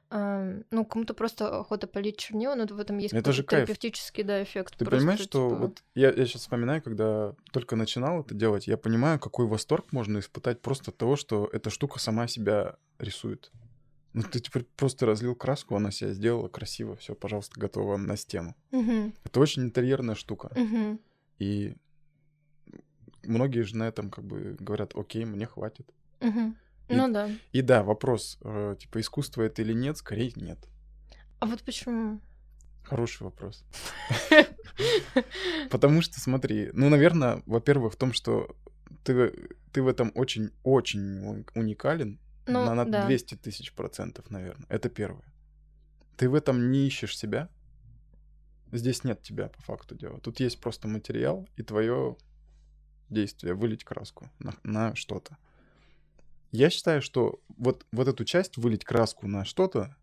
эм, 0.10 0.64
ну, 0.72 0.86
кому-то 0.86 1.14
просто 1.14 1.60
охота 1.60 1.88
полить 1.88 2.18
чернила, 2.18 2.56
но 2.56 2.66
в 2.66 2.80
этом 2.80 2.98
есть 2.98 3.14
Это 3.14 3.32
же 3.34 3.44
кайф. 3.44 3.68
терапевтический, 3.68 4.24
да, 4.24 4.42
эффект. 4.42 4.76
Ты 4.78 4.86
Просто, 4.86 5.00
понимаешь, 5.00 5.20
что 5.22 5.50
типа, 5.50 5.60
вот 5.60 5.84
я, 5.96 6.12
я 6.12 6.26
сейчас 6.26 6.42
вспоминаю, 6.42 6.82
когда 6.82 7.34
только 7.52 7.76
начинал 7.76 8.22
это 8.22 8.34
делать, 8.34 8.68
я 8.68 8.78
понимаю, 8.78 9.20
какой 9.20 9.48
восторг 9.48 9.92
можно 9.92 10.20
испытать 10.20 10.62
просто 10.62 10.92
от 10.92 10.98
того, 10.98 11.16
что 11.16 11.50
эта 11.52 11.70
штука 11.70 12.00
сама 12.00 12.28
себя 12.28 12.78
рисует. 13.00 13.52
Ну, 14.14 14.24
ты 14.24 14.40
теперь 14.40 14.64
просто 14.64 15.06
разлил 15.06 15.36
краску, 15.36 15.76
она 15.76 15.92
себя 15.92 16.12
сделала 16.14 16.48
красиво, 16.48 16.96
все, 16.96 17.14
пожалуйста, 17.14 17.60
готово 17.60 17.98
на 17.98 18.18
стену. 18.18 18.56
Мгм, 18.72 19.14
Это 19.24 19.40
очень 19.40 19.64
интерьерная 19.64 20.16
штука. 20.16 20.52
мгм. 20.56 21.00
И 21.40 21.76
многие 23.28 23.62
же 23.62 23.76
на 23.78 23.88
этом 23.88 24.10
как 24.10 24.26
бы 24.26 24.56
говорят, 24.60 24.94
окей, 24.96 25.26
мне 25.26 25.46
хватит. 25.46 25.88
Мгм. 26.22 26.58
И- 26.88 26.96
Ну 26.96 27.12
да. 27.12 27.30
И 27.52 27.62
да, 27.62 27.84
вопрос, 27.84 28.38
э, 28.42 28.76
типа, 28.80 29.00
искусство 29.00 29.42
это 29.44 29.62
или 29.62 29.74
нет, 29.74 29.98
скорее 29.98 30.32
нет. 30.36 30.58
А 31.40 31.46
вот 31.46 31.62
почему? 31.64 32.20
Хороший 32.84 33.24
вопрос. 33.24 33.64
Потому 35.70 36.02
что, 36.02 36.20
смотри, 36.20 36.70
ну, 36.74 36.90
наверное, 36.90 37.44
во-первых, 37.46 37.94
в 37.94 37.98
том, 37.98 38.14
что 38.14 38.56
ты, 39.04 39.34
ты 39.72 39.82
в 39.82 39.88
этом 39.88 40.12
очень-очень 40.16 41.46
уникален 41.56 42.20
Ну, 42.46 42.64
на, 42.66 42.74
на 42.76 42.86
да. 42.86 43.06
200 43.06 43.36
тысяч 43.36 43.74
процентов, 43.74 44.30
наверное. 44.30 44.66
Это 44.70 44.90
первое. 44.90 45.26
Ты 46.16 46.30
в 46.30 46.36
этом 46.36 46.72
не 46.72 46.88
ищешь 46.88 47.18
себя. 47.18 47.50
Здесь 48.72 49.04
нет 49.04 49.22
тебя, 49.22 49.48
по 49.50 49.62
факту 49.62 49.96
дела. 49.96 50.20
Тут 50.20 50.40
есть 50.40 50.60
просто 50.60 50.88
материал 50.88 51.48
и 51.56 51.64
твое 51.64 52.18
действие, 53.10 53.54
вылить 53.54 53.84
краску 53.84 54.30
на, 54.40 54.54
на 54.64 54.96
что-то. 54.96 55.38
Я 56.52 56.70
считаю, 56.70 57.02
что 57.02 57.40
вот, 57.58 57.86
вот 57.92 58.08
эту 58.08 58.26
часть, 58.26 58.58
вылить 58.58 58.86
краску 58.86 59.28
на 59.28 59.46
что-то, 59.46 59.96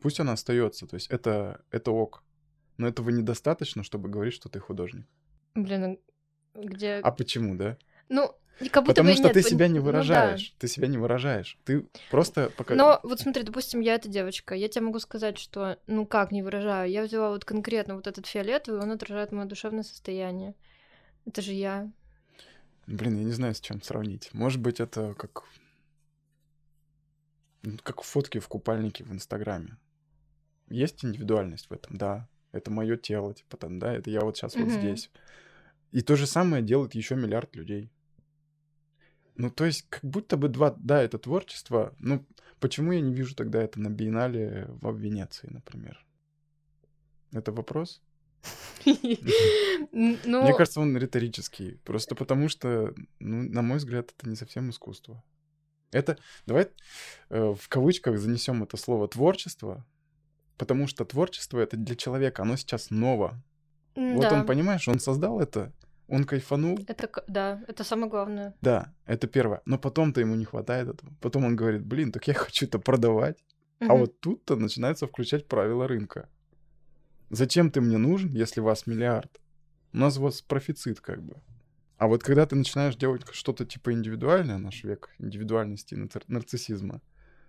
пусть 0.00 0.20
она 0.20 0.32
остается. 0.32 0.86
То 0.86 0.94
есть 0.94 1.08
это, 1.08 1.62
это 1.70 1.90
ок. 1.90 2.22
Но 2.76 2.88
этого 2.88 3.10
недостаточно, 3.10 3.82
чтобы 3.82 4.08
говорить, 4.08 4.34
что 4.34 4.48
ты 4.48 4.58
художник. 4.60 5.06
Блин, 5.54 5.98
а 6.54 6.60
где... 6.60 6.94
А 7.02 7.10
почему, 7.10 7.56
да? 7.56 7.76
Ну, 8.08 8.34
как 8.68 8.84
будто 8.84 8.92
Потому 8.92 9.08
бы 9.10 9.14
что 9.14 9.24
нет, 9.24 9.32
ты 9.32 9.42
себя 9.42 9.68
не 9.68 9.78
ну 9.78 9.84
да. 9.84 9.86
выражаешь. 9.86 10.54
Ты 10.58 10.68
себя 10.68 10.86
не 10.86 10.98
выражаешь. 10.98 11.58
Ты 11.64 11.86
просто 12.10 12.50
пока... 12.56 12.74
Но 12.74 13.00
вот 13.02 13.20
смотри, 13.20 13.42
допустим, 13.42 13.80
я 13.80 13.94
эта 13.94 14.08
девочка, 14.08 14.54
я 14.54 14.68
тебе 14.68 14.84
могу 14.84 14.98
сказать, 14.98 15.38
что 15.38 15.78
ну 15.86 16.06
как 16.06 16.30
не 16.30 16.42
выражаю. 16.42 16.90
Я 16.90 17.02
взяла 17.02 17.30
вот 17.30 17.44
конкретно 17.44 17.94
вот 17.94 18.06
этот 18.06 18.26
фиолетовый, 18.26 18.82
он 18.82 18.90
отражает 18.90 19.32
мое 19.32 19.46
душевное 19.46 19.82
состояние. 19.82 20.54
Это 21.24 21.40
же 21.40 21.52
я. 21.52 21.90
Блин, 22.90 23.16
я 23.18 23.24
не 23.24 23.32
знаю, 23.32 23.54
с 23.54 23.60
чем 23.60 23.80
сравнить. 23.82 24.30
Может 24.32 24.60
быть, 24.60 24.80
это 24.80 25.14
как... 25.14 25.44
Как 27.82 28.02
фотки 28.02 28.38
в 28.38 28.48
купальнике 28.48 29.04
в 29.04 29.12
Инстаграме. 29.12 29.76
Есть 30.68 31.04
индивидуальность 31.04 31.68
в 31.68 31.72
этом, 31.72 31.96
да. 31.96 32.28
Это 32.52 32.70
мое 32.70 32.96
тело, 32.96 33.34
типа 33.34 33.56
там, 33.56 33.78
да, 33.78 33.92
это 33.92 34.10
я 34.10 34.20
вот 34.20 34.36
сейчас 34.36 34.54
вот 34.56 34.68
Мгм. 34.68 34.80
здесь. 34.80 35.10
И 35.92 36.00
то 36.00 36.16
же 36.16 36.26
самое 36.26 36.62
делает 36.62 36.94
еще 36.94 37.16
миллиард 37.16 37.54
людей. 37.56 37.90
Ну, 39.36 39.50
то 39.50 39.64
есть, 39.64 39.86
как 39.88 40.04
будто 40.04 40.36
бы 40.36 40.48
два, 40.48 40.74
да, 40.78 41.02
это 41.02 41.18
творчество, 41.18 41.94
ну, 41.98 42.26
Почему 42.60 42.92
я 42.92 43.00
не 43.00 43.14
вижу 43.14 43.34
тогда 43.34 43.62
это 43.62 43.80
на 43.80 43.88
биеннале 43.88 44.66
в 44.82 44.94
Венеции, 44.94 45.48
например? 45.50 46.04
Это 47.32 47.52
вопрос? 47.52 48.02
Мне 49.92 50.18
Ну, 50.24 50.56
кажется, 50.56 50.80
он 50.80 50.96
риторический. 50.96 51.78
Просто 51.84 52.14
потому 52.14 52.48
что, 52.48 52.94
ну, 53.18 53.42
на 53.42 53.62
мой 53.62 53.78
взгляд, 53.78 54.12
это 54.16 54.28
не 54.28 54.36
совсем 54.36 54.70
искусство. 54.70 55.22
Это, 55.92 56.18
давай 56.46 56.68
э, 57.30 57.54
в 57.58 57.68
кавычках 57.68 58.18
занесем 58.18 58.62
это 58.62 58.76
слово 58.76 59.08
творчество, 59.08 59.84
потому 60.56 60.86
что 60.86 61.04
творчество 61.04 61.58
это 61.58 61.76
для 61.76 61.96
человека, 61.96 62.42
оно 62.42 62.56
сейчас 62.56 62.90
ново. 62.90 63.42
Вот 63.96 64.24
он, 64.32 64.46
понимаешь, 64.46 64.86
он 64.88 65.00
создал 65.00 65.40
это, 65.40 65.72
он 66.06 66.24
кайфанул, 66.24 66.78
это, 66.86 67.10
да, 67.26 67.60
это 67.66 67.82
самое 67.82 68.08
главное. 68.08 68.54
да, 68.60 68.94
это 69.04 69.26
первое. 69.26 69.62
Но 69.64 69.78
потом-то 69.78 70.20
ему 70.20 70.36
не 70.36 70.44
хватает 70.44 70.88
этого. 70.88 71.12
Потом 71.20 71.44
он 71.44 71.56
говорит, 71.56 71.84
блин, 71.84 72.12
так 72.12 72.28
я 72.28 72.34
хочу 72.34 72.66
это 72.66 72.78
продавать. 72.78 73.44
А 73.80 73.94
вот 73.94 74.20
тут-то 74.20 74.56
начинается 74.56 75.06
включать 75.06 75.48
правила 75.48 75.88
рынка. 75.88 76.28
Зачем 77.30 77.70
ты 77.70 77.80
мне 77.80 77.96
нужен, 77.96 78.30
если 78.30 78.60
вас 78.60 78.86
миллиард? 78.86 79.40
У 79.92 79.98
нас 79.98 80.18
у 80.18 80.22
вас 80.22 80.42
профицит 80.42 81.00
как 81.00 81.22
бы. 81.22 81.36
А 81.96 82.06
вот 82.08 82.22
когда 82.22 82.46
ты 82.46 82.56
начинаешь 82.56 82.96
делать 82.96 83.22
что-то 83.32 83.64
типа 83.64 83.92
индивидуальное, 83.92 84.58
наш 84.58 84.82
век 84.84 85.10
индивидуальности 85.18 85.94
и 85.94 86.08
нарциссизма, 86.28 87.00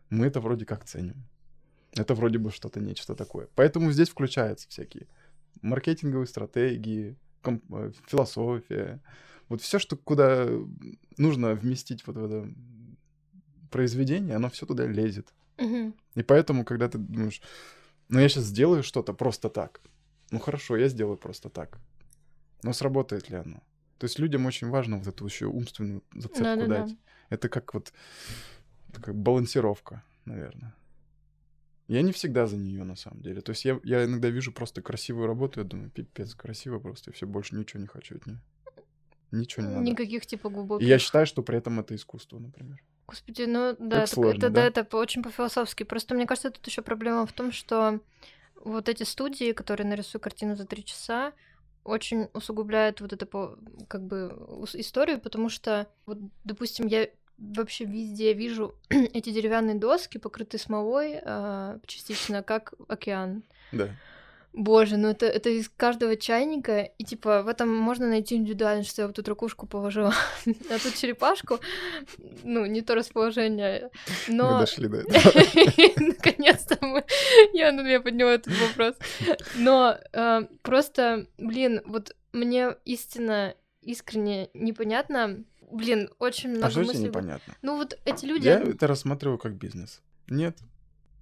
мы 0.09 0.27
это 0.27 0.39
вроде 0.39 0.65
как 0.65 0.85
ценим. 0.85 1.25
Это 1.93 2.13
вроде 2.15 2.37
бы 2.37 2.51
что-то 2.51 2.79
нечто 2.79 3.15
такое. 3.15 3.47
Поэтому 3.55 3.91
здесь 3.91 4.09
включаются 4.09 4.69
всякие 4.69 5.07
маркетинговые 5.61 6.27
стратегии, 6.27 7.17
ком- 7.41 7.61
э, 7.71 7.91
философия. 8.07 9.01
Вот 9.49 9.61
все, 9.61 9.79
что 9.79 9.97
куда 9.97 10.47
нужно 11.17 11.53
вместить 11.55 12.05
вот 12.05 12.17
в 12.17 12.25
это 12.25 12.53
произведение, 13.69 14.35
оно 14.35 14.49
все 14.49 14.65
туда 14.65 14.85
лезет. 14.85 15.33
Мгм. 15.57 15.95
И 16.15 16.23
поэтому, 16.23 16.65
когда 16.65 16.87
ты 16.87 16.97
думаешь, 16.97 17.41
ну 18.11 18.19
я 18.19 18.29
сейчас 18.29 18.43
сделаю 18.43 18.83
что-то 18.83 19.13
просто 19.13 19.49
так. 19.49 19.81
Ну 20.29 20.39
хорошо, 20.39 20.77
я 20.77 20.87
сделаю 20.89 21.17
просто 21.17 21.49
так. 21.49 21.79
Но 22.63 22.73
сработает 22.73 23.29
ли 23.29 23.37
оно? 23.37 23.63
То 23.97 24.05
есть 24.05 24.19
людям 24.19 24.45
очень 24.45 24.69
важно 24.69 24.97
вот 24.97 25.07
эту 25.07 25.25
еще 25.25 25.45
умственную 25.45 26.03
зацепку 26.13 26.43
Да-да-да. 26.43 26.85
дать. 26.85 26.95
Это 27.29 27.49
как 27.49 27.73
вот 27.73 27.93
такая 28.93 29.15
балансировка, 29.15 30.03
наверное. 30.25 30.73
Я 31.87 32.01
не 32.01 32.11
всегда 32.11 32.47
за 32.47 32.57
нее 32.57 32.83
на 32.83 32.95
самом 32.95 33.21
деле. 33.21 33.41
То 33.41 33.51
есть 33.51 33.65
я, 33.65 33.79
я 33.83 34.05
иногда 34.05 34.29
вижу 34.29 34.51
просто 34.51 34.81
красивую 34.81 35.27
работу, 35.27 35.59
я 35.59 35.65
думаю, 35.65 35.89
пипец, 35.89 36.35
красиво 36.35 36.79
просто, 36.79 37.11
и 37.11 37.13
все, 37.13 37.25
больше 37.27 37.55
ничего 37.55 37.81
не 37.81 37.87
хочу 37.87 38.15
от 38.15 38.25
нее. 38.25 38.41
Ничего 39.31 39.65
не 39.65 39.73
надо. 39.73 39.83
Никаких 39.85 40.25
типа 40.25 40.47
И 40.47 40.51
глубоких. 40.51 40.87
я 40.87 40.99
считаю, 40.99 41.25
что 41.25 41.41
при 41.43 41.57
этом 41.57 41.79
это 41.79 41.95
искусство, 41.95 42.39
например. 42.39 42.81
Господи, 43.11 43.41
ну 43.43 43.75
да, 43.77 44.01
так 44.01 44.07
сложно, 44.07 44.37
это, 44.37 44.49
да? 44.49 44.69
да, 44.71 44.81
это 44.81 44.97
очень 44.97 45.21
по-философски. 45.21 45.83
Просто 45.83 46.15
мне 46.15 46.25
кажется, 46.25 46.49
тут 46.49 46.65
еще 46.65 46.81
проблема 46.81 47.25
в 47.25 47.33
том, 47.33 47.51
что 47.51 47.99
вот 48.55 48.87
эти 48.87 49.03
студии, 49.03 49.51
которые 49.51 49.85
нарисуют 49.85 50.23
картину 50.23 50.55
за 50.55 50.65
три 50.65 50.85
часа, 50.85 51.33
очень 51.83 52.29
усугубляют 52.33 53.01
вот 53.01 53.11
эту 53.11 53.25
по- 53.25 53.57
как 53.89 54.03
бы 54.03 54.33
историю, 54.75 55.19
потому 55.19 55.49
что, 55.49 55.87
вот, 56.05 56.19
допустим, 56.45 56.87
я 56.87 57.09
вообще 57.37 57.83
везде 57.83 58.31
вижу 58.31 58.75
эти 58.89 59.29
деревянные 59.31 59.75
доски, 59.75 60.17
покрытые 60.17 60.61
смолой 60.61 61.19
а, 61.21 61.79
частично, 61.85 62.43
как 62.43 62.73
океан. 62.87 63.43
Да. 63.73 63.89
Боже, 64.53 64.97
ну 64.97 65.07
это, 65.07 65.27
это 65.27 65.49
из 65.49 65.69
каждого 65.69 66.17
чайника, 66.17 66.81
и 66.81 67.03
типа 67.05 67.41
в 67.43 67.47
этом 67.47 67.73
можно 67.73 68.07
найти 68.07 68.35
индивидуально, 68.35 68.83
что 68.83 69.03
я 69.03 69.07
вот 69.07 69.15
тут 69.15 69.27
ракушку 69.29 69.65
положила, 69.65 70.13
а 70.45 70.79
тут 70.79 70.95
черепашку, 70.95 71.59
ну, 72.43 72.65
не 72.65 72.81
то 72.81 72.95
расположение, 72.95 73.89
Мы 74.27 74.33
но... 74.35 74.59
дошли 74.59 74.87
до 74.89 74.97
этого. 75.07 75.43
Наконец-то 75.97 76.77
мы... 76.85 77.05
Я, 77.53 77.71
ну, 77.71 77.85
я 77.85 78.01
подняла 78.01 78.33
этот 78.33 78.53
вопрос. 78.59 78.95
Но 79.55 79.97
э, 80.11 80.41
просто, 80.63 81.27
блин, 81.37 81.81
вот 81.85 82.15
мне 82.33 82.75
истинно, 82.83 83.55
искренне 83.81 84.49
непонятно, 84.53 85.45
блин, 85.71 86.09
очень 86.19 86.49
много 86.49 86.67
А 86.67 86.71
что 86.71 86.81
мыслей. 86.81 87.05
непонятно? 87.05 87.55
Ну 87.61 87.77
вот 87.77 87.97
эти 88.05 88.25
люди... 88.25 88.47
Я 88.47 88.59
это 88.59 88.87
рассматриваю 88.87 89.37
как 89.37 89.55
бизнес. 89.55 90.01
Нет. 90.27 90.57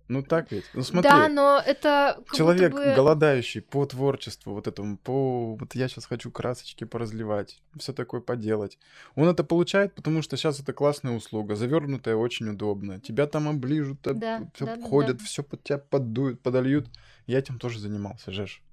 Ну 0.09 0.23
так 0.23 0.51
ведь. 0.51 0.65
Ну 0.73 0.81
смотри, 0.81 1.09
Да, 1.09 1.29
но 1.29 1.61
это 1.63 2.21
человек 2.33 2.73
бы- 2.73 2.95
голодающий 2.95 3.61
по 3.61 3.85
творчеству, 3.85 4.53
вот 4.53 4.65
этому, 4.67 4.97
по... 4.97 5.55
Вот 5.55 5.75
я 5.75 5.87
сейчас 5.87 6.05
хочу 6.07 6.31
красочки 6.31 6.83
поразливать, 6.83 7.61
все 7.77 7.93
такое 7.93 8.19
поделать. 8.19 8.79
Он 9.15 9.27
это 9.29 9.43
получает, 9.43 9.93
потому 9.93 10.23
что 10.23 10.35
сейчас 10.35 10.59
это 10.59 10.73
классная 10.73 11.15
услуга, 11.15 11.55
завернутая, 11.55 12.15
очень 12.15 12.49
удобно. 12.49 12.99
Тебя 12.99 13.27
там 13.27 13.47
оближут, 13.47 14.01
Да, 14.01 14.49
все 14.55 14.65
да, 14.65 14.75
да, 14.77 14.81
ходят, 14.81 15.17
да. 15.17 15.23
все 15.25 15.43
под 15.43 15.63
тебя 15.63 15.77
поддуют, 15.77 16.41
подольют. 16.41 16.87
Я 17.27 17.37
этим 17.37 17.59
тоже 17.59 17.79
занимался, 17.79 18.31
жеш. 18.31 18.63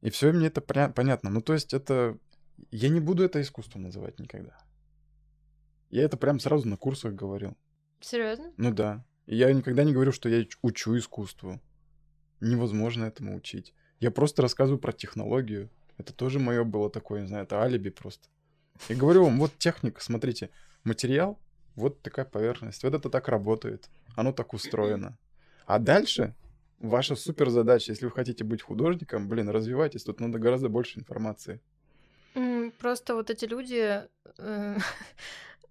И 0.00 0.08
все 0.08 0.32
мне 0.32 0.46
это 0.46 0.62
поня- 0.62 0.90
понятно. 0.92 1.28
Ну 1.28 1.42
то 1.42 1.52
есть 1.52 1.74
это... 1.74 2.16
Я 2.70 2.88
не 2.88 3.00
буду 3.00 3.22
это 3.22 3.40
искусством 3.42 3.82
называть 3.82 4.18
никогда. 4.18 4.56
Я 5.90 6.04
это 6.04 6.16
прям 6.16 6.40
сразу 6.40 6.66
на 6.66 6.78
курсах 6.78 7.12
говорил. 7.12 7.54
Серьезно? 8.00 8.50
Ну 8.56 8.72
да. 8.72 9.04
Я 9.30 9.52
никогда 9.52 9.84
не 9.84 9.92
говорю, 9.92 10.10
что 10.10 10.30
я 10.30 10.46
учу 10.62 10.96
искусству. 10.96 11.60
Невозможно 12.40 13.04
этому 13.04 13.36
учить. 13.36 13.74
Я 14.00 14.10
просто 14.10 14.40
рассказываю 14.40 14.80
про 14.80 14.92
технологию. 14.92 15.68
Это 15.98 16.14
тоже 16.14 16.38
мое 16.38 16.64
было 16.64 16.88
такое, 16.88 17.20
не 17.20 17.26
знаю, 17.26 17.44
это 17.44 17.60
алиби 17.60 17.90
просто. 17.90 18.26
И 18.88 18.94
говорю 18.94 19.24
вам, 19.24 19.38
вот 19.38 19.52
техника, 19.58 20.02
смотрите, 20.02 20.48
материал, 20.82 21.38
вот 21.74 22.00
такая 22.00 22.24
поверхность, 22.24 22.82
вот 22.84 22.94
это 22.94 23.10
так 23.10 23.28
работает, 23.28 23.90
оно 24.16 24.32
так 24.32 24.54
устроено. 24.54 25.18
А 25.66 25.78
дальше 25.78 26.34
ваша 26.78 27.14
супер 27.14 27.50
задача, 27.50 27.92
если 27.92 28.06
вы 28.06 28.12
хотите 28.12 28.44
быть 28.44 28.62
художником, 28.62 29.28
блин, 29.28 29.50
развивайтесь, 29.50 30.04
тут 30.04 30.20
надо 30.20 30.38
гораздо 30.38 30.70
больше 30.70 31.00
информации. 31.00 31.60
Просто 32.78 33.14
вот 33.14 33.28
эти 33.28 33.44
люди 33.44 34.04
э, 34.38 34.78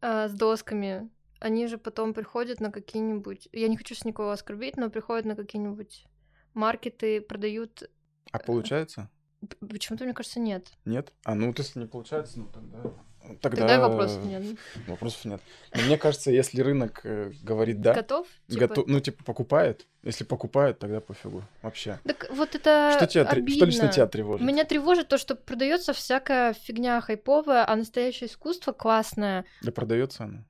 а, 0.01 0.27
с 0.29 0.33
досками, 0.33 1.09
они 1.39 1.67
же 1.67 1.77
потом 1.77 2.13
приходят 2.13 2.59
на 2.59 2.71
какие-нибудь... 2.71 3.49
Я 3.51 3.67
не 3.67 3.77
хочу 3.77 3.95
с 3.95 4.05
никого 4.05 4.31
оскорбить, 4.31 4.77
но 4.77 4.89
приходят 4.89 5.25
на 5.25 5.35
какие-нибудь 5.35 6.05
маркеты, 6.53 7.21
продают... 7.21 7.83
А 8.31 8.39
получается? 8.39 9.09
П- 9.41 9.67
Почему-то, 9.67 10.03
мне 10.03 10.13
кажется, 10.13 10.39
нет. 10.39 10.71
Нет? 10.85 11.13
А 11.23 11.35
ну, 11.35 11.47
вот 11.47 11.59
если 11.59 11.79
не 11.79 11.85
получается, 11.85 12.39
ну 12.39 12.47
тогда... 12.53 12.79
Тогда, 13.41 13.67
Тогда 13.67 13.89
вопросов 13.89 14.23
нет. 14.23 14.57
Вопросов 14.87 15.25
нет. 15.25 15.41
Но 15.75 15.81
мне 15.81 15.97
кажется, 15.97 16.31
если 16.31 16.61
рынок 16.61 17.01
э, 17.03 17.31
говорит 17.43 17.81
да, 17.81 17.93
Готов? 17.93 18.25
Типа, 18.47 18.59
готов, 18.67 18.87
ну 18.87 18.99
типа 19.01 19.21
покупает, 19.25 19.85
если 20.03 20.23
покупает, 20.23 20.79
тогда 20.79 21.01
пофигу 21.01 21.43
вообще. 21.61 21.99
Так 22.05 22.27
вот 22.31 22.55
это 22.55 22.93
что 22.95 23.05
тебя, 23.05 23.25
тре- 23.25 23.45
что 23.45 23.65
лично 23.65 23.83
обидно. 23.83 23.91
тебя 23.93 24.07
тревожит? 24.07 24.47
Меня 24.47 24.63
тревожит 24.63 25.09
то, 25.09 25.17
что 25.17 25.35
продается 25.35 25.91
всякая 25.91 26.53
фигня 26.53 27.01
хайповая, 27.01 27.69
а 27.69 27.75
настоящее 27.75 28.29
искусство 28.29 28.71
классное. 28.71 29.43
Да 29.61 29.73
продается 29.73 30.23
оно. 30.23 30.45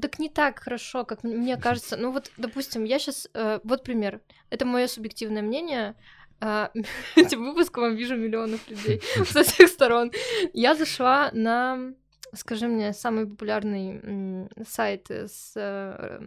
Так 0.00 0.18
не 0.18 0.28
так 0.28 0.60
хорошо, 0.60 1.04
как 1.04 1.24
мне 1.24 1.56
кажется. 1.60 1.96
Ну 1.96 2.10
вот, 2.12 2.30
допустим, 2.36 2.84
я 2.84 2.98
сейчас... 2.98 3.28
вот 3.64 3.84
пример. 3.84 4.20
Это 4.50 4.64
мое 4.64 4.86
субъективное 4.86 5.42
мнение. 5.42 5.94
А, 6.40 6.70
Этим 7.16 7.44
выпуском 7.44 7.94
вижу 7.94 8.16
миллионов 8.16 8.68
людей 8.68 9.00
со 9.26 9.42
всех 9.44 9.68
сторон. 9.68 10.10
Я 10.52 10.74
зашла 10.74 11.30
на, 11.32 11.94
скажи 12.34 12.66
мне, 12.66 12.92
самый 12.92 13.26
популярный 13.26 14.48
сайт 14.68 15.10
с 15.10 15.52
э, 15.56 16.20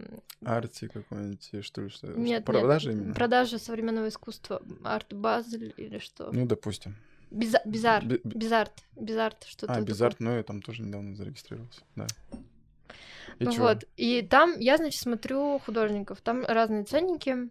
Арти 0.44 0.88
какой-нибудь, 0.88 1.64
что 1.64 1.82
ли, 1.82 1.88
что? 1.90 2.06
нет, 2.08 2.44
Продажи 2.44 2.88
нет, 2.92 3.02
именно? 3.02 3.14
продажа 3.14 3.58
современного 3.58 4.08
искусства, 4.08 4.62
арт 4.82 5.12
базель 5.12 5.74
или 5.76 5.98
что? 5.98 6.30
Ну, 6.32 6.46
допустим. 6.46 6.96
Биза- 7.30 7.60
Бизар, 7.66 8.04
Би- 8.04 8.20
би- 8.24 8.38
бизарт, 8.38 8.72
бизарт, 8.96 9.44
что-то. 9.44 9.74
А. 9.74 9.80
Бизарт, 9.82 10.18
ну, 10.20 10.34
я 10.36 10.42
там 10.42 10.62
тоже 10.62 10.82
недавно 10.82 11.14
зарегистрировался, 11.14 11.82
да. 11.94 12.06
И? 13.38 13.46
Вот, 13.46 13.84
и 13.96 14.22
там 14.22 14.58
я, 14.58 14.76
значит, 14.76 15.00
смотрю 15.00 15.58
художников. 15.58 16.20
Там 16.20 16.44
разные 16.44 16.84
ценники, 16.84 17.50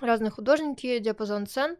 разные 0.00 0.30
художники, 0.30 0.98
диапазон 0.98 1.46
цен. 1.46 1.76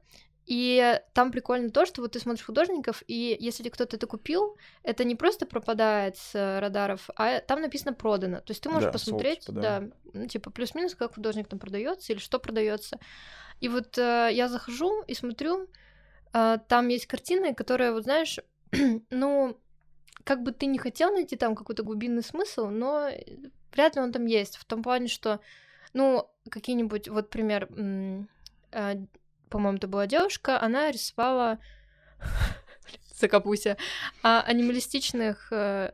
И 0.46 1.00
там 1.12 1.32
прикольно 1.32 1.70
то, 1.70 1.84
что 1.86 2.02
вот 2.02 2.12
ты 2.12 2.20
смотришь 2.20 2.44
художников, 2.44 3.02
и 3.08 3.36
если 3.40 3.68
кто-то 3.68 3.96
это 3.96 4.06
купил, 4.06 4.56
это 4.84 5.02
не 5.02 5.16
просто 5.16 5.44
пропадает 5.44 6.16
с 6.16 6.60
радаров, 6.60 7.10
а 7.16 7.40
там 7.40 7.60
написано 7.60 7.94
продано. 7.94 8.38
То 8.38 8.52
есть 8.52 8.62
ты 8.62 8.68
можешь 8.68 8.84
Да, 8.84 8.92
посмотреть, 8.92 9.42
ссылки, 9.42 9.60
да, 9.60 9.80
да. 9.80 9.88
ну, 10.12 10.26
типа 10.28 10.50
плюс-минус, 10.50 10.94
как 10.94 11.16
художник 11.16 11.48
там 11.48 11.58
продается 11.58 12.12
или 12.12 12.20
что 12.20 12.38
продается. 12.38 13.00
И 13.60 13.68
вот 13.68 13.98
э, 13.98 14.28
я 14.32 14.48
захожу 14.48 15.02
и 15.08 15.14
смотрю, 15.14 15.66
э, 16.32 16.58
там 16.68 16.88
есть 16.88 17.06
картины, 17.06 17.52
которые, 17.52 17.90
вот 17.90 18.04
знаешь, 18.04 18.38
ну, 19.10 19.58
как 20.26 20.42
бы 20.42 20.50
ты 20.50 20.66
не 20.66 20.78
хотел 20.78 21.12
найти 21.12 21.36
там 21.36 21.54
какой-то 21.54 21.84
глубинный 21.84 22.24
смысл, 22.24 22.66
но 22.66 23.08
э, 23.08 23.22
вряд 23.72 23.94
ли 23.94 24.02
он 24.02 24.10
там 24.10 24.26
есть. 24.26 24.56
В 24.56 24.64
том 24.64 24.82
плане, 24.82 25.06
что, 25.06 25.40
ну, 25.92 26.28
какие-нибудь, 26.50 27.08
вот 27.08 27.30
пример, 27.30 27.68
э, 28.72 28.96
по-моему, 29.48 29.78
это 29.78 29.86
была 29.86 30.06
девушка, 30.06 30.60
она 30.60 30.90
рисовала... 30.90 31.58
Закапуся, 33.18 33.78
а 34.22 34.42
анималистичных, 34.42 35.50
э, 35.50 35.92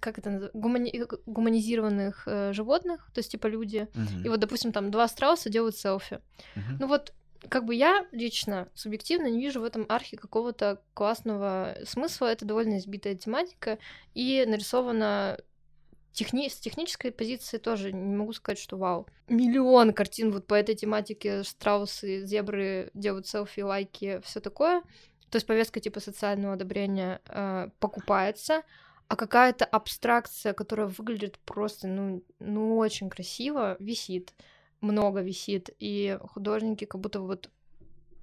как 0.00 0.18
это 0.18 0.30
называется, 0.30 0.56
гумани- 0.56 1.06
гуманизированных 1.26 2.22
э, 2.26 2.52
животных, 2.54 3.10
то 3.12 3.18
есть 3.18 3.32
типа 3.32 3.48
люди. 3.48 3.88
Мгм. 3.94 4.24
И 4.24 4.28
вот, 4.28 4.40
допустим, 4.40 4.72
там 4.72 4.90
два 4.90 5.06
страуса 5.08 5.50
делают 5.50 5.76
селфи. 5.76 6.20
Мгм. 6.54 6.76
Ну 6.80 6.86
вот, 6.86 7.12
как 7.48 7.64
бы 7.64 7.74
я 7.74 8.06
лично, 8.12 8.68
субъективно, 8.74 9.26
не 9.26 9.40
вижу 9.40 9.60
в 9.60 9.64
этом 9.64 9.86
архе 9.88 10.16
какого-то 10.16 10.82
классного 10.94 11.76
смысла. 11.84 12.26
Это 12.26 12.44
довольно 12.44 12.78
избитая 12.78 13.14
тематика 13.14 13.78
и 14.14 14.44
нарисована 14.46 15.38
техни- 16.12 16.48
с 16.48 16.56
технической 16.56 17.12
позиции 17.12 17.58
тоже 17.58 17.92
не 17.92 18.16
могу 18.16 18.32
сказать, 18.32 18.58
что 18.58 18.76
вау. 18.76 19.06
Миллион 19.28 19.92
картин 19.92 20.30
вот 20.30 20.46
по 20.46 20.54
этой 20.54 20.74
тематике. 20.74 21.44
Страусы, 21.44 22.24
зебры 22.24 22.90
делают 22.94 23.26
селфи, 23.26 23.60
лайки, 23.60 24.20
все 24.24 24.40
такое. 24.40 24.82
То 25.30 25.36
есть 25.36 25.46
повестка 25.46 25.80
типа 25.80 26.00
социального 26.00 26.54
одобрения 26.54 27.20
э, 27.26 27.68
покупается, 27.80 28.62
а 29.08 29.16
какая-то 29.16 29.64
абстракция, 29.64 30.52
которая 30.54 30.86
выглядит 30.86 31.38
просто, 31.40 31.88
ну, 31.88 32.22
ну, 32.38 32.78
очень 32.78 33.10
красиво, 33.10 33.76
висит 33.80 34.32
много 34.84 35.20
висит, 35.20 35.70
и 35.78 36.18
художники 36.32 36.84
как 36.84 37.00
будто 37.00 37.20
вот 37.20 37.50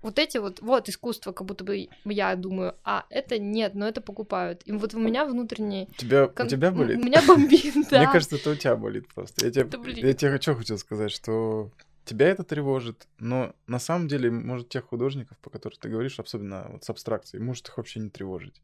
вот 0.02 0.18
эти 0.18 0.40
вот, 0.40 0.62
вот 0.62 0.90
искусство, 0.90 1.32
как 1.32 1.46
будто 1.46 1.64
бы 1.64 1.88
я 2.06 2.36
думаю, 2.36 2.76
а 2.84 3.06
это 3.10 3.38
нет, 3.38 3.76
но 3.76 3.88
это 3.88 4.02
покупают. 4.02 4.64
И 4.66 4.72
вот 4.72 4.96
у 4.96 5.00
меня 5.00 5.26
внутренний... 5.26 5.88
Тебя, 5.98 6.28
кон- 6.28 6.48
у 6.48 6.50
тебя 6.50 6.72
болит? 6.72 6.98
У 6.98 7.04
меня 7.04 7.22
бомбит, 7.28 7.76
да. 7.92 8.00
Мне 8.00 8.12
кажется, 8.12 8.38
это 8.38 8.50
у 8.52 8.56
тебя 8.56 8.76
болит 8.76 9.08
просто. 9.14 9.46
Я 9.46 9.52
тебе, 9.52 10.02
я 10.02 10.14
тебе 10.14 10.42
что 10.42 10.56
хочу 10.56 10.78
сказать, 10.78 11.12
что 11.12 11.72
тебя 12.04 12.30
это 12.30 12.44
тревожит, 12.44 13.08
но 13.20 13.54
на 13.68 13.80
самом 13.80 14.08
деле, 14.08 14.32
может, 14.32 14.70
тех 14.70 14.86
художников, 14.86 15.38
по 15.38 15.50
которым 15.50 15.78
ты 15.80 15.90
говоришь, 15.90 16.20
особенно 16.20 16.68
вот 16.72 16.84
с 16.84 16.90
абстракцией, 16.90 17.44
может 17.44 17.68
их 17.68 17.78
вообще 17.78 18.00
не 18.00 18.10
тревожить. 18.10 18.62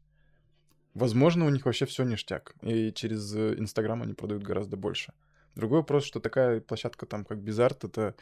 Возможно, 0.94 1.46
у 1.46 1.50
них 1.50 1.66
вообще 1.66 1.86
все 1.86 2.02
ништяк, 2.02 2.54
и 2.62 2.92
через 2.92 3.32
э, 3.34 3.54
Инстаграм 3.58 4.02
они 4.02 4.14
продают 4.14 4.42
гораздо 4.42 4.76
больше. 4.76 5.12
Другой 5.58 5.80
вопрос, 5.80 6.04
что 6.04 6.20
такая 6.20 6.60
площадка 6.60 7.04
там, 7.04 7.24
как 7.24 7.38
Bizart, 7.38 7.84
это 7.84 8.14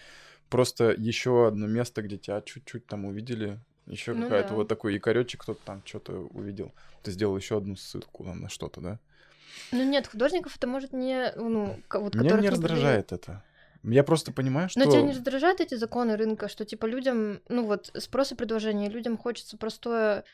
просто 0.48 0.94
еще 0.96 1.48
одно 1.48 1.66
место, 1.66 2.00
где 2.00 2.16
тебя 2.16 2.40
чуть-чуть 2.40 2.86
там 2.86 3.04
увидели, 3.04 3.60
еще 3.84 4.14
Ну 4.14 4.22
какая-то 4.22 4.48
да. 4.48 4.54
вот 4.54 4.68
такой 4.68 4.94
якоречек, 4.94 5.42
кто-то 5.42 5.60
там 5.66 5.82
что-то 5.84 6.14
увидел. 6.30 6.72
Ты 7.02 7.10
сделал 7.10 7.36
еще 7.36 7.58
одну 7.58 7.76
ссылку 7.76 8.24
там 8.24 8.40
на 8.40 8.48
что-то, 8.48 8.80
да? 8.80 8.98
Ну 9.70 9.84
нет, 9.84 10.06
художников 10.06 10.56
это 10.56 10.66
может 10.66 10.94
не... 10.94 11.30
Ну, 11.36 11.78
вот, 11.90 12.14
Меня 12.14 12.38
не 12.38 12.48
раздражает 12.48 13.12
это. 13.12 13.44
Я 13.82 14.02
просто 14.02 14.32
понимаю, 14.32 14.68
что... 14.68 14.80
Но 14.80 14.90
тебя 14.90 15.02
не 15.02 15.12
раздражают 15.12 15.60
эти 15.60 15.74
законы 15.74 16.16
рынка, 16.16 16.48
что 16.48 16.64
типа 16.64 16.86
людям, 16.86 17.40
ну 17.48 17.64
вот, 17.66 17.90
спрос 17.98 18.32
и 18.32 18.34
предложение, 18.34 18.90
людям 18.90 19.16
хочется 19.16 19.56
простое... 19.56 20.24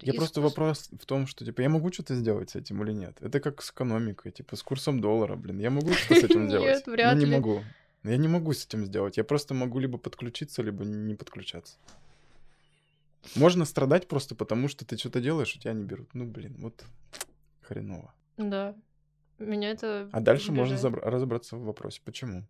Я 0.00 0.12
просто 0.14 0.40
вопрос 0.40 0.90
в 0.92 1.06
том, 1.06 1.26
что, 1.26 1.44
типа, 1.44 1.62
я 1.62 1.68
могу 1.68 1.90
что-то 1.92 2.14
сделать 2.14 2.50
с 2.50 2.56
этим 2.56 2.82
или 2.82 2.92
нет? 2.92 3.16
Это 3.20 3.40
как 3.40 3.62
с 3.62 3.70
экономикой, 3.70 4.30
типа, 4.30 4.56
с 4.56 4.62
курсом 4.62 5.00
доллара, 5.00 5.34
блин. 5.34 5.60
Я 5.60 5.70
могу 5.70 5.92
что-то 5.94 6.20
с 6.20 6.24
этим 6.24 6.48
сделать? 6.48 6.66
Нет, 6.76 6.86
вряд 6.86 7.14
Ну, 7.14 7.20
не 7.20 7.26
ли. 7.26 7.32
могу. 7.32 7.64
Я 8.04 8.16
не 8.16 8.28
могу 8.28 8.52
с 8.52 8.66
этим 8.66 8.84
сделать. 8.84 9.16
Я 9.16 9.24
просто 9.24 9.54
могу 9.54 9.78
либо 9.78 9.96
подключиться, 9.96 10.62
либо 10.62 10.84
не 10.84 11.14
подключаться. 11.14 11.78
Можно 13.34 13.64
страдать 13.64 14.08
просто 14.08 14.34
потому, 14.34 14.68
что 14.68 14.84
ты 14.84 14.98
что-то 14.98 15.20
делаешь, 15.20 15.54
у 15.56 15.58
тебя 15.58 15.72
не 15.72 15.84
берут. 15.84 16.12
Ну, 16.14 16.26
блин, 16.26 16.56
вот 16.58 16.84
хреново. 17.62 18.12
Да. 18.36 18.74
Меня 19.38 19.70
это... 19.70 20.08
А 20.12 20.20
дальше 20.20 20.52
можно 20.52 20.76
разобраться 20.76 21.56
в 21.56 21.64
вопросе, 21.64 22.00
почему. 22.04 22.44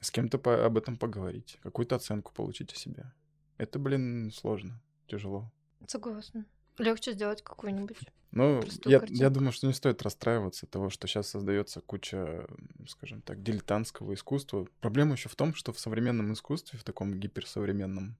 С 0.00 0.10
кем-то 0.10 0.38
по- 0.38 0.64
об 0.64 0.76
этом 0.78 0.96
поговорить, 0.96 1.58
какую-то 1.62 1.96
оценку 1.96 2.32
получить 2.32 2.72
о 2.72 2.76
себе. 2.76 3.12
Это, 3.56 3.78
блин, 3.78 4.30
сложно, 4.32 4.80
тяжело. 5.08 5.50
Согласна. 5.86 6.44
Легче 6.78 7.12
сделать 7.12 7.42
какую-нибудь. 7.42 7.96
Ну, 8.30 8.62
я, 8.84 9.02
я 9.08 9.30
думаю, 9.30 9.50
что 9.52 9.66
не 9.66 9.72
стоит 9.72 10.02
расстраиваться 10.02 10.66
от 10.66 10.70
того, 10.70 10.90
что 10.90 11.08
сейчас 11.08 11.28
создается 11.28 11.80
куча, 11.80 12.46
скажем 12.86 13.22
так, 13.22 13.42
дилетантского 13.42 14.14
искусства. 14.14 14.68
Проблема 14.80 15.12
еще 15.14 15.28
в 15.28 15.34
том, 15.34 15.54
что 15.54 15.72
в 15.72 15.80
современном 15.80 16.32
искусстве, 16.34 16.78
в 16.78 16.84
таком 16.84 17.18
гиперсовременном, 17.18 18.16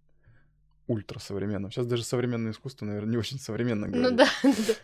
ультрасовременном, 0.87 1.70
сейчас 1.70 1.87
даже 1.87 2.03
современное 2.05 2.53
искусство, 2.53 2.87
наверное, 2.87 3.11
не 3.11 3.16
очень 3.18 3.39
современно 3.39 3.87
Ну 3.87 3.93
говорить. 3.93 4.16
да, 4.16 4.29
да. 4.43 4.74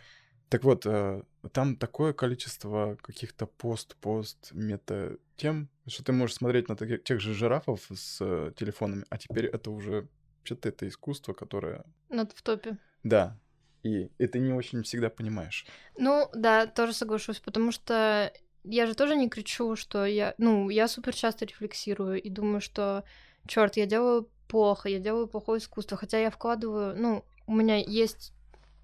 Так 0.49 0.63
вот, 0.63 0.85
э, 0.85 1.23
там 1.51 1.75
такое 1.75 2.13
количество 2.13 2.97
каких-то 3.01 3.45
пост-пост 3.47 4.51
мета-тем, 4.53 5.69
что 5.87 6.03
ты 6.03 6.11
можешь 6.11 6.35
смотреть 6.35 6.69
на 6.69 6.75
тех 6.75 7.19
же 7.19 7.33
жирафов 7.33 7.81
с 7.93 8.19
э, 8.21 8.51
телефонами, 8.55 9.05
а 9.09 9.17
теперь 9.17 9.45
это 9.45 9.71
уже 9.71 10.07
что-то 10.43 10.69
это 10.69 10.87
искусство, 10.87 11.33
которое... 11.33 11.83
Над 12.09 12.31
в 12.33 12.41
топе. 12.43 12.77
Да, 13.03 13.37
и, 13.85 14.09
ты 14.17 14.39
не 14.39 14.53
очень 14.53 14.83
всегда 14.83 15.09
понимаешь. 15.09 15.65
Ну, 15.97 16.29
да, 16.33 16.65
тоже 16.65 16.93
соглашусь, 16.93 17.39
потому 17.39 17.71
что 17.71 18.31
я 18.63 18.87
же 18.87 18.95
тоже 18.95 19.15
не 19.15 19.29
кричу, 19.29 19.75
что 19.75 20.05
я... 20.05 20.33
Ну, 20.37 20.69
я 20.69 20.87
супер 20.87 21.13
часто 21.13 21.45
рефлексирую 21.45 22.21
и 22.21 22.29
думаю, 22.29 22.61
что, 22.61 23.03
черт, 23.47 23.77
я 23.77 23.85
делаю 23.85 24.29
плохо, 24.47 24.89
я 24.89 24.99
делаю 24.99 25.27
плохое 25.27 25.59
искусство, 25.59 25.97
хотя 25.97 26.19
я 26.19 26.31
вкладываю... 26.31 26.95
Ну, 26.95 27.25
у 27.47 27.55
меня 27.55 27.77
есть 27.77 28.33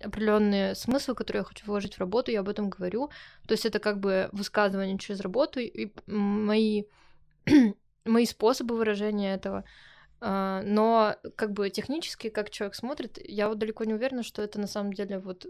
определенные 0.01 0.75
смыслы, 0.75 1.15
которые 1.15 1.41
я 1.41 1.45
хочу 1.45 1.65
вложить 1.65 1.95
в 1.95 1.99
работу, 1.99 2.31
я 2.31 2.41
об 2.41 2.49
этом 2.49 2.69
говорю. 2.69 3.09
То 3.47 3.53
есть 3.53 3.65
это 3.65 3.79
как 3.79 3.99
бы 3.99 4.29
высказывание 4.31 4.97
через 4.97 5.21
работу 5.21 5.59
и 5.59 5.91
мои, 6.07 6.83
мои 8.05 8.25
способы 8.25 8.75
выражения 8.75 9.33
этого. 9.33 9.63
А, 10.19 10.61
Но 10.63 11.15
как 11.35 11.51
бы 11.51 11.69
технически, 11.69 12.29
как 12.29 12.49
человек 12.49 12.75
смотрит, 12.75 13.17
я 13.23 13.49
вот 13.49 13.57
далеко 13.57 13.83
не 13.83 13.93
уверена, 13.93 14.23
что 14.23 14.41
это 14.41 14.59
на 14.59 14.67
самом 14.67 14.93
деле 14.93 15.19
вот 15.19 15.47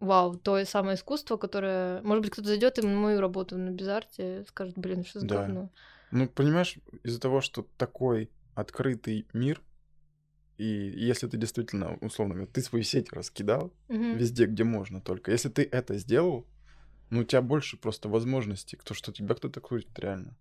вау, 0.00 0.36
то 0.36 0.62
самое 0.64 0.96
искусство, 0.96 1.36
которое... 1.36 2.02
Может 2.02 2.22
быть, 2.22 2.32
кто-то 2.32 2.48
зайдет 2.48 2.78
и 2.78 2.86
мою 2.86 3.20
работу 3.20 3.56
на 3.56 3.70
Безарте 3.70 4.40
и 4.40 4.44
скажет, 4.44 4.76
блин, 4.76 5.04
что 5.04 5.20
за 5.20 5.26
Да. 5.26 5.36
говно. 5.36 5.70
Ну, 6.10 6.28
понимаешь, 6.28 6.76
из-за 7.02 7.20
того, 7.20 7.40
что 7.40 7.66
такой 7.76 8.30
открытый 8.54 9.26
мир, 9.32 9.62
и 10.56 10.64
если 10.64 11.26
ты 11.26 11.36
действительно, 11.36 11.96
условно 12.00 12.34
говоря, 12.34 12.50
ты 12.50 12.60
свои 12.62 12.82
сети 12.82 13.08
раскидал 13.12 13.72
Мгм. 13.88 14.16
везде, 14.16 14.46
где 14.46 14.64
можно 14.64 15.00
только, 15.00 15.30
если 15.32 15.48
ты 15.48 15.62
это 15.62 15.98
сделал, 15.98 16.46
ну, 17.10 17.20
у 17.20 17.24
тебя 17.24 17.42
больше 17.42 17.76
просто 17.76 18.08
возможностей, 18.08 18.76
кто 18.76 18.94
что 18.94 19.12
тебя 19.12 19.34
кто-то 19.34 19.60
крутит 19.60 19.98
реально. 19.98 20.36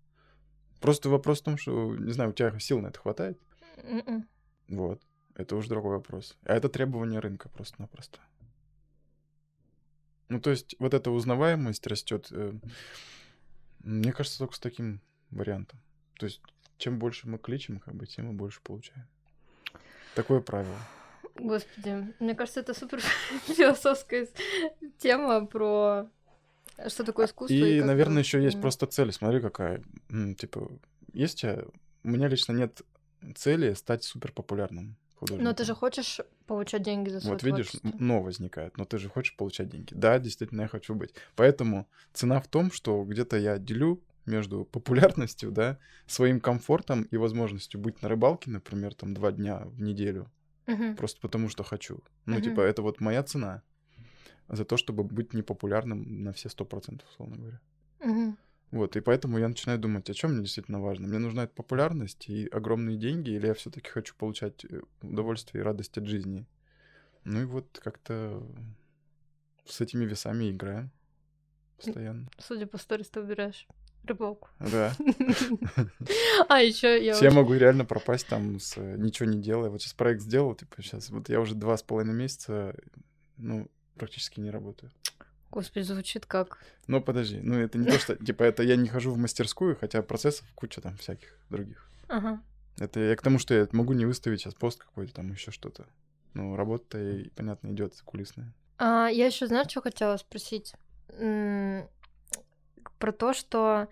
Просто 0.80 1.10
вопрос 1.10 1.42
в 1.42 1.44
том, 1.46 1.58
что, 1.58 1.96
не 1.96 2.12
знаю, 2.12 2.32
у 2.32 2.34
тебя 2.34 2.58
сил 2.60 2.80
на 2.80 2.88
это 2.88 3.00
хватает, 3.00 3.40
Мгм. 3.84 4.28
вот, 4.68 5.02
это 5.36 5.56
уже 5.56 5.70
другой 5.70 5.98
вопрос. 5.98 6.38
А 6.44 6.54
это 6.54 6.70
требование 6.70 7.20
рынка 7.20 7.50
просто-напросто. 7.50 8.20
Ну, 10.30 10.40
то 10.40 10.50
есть 10.50 10.76
вот 10.80 10.94
эта 10.94 11.12
узнаваемость 11.12 11.86
растет, 11.88 12.28
э, 12.32 12.54
мне 13.80 14.12
кажется, 14.14 14.40
только 14.40 14.56
с 14.56 14.60
таким 14.60 15.02
вариантом. 15.30 15.80
То 16.20 16.26
есть 16.26 16.42
чем 16.78 17.00
больше 17.00 17.28
мы 17.28 17.38
кличем, 17.38 17.80
как 17.80 17.96
бы, 17.96 18.06
тем 18.08 18.28
мы 18.28 18.34
больше 18.34 18.62
получаем. 18.62 19.08
Такое 20.16 20.42
правило. 20.42 20.76
Господи, 21.36 22.14
мне 22.20 22.36
кажется, 22.36 22.60
это 22.60 22.74
супер 22.74 23.02
философская 23.48 24.28
тема 25.00 25.46
про 25.46 26.08
что 26.88 27.04
такое 27.04 27.28
искусство. 27.28 27.54
И, 27.54 27.80
как 27.80 27.88
наверное, 27.88 28.24
еще 28.24 28.42
есть 28.42 28.62
просто 28.62 28.86
цель. 28.86 29.12
Смотри, 29.12 29.42
какая. 29.42 29.84
Типа, 30.38 30.70
есть 31.14 31.44
у 31.44 32.08
меня 32.08 32.28
лично 32.28 32.54
нет 32.54 32.82
цели 33.36 33.74
стать 33.74 34.04
супер 34.04 34.32
популярным 34.32 34.98
художником. 35.16 35.46
Но 35.46 35.54
ты 35.54 35.64
же 35.64 35.74
хочешь 35.74 36.20
получать 36.46 36.84
деньги 36.84 37.10
за 37.10 37.22
свое 37.22 37.34
Вот 37.34 37.44
видишь, 37.44 37.70
творчество. 37.72 38.04
но 38.04 38.22
возникает, 38.22 38.78
но 38.78 38.86
ты 38.86 38.98
же 38.98 39.10
хочешь 39.10 39.36
получать 39.36 39.70
деньги. 39.70 39.94
Да, 39.94 40.20
действительно, 40.20 40.64
я 40.64 40.68
хочу 40.68 40.94
быть. 40.96 41.14
Поэтому 41.36 41.88
цена 42.12 42.42
в 42.42 42.48
том, 42.48 42.72
что 42.72 43.04
где-то 43.04 43.38
я 43.38 43.58
делю 43.58 44.02
между 44.26 44.66
популярностью, 44.66 45.52
да, 45.52 45.78
своим 46.08 46.40
комфортом 46.40 47.04
и 47.04 47.18
возможностью 47.18 47.80
быть 47.80 48.02
на 48.02 48.10
рыбалке, 48.10 48.50
например, 48.50 48.94
там 48.94 49.14
два 49.14 49.32
дня 49.32 49.64
в 49.66 49.82
неделю, 49.82 50.32
Мгм. 50.68 50.96
просто 50.96 51.20
потому 51.22 51.50
что 51.50 51.64
хочу. 51.64 52.04
Ну, 52.26 52.36
Мгм. 52.36 52.44
типа, 52.44 52.62
это 52.62 52.82
вот 52.82 53.02
моя 53.02 53.24
цена 53.24 53.64
за 54.48 54.66
то, 54.66 54.78
чтобы 54.78 55.04
быть 55.04 55.34
непопулярным 55.34 56.24
на 56.24 56.32
все 56.34 56.50
сто 56.50 56.66
процентов, 56.66 57.10
условно 57.10 57.38
говоря. 57.38 57.62
Мгм. 58.00 58.38
Вот, 58.72 58.96
и 58.96 59.02
поэтому 59.02 59.38
я 59.38 59.48
начинаю 59.48 59.78
думать, 59.78 60.10
о 60.10 60.14
чем 60.14 60.32
мне 60.32 60.42
действительно 60.42 60.82
важно. 60.82 61.08
Мне 61.08 61.20
нужна 61.20 61.44
эта 61.44 61.54
популярность 61.54 62.28
и 62.28 62.48
огромные 62.48 62.98
деньги, 62.98 63.30
или 63.30 63.46
я 63.48 63.54
все-таки 63.54 63.90
хочу 63.90 64.16
получать 64.16 64.66
э, 64.66 64.82
удовольствие 65.02 65.62
и 65.62 65.64
радость 65.64 65.98
от 65.98 66.08
жизни. 66.08 66.48
Ну 67.24 67.42
и 67.42 67.46
вот 67.46 67.80
как-то 67.84 68.44
с 69.66 69.80
этими 69.80 70.06
весами 70.06 70.50
играем 70.50 70.92
постоянно. 71.78 72.28
Судя 72.40 72.66
по 72.66 72.78
сторис, 72.78 73.10
ты 73.10 73.22
убираешь 73.22 73.68
рыбалку. 74.06 74.50
Да. 74.60 74.94
А, 76.50 76.62
еще 76.62 77.04
я 77.04 77.16
Я 77.16 77.32
могу 77.32 77.54
реально 77.54 77.86
пропасть 77.86 78.28
там 78.28 78.60
с 78.60 78.78
э, 78.78 78.96
ничего 78.98 79.30
не 79.30 79.42
делая. 79.42 79.70
Вот 79.70 79.82
сейчас 79.82 79.94
проект 79.94 80.22
сделал, 80.22 80.56
типа 80.56 80.82
сейчас, 80.82 81.10
вот 81.10 81.30
я 81.30 81.40
уже 81.40 81.56
два 81.56 81.78
с 81.78 81.84
половиной 81.84 82.14
месяца, 82.14 82.76
ну, 83.38 83.70
практически 83.96 84.40
не 84.40 84.50
работаю. 84.50 84.92
Господи, 85.52 85.84
звучит 85.84 86.26
как... 86.26 86.58
Но 86.88 87.00
подожди, 87.00 87.40
ну 87.42 87.56
это 87.58 87.78
не 87.78 87.86
то, 87.86 88.00
что, 88.00 88.16
типа, 88.16 88.44
это 88.44 88.64
я 88.64 88.76
не 88.76 88.90
хожу 88.90 89.12
в 89.12 89.18
мастерскую, 89.18 89.78
хотя 89.80 90.02
процессов 90.02 90.48
куча 90.56 90.82
там 90.82 90.98
всяких 90.98 91.38
других. 91.50 91.88
Ага. 92.08 92.42
Это 92.78 93.00
я 93.00 93.16
к 93.16 93.22
тому, 93.22 93.38
что 93.38 93.54
я 93.54 93.68
могу 93.72 93.94
не 93.94 94.06
выставить 94.06 94.42
сейчас 94.42 94.56
пост 94.56 94.80
какой-то 94.80 95.14
там, 95.14 95.32
еще 95.32 95.52
что-то. 95.52 95.86
ну, 96.34 96.56
работа, 96.56 97.00
и, 97.00 97.30
понятно, 97.30 97.70
идет 97.70 97.94
кулисная. 98.04 98.52
А, 98.80 99.08
я 99.08 99.28
еще, 99.28 99.48
знаешь, 99.48 99.70
что 99.70 99.82
хотела 99.82 100.18
спросить? 100.18 100.74
Про 103.04 103.12
то, 103.12 103.34
что, 103.34 103.90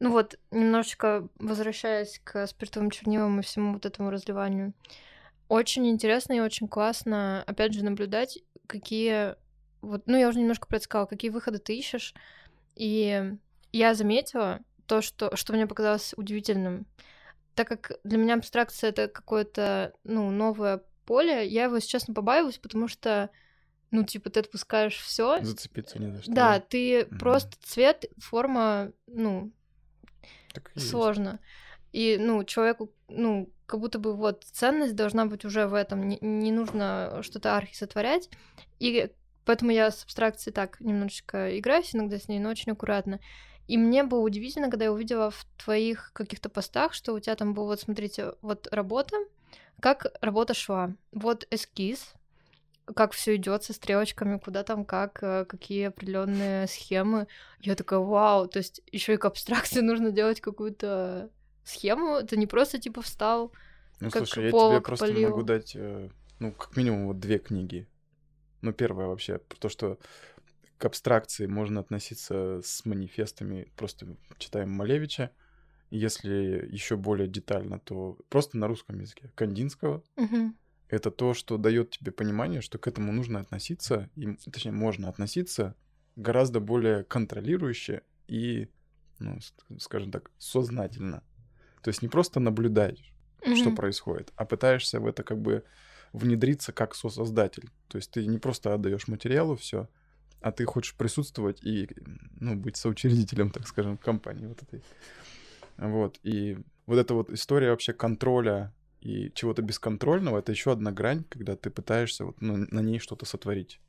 ну 0.00 0.10
вот, 0.10 0.38
немножечко 0.50 1.26
возвращаясь 1.38 2.20
к 2.22 2.46
спиртовым 2.46 2.90
чернилам 2.90 3.40
и 3.40 3.42
всему 3.42 3.72
вот 3.72 3.86
этому 3.86 4.10
разливанию, 4.10 4.74
очень 5.48 5.88
интересно 5.88 6.34
и 6.34 6.40
очень 6.40 6.68
классно, 6.68 7.42
опять 7.46 7.72
же, 7.72 7.82
наблюдать, 7.82 8.38
какие 8.66 9.34
вот, 9.80 10.02
ну, 10.04 10.18
я 10.18 10.28
уже 10.28 10.40
немножко 10.40 10.66
предсказала, 10.66 11.06
какие 11.06 11.30
выходы 11.30 11.56
ты 11.56 11.74
ищешь. 11.74 12.12
И 12.76 13.32
я 13.72 13.94
заметила 13.94 14.60
то, 14.84 15.00
что, 15.00 15.34
что 15.36 15.54
мне 15.54 15.66
показалось 15.66 16.12
удивительным. 16.18 16.84
Так 17.54 17.66
как 17.66 17.92
для 18.04 18.18
меня 18.18 18.34
абстракция 18.34 18.90
это 18.90 19.08
какое-то, 19.08 19.94
ну, 20.04 20.30
новое 20.30 20.82
поле, 21.06 21.48
я 21.48 21.64
его, 21.64 21.76
если 21.76 21.88
честно, 21.88 22.12
побаиваюсь, 22.12 22.58
потому 22.58 22.88
что, 22.88 23.30
ну, 23.90 24.04
типа, 24.04 24.30
ты 24.30 24.40
отпускаешь 24.40 24.98
все. 24.98 25.42
Зацепиться 25.42 26.00
не 26.00 26.12
за 26.12 26.22
что. 26.22 26.32
Да, 26.32 26.60
ты 26.60 27.04
угу. 27.04 27.18
просто 27.18 27.56
цвет, 27.62 28.04
форма, 28.18 28.92
ну, 29.06 29.52
так 30.52 30.70
и 30.74 30.80
сложно. 30.80 31.40
Есть. 31.92 32.20
И, 32.20 32.22
ну, 32.22 32.44
человеку, 32.44 32.92
ну, 33.08 33.50
как 33.66 33.80
будто 33.80 33.98
бы 33.98 34.14
вот 34.14 34.44
ценность 34.44 34.94
должна 34.94 35.26
быть 35.26 35.44
уже 35.44 35.66
в 35.66 35.74
этом, 35.74 36.08
не, 36.08 36.18
не 36.20 36.52
нужно 36.52 37.20
что-то 37.22 37.56
архи 37.56 37.74
сотворять. 37.74 38.28
И 38.78 39.10
Поэтому 39.44 39.72
я 39.72 39.90
с 39.90 40.04
абстракцией 40.04 40.54
так 40.54 40.80
немножечко 40.80 41.58
играюсь 41.58 41.94
иногда 41.94 42.18
с 42.18 42.28
ней, 42.28 42.38
но 42.38 42.50
очень 42.50 42.70
аккуратно. 42.70 43.18
И 43.66 43.76
мне 43.76 44.04
было 44.04 44.20
удивительно, 44.20 44.70
когда 44.70 44.84
я 44.84 44.92
увидела 44.92 45.30
в 45.30 45.44
твоих 45.56 46.12
каких-то 46.12 46.48
постах, 46.48 46.92
что 46.92 47.12
у 47.12 47.18
тебя 47.20 47.36
там 47.36 47.54
было, 47.54 47.66
вот 47.66 47.80
смотрите, 47.80 48.34
вот 48.42 48.68
работа, 48.70 49.16
как 49.80 50.06
работа 50.20 50.54
шла. 50.54 50.94
Вот 51.12 51.46
эскиз, 51.50 52.12
как 52.94 53.12
все 53.12 53.36
идет 53.36 53.64
со 53.64 53.72
стрелочками, 53.72 54.38
куда 54.38 54.62
там 54.62 54.84
как, 54.84 55.22
э, 55.22 55.44
какие 55.44 55.88
определенные 55.88 56.66
схемы. 56.66 57.26
Я 57.60 57.74
такая, 57.74 58.00
вау, 58.00 58.48
то 58.48 58.58
есть 58.58 58.82
еще 58.90 59.14
и 59.14 59.16
к 59.16 59.24
абстракции 59.24 59.80
нужно 59.80 60.10
делать 60.10 60.40
какую-то 60.40 61.30
схему. 61.64 62.16
Это 62.16 62.36
не 62.36 62.46
просто 62.46 62.78
типа 62.78 63.02
встал. 63.02 63.52
Ну, 64.00 64.10
как 64.10 64.26
слушай, 64.26 64.44
я 64.44 64.50
тебе 64.50 64.80
просто 64.80 65.06
полил. 65.06 65.30
могу 65.30 65.42
дать, 65.42 65.72
э, 65.74 66.08
ну, 66.38 66.52
как 66.52 66.76
минимум, 66.76 67.08
вот 67.08 67.20
две 67.20 67.38
книги 67.38 67.86
ну, 68.62 68.72
первое 68.72 69.06
вообще, 69.06 69.38
то, 69.38 69.68
что 69.68 69.98
к 70.78 70.84
абстракции 70.84 71.46
можно 71.46 71.80
относиться 71.80 72.60
с 72.62 72.84
манифестами, 72.84 73.70
просто 73.76 74.06
читаем 74.38 74.70
Малевича. 74.70 75.30
Если 75.90 76.68
еще 76.70 76.96
более 76.96 77.26
детально, 77.26 77.80
то 77.80 78.16
просто 78.28 78.56
на 78.56 78.68
русском 78.68 79.00
языке. 79.00 79.30
Кандинского. 79.34 80.04
Угу. 80.16 80.54
Это 80.90 81.12
то, 81.12 81.34
что 81.34 81.56
дает 81.56 81.90
тебе 81.90 82.10
понимание, 82.10 82.60
что 82.60 82.78
к 82.78 82.88
этому 82.88 83.12
нужно 83.12 83.40
относиться, 83.40 84.10
и, 84.16 84.34
точнее, 84.50 84.72
можно 84.72 85.08
относиться 85.08 85.76
гораздо 86.16 86.58
более 86.58 87.04
контролирующе 87.04 88.02
и, 88.26 88.68
ну, 89.20 89.38
скажем 89.78 90.10
так, 90.10 90.32
сознательно. 90.36 91.22
То 91.82 91.88
есть 91.88 92.02
не 92.02 92.08
просто 92.08 92.40
наблюдаешь, 92.40 93.14
угу. 93.40 93.54
что 93.54 93.70
происходит, 93.70 94.32
а 94.34 94.44
пытаешься 94.44 94.98
в 94.98 95.06
это 95.06 95.22
как 95.22 95.40
бы 95.40 95.64
внедриться 96.12 96.72
как 96.72 96.96
сосоздатель. 96.96 97.70
То 97.86 97.96
есть 97.96 98.10
ты 98.10 98.26
не 98.26 98.38
просто 98.38 98.74
отдаешь 98.74 99.06
материалу 99.06 99.54
все, 99.54 99.88
а 100.40 100.50
ты 100.50 100.64
хочешь 100.64 100.96
присутствовать 100.96 101.62
и, 101.62 101.88
ну, 102.40 102.56
быть 102.56 102.76
соучредителем, 102.76 103.50
так 103.50 103.68
скажем, 103.68 103.96
компании 103.96 104.46
вот 104.46 104.60
этой. 104.62 104.82
Вот, 105.76 106.18
и 106.24 106.58
вот 106.86 106.98
эта 106.98 107.14
вот 107.14 107.30
история 107.30 107.70
вообще 107.70 107.92
контроля 107.92 108.74
и 109.00 109.32
чего-то 109.34 109.62
бесконтрольного, 109.62 110.38
это 110.38 110.52
еще 110.52 110.72
одна 110.72 110.92
грань, 110.92 111.24
когда 111.28 111.56
ты 111.56 111.70
пытаешься 111.70 112.24
вот 112.24 112.40
ну, 112.40 112.66
на 112.70 112.80
ней 112.80 112.98
что-то 112.98 113.24
сотворить 113.24 113.80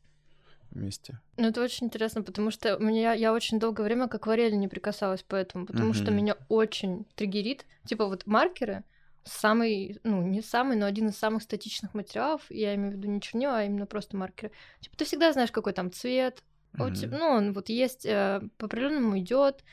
вместе. 0.72 1.20
Ну, 1.38 1.47
это 1.49 1.62
очень 1.62 1.88
интересно, 1.88 2.24
потому 2.24 2.49
что 2.49 2.78
у 2.78 2.82
меня 2.82 3.14
я 3.14 3.34
очень 3.34 3.59
долгое 3.59 3.84
время 3.84 4.07
к 4.07 4.16
акварели 4.16 4.55
не 4.55 4.68
прикасалась 4.68 5.24
поэтому, 5.28 5.66
потому 5.66 5.89
угу. 5.89 5.93
что 5.95 6.12
меня 6.12 6.38
очень 6.47 7.05
триггерит. 7.16 7.66
Типа 7.86 8.05
вот 8.05 8.26
маркеры, 8.26 8.84
самый, 9.24 9.99
ну, 10.03 10.22
не 10.22 10.41
самый, 10.41 10.78
но 10.78 10.86
один 10.86 11.09
из 11.09 11.18
самых 11.18 11.43
статичных 11.43 11.93
материалов, 11.93 12.41
я 12.49 12.76
имею 12.76 12.93
в 12.93 12.95
виду 12.95 13.09
не 13.09 13.22
чернила, 13.22 13.59
а 13.59 13.64
именно 13.64 13.86
просто 13.86 14.18
маркеры. 14.18 14.51
Типа, 14.80 14.97
ты 14.97 15.05
всегда 15.05 15.34
знаешь, 15.34 15.51
какой 15.51 15.74
там 15.74 15.91
цвет, 15.91 16.43
mm-hmm. 16.74 17.09
ну, 17.12 17.26
он 17.26 17.53
вот 17.53 17.70
есть, 17.70 18.05
э, 18.05 18.41
по 18.57 18.66
определенному 18.66 19.20
идет. 19.20 19.64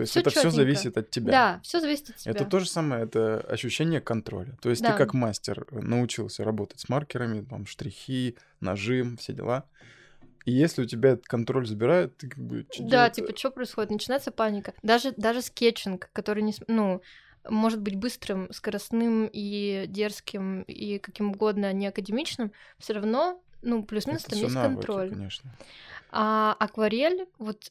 То 0.00 0.02
есть 0.02 0.12
всё 0.12 0.20
это 0.20 0.30
все 0.30 0.50
зависит 0.50 0.96
от 0.96 1.10
тебя. 1.10 1.30
Да, 1.30 1.60
все 1.62 1.78
зависит 1.78 2.08
от 2.08 2.16
тебя. 2.16 2.32
Это 2.32 2.46
то 2.46 2.58
же 2.58 2.66
самое, 2.66 3.04
это 3.04 3.40
ощущение 3.40 4.00
контроля. 4.00 4.56
То 4.62 4.70
есть 4.70 4.80
да. 4.80 4.92
ты 4.92 4.96
как 4.96 5.12
мастер 5.12 5.66
научился 5.70 6.42
работать 6.42 6.80
с 6.80 6.88
маркерами, 6.88 7.44
там 7.44 7.66
штрихи, 7.66 8.38
нажим, 8.60 9.18
все 9.18 9.34
дела. 9.34 9.66
И 10.46 10.52
если 10.52 10.84
у 10.84 10.86
тебя 10.86 11.10
этот 11.10 11.26
контроль 11.26 11.66
забирают, 11.66 12.16
ты 12.16 12.30
как 12.30 12.38
бы... 12.38 12.66
Да, 12.78 12.86
делать? 12.86 13.12
типа, 13.12 13.36
что 13.36 13.50
происходит? 13.50 13.90
Начинается 13.90 14.30
паника. 14.30 14.72
Даже, 14.82 15.12
даже 15.18 15.42
скетчинг, 15.42 16.08
который 16.14 16.42
не... 16.42 16.54
Ну, 16.66 17.02
может 17.46 17.82
быть 17.82 17.96
быстрым, 17.96 18.50
скоростным 18.50 19.28
и 19.30 19.84
дерзким 19.86 20.62
и 20.62 20.98
каким 20.98 21.32
угодно 21.32 21.74
не 21.74 21.88
академичным, 21.88 22.52
все 22.78 22.94
равно, 22.94 23.42
ну, 23.60 23.82
плюс-минус 23.82 24.22
там 24.22 24.38
есть 24.38 24.54
навыки, 24.54 24.76
контроль. 24.76 25.10
Конечно. 25.10 25.50
А 26.10 26.56
акварель, 26.58 27.26
вот 27.38 27.70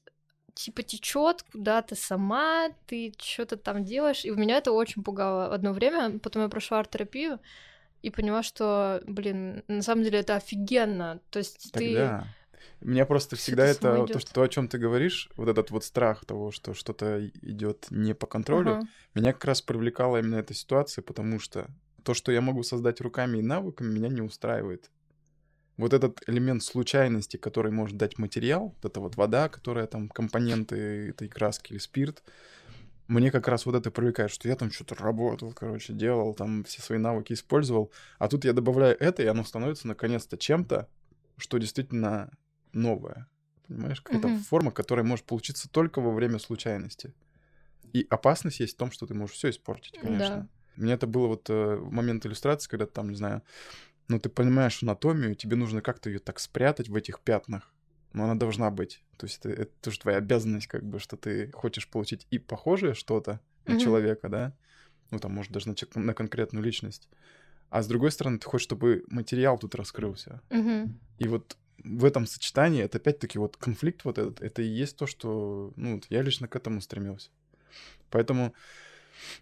типа 0.54 0.84
течет 0.84 1.43
куда-то 1.52 1.95
сама, 1.95 2.70
ты 2.88 3.14
что-то 3.18 3.58
там 3.58 3.84
делаешь. 3.84 4.26
И 4.26 4.32
у 4.32 4.36
меня 4.36 4.58
это 4.58 4.72
очень 4.72 5.04
пугало 5.04 5.54
одно 5.54 5.74
время. 5.74 6.20
Потом 6.20 6.43
я 6.43 6.50
прошла 6.50 6.80
арт-терапию 6.80 7.39
и 8.02 8.10
поняла, 8.10 8.43
что, 8.43 9.02
блин, 9.06 9.64
на 9.68 9.82
самом 9.82 10.04
деле 10.04 10.20
это 10.20 10.36
офигенно. 10.36 11.20
То 11.30 11.39
есть 11.39 11.72
Тогда... 11.72 12.20
ты 12.22 12.28
меня 12.82 13.06
просто 13.06 13.36
всегда 13.36 13.66
это, 13.66 14.06
то, 14.06 14.20
что, 14.20 14.34
то, 14.34 14.41
о 14.41 14.47
чем 14.47 14.68
ты 14.68 14.78
говоришь, 14.78 15.30
вот 15.36 15.50
этот 15.50 15.72
вот 15.72 15.84
страх 15.84 16.26
того, 16.26 16.52
что 16.52 16.74
что-то 16.74 17.28
идет 17.41 17.88
не 17.89 18.14
по 18.14 18.26
контролю, 18.26 18.72
uh-huh. 18.72 18.88
меня 19.16 19.34
как 19.34 19.45
раз 19.45 19.62
привлекала 19.62 20.18
именно 20.18 20.36
эта 20.36 20.54
ситуация, 20.54 21.02
потому 21.02 21.39
что 21.39 21.68
то, 22.04 22.14
что 22.14 22.32
я 22.32 22.41
могу 22.41 22.64
создать 22.64 23.02
руками 23.02 23.39
и 23.39 23.41
навыками, 23.41 23.93
меня 23.93 24.08
не 24.08 24.22
устраивает. 24.22 24.89
Вот 25.80 25.94
этот 25.94 26.22
элемент 26.28 26.62
случайности, 26.62 27.38
который 27.38 27.72
может 27.72 27.96
дать 27.96 28.18
материал, 28.18 28.76
вот 28.76 28.92
эта 28.92 29.00
вот 29.00 29.16
вода, 29.16 29.48
которая 29.48 29.88
там 29.88 30.10
компоненты 30.10 31.12
этой 31.12 31.30
краски 31.30 31.72
или 31.72 31.80
спирт, 31.80 32.22
мне 33.08 33.32
как 33.32 33.48
раз 33.48 33.66
вот 33.66 33.76
это 33.76 33.90
привлекает, 33.90 34.30
что 34.30 34.50
я 34.50 34.58
там 34.58 34.72
что-то 34.72 34.96
работал, 34.96 35.54
короче, 35.54 35.94
делал, 35.94 36.34
там 36.34 36.66
все 36.66 36.82
свои 36.82 37.00
навыки 37.00 37.32
использовал, 37.32 37.94
а 38.18 38.28
тут 38.28 38.44
я 38.44 38.52
добавляю 38.52 38.98
это, 39.00 39.24
и 39.24 39.28
оно 39.28 39.46
становится 39.46 39.88
наконец-то 39.88 40.38
чем-то, 40.38 40.90
что 41.38 41.58
действительно 41.58 42.30
новая. 42.74 43.30
Понимаешь, 43.66 44.02
какая-то 44.02 44.28
mm-hmm. 44.28 44.44
форма, 44.50 44.72
которая 44.72 45.06
может 45.06 45.24
получиться 45.24 45.70
только 45.70 46.02
во 46.02 46.12
время 46.12 46.40
случайности. 46.40 47.14
И 47.94 48.06
опасность 48.10 48.60
есть 48.60 48.74
в 48.76 48.78
том, 48.78 48.92
что 48.92 49.08
ты 49.08 49.14
можешь 49.14 49.38
все 49.38 49.50
испортить, 49.50 49.98
конечно. 49.98 50.50
Да. 50.76 50.84
Меня 50.84 50.96
это 50.96 51.08
было 51.08 51.28
вот 51.28 51.50
э, 51.50 51.78
момент 51.78 52.26
иллюстрации, 52.26 52.70
когда 52.70 52.86
там, 52.86 53.10
не 53.10 53.16
знаю, 53.16 53.44
ну 54.10 54.20
ты 54.20 54.28
понимаешь 54.28 54.84
анатомию, 54.84 55.36
тебе 55.36 55.55
нужно 55.55 55.82
как-то 55.82 56.10
ее 56.10 56.20
так 56.20 56.39
спрятать 56.39 56.89
в 56.89 56.95
этих 56.95 57.22
пятнах, 57.22 57.72
но 58.12 58.26
она 58.26 58.36
должна 58.36 58.70
быть. 58.72 59.01
То 59.18 59.28
есть 59.28 59.39
это, 59.39 59.49
это 59.49 59.72
тоже 59.82 59.99
твоя 59.99 60.18
обязанность, 60.18 60.68
как 60.68 60.84
бы, 60.84 60.99
что 60.99 61.16
ты 61.16 61.51
хочешь 61.51 61.88
получить 61.88 62.28
и 62.32 62.39
похожее 62.39 62.95
что-то 62.95 63.39
на 63.66 63.74
mm-hmm. 63.74 63.80
человека, 63.80 64.28
да, 64.28 64.53
ну 65.12 65.20
там, 65.20 65.34
может, 65.34 65.51
даже 65.51 65.70
на, 65.70 65.76
на 65.95 66.14
конкретную 66.14 66.64
личность. 66.64 67.07
А 67.70 67.84
с 67.84 67.88
другой 67.88 68.12
стороны, 68.12 68.39
ты 68.39 68.47
хочешь, 68.47 68.64
чтобы 68.66 69.03
материал 69.07 69.57
тут 69.60 69.76
раскрылся. 69.76 70.41
Mm-hmm. 70.49 70.89
И 71.20 71.28
вот 71.28 71.55
в 71.84 72.03
этом 72.03 72.26
сочетании 72.26 72.84
это 72.84 72.97
опять-таки 72.97 73.38
вот 73.38 73.57
конфликт 73.57 74.03
вот 74.05 74.18
этот, 74.18 74.41
это 74.41 74.62
и 74.64 74.68
есть 74.68 74.97
то, 74.97 75.05
что, 75.05 75.72
ну, 75.76 76.01
я 76.10 76.24
лично 76.24 76.47
к 76.47 76.55
этому 76.55 76.82
стремился. 76.82 77.30
Поэтому, 78.10 78.55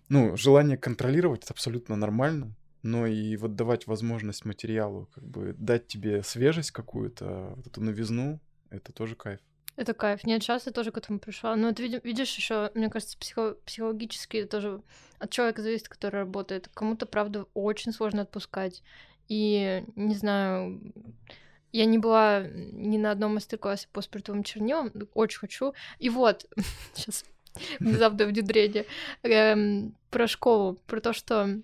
ну, 0.09 0.35
желание 0.35 0.77
контролировать 0.77 1.45
это 1.45 1.53
абсолютно 1.53 1.95
нормально, 1.95 2.53
но 2.83 3.07
и 3.07 3.35
вот 3.37 3.55
давать 3.55 3.87
возможность 3.87 4.45
материалу, 4.45 5.09
как 5.13 5.23
бы 5.23 5.55
дать 5.57 5.87
тебе 5.87 6.23
свежесть 6.23 6.71
какую-то, 6.71 7.53
вот 7.55 7.67
эту 7.67 7.81
новизну, 7.81 8.39
это 8.69 8.91
тоже 8.91 9.15
кайф. 9.15 9.39
Это 9.75 9.93
кайф. 9.93 10.23
Нет, 10.23 10.41
сейчас 10.41 10.65
я 10.65 10.71
тоже 10.71 10.91
к 10.91 10.97
этому 10.97 11.19
пришла. 11.19 11.55
Но 11.55 11.71
ты 11.71 11.87
видишь, 12.03 12.35
еще, 12.35 12.71
мне 12.73 12.89
кажется, 12.89 13.17
психо 13.17 13.57
психологически 13.63 14.45
тоже 14.45 14.81
от 15.19 15.29
человека 15.29 15.61
зависит, 15.61 15.87
который 15.87 16.15
работает. 16.21 16.67
Кому-то, 16.73 17.05
правда, 17.05 17.45
очень 17.53 17.93
сложно 17.93 18.23
отпускать. 18.23 18.81
И 19.27 19.83
не 19.95 20.15
знаю, 20.15 20.81
я 21.71 21.85
не 21.85 21.99
была 21.99 22.47
ни 22.47 22.97
на 22.97 23.11
одном 23.11 23.35
мастер-классе 23.35 23.87
по 23.93 24.01
спиртовым 24.01 24.43
чернилам, 24.43 24.91
очень 25.13 25.39
хочу. 25.39 25.73
И 25.99 26.09
вот, 26.09 26.47
сейчас 26.95 27.23
внезапное 27.79 28.27
внедрение, 28.27 28.85
эм, 29.23 29.95
про 30.09 30.27
школу, 30.27 30.79
про 30.87 31.01
то, 31.01 31.13
что 31.13 31.61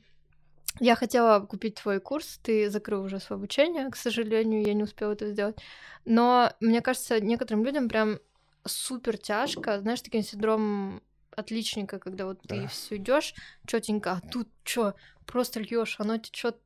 я 0.80 0.96
хотела 0.96 1.46
купить 1.46 1.76
твой 1.76 2.00
курс, 2.00 2.40
ты 2.42 2.70
закрыл 2.70 3.04
уже 3.04 3.20
свое 3.20 3.38
обучение, 3.38 3.90
к 3.90 3.96
сожалению, 3.96 4.66
я 4.66 4.74
не 4.74 4.84
успела 4.84 5.14
это 5.14 5.32
сделать. 5.32 5.58
Но 6.06 6.52
мне 6.60 6.82
кажется, 6.82 7.20
некоторым 7.20 7.64
людям 7.64 7.90
прям 7.90 8.20
супер 8.66 9.18
тяжко, 9.18 9.80
знаешь, 9.80 10.02
таким 10.02 10.24
синдромом 10.24 11.02
отличника, 11.36 12.00
когда 12.00 12.26
вот 12.26 12.40
да. 12.44 12.56
ты 12.56 12.68
все 12.68 12.98
идешь 12.98 13.34
четенько, 13.66 14.14
а 14.14 14.22
тут 14.30 14.48
что, 14.64 14.96
просто 15.26 15.60
льешь, 15.60 15.96
оно 16.00 16.18
течет 16.18 16.58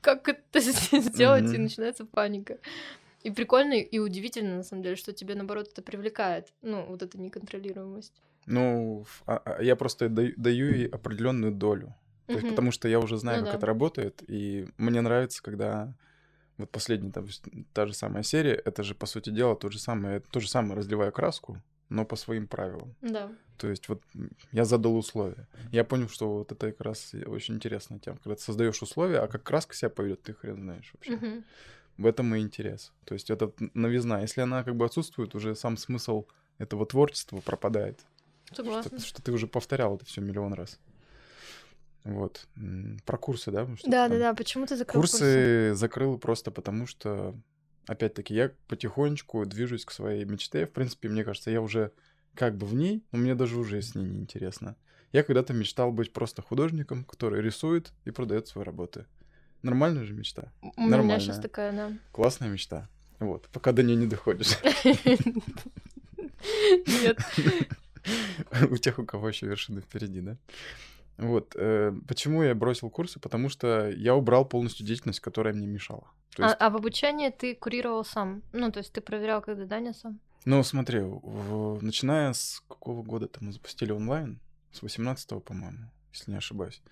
как 0.00 0.28
это 0.28 0.60
сделать, 1.00 1.44
и 1.44 1.54
Мгм. 1.54 1.62
начинается 1.62 2.04
паника. 2.04 2.58
И 3.22 3.30
прикольно, 3.30 3.72
и 3.72 3.98
удивительно, 3.98 4.56
на 4.56 4.62
самом 4.62 4.82
деле, 4.82 4.96
что 4.96 5.14
тебе, 5.14 5.34
наоборот, 5.34 5.68
это 5.72 5.80
привлекает. 5.80 6.52
Ну, 6.60 6.84
вот 6.84 7.02
эта 7.02 7.18
неконтролируемость. 7.18 8.12
Ну, 8.46 9.06
а- 9.26 9.40
а 9.46 9.62
я 9.62 9.76
просто 9.76 10.10
даю 10.10 10.74
ей 10.74 10.86
определенную 10.86 11.52
долю. 11.52 11.94
То 12.26 12.32
есть, 12.32 12.48
потому 12.48 12.70
что 12.70 12.88
я 12.88 12.98
уже 13.00 13.16
знаю, 13.18 13.40
Ну 13.40 13.44
как 13.44 13.52
да. 13.52 13.58
это 13.58 13.66
работает, 13.66 14.22
и 14.26 14.66
мне 14.78 15.00
нравится, 15.00 15.42
когда 15.42 15.94
вот 16.56 16.70
последняя, 16.70 17.10
там, 17.10 17.26
та 17.72 17.86
же 17.86 17.94
самая 17.94 18.22
серия, 18.22 18.54
это 18.54 18.82
же, 18.82 18.94
по 18.94 19.06
сути 19.06 19.30
дела, 19.30 19.56
то 19.56 19.68
же 19.70 19.78
самое, 19.78 20.20
то 20.20 20.40
же 20.40 20.48
самое 20.48 20.76
разливаю 20.76 21.12
краску, 21.12 21.60
но 21.88 22.04
по 22.04 22.16
своим 22.16 22.46
правилам. 22.46 22.94
Да. 23.02 23.30
То 23.58 23.68
есть 23.68 23.88
вот 23.88 24.02
я 24.52 24.64
задал 24.64 24.96
условия. 24.96 25.46
Я 25.70 25.84
понял, 25.84 26.08
что 26.08 26.38
вот 26.38 26.52
это 26.52 26.70
как 26.72 26.80
раз 26.80 27.14
очень 27.26 27.54
интересная 27.54 27.98
тема. 27.98 28.18
Когда 28.22 28.36
ты 28.36 28.42
создаешь 28.42 28.82
условия, 28.82 29.18
а 29.18 29.28
как 29.28 29.42
краска 29.42 29.74
себя 29.74 29.90
поведет, 29.90 30.22
ты 30.22 30.34
хрен 30.34 30.60
знаешь 30.62 30.90
вообще. 30.94 31.16
Мгм. 31.16 31.44
В 31.98 32.06
этом 32.06 32.34
и 32.34 32.40
интерес. 32.40 32.92
То 33.04 33.14
есть 33.14 33.30
это 33.30 33.52
новизна. 33.74 34.20
Если 34.22 34.40
она 34.40 34.64
как 34.64 34.74
бы 34.74 34.84
отсутствует, 34.84 35.34
уже 35.34 35.54
сам 35.54 35.76
смысл 35.76 36.24
этого 36.58 36.86
творчества 36.86 37.40
пропадает. 37.40 38.00
Согласна. 38.52 38.98
Что, 38.98 39.08
что 39.08 39.22
ты 39.22 39.32
уже 39.32 39.46
повторял 39.46 39.96
это 39.96 40.04
все 40.04 40.20
миллион 40.20 40.54
раз. 40.54 40.80
Вот. 42.04 42.46
Про 43.06 43.16
курсы, 43.18 43.50
да? 43.50 43.66
Да, 43.86 44.08
да, 44.08 44.18
да. 44.18 44.34
Почему 44.34 44.66
ты 44.66 44.76
закрыл 44.76 45.00
Курсы, 45.00 45.18
курсы? 45.18 45.74
закрыл 45.74 46.18
просто 46.18 46.50
потому, 46.50 46.86
что, 46.86 47.34
опять-таки, 47.86 48.34
я 48.34 48.52
потихонечку 48.68 49.44
движусь 49.46 49.84
к 49.84 49.90
своей 49.90 50.24
мечте. 50.24 50.66
В 50.66 50.70
принципе, 50.72 51.08
мне 51.08 51.24
кажется, 51.24 51.50
я 51.50 51.60
уже 51.62 51.92
как 52.34 52.56
бы 52.56 52.66
в 52.66 52.74
ней, 52.74 53.02
но 53.10 53.18
мне 53.18 53.34
даже 53.34 53.58
уже 53.58 53.80
с 53.80 53.94
ней 53.94 54.04
неинтересно. 54.04 54.76
Я 55.12 55.22
когда-то 55.22 55.52
мечтал 55.54 55.92
быть 55.92 56.12
просто 56.12 56.42
художником, 56.42 57.04
который 57.04 57.40
рисует 57.40 57.92
и 58.04 58.10
продает 58.10 58.48
свои 58.48 58.64
работы. 58.64 59.06
Нормальная 59.62 60.04
же 60.04 60.12
мечта. 60.12 60.52
У 60.60 60.82
меня 60.82 60.90
Нормальная. 60.90 61.20
сейчас 61.20 61.38
такая, 61.38 61.72
да. 61.72 61.92
Классная 62.12 62.48
мечта. 62.50 62.88
Вот, 63.20 63.48
пока 63.52 63.72
до 63.72 63.82
нее 63.82 63.96
не 63.96 64.06
доходишь. 64.06 64.58
Нет. 66.86 67.18
У 68.70 68.76
тех, 68.76 68.98
у 68.98 69.06
кого 69.06 69.28
еще 69.28 69.46
вершины 69.46 69.80
впереди, 69.80 70.20
да? 70.20 70.36
Вот. 71.16 71.54
э, 71.56 71.92
Почему 72.08 72.42
я 72.42 72.54
бросил 72.54 72.90
курсы? 72.90 73.20
Потому 73.20 73.48
что 73.48 73.88
я 73.90 74.14
убрал 74.14 74.44
полностью 74.44 74.84
деятельность, 74.86 75.20
которая 75.20 75.54
мне 75.54 75.66
мешала. 75.66 76.10
То 76.36 76.42
А, 76.44 76.46
есть, 76.46 76.56
а 76.60 76.70
в 76.70 76.76
обучении 76.76 77.30
ты 77.30 77.54
курировал 77.54 78.04
сам? 78.04 78.42
Ну, 78.52 78.72
то 78.72 78.78
есть 78.80 78.92
ты 78.92 79.00
проверял, 79.00 79.40
как 79.42 79.56
задание 79.56 79.94
сам? 79.94 80.18
ну, 80.46 80.62
смотри, 80.62 81.00
в- 81.00 81.78
начиная 81.82 82.32
с 82.32 82.62
какого 82.68 83.02
года-то 83.02 83.42
мы 83.42 83.52
запустили 83.52 83.92
онлайн? 83.92 84.40
С 84.72 84.82
18 84.82 85.40
по-моему, 85.42 85.90
если 86.12 86.32
не 86.32 86.36
ошибаюсь. 86.36 86.82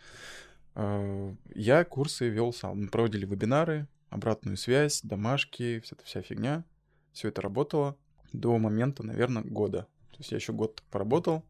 Э, 0.75 1.35
Я 1.55 1.85
курсы 1.85 2.29
вел 2.29 2.53
сам. 2.53 2.83
Мы 2.83 2.89
проводили 2.89 3.27
вебинары, 3.27 3.89
обратную 4.09 4.57
связь, 4.57 5.01
домашки, 5.03 5.81
вся 5.81 5.97
эта 5.97 6.05
вся 6.05 6.23
фигня. 6.23 6.65
Все 7.13 7.29
это 7.29 7.43
работало 7.43 7.97
до 8.33 8.57
момента, 8.59 9.03
наверное, 9.03 9.43
года. 9.43 9.87
То 10.13 10.19
есть 10.19 10.31
я 10.31 10.37
еще 10.39 10.53
год 10.53 10.83
поработал. 10.91 11.45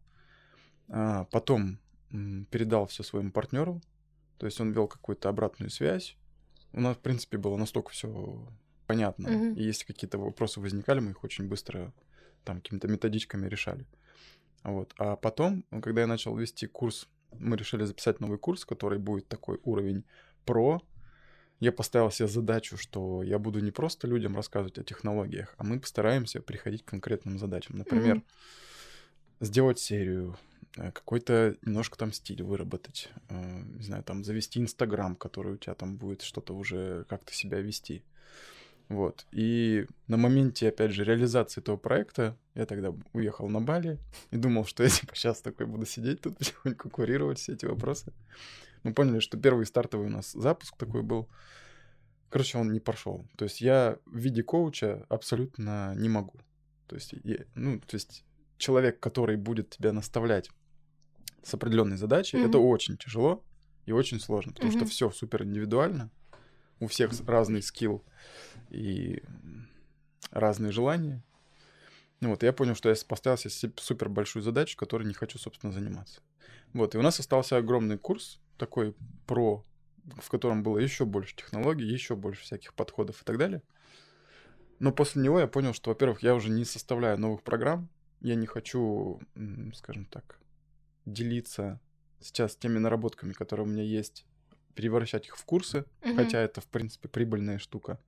А, 0.88 1.24
Потом 1.26 1.78
передал 2.50 2.86
все 2.86 3.02
своему 3.02 3.30
партнеру. 3.30 3.80
То 4.38 4.46
есть 4.46 4.60
он 4.60 4.72
вел 4.72 4.88
какую-то 4.88 5.28
обратную 5.28 5.70
связь. 5.70 6.16
У 6.72 6.80
нас, 6.80 6.96
в 6.96 7.00
принципе, 7.00 7.38
было 7.38 7.56
настолько 7.56 7.90
все 7.90 8.46
понятно. 8.86 9.30
Мгм. 9.30 9.54
И 9.54 9.62
если 9.62 9.84
какие-то 9.84 10.18
вопросы 10.18 10.60
возникали, 10.60 11.00
мы 11.00 11.12
их 11.12 11.24
очень 11.24 11.48
быстро 11.48 11.92
там 12.44 12.60
какими-то 12.60 12.88
методичками 12.88 13.46
решали. 13.46 13.86
Вот. 14.64 14.94
А 14.98 15.16
потом, 15.16 15.64
когда 15.82 16.02
я 16.02 16.06
начал 16.06 16.36
вести 16.36 16.66
курс, 16.66 17.08
мы 17.38 17.56
решили 17.56 17.84
записать 17.84 18.20
новый 18.20 18.38
курс, 18.38 18.64
который 18.64 18.98
будет 18.98 19.28
такой 19.28 19.58
уровень 19.64 20.04
про. 20.44 20.80
Я 21.60 21.72
поставил 21.72 22.10
себе 22.10 22.28
задачу, 22.28 22.76
что 22.76 23.22
я 23.22 23.38
буду 23.38 23.60
не 23.60 23.70
просто 23.70 24.08
людям 24.08 24.34
рассказывать 24.34 24.78
о 24.78 24.84
технологиях, 24.84 25.54
а 25.56 25.64
мы 25.64 25.78
постараемся 25.78 26.40
приходить 26.42 26.84
к 26.84 26.88
конкретным 26.88 27.38
задачам. 27.38 27.78
Например, 27.78 28.16
Мгм. 28.16 28.24
сделать 29.40 29.78
серию, 29.78 30.36
какой-то 30.74 31.56
немножко 31.62 31.98
там 31.98 32.12
стиль 32.12 32.42
выработать, 32.42 33.10
э, 33.28 33.62
не 33.76 33.82
знаю, 33.82 34.02
там 34.02 34.24
завести 34.24 34.60
Инстаграм, 34.60 35.16
который 35.16 35.54
у 35.54 35.56
тебя 35.56 35.74
там 35.74 35.96
будет 35.96 36.22
что-то 36.22 36.54
уже 36.54 37.04
как-то 37.08 37.34
себя 37.34 37.60
вести. 37.60 38.02
Вот. 38.88 39.26
И 39.32 39.86
на 40.06 40.16
моменте, 40.16 40.68
опять 40.68 40.92
же, 40.92 41.04
реализации 41.04 41.60
этого 41.60 41.76
проекта 41.76 42.36
я 42.54 42.66
тогда 42.66 42.94
уехал 43.12 43.48
на 43.48 43.60
Бали 43.60 43.98
и 44.30 44.36
думал, 44.36 44.64
что 44.64 44.82
я 44.82 44.88
типа 44.88 45.14
сейчас 45.14 45.40
такой 45.40 45.66
буду 45.66 45.86
сидеть 45.86 46.20
тут, 46.20 46.38
потихоньку 46.38 46.90
курировать 46.90 47.38
все 47.38 47.52
эти 47.52 47.66
вопросы. 47.66 48.12
Мы 48.82 48.94
поняли, 48.94 49.20
что 49.20 49.38
первый 49.38 49.66
стартовый 49.66 50.08
у 50.08 50.10
нас 50.10 50.32
запуск 50.32 50.76
такой 50.76 51.02
был. 51.02 51.28
Короче, 52.30 52.58
он 52.58 52.72
не 52.72 52.80
прошел. 52.80 53.26
То 53.36 53.44
есть 53.44 53.60
я 53.60 53.98
в 54.06 54.16
виде 54.16 54.42
коуча 54.42 55.04
абсолютно 55.08 55.94
не 55.96 56.08
могу. 56.08 56.40
То 56.86 56.96
есть, 56.96 57.14
я- 57.24 57.44
ну, 57.54 57.78
то 57.78 57.94
есть 57.94 58.24
человек, 58.58 59.00
который 59.00 59.36
будет 59.36 59.70
тебя 59.70 59.92
наставлять 59.92 60.50
с 61.42 61.54
определенной 61.54 61.96
задачей, 61.96 62.38
это 62.38 62.58
Мгм. 62.58 62.66
очень 62.66 62.96
тяжело 62.96 63.42
и 63.86 63.92
очень 63.92 64.20
сложно, 64.20 64.52
потому 64.52 64.70
что 64.70 64.80
Мгм. 64.80 64.90
все 64.90 65.10
супер 65.10 65.44
индивидуально, 65.44 66.10
у 66.80 66.86
всех 66.86 67.12
разный 67.26 67.62
скилл 67.62 68.04
и 68.70 69.22
разные 70.30 70.72
желания. 70.72 71.22
Ну 72.20 72.30
вот, 72.30 72.42
я 72.42 72.52
понял, 72.52 72.74
что 72.74 72.88
я 72.88 72.94
поставил 73.08 73.36
себе 73.36 73.72
супер 73.76 74.08
большую 74.08 74.42
задачу, 74.42 74.76
которой 74.76 75.04
не 75.04 75.14
хочу, 75.14 75.38
собственно, 75.38 75.72
заниматься. 75.72 76.20
Вот, 76.72 76.94
и 76.94 76.98
у 76.98 77.02
нас 77.02 77.18
остался 77.18 77.56
огромный 77.56 77.98
курс, 77.98 78.40
такой 78.56 78.94
про, 79.26 79.64
в 80.20 80.30
котором 80.30 80.62
было 80.62 80.78
еще 80.78 81.04
больше 81.04 81.34
технологий, 81.34 81.84
еще 81.84 82.14
больше 82.14 82.42
всяких 82.42 82.74
подходов 82.74 83.20
и 83.20 83.24
так 83.24 83.38
далее. 83.38 83.62
Но 84.78 84.92
после 84.92 85.22
него 85.22 85.40
я 85.40 85.46
понял, 85.46 85.74
что, 85.74 85.90
во-первых, 85.90 86.22
я 86.22 86.34
уже 86.34 86.50
не 86.50 86.64
составляю 86.64 87.18
новых 87.18 87.42
программ, 87.42 87.88
я 88.20 88.34
не 88.36 88.46
хочу, 88.46 89.20
скажем 89.74 90.06
так, 90.06 90.38
делиться 91.06 91.80
сейчас 92.20 92.56
теми 92.56 92.78
наработками, 92.78 93.32
которые 93.32 93.66
у 93.66 93.68
меня 93.68 93.82
есть, 93.82 94.24
перевращать 94.74 95.26
их 95.26 95.36
в 95.36 95.44
курсы, 95.44 95.84
Мгм. 96.02 96.16
хотя 96.16 96.40
это, 96.40 96.60
в 96.60 96.66
принципе, 96.66 97.08
прибыльная 97.08 97.58
штука. 97.58 97.98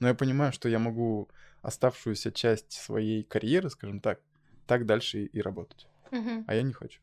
Но 0.00 0.08
я 0.08 0.14
понимаю, 0.14 0.52
что 0.52 0.68
я 0.68 0.78
могу 0.78 1.28
оставшуюся 1.62 2.32
часть 2.32 2.72
своей 2.72 3.22
карьеры, 3.22 3.70
скажем 3.70 4.00
так, 4.00 4.20
так 4.66 4.84
дальше 4.84 5.24
и, 5.24 5.40
работать. 5.40 5.86
Мгм. 6.10 6.44
А 6.46 6.54
я 6.54 6.62
не 6.62 6.72
хочу. 6.72 7.00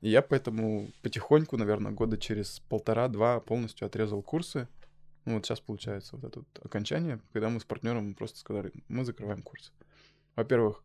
И 0.00 0.10
я 0.10 0.22
поэтому 0.22 0.92
потихоньку, 1.02 1.56
наверное, 1.56 1.92
года 1.92 2.16
через 2.18 2.60
полтора-два 2.60 3.40
полностью 3.40 3.86
отрезал 3.86 4.22
курсы. 4.22 4.68
Ну 5.24 5.34
вот 5.34 5.46
сейчас 5.46 5.60
получается 5.60 6.16
вот 6.16 6.24
это 6.24 6.40
вот 6.40 6.60
окончание, 6.62 7.20
когда 7.32 7.48
мы 7.48 7.58
с 7.58 7.64
партнером 7.64 8.14
просто 8.14 8.38
сказали, 8.38 8.70
мы 8.88 9.04
закрываем 9.04 9.42
курсы. 9.42 9.72
Во-первых, 10.36 10.84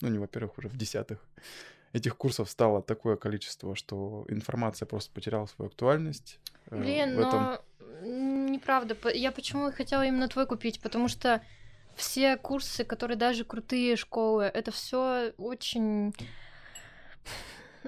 ну 0.00 0.08
не 0.08 0.18
во-первых, 0.18 0.56
уже 0.58 0.68
в 0.68 0.76
десятых, 0.76 1.28
этих 1.92 2.16
курсов 2.16 2.50
стало 2.50 2.82
такое 2.82 3.16
количество, 3.16 3.74
что 3.74 4.24
информация 4.28 4.86
просто 4.86 5.12
потеряла 5.12 5.46
свою 5.46 5.68
актуальность. 5.68 6.38
Э, 6.70 6.78
Блин, 6.78 7.16
в 7.16 7.20
этом 7.20 7.42
но 7.42 7.60
неправда. 8.02 8.96
Я 9.12 9.32
почему 9.32 9.68
и 9.68 9.72
хотела 9.72 10.06
именно 10.06 10.28
твой 10.28 10.46
купить, 10.46 10.80
потому 10.80 11.08
что 11.08 11.42
все 11.94 12.36
курсы, 12.36 12.84
которые 12.84 13.16
даже 13.16 13.44
крутые 13.44 13.96
школы, 13.96 14.44
это 14.44 14.70
все 14.70 15.32
очень... 15.36 16.14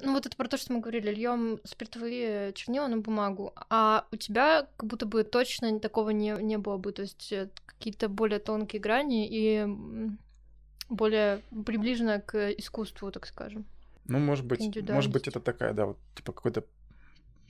Ну, 0.02 0.14
вот 0.14 0.24
это 0.24 0.34
про 0.36 0.48
то, 0.48 0.56
что 0.56 0.72
мы 0.72 0.80
говорили, 0.80 1.10
льем 1.10 1.60
спиртовые 1.64 2.54
чернила 2.54 2.86
на 2.86 2.96
бумагу, 2.96 3.52
а 3.68 4.06
у 4.10 4.16
тебя 4.16 4.66
как 4.78 4.88
будто 4.88 5.04
бы 5.04 5.22
точно 5.22 5.80
такого 5.80 6.10
не, 6.10 6.30
не 6.40 6.56
было 6.56 6.78
бы, 6.78 6.92
то 6.92 7.02
есть 7.02 7.30
э, 7.30 7.50
какие-то 7.66 8.08
более 8.08 8.38
тонкие 8.38 8.80
грани 8.80 9.28
и 9.30 9.66
более 10.88 11.42
приближено 11.66 12.22
к 12.22 12.52
искусству, 12.52 13.12
так 13.12 13.26
скажем. 13.26 13.66
Ну, 14.04 14.18
может 14.18 14.44
быть, 14.44 14.60
может 14.88 15.12
быть, 15.12 15.28
это 15.28 15.40
такая, 15.40 15.72
да, 15.72 15.86
вот, 15.86 15.98
типа, 16.14 16.32
какое-то 16.32 16.64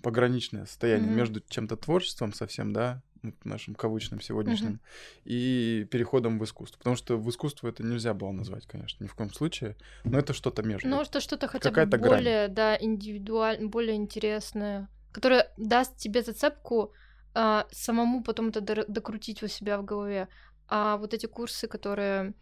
пограничное 0.03 0.66
состояние 0.66 1.09
Мгм. 1.09 1.16
между 1.16 1.40
чем-то 1.40 1.76
творчеством 1.76 2.32
совсем, 2.32 2.72
да, 2.72 3.03
нашим 3.44 3.74
кавычным 3.74 4.20
сегодняшним, 4.20 4.80
и 5.24 5.86
переходом 5.90 6.38
в 6.38 6.44
искусство. 6.44 6.78
Потому 6.78 6.96
что 6.96 7.16
в 7.16 7.30
искусство 7.30 7.68
это 7.68 7.84
нельзя 7.84 8.14
было 8.14 8.32
назвать, 8.32 8.66
конечно, 8.66 9.05
ни 9.05 9.09
в 9.09 9.14
коем 9.14 9.32
случае, 9.32 9.76
но 10.05 10.18
это 10.18 10.32
что-то 10.32 10.62
между. 10.62 10.88
Ну, 10.88 11.05
что 11.05 11.20
что-то 11.20 11.46
хотя 11.46 11.70
бы 11.70 11.76
Какая-то 11.76 11.98
грань. 11.98 12.18
более, 12.18 12.48
да, 12.48 12.76
индивидуально, 12.76 13.68
более 13.68 13.94
интересное, 13.94 14.88
которое 15.12 15.53
даст 15.57 15.96
тебе 15.96 16.22
зацепку 16.22 16.92
а, 17.34 17.66
самому 17.70 18.22
потом 18.22 18.48
это 18.48 18.61
докрутить 18.61 19.42
у 19.42 19.48
себя 19.48 19.78
в 19.78 19.84
голове. 19.84 20.28
А 20.68 20.96
вот 20.96 21.14
эти 21.14 21.26
курсы, 21.26 21.68
которые, 21.68 22.34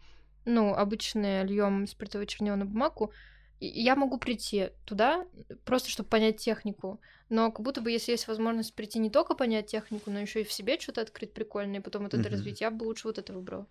ну, 0.45 0.73
обычные 0.73 1.43
льем 1.43 1.85
спиртовые 1.87 2.27
чернила 2.27 2.55
на 2.55 2.65
бумагу, 2.65 3.11
я 3.67 3.95
могу 3.95 4.17
прийти 4.17 4.69
туда, 4.85 5.25
просто 5.65 5.89
чтобы 5.89 6.09
понять 6.09 6.37
технику. 6.37 6.99
Но 7.29 7.51
как 7.51 7.61
будто 7.61 7.81
бы, 7.81 7.91
если 7.91 8.11
есть 8.11 8.27
возможность 8.27 8.73
прийти 8.75 8.99
не 8.99 9.09
только 9.09 9.35
понять 9.35 9.67
технику, 9.67 10.09
но 10.11 10.19
еще 10.19 10.41
и 10.41 10.43
в 10.43 10.51
себе 10.51 10.79
что-то 10.79 11.01
открыть 11.01 11.33
прикольное, 11.33 11.79
и 11.79 11.83
потом 11.83 12.03
вот 12.03 12.13
это 12.13 12.23
Мгм. 12.23 12.31
развить, 12.33 12.61
я 12.61 12.71
бы 12.71 12.83
лучше 12.83 13.07
вот 13.07 13.17
это 13.17 13.33
выбрала. 13.33 13.67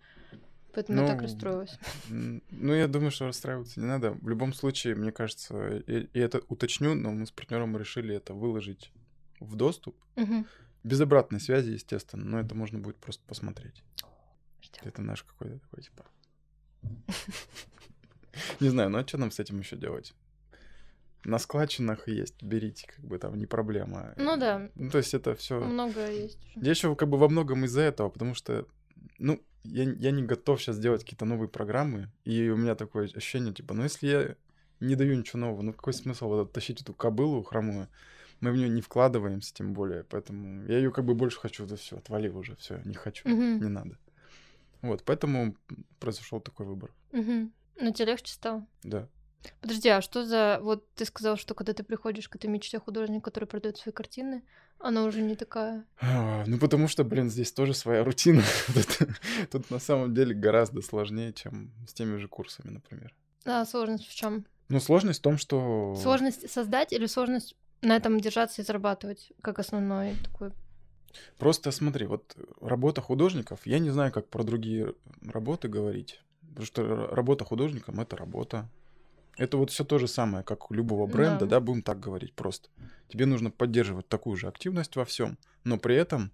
Поэтому 0.73 0.99
я 1.01 1.05
так 1.07 1.17
Ну, 1.17 1.23
расстроилась. 1.23 1.77
Ну, 2.09 2.73
я 2.73 2.87
думаю, 2.87 3.11
что 3.11 3.27
расстраиваться 3.27 3.79
не 3.79 3.85
надо. 3.85 4.11
В 4.11 4.29
любом 4.29 4.53
случае, 4.53 4.95
мне 4.95 5.11
кажется, 5.11 5.77
и, 5.77 6.05
и 6.13 6.19
это 6.19 6.41
уточню, 6.47 6.95
но 6.95 7.11
мы 7.11 7.25
с 7.25 7.31
партнером 7.31 7.77
решили 7.77 8.15
это 8.15 8.33
выложить 8.33 8.91
в 9.39 9.55
доступ. 9.55 9.97
Мгм. 10.15 10.45
Без 10.83 11.01
обратной 11.01 11.39
связи, 11.39 11.71
естественно, 11.71 12.23
но 12.23 12.39
это 12.39 12.55
можно 12.55 12.79
будет 12.79 12.97
просто 12.97 13.23
посмотреть. 13.27 13.83
Ждём. 14.61 14.87
Это 14.87 15.01
наш 15.01 15.23
какой-то 15.23 15.59
такой, 15.59 15.83
типа... 15.83 16.05
Не 18.59 18.69
знаю, 18.69 18.89
ну 18.89 18.99
а 18.99 19.07
что 19.07 19.17
нам 19.17 19.31
с 19.31 19.39
этим 19.39 19.59
еще 19.59 19.75
делать? 19.75 20.13
На 21.23 21.37
складчинах 21.37 22.07
есть, 22.07 22.41
берите, 22.41 22.87
как 22.87 23.05
бы 23.05 23.19
там 23.19 23.37
не 23.37 23.45
проблема. 23.45 24.13
Ну 24.17 24.37
да. 24.37 24.69
Ну, 24.73 24.89
то 24.89 24.97
есть 24.97 25.13
это 25.13 25.35
все. 25.35 25.59
Много 25.59 26.09
есть. 26.09 26.39
Я 26.55 26.71
еще 26.71 26.95
как 26.95 27.09
бы 27.09 27.17
во 27.17 27.29
многом 27.29 27.65
из-за 27.65 27.81
этого, 27.81 28.09
потому 28.09 28.33
что, 28.33 28.65
ну, 29.19 29.39
я, 29.63 29.83
я 29.83 30.11
не 30.11 30.23
готов 30.23 30.59
сейчас 30.59 30.79
делать 30.79 31.03
какие-то 31.03 31.25
новые 31.25 31.47
программы, 31.47 32.09
и 32.25 32.49
у 32.49 32.57
меня 32.57 32.73
такое 32.73 33.05
ощущение, 33.05 33.53
типа, 33.53 33.75
ну, 33.75 33.83
если 33.83 34.07
я 34.07 34.35
не 34.79 34.95
даю 34.95 35.15
ничего 35.15 35.39
нового, 35.39 35.61
ну, 35.61 35.73
какой 35.73 35.93
смысл 35.93 36.27
вот 36.27 36.53
тащить 36.53 36.81
эту 36.81 36.93
кобылу 36.95 37.43
хромую? 37.43 37.87
Мы 38.39 38.51
в 38.51 38.57
нее 38.57 38.69
не 38.69 38.81
вкладываемся, 38.81 39.53
тем 39.53 39.73
более, 39.73 40.03
поэтому 40.03 40.65
я 40.65 40.77
ее 40.77 40.91
как 40.91 41.05
бы 41.05 41.13
больше 41.13 41.39
хочу, 41.39 41.67
да 41.67 41.75
все, 41.75 41.97
отвали 41.97 42.27
уже, 42.29 42.55
все, 42.55 42.81
не 42.85 42.95
хочу, 42.95 43.29
Мгм. 43.29 43.61
не 43.61 43.69
надо. 43.69 43.99
Вот, 44.81 45.03
поэтому 45.03 45.55
произошел 45.99 46.39
такой 46.41 46.65
выбор, 46.65 46.91
Мгм. 47.11 47.53
Ну, 47.79 47.91
тебе 47.91 48.07
легче 48.07 48.33
стало? 48.33 48.65
да. 48.83 49.07
Подожди, 49.59 49.89
а 49.89 50.01
что 50.01 50.23
за... 50.23 50.59
Вот 50.61 50.87
ты 50.93 51.05
сказал, 51.05 51.35
что 51.35 51.55
когда 51.55 51.73
ты 51.73 51.83
приходишь 51.83 52.29
к 52.29 52.35
этой 52.35 52.47
мечте 52.47 52.79
художника, 52.79 53.25
который 53.25 53.45
продает 53.45 53.77
свои 53.77 53.93
картины, 53.93 54.43
она 54.79 55.03
уже 55.03 55.21
не 55.21 55.35
такая... 55.35 55.85
А, 55.99 56.43
Ну, 56.45 56.57
потому 56.57 56.87
что, 56.87 57.03
блин, 57.03 57.29
здесь 57.29 57.51
тоже 57.51 57.73
своя 57.73 58.03
рутина. 58.03 58.43
Тут, 58.73 58.99
тут 59.49 59.71
на 59.71 59.79
самом 59.79 60.13
деле 60.13 60.35
гораздо 60.35 60.81
сложнее, 60.81 61.33
чем 61.33 61.71
с 61.87 61.93
теми 61.93 62.17
же 62.17 62.27
курсами, 62.27 62.71
например. 62.71 63.13
А 63.45 63.65
сложность 63.65 64.07
в 64.07 64.15
чем? 64.15 64.45
Ну, 64.69 64.79
сложность 64.79 65.19
в 65.19 65.23
том, 65.23 65.37
что... 65.37 65.95
Сложность 66.01 66.49
создать 66.49 66.93
или 66.93 67.05
сложность 67.05 67.55
на 67.81 67.95
этом 67.95 68.19
держаться 68.19 68.61
и 68.61 68.65
зарабатывать, 68.65 69.31
как 69.41 69.59
основной 69.59 70.15
такой... 70.23 70.51
Просто 71.37 71.71
смотри, 71.71 72.05
вот 72.05 72.37
работа 72.61 73.01
художников, 73.01 73.59
я 73.65 73.79
не 73.79 73.89
знаю, 73.89 74.13
как 74.13 74.29
про 74.29 74.43
другие 74.43 74.93
работы 75.25 75.67
говорить, 75.67 76.21
потому 76.51 76.65
что 76.65 77.07
работа 77.07 77.45
художником— 77.45 77.99
это 78.01 78.15
работа. 78.15 78.69
Это 79.37 79.57
вот 79.57 79.71
все 79.71 79.83
то 79.83 79.97
же 79.97 80.07
самое, 80.07 80.43
как 80.43 80.69
у 80.71 80.73
любого 80.73 81.07
бренда, 81.07 81.45
Да. 81.45 81.45
да, 81.45 81.59
будем 81.59 81.81
так 81.81 81.99
говорить 81.99 82.33
просто. 82.35 82.69
Тебе 83.07 83.25
нужно 83.25 83.49
поддерживать 83.49 84.07
такую 84.07 84.35
же 84.37 84.47
активность 84.47 84.95
во 84.95 85.05
всем, 85.05 85.37
но 85.63 85.77
при 85.77 85.95
этом 85.95 86.31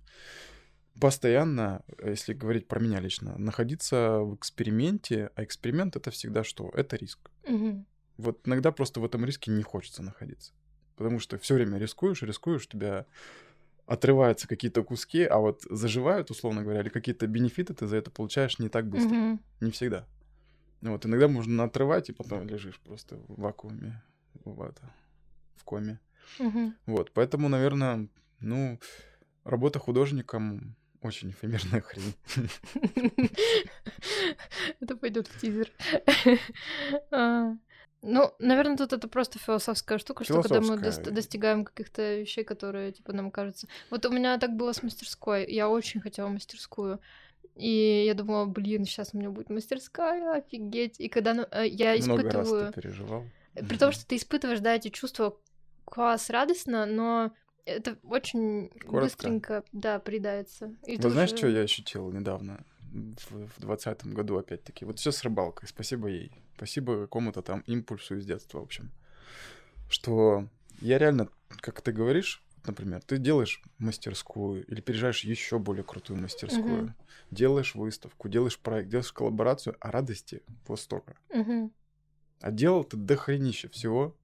постоянно, 1.00 1.84
э, 2.00 2.10
если 2.10 2.34
говорить 2.34 2.68
про 2.68 2.80
меня 2.80 3.00
лично, 3.00 3.38
находиться 3.38 4.20
в 4.20 4.36
эксперименте, 4.36 5.30
а 5.36 5.44
эксперимент 5.44 5.96
это 5.96 6.12
всегда 6.12 6.44
что? 6.44 6.70
Это 6.74 6.96
риск. 6.96 7.30
Мгм. 7.48 7.86
Вот 8.18 8.48
иногда 8.48 8.72
просто 8.72 9.00
в 9.00 9.06
этом 9.06 9.24
риске 9.26 9.52
не 9.52 9.64
хочется 9.64 10.02
находиться. 10.02 10.54
Потому 10.96 11.20
что 11.20 11.38
все 11.38 11.54
время 11.54 11.78
рискуешь, 11.78 12.24
рискуешь, 12.24 12.68
тебя 12.68 13.06
отрываются 13.88 14.48
какие-то 14.48 14.84
куски, 14.84 15.24
а 15.24 15.38
вот 15.38 15.64
заживают, 15.70 16.30
условно 16.30 16.62
говоря, 16.62 16.82
или 16.82 16.90
какие-то 16.90 17.26
бенефиты 17.26 17.74
ты 17.74 17.88
за 17.88 17.96
это 17.98 18.12
получаешь 18.12 18.60
не 18.60 18.70
так 18.70 18.88
быстро. 18.88 19.16
Мгм. 19.16 19.40
Не 19.62 19.72
всегда. 19.72 20.06
Ну 20.82 20.92
Вот, 20.92 21.06
иногда 21.06 21.28
можно 21.28 21.64
отрывать, 21.64 22.10
и 22.10 22.14
потом 22.14 22.48
лежишь 22.48 22.80
просто 22.80 23.16
в 23.16 23.42
вакууме, 23.42 24.04
в, 24.46 24.62
это, 24.62 24.82
в 25.56 25.64
коме. 25.64 26.00
Мгм. 26.38 26.76
Вот, 26.86 27.12
поэтому, 27.14 27.50
наверное, 27.50 28.08
ну, 28.42 28.80
работа 29.44 29.80
художником 29.80 30.76
очень 31.02 31.32
эфемерная 31.32 31.82
хрень. 31.86 32.14
Это 34.82 34.96
пойдет 34.98 35.28
в 35.28 35.40
тизер. 35.40 35.72
Ну, 38.02 38.32
наверное, 38.40 38.78
тут 38.78 38.94
это 38.94 39.08
просто 39.08 39.40
философская 39.40 39.98
штука, 39.98 40.24
что 40.24 40.42
когда 40.42 40.62
мы 40.62 40.78
Философская. 40.78 41.06
дос- 41.06 41.12
достигаем 41.12 41.66
каких-то 41.66 42.20
вещей, 42.20 42.44
которые, 42.44 42.92
типа, 42.92 43.12
нам 43.12 43.32
кажутся... 43.32 43.68
Вот 43.90 44.06
у 44.06 44.10
меня 44.12 44.38
так 44.38 44.56
было 44.56 44.72
с 44.72 44.84
мастерской. 44.84 45.46
Я 45.52 45.68
очень 45.70 46.00
хотела 46.00 46.28
мастерскую. 46.28 47.00
И 47.56 48.06
я 48.06 48.14
думала, 48.14 48.46
блин, 48.46 48.86
сейчас 48.86 49.14
у 49.14 49.18
меня 49.18 49.32
будет 49.32 49.50
мастерская, 49.50 50.36
офигеть. 50.36 51.00
И 51.00 51.10
когда 51.10 51.34
ну, 51.34 51.46
э, 51.52 51.68
я 51.68 51.96
Много 51.96 52.24
раз 52.24 52.48
испытываю... 52.48 52.72
ты 52.74 52.82
переживал. 52.82 53.24
При 53.56 53.78
том, 53.78 53.92
что 53.92 54.06
ты 54.06 54.16
испытываешь, 54.16 54.60
да, 54.60 54.76
эти 54.76 54.90
чувства 54.90 55.36
класс, 55.86 56.30
радостно, 56.30 56.86
но 56.86 57.32
это 57.66 57.98
очень 58.04 58.70
Коротко. 58.70 59.00
быстренько, 59.00 59.64
да, 59.72 59.98
придается. 59.98 60.76
И 60.86 60.98
знаешь, 61.02 61.32
уже- 61.32 61.38
что 61.38 61.48
я 61.48 61.62
ощутил 61.62 62.12
недавно, 62.12 62.64
в 62.92 63.60
двадцатом 63.60 64.14
году 64.14 64.38
опять-таки? 64.38 64.86
Вот 64.86 65.00
все 65.00 65.12
с 65.12 65.24
рыбалкой, 65.24 65.68
спасибо 65.68 66.08
ей. 66.10 66.32
Спасибо 66.58 67.02
какому-то 67.02 67.44
там 67.44 67.62
импульсу 67.68 68.16
из 68.18 68.26
детства, 68.26 68.60
в 68.60 68.64
общем. 68.64 68.90
Что 69.90 70.50
я 70.82 70.98
реально, 70.98 71.30
как 71.62 71.82
ты 71.82 71.92
говоришь, 71.92 72.42
например, 72.66 73.02
ты 73.04 73.20
делаешь 73.20 73.62
мастерскую 73.78 74.66
или 74.66 74.82
переезжаешь 74.82 75.24
еще 75.24 75.60
более 75.60 75.84
крутую 75.84 76.20
мастерскую, 76.20 76.80
Мгм. 76.80 76.96
делаешь 77.30 77.76
выставку, 77.76 78.28
делаешь 78.28 78.58
проект, 78.60 78.90
делаешь 78.90 79.14
коллаборацию, 79.14 79.76
а 79.80 79.92
радости 79.92 80.42
вот 80.68 80.80
столько. 80.80 81.16
Мгм. 81.34 81.72
А 82.42 82.52
делал 82.52 82.84
ты 82.84 82.98
дохренище 82.98 83.70
всего, 83.70 84.16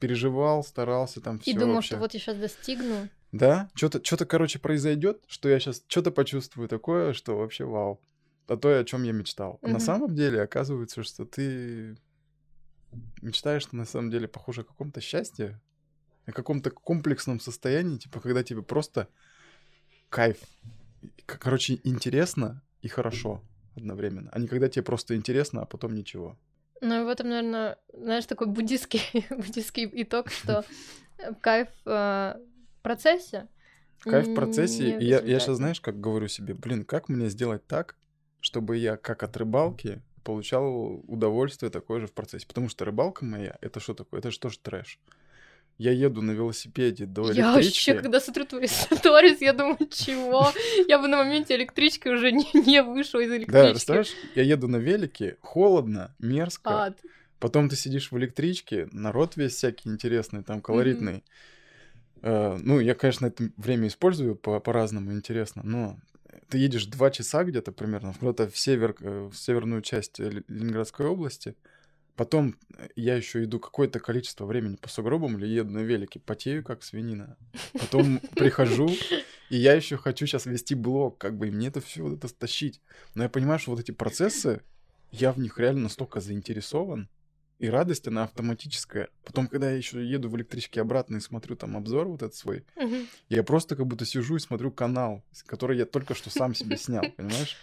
переживал, 0.00 0.64
старался 0.64 1.20
там 1.20 1.38
все 1.40 1.52
И 1.52 1.54
думал, 1.58 1.82
что 1.82 1.96
вот 1.98 2.14
я 2.14 2.20
сейчас 2.20 2.36
достигну. 2.36 3.08
да, 3.32 3.68
что-то, 3.74 4.02
что-то, 4.04 4.24
короче, 4.26 4.58
произойдет, 4.58 5.22
что 5.26 5.48
я 5.48 5.58
сейчас 5.60 5.84
что-то 5.88 6.10
почувствую 6.10 6.68
такое, 6.68 7.12
что 7.12 7.36
вообще 7.36 7.64
вау. 7.64 8.00
А 8.48 8.56
то, 8.56 8.78
о 8.78 8.84
чем 8.84 9.02
я 9.02 9.12
мечтал. 9.12 9.58
А 9.62 9.66
на 9.66 9.72
Мгм. 9.72 9.80
самом 9.80 10.14
деле 10.14 10.40
оказывается, 10.42 11.02
что 11.02 11.24
ты 11.24 11.96
мечтаешь 13.20 13.70
на 13.72 13.84
самом 13.84 14.10
деле 14.10 14.28
похоже 14.28 14.60
о 14.60 14.64
каком-то 14.64 15.00
счастье, 15.00 15.60
о 16.26 16.32
каком-то 16.32 16.70
комплексном 16.70 17.40
состоянии, 17.40 17.98
типа, 17.98 18.20
когда 18.20 18.42
тебе 18.42 18.62
просто 18.62 19.08
кайф. 20.08 20.38
Короче, 21.26 21.80
интересно 21.84 22.62
и 22.82 22.88
хорошо 22.88 23.42
одновременно, 23.76 24.30
а 24.32 24.38
не 24.38 24.46
когда 24.48 24.68
тебе 24.68 24.82
просто 24.82 25.16
интересно, 25.16 25.62
а 25.62 25.66
потом 25.66 25.94
ничего. 25.94 26.38
Ну 26.80 27.02
и 27.02 27.04
в 27.04 27.08
этом, 27.08 27.28
наверное, 27.28 27.78
знаешь, 27.92 28.26
такой 28.26 28.46
буддийский, 28.48 29.00
буддийский 29.30 29.90
итог, 30.02 30.30
что 30.30 30.64
кайф 31.42 31.68
э, 31.84 31.90
в 31.90 32.82
процессе. 32.82 33.48
Кайф 34.00 34.28
в 34.28 34.34
процессе, 34.34 34.96
и 34.98 35.04
я, 35.04 35.20
сейчас, 35.20 35.56
знаешь, 35.56 35.80
как 35.80 36.00
говорю 36.00 36.28
себе, 36.28 36.54
блин, 36.54 36.84
как 36.84 37.08
мне 37.08 37.28
сделать 37.28 37.66
так, 37.66 37.96
чтобы 38.46 38.76
я, 38.76 38.96
как 38.96 39.22
от 39.24 39.36
рыбалки, 39.36 40.00
получал 40.22 41.02
удовольствие 41.08 41.70
такое 41.70 42.00
же 42.00 42.06
в 42.06 42.12
процессе. 42.12 42.46
Потому 42.46 42.68
что 42.68 42.84
рыбалка 42.84 43.24
моя, 43.24 43.56
это 43.60 43.80
что 43.80 43.92
такое? 43.94 44.20
Это 44.20 44.30
же 44.30 44.38
тоже 44.38 44.58
трэш. 44.60 44.98
Я 45.78 45.90
еду 45.90 46.22
на 46.22 46.30
велосипеде 46.30 47.04
до 47.06 47.30
Я 47.32 47.52
электрички. 47.52 47.90
вообще, 47.90 47.94
когда 47.94 48.20
смотрю 48.20 48.46
твои 48.46 48.66
сторис, 48.68 49.40
я 49.42 49.52
думаю, 49.52 49.78
чего? 49.90 50.50
Я 50.88 50.98
бы 50.98 51.08
на 51.08 51.18
моменте 51.18 51.54
электрички 51.56 52.08
уже 52.08 52.32
не, 52.32 52.46
не 52.54 52.82
вышла 52.82 53.18
из 53.20 53.28
Да, 53.28 53.36
электрички. 53.36 53.70
представляешь, 53.72 54.12
я 54.36 54.42
еду 54.42 54.68
на 54.68 54.76
велике, 54.76 55.36
холодно, 55.42 56.14
мерзко. 56.18 56.84
Ад. 56.86 56.98
Потом 57.40 57.68
ты 57.68 57.76
сидишь 57.76 58.10
в 58.12 58.16
электричке, 58.16 58.88
народ 58.92 59.36
весь 59.36 59.54
всякий 59.56 59.90
интересный, 59.90 60.42
там, 60.42 60.60
колоритный. 60.62 61.22
Э, 62.22 62.56
ну, 62.62 62.80
я, 62.80 62.94
конечно, 62.94 63.26
это 63.26 63.50
время 63.56 63.88
использую 63.88 64.36
по- 64.36 64.60
по-разному, 64.60 65.12
интересно, 65.12 65.62
но 65.64 65.98
ты 66.48 66.58
едешь 66.58 66.86
два 66.86 67.10
часа 67.10 67.44
где-то 67.44 67.72
примерно, 67.72 68.14
куда-то 68.14 68.48
в, 68.48 68.56
север, 68.56 68.94
э, 69.00 69.28
в 69.32 69.36
северную 69.36 69.82
часть 69.82 70.18
Ле- 70.18 70.44
Ленинградской 70.48 71.06
области. 71.06 71.56
Потом 72.14 72.56
э, 72.76 72.88
я 72.96 73.16
еще 73.16 73.44
иду 73.44 73.60
какое-то 73.60 74.00
количество 74.00 74.46
времени 74.46 74.76
по 74.76 74.88
сугробам 74.88 75.38
или 75.38 75.46
еду 75.46 75.70
на 75.70 75.80
велике, 75.80 76.20
потею 76.20 76.64
как 76.64 76.82
свинина. 76.82 77.36
Потом 77.72 78.20
прихожу, 78.34 78.88
и 79.50 79.56
я 79.56 79.74
еще 79.74 79.96
хочу 79.96 80.26
сейчас 80.26 80.46
вести 80.46 80.74
блог, 80.74 81.18
как 81.18 81.36
бы, 81.36 81.48
и 81.48 81.50
мне 81.50 81.68
это 81.68 81.80
все 81.80 82.02
вот 82.02 82.14
это 82.14 82.28
стащить. 82.28 82.80
Но 83.14 83.22
я 83.22 83.28
понимаю, 83.28 83.58
что 83.58 83.72
вот 83.72 83.80
эти 83.80 83.90
процессы, 83.90 84.62
я 85.10 85.32
в 85.32 85.38
них 85.38 85.58
реально 85.58 85.82
настолько 85.82 86.20
заинтересован, 86.20 87.08
и 87.58 87.68
радость, 87.68 88.06
она 88.08 88.24
автоматическая. 88.24 89.08
Потом, 89.24 89.46
когда 89.46 89.70
я 89.70 89.76
еще 89.76 90.04
еду 90.04 90.28
в 90.28 90.36
электричке 90.36 90.80
обратно 90.80 91.16
и 91.16 91.20
смотрю 91.20 91.56
там 91.56 91.76
обзор 91.76 92.06
вот 92.08 92.22
этот 92.22 92.34
свой, 92.34 92.64
Мгм. 92.76 93.08
я 93.28 93.42
просто 93.42 93.76
как 93.76 93.86
будто 93.86 94.04
сижу 94.04 94.36
и 94.36 94.40
смотрю 94.40 94.70
канал, 94.70 95.22
который 95.46 95.78
я 95.78 95.86
только 95.86 96.14
что 96.14 96.30
сам 96.30 96.54
себе 96.54 96.76
снял, 96.76 97.10
понимаешь? 97.16 97.56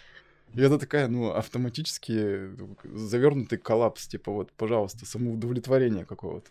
И 0.54 0.60
это 0.60 0.78
такая, 0.78 1.08
ну, 1.08 1.30
автоматически 1.30 2.50
завернутый 2.84 3.58
коллапс, 3.58 4.06
типа 4.06 4.30
вот, 4.32 4.52
пожалуйста, 4.52 5.04
самоудовлетворение 5.06 6.04
какого-то. 6.04 6.50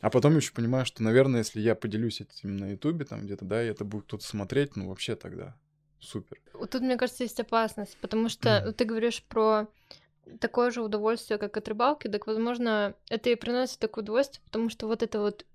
А 0.00 0.10
потом 0.10 0.36
еще 0.36 0.52
понимаю, 0.52 0.84
что, 0.86 1.02
наверное, 1.02 1.40
если 1.40 1.60
я 1.60 1.74
поделюсь 1.74 2.20
этим 2.20 2.56
на 2.56 2.72
Ютубе, 2.72 3.04
там 3.04 3.24
где-то, 3.24 3.44
да, 3.44 3.64
и 3.64 3.68
это 3.68 3.84
будет 3.84 4.04
кто-то 4.04 4.24
смотреть, 4.24 4.76
ну, 4.76 4.88
вообще 4.88 5.16
тогда 5.16 5.56
супер. 5.98 6.38
Тут, 6.70 6.82
мне 6.82 6.96
кажется, 6.96 7.24
есть 7.24 7.40
опасность, 7.40 7.96
потому 8.00 8.28
что 8.28 8.72
ты 8.72 8.84
говоришь 8.84 9.22
про 9.24 9.66
такое 10.40 10.70
же 10.70 10.82
удовольствие, 10.82 11.38
как 11.38 11.56
от 11.56 11.68
рыбалки, 11.68 12.08
так, 12.08 12.26
возможно, 12.26 12.94
это 13.08 13.30
и 13.30 13.34
приносит 13.34 13.78
такое 13.78 14.02
удовольствие, 14.04 14.42
потому 14.46 14.68
что 14.70 14.86
вот 14.86 15.02
это 15.02 15.20
вот 15.20 15.46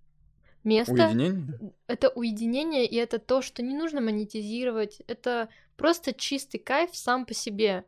место, 0.63 0.93
Уединение? 0.93 1.73
это 1.87 2.09
уединение, 2.09 2.85
и 2.85 2.95
это 2.95 3.19
то, 3.19 3.41
что 3.41 3.61
не 3.63 3.75
нужно 3.75 4.01
монетизировать, 4.01 5.01
это 5.07 5.49
просто 5.77 6.13
чистый 6.13 6.59
кайф 6.59 6.95
сам 6.95 7.25
по 7.25 7.33
себе. 7.33 7.85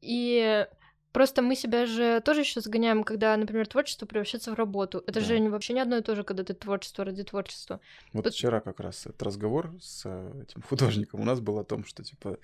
И 0.00 0.66
Просто 1.12 1.42
мы 1.42 1.56
себя 1.56 1.84
же 1.84 2.22
тоже 2.24 2.40
еще 2.40 2.62
загоняем, 2.62 3.04
когда, 3.04 3.36
например, 3.36 3.66
творчество 3.66 4.06
превращается 4.06 4.50
в 4.50 4.54
работу. 4.54 5.04
Это 5.06 5.20
Да. 5.20 5.26
же 5.26 5.38
вообще 5.50 5.74
не 5.74 5.80
одно 5.80 5.98
и 5.98 6.00
то 6.00 6.16
же, 6.16 6.24
когда 6.24 6.42
ты 6.42 6.54
творчество 6.54 7.04
ради 7.04 7.22
творчества. 7.22 7.80
Вот 8.14 8.24
Тут- 8.24 8.32
вчера 8.32 8.60
как 8.62 8.80
раз 8.80 9.04
этот 9.06 9.22
разговор 9.22 9.74
с 9.78 10.04
э, 10.06 10.42
этим 10.42 10.62
художником 11.06 11.20
у 11.20 11.24
нас 11.24 11.40
был 11.40 11.58
о 11.58 11.64
том, 11.64 11.84
что 11.84 12.02
типа 12.02 12.38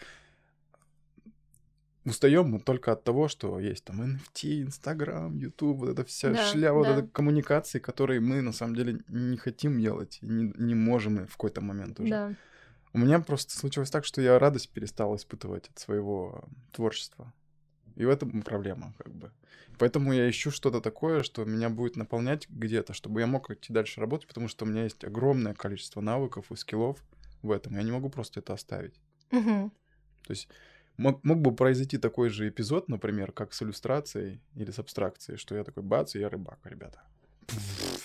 устаем 2.09 2.51
мы 2.51 2.61
только 2.61 2.93
от 2.93 3.05
того, 3.05 3.29
что 3.29 3.59
есть 3.61 3.85
там 3.85 4.03
NFT, 4.03 4.63
Instagram, 4.67 5.39
YouTube, 5.39 5.79
вот 5.79 5.89
эта 5.91 6.05
вся 6.05 6.31
Да, 6.31 6.45
шляпа, 6.47 6.75
вот 6.75 6.87
да. 6.87 6.99
эта 6.99 7.09
коммуникации, 7.09 7.79
которые 7.79 8.21
мы 8.21 8.41
на 8.43 8.53
самом 8.53 8.75
деле 8.75 9.01
не 9.09 9.37
хотим 9.37 9.81
делать, 9.81 10.19
не, 10.23 10.53
не 10.57 10.75
можем 10.75 11.21
и 11.21 11.27
в 11.27 11.33
какой-то 11.33 11.61
момент 11.61 12.01
уже. 12.01 12.11
Да. 12.11 12.35
У 12.93 12.99
меня 12.99 13.21
просто 13.21 13.57
случилось 13.57 13.91
так, 13.91 14.05
что 14.05 14.21
я 14.21 14.39
радость 14.39 14.71
перестал 14.71 15.15
испытывать 15.17 15.69
от 15.69 15.79
своего 15.79 16.49
творчества. 16.73 17.33
И 17.97 18.05
в 18.05 18.09
этом 18.09 18.43
проблема, 18.43 18.95
как 18.99 19.13
бы. 19.13 19.33
Поэтому 19.79 20.13
я 20.13 20.29
ищу 20.29 20.51
что-то 20.51 20.81
такое, 20.81 21.23
что 21.23 21.45
меня 21.45 21.69
будет 21.69 21.97
наполнять 21.97 22.49
где-то, 22.49 22.93
чтобы 22.93 23.21
я 23.21 23.27
мог 23.27 23.51
идти 23.51 23.73
дальше 23.73 24.01
работать, 24.01 24.27
потому 24.27 24.49
что 24.49 24.65
у 24.65 24.69
меня 24.69 24.85
есть 24.85 25.05
огромное 25.05 25.55
количество 25.55 26.01
навыков 26.01 26.51
и 26.51 26.57
скиллов 26.57 27.03
в 27.43 27.51
этом. 27.51 27.77
Я 27.77 27.83
не 27.83 27.93
могу 27.93 28.09
просто 28.09 28.41
это 28.41 28.55
оставить. 28.55 28.95
Мгм. 29.31 29.71
То 30.27 30.31
есть 30.31 30.49
мог, 30.99 31.25
мог 31.25 31.39
бы 31.39 31.55
произойти 31.55 31.97
такой 31.99 32.29
же 32.29 32.49
эпизод, 32.49 32.89
например, 32.89 33.33
как 33.33 33.55
с 33.55 33.63
иллюстрацией 33.63 34.41
или 34.57 34.71
с 34.71 34.79
абстракцией, 34.79 35.39
что 35.39 35.57
я 35.57 35.65
такой, 35.65 35.83
бац, 35.83 36.15
и 36.15 36.19
я 36.21 36.29
рыбак, 36.29 36.59
ребята. 36.65 37.01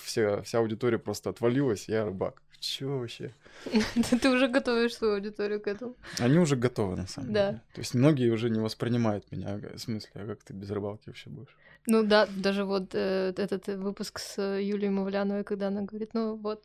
Вся, 0.04 0.42
вся 0.44 0.60
аудитория 0.60 1.00
просто 1.00 1.30
отвалилась, 1.30 1.90
я 1.90 2.06
рыбак. 2.06 2.42
Чё 2.60 2.98
вообще? 2.98 3.34
Ты 4.22 4.30
уже 4.30 4.48
готовишь 4.48 4.94
свою 4.96 5.16
аудиторию 5.16 5.60
к 5.60 5.68
этому. 5.68 5.96
Они 6.20 6.40
уже 6.40 6.56
готовы, 6.56 6.96
на 6.96 7.08
самом 7.08 7.34
Да. 7.34 7.48
деле. 7.48 7.62
То 7.74 7.82
есть 7.82 7.94
многие 7.94 8.30
уже 8.32 8.50
не 8.50 8.60
воспринимают 8.62 9.32
меня. 9.32 9.58
В 9.58 9.80
смысле, 9.80 10.10
а 10.14 10.26
как 10.28 10.44
ты 10.44 10.54
без 10.54 10.72
рыбалки 10.72 11.10
вообще 11.10 11.30
будешь? 11.30 11.58
Ну 11.88 12.04
да, 12.04 12.26
даже 12.28 12.64
вот 12.64 12.96
э, 12.96 13.34
этот 13.36 13.68
выпуск 13.68 14.20
с 14.20 14.38
э, 14.38 14.64
Юлией 14.64 14.92
Мавляновой, 14.92 15.44
когда 15.44 15.68
она 15.68 15.82
говорит, 15.82 16.14
ну 16.14 16.38
вот, 16.38 16.64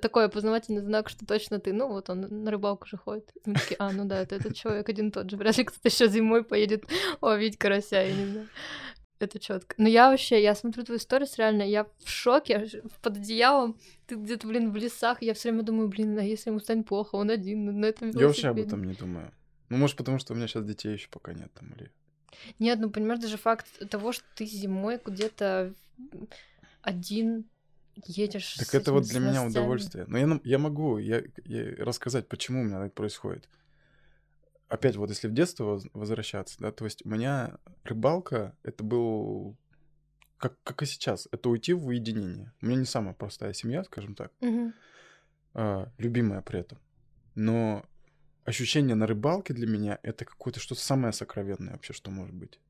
такой 0.00 0.26
опознавательный 0.26 0.80
знак, 0.80 1.08
что 1.08 1.26
точно 1.26 1.58
ты, 1.58 1.72
ну 1.72 1.88
вот 1.88 2.10
он 2.10 2.20
на 2.20 2.50
рыбалку 2.50 2.86
же 2.86 2.96
ходит. 2.96 3.32
Мы 3.44 3.54
такие, 3.54 3.76
а, 3.78 3.92
ну 3.92 4.04
да, 4.04 4.20
это 4.20 4.36
этот 4.36 4.54
человек 4.54 4.88
один 4.88 5.10
тот 5.10 5.30
же. 5.30 5.36
Вряд 5.36 5.58
ли 5.58 5.64
кто-то 5.64 5.88
еще 5.88 6.08
зимой 6.08 6.44
поедет 6.44 6.84
ловить 7.20 7.58
карася, 7.58 8.02
я 8.02 8.12
не 8.12 8.26
знаю. 8.26 8.48
Это 9.20 9.40
четко. 9.40 9.74
Но 9.78 9.88
я 9.88 10.10
вообще, 10.10 10.40
я 10.40 10.54
смотрю 10.54 10.84
твою 10.84 11.00
сторис, 11.00 11.38
реально, 11.38 11.62
я 11.62 11.86
в 12.04 12.08
шоке, 12.08 12.82
под 13.02 13.16
одеялом, 13.16 13.76
ты 14.06 14.14
где-то, 14.14 14.46
блин, 14.46 14.70
в 14.70 14.76
лесах, 14.76 15.22
я 15.22 15.34
все 15.34 15.48
время 15.48 15.64
думаю, 15.64 15.88
блин, 15.88 16.16
а 16.18 16.22
если 16.22 16.50
ему 16.50 16.60
станет 16.60 16.86
плохо, 16.86 17.16
он 17.16 17.30
один 17.30 17.80
на 17.80 17.86
этом 17.86 18.10
Я 18.10 18.28
вообще 18.28 18.48
об 18.48 18.56
велосипеде». 18.56 18.68
этом 18.68 18.84
не 18.84 18.94
думаю. 18.94 19.32
Ну, 19.70 19.76
может, 19.76 19.96
потому 19.96 20.18
что 20.18 20.32
у 20.32 20.36
меня 20.36 20.46
сейчас 20.46 20.64
детей 20.64 20.92
еще 20.92 21.08
пока 21.10 21.32
нет 21.32 21.52
там 21.52 21.72
или. 21.72 21.90
Нет, 22.58 22.78
ну 22.78 22.90
понимаешь, 22.90 23.20
даже 23.20 23.36
факт 23.38 23.66
того, 23.90 24.12
что 24.12 24.24
ты 24.36 24.46
зимой 24.46 25.00
где-то 25.04 25.74
один 26.82 27.48
едешь. 28.06 28.56
Так 28.58 28.74
это 28.74 28.92
вот 28.92 29.04
для 29.04 29.20
меня 29.20 29.44
удовольствие. 29.44 30.04
Но 30.06 30.18
я, 30.18 30.40
я 30.44 30.58
могу 30.58 30.98
я, 30.98 31.22
я 31.44 31.84
рассказать, 31.84 32.28
почему 32.28 32.60
у 32.60 32.64
меня 32.64 32.80
так 32.80 32.94
происходит. 32.94 33.48
Опять 34.68 34.96
вот 34.96 35.08
если 35.08 35.28
в 35.28 35.32
детство 35.32 35.64
воз- 35.64 35.88
возвращаться, 35.94 36.56
да, 36.60 36.72
то 36.72 36.84
есть 36.84 37.04
у 37.04 37.08
меня 37.08 37.58
рыбалка, 37.84 38.54
это 38.62 38.84
был, 38.84 39.56
как, 40.36 40.56
как 40.62 40.82
и 40.82 40.86
сейчас, 40.86 41.26
это 41.32 41.48
уйти 41.48 41.72
в 41.72 41.86
уединение. 41.86 42.52
У 42.60 42.66
меня 42.66 42.80
не 42.80 42.84
самая 42.84 43.14
простая 43.14 43.54
семья, 43.54 43.82
скажем 43.84 44.14
так, 44.14 44.32
а, 45.54 45.90
любимая 45.96 46.42
при 46.42 46.60
этом. 46.60 46.78
Но 47.34 47.84
ощущение 48.44 48.94
на 48.94 49.06
рыбалке 49.06 49.54
для 49.54 49.66
меня 49.66 49.98
это 50.02 50.24
какое-то 50.24 50.60
что-то 50.60 50.80
самое 50.82 51.12
сокровенное 51.12 51.72
вообще, 51.72 51.92
что 51.94 52.10
может 52.10 52.34
быть. 52.34 52.60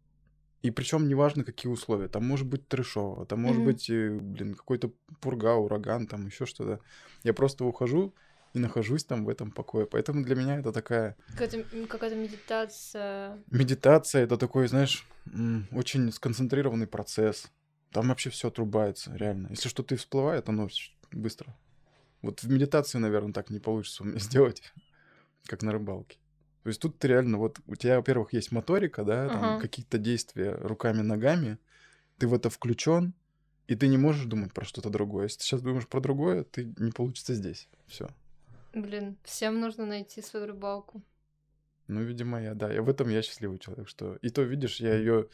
И 0.63 0.71
причем 0.71 1.07
неважно, 1.09 1.45
какие 1.45 1.71
условия. 1.71 2.09
Там 2.09 2.27
может 2.27 2.47
быть 2.47 2.67
трешово, 2.69 3.27
там 3.27 3.41
может 3.41 3.63
Мгм. 3.63 3.73
быть, 3.73 3.91
э, 3.91 4.19
блин, 4.21 4.55
какой-то 4.55 4.93
пурга, 5.21 5.55
ураган, 5.55 6.07
там 6.07 6.27
еще 6.27 6.47
что-то. 6.47 6.81
Я 7.23 7.33
просто 7.33 7.65
ухожу 7.65 8.15
и 8.55 8.59
нахожусь 8.59 9.05
там 9.05 9.25
в 9.25 9.29
этом 9.29 9.53
покое. 9.53 9.87
Поэтому 9.87 10.25
для 10.25 10.35
меня 10.35 10.59
это 10.59 10.73
такая 10.73 11.17
Какая-то, 11.33 11.59
м, 11.73 11.87
какая-то 11.87 12.17
медитация. 12.17 13.39
медитация, 13.51 14.25
это 14.25 14.37
такой, 14.37 14.67
знаешь, 14.69 15.07
очень 15.71 16.11
сконцентрированный 16.13 16.87
процесс. 16.87 17.51
Там 17.93 18.09
вообще 18.09 18.31
все 18.31 18.49
отрубается, 18.49 19.15
реально. 19.15 19.49
Если 19.51 19.69
что-то 19.69 19.95
и 19.95 19.99
всплывает, 19.99 20.49
оно 20.49 20.69
быстро. 21.13 21.57
Вот 22.21 22.43
в 22.43 22.51
медитации, 22.51 22.99
наверное, 22.99 23.33
так 23.33 23.51
не 23.51 23.61
получится 23.61 24.03
у 24.03 24.07
меня 24.07 24.19
сделать, 24.31 24.63
как 25.47 25.63
на 25.63 25.73
рыбалке. 25.73 26.19
То 26.69 26.71
есть 26.71 26.83
тут 26.83 26.99
ты 26.99 27.09
реально, 27.09 27.39
вот 27.39 27.61
у 27.67 27.77
тебя, 27.77 27.97
во-первых, 27.97 28.35
есть 28.35 28.53
моторика, 28.53 29.03
да, 29.03 29.31
там 29.31 29.43
Ага. 29.43 29.61
какие-то 29.63 29.97
действия 29.97 30.55
руками, 30.55 31.01
ногами, 31.01 31.57
ты 32.19 32.29
в 32.29 32.35
это 32.35 32.51
включен, 32.51 33.15
и 33.69 33.75
ты 33.75 33.89
не 33.89 33.97
можешь 33.97 34.27
думать 34.27 34.53
про 34.53 34.67
что-то 34.67 34.91
другое. 34.91 35.23
Если 35.25 35.39
ты 35.39 35.45
сейчас 35.45 35.63
думаешь 35.63 35.89
про 35.89 36.01
другое, 36.03 36.45
ты 36.45 36.75
не 36.77 36.91
получится 36.93 37.33
здесь. 37.33 37.71
Все. 37.87 38.07
Блин, 38.75 39.17
всем 39.25 39.61
нужно 39.61 39.87
найти 39.87 40.21
свою 40.21 40.45
рыбалку. 40.45 41.01
Ну, 41.87 42.03
видимо, 42.03 42.39
я, 42.43 42.53
да. 42.53 42.71
Я 42.71 42.83
в 42.83 42.91
этом 42.91 43.09
я 43.09 43.23
счастливый 43.23 43.59
человек, 43.59 43.89
что... 43.89 44.17
И 44.17 44.29
то, 44.29 44.43
видишь, 44.43 44.79
я 44.79 44.95
ее 44.95 45.27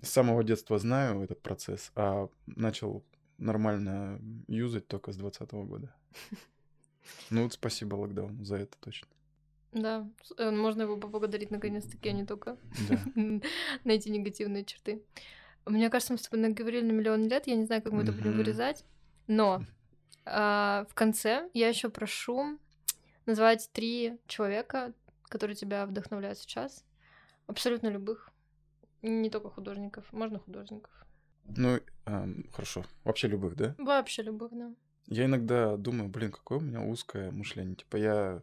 с 0.00 0.08
самого 0.08 0.42
детства 0.42 0.78
знаю, 0.78 1.20
этот 1.20 1.42
процесс, 1.42 1.92
а 1.94 2.30
начал 2.46 3.04
нормально 3.36 4.18
юзать 4.48 4.88
только 4.88 5.12
с 5.12 5.16
2020 5.16 5.52
года. 5.68 5.94
Ну 7.28 7.42
вот 7.42 7.52
спасибо 7.52 7.96
локдауну 7.96 8.42
за 8.42 8.56
это 8.56 8.78
точно. 8.78 9.08
Да, 9.72 10.08
э, 10.36 10.50
можно 10.50 10.82
его 10.82 10.96
поблагодарить 10.96 11.50
наконец-таки, 11.50 12.08
а 12.08 12.12
не 12.12 12.26
только 12.26 12.56
Да. 12.88 13.00
найти 13.84 14.10
негативные 14.10 14.64
черты. 14.64 15.02
Мне 15.66 15.90
кажется, 15.90 16.12
мы 16.12 16.18
с 16.18 16.22
тобой 16.22 16.40
наговорили 16.40 16.84
на 16.84 16.92
миллион 16.92 17.28
лет, 17.28 17.46
я 17.46 17.54
не 17.54 17.66
знаю, 17.66 17.82
как 17.82 17.92
мы 17.92 18.02
это 18.02 18.12
будем 18.12 18.36
вырезать, 18.36 18.84
но 19.26 19.62
а, 20.24 20.86
в 20.88 20.94
конце 20.94 21.48
я 21.54 21.68
еще 21.68 21.88
прошу 21.90 22.58
назвать 23.26 23.70
три 23.72 24.18
человека, 24.26 24.92
которые 25.24 25.54
тебя 25.54 25.86
вдохновляют 25.86 26.38
сейчас, 26.38 26.84
абсолютно 27.46 27.88
любых, 27.88 28.32
не 29.02 29.30
только 29.30 29.50
художников, 29.50 30.12
можно 30.12 30.38
художников, 30.38 30.90
Ну, 31.44 31.78
ам, 32.06 32.44
хорошо. 32.52 32.84
Вообще 33.04 33.28
любых, 33.28 33.54
да? 33.56 33.74
вообще 33.78 34.22
любых, 34.22 34.52
да. 34.52 34.72
Я 35.06 35.24
иногда 35.24 35.76
думаю, 35.76 36.08
блин, 36.08 36.30
какое 36.30 36.58
у 36.58 36.60
меня 36.60 36.82
узкое 36.82 37.30
мышление. 37.32 37.74
Типа 37.74 37.96
я... 37.96 38.42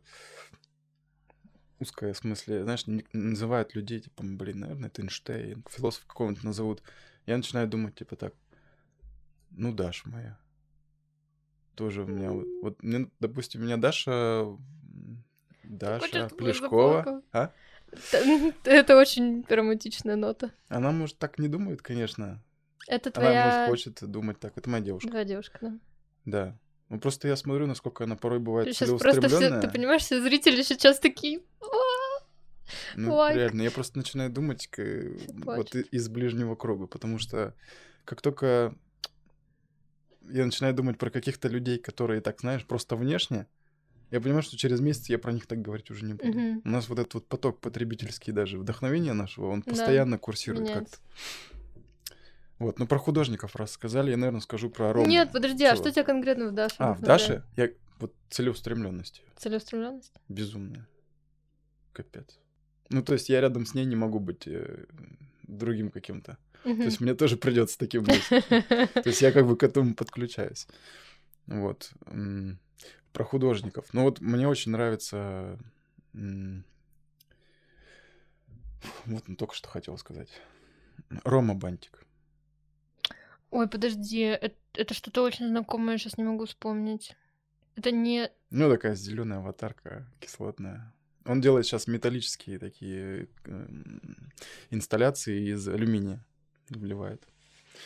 Узкое 1.80 2.14
в 2.14 2.18
смысле, 2.18 2.64
знаешь, 2.64 2.86
называют 3.14 3.76
людей, 3.76 4.00
типа, 4.00 4.24
блин, 4.24 4.60
наверное, 4.62 4.90
это 4.90 5.02
Эйнштейн, 5.02 5.64
философ 5.70 6.06
какого-нибудь 6.06 6.44
назовут. 6.44 6.82
Я 7.28 7.38
начинаю 7.38 7.68
думать, 7.68 7.96
типа, 7.96 8.16
так, 8.16 8.34
ну, 9.52 9.74
Даша 9.74 10.10
моя. 10.10 10.38
Тоже 11.76 12.04
у 12.04 12.08
меня... 12.08 12.32
Вот, 12.32 12.48
вот 12.64 12.84
мне, 12.84 13.10
допустим, 13.20 13.62
у 13.62 13.64
меня 13.66 13.78
Даша... 13.78 14.48
Даша 15.64 16.30
Плешкова. 16.30 17.22
А? 17.32 17.52
Это 18.64 18.98
очень 18.98 19.46
романтичная 19.48 20.16
нота. 20.16 20.52
Она, 20.70 20.92
может, 20.92 21.18
так 21.18 21.38
не 21.38 21.48
думает, 21.48 21.82
конечно. 21.82 22.44
Это 22.88 23.12
Она, 23.16 23.28
может, 23.28 23.44
твоя... 23.44 23.68
хочет 23.68 24.12
думать 24.12 24.40
так. 24.40 24.58
Это 24.58 24.70
моя 24.70 24.84
девушка. 24.84 25.10
Твоя 25.10 25.26
девушка, 25.26 25.58
да. 25.62 25.80
Да. 26.26 26.58
Ну, 26.90 27.00
просто 27.00 27.28
я 27.28 27.36
смотрю, 27.36 27.68
насколько 27.68 28.06
она 28.06 28.16
порой 28.16 28.40
бывает 28.40 28.68
просто 28.68 28.86
все, 28.98 28.98
целеустремленная. 28.98 29.62
ты 29.62 29.70
понимаешь, 29.70 30.04
все 30.04 30.22
зрители 30.22 30.62
сейчас 30.62 31.00
такие... 31.00 31.42
«А, 31.62 31.66
Ну, 32.96 33.16
Лайк. 33.16 33.36
реально, 33.36 33.62
я 33.64 33.72
просто 33.72 33.98
начинаю 33.98 34.30
думать 34.30 34.70
вот 35.44 35.76
из 35.76 36.08
ближнего 36.10 36.56
круга, 36.56 36.88
потому 36.88 37.20
что 37.20 37.54
как 38.06 38.22
только 38.22 38.74
я 40.30 40.46
начинаю 40.46 40.74
думать 40.74 40.98
про 40.98 41.10
каких-то 41.10 41.48
людей, 41.48 41.78
которые 41.78 42.22
так, 42.22 42.40
знаешь, 42.40 42.66
просто 42.66 42.96
внешне, 42.96 43.48
я 44.12 44.22
понимаю, 44.22 44.42
что 44.44 44.58
через 44.58 44.80
месяц 44.80 45.10
я 45.10 45.20
про 45.20 45.34
них 45.34 45.48
так 45.48 45.62
говорить 45.62 45.92
уже 45.92 46.06
не 46.06 46.14
буду. 46.14 46.30
Мгм. 46.30 46.62
У 46.64 46.70
нас 46.70 46.88
вот 46.88 47.00
этот 47.00 47.14
вот 47.16 47.28
поток 47.28 47.60
потребительский 47.60 48.32
даже 48.32 48.58
вдохновения 48.58 49.14
нашего, 49.14 49.48
он 49.48 49.62
Да, 49.62 49.72
постоянно 49.72 50.18
курсирует 50.18 50.70
меняется. 50.70 50.98
как-то. 50.98 51.57
Вот, 52.60 52.80
ну 52.80 52.88
про 52.88 52.98
художников 52.98 53.56
раз 53.56 53.72
сказали, 53.72 54.12
я, 54.12 54.18
наверное, 54.18 54.42
скажу 54.42 54.70
про 54.70 54.92
Рому. 54.94 55.08
Нет, 55.08 55.32
подожди, 55.32 55.64
а 55.64 55.76
что 55.76 55.92
тебя 55.92 56.04
конкретно 56.04 56.48
в 56.48 56.54
Даше 56.54 56.76
А, 56.80 56.94
в? 56.96 57.02
Даше 57.02 57.44
я 57.56 57.70
вот 58.00 58.14
целеустремленность 58.30 59.24
Целеустремленность? 59.38 60.14
безумная. 60.28 60.88
Капец. 61.94 62.40
Ну, 62.90 63.04
то 63.04 63.14
есть 63.14 63.30
я 63.30 63.42
рядом 63.42 63.66
с 63.66 63.74
ней 63.74 63.86
не 63.86 63.96
могу 63.96 64.20
быть 64.20 64.48
э, 64.48 64.86
другим 65.44 65.92
каким-то. 65.92 66.38
То 66.64 66.70
есть 66.72 67.00
мне 67.00 67.14
тоже 67.14 67.38
придется 67.38 67.78
таким 67.78 68.04
быть. 68.04 68.28
То 68.30 69.04
есть 69.06 69.22
я 69.22 69.32
как 69.32 69.48
бы 69.48 69.56
к 69.56 69.64
этому 69.64 69.94
подключаюсь. 69.96 70.68
Вот. 71.46 71.92
Про 73.14 73.24
художников. 73.24 73.86
Ну 73.94 74.04
вот 74.04 74.20
мне 74.20 74.48
очень 74.48 74.72
нравится... 74.72 75.58
Вот 79.06 79.28
ну, 79.28 79.36
только 79.36 79.56
что 79.56 79.70
хотел 79.70 79.98
сказать. 79.98 80.30
Рома 81.24 81.56
Бантик. 81.56 82.06
Ой, 83.52 83.68
подожди, 83.68 84.20
это, 84.20 84.56
это 84.74 84.94
что-то 84.94 85.24
очень 85.24 85.48
знакомое, 85.48 85.94
я 85.94 85.98
сейчас 85.98 86.18
не 86.18 86.24
могу 86.24 86.46
вспомнить. 86.46 87.16
Это 87.76 87.92
не... 87.92 88.30
Ну, 88.50 88.70
такая 88.70 88.96
зеленая 88.96 89.40
аватарка, 89.40 90.08
кислотная. 90.20 90.94
Он 91.26 91.42
делает 91.42 91.66
сейчас 91.66 91.88
металлические 91.88 92.58
такие 92.60 93.28
э, 93.46 93.68
инсталляции 94.70 95.52
из 95.54 95.68
алюминия, 95.68 96.26
вливает. 96.70 97.24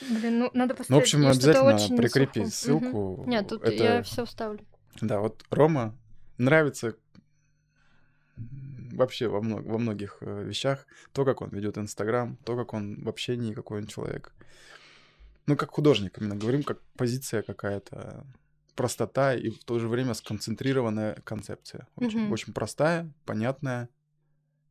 Блин, 0.10 0.40
ну 0.40 0.52
надо 0.54 0.74
посмотреть. 0.76 0.90
Ну, 0.90 0.96
в 0.98 1.02
общем, 1.02 1.22
я 1.24 1.30
обязательно 1.32 1.98
прикрепи 1.98 2.40
слуху. 2.46 2.52
ссылку. 2.52 3.22
Мгм. 3.22 3.30
Нет, 3.30 3.48
тут 3.48 3.64
Это- 3.64 3.84
я 3.84 4.04
все 4.04 4.26
вставлю. 4.26 4.66
Да, 5.02 5.20
вот 5.20 5.44
Рома 5.50 5.98
нравится 6.38 6.96
вообще 8.92 9.28
во, 9.28 9.42
мно- 9.42 9.62
во 9.62 9.78
многих 9.78 10.18
э, 10.22 10.44
вещах 10.44 10.86
то, 11.14 11.26
как 11.26 11.42
он 11.42 11.50
ведет 11.50 11.78
Инстаграм, 11.78 12.38
то, 12.46 12.56
как 12.56 12.74
он 12.74 13.02
в 13.04 13.10
общении, 13.10 13.54
какой 13.54 13.80
он 13.82 13.88
человек. 13.88 14.34
Ну, 15.52 15.58
как 15.58 15.72
художник 15.72 16.18
именно 16.18 16.38
говорим, 16.38 16.64
как 16.64 16.82
позиция 16.96 17.42
какая-то, 17.42 18.26
простота 18.74 19.36
и 19.36 19.50
в 19.50 19.66
то 19.66 19.80
же 19.80 19.90
время 19.90 20.14
сконцентрированная 20.14 21.16
концепция. 21.26 21.90
Очень, 21.98 22.22
Мгм. 22.22 22.32
очень 22.32 22.54
простая, 22.54 23.12
понятная. 23.26 23.90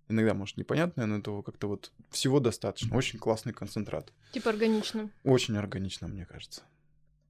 Иногда, 0.08 0.32
может, 0.32 0.56
непонятная, 0.56 1.04
но 1.04 1.18
этого 1.18 1.42
как-то 1.42 1.68
вот 1.68 1.92
всего 2.08 2.40
достаточно. 2.40 2.96
Очень 2.96 3.18
классный 3.18 3.52
концентрат. 3.52 4.10
Типа 4.32 4.48
органично. 4.48 5.10
Очень 5.22 5.58
органично, 5.58 6.08
мне 6.08 6.24
кажется. 6.24 6.62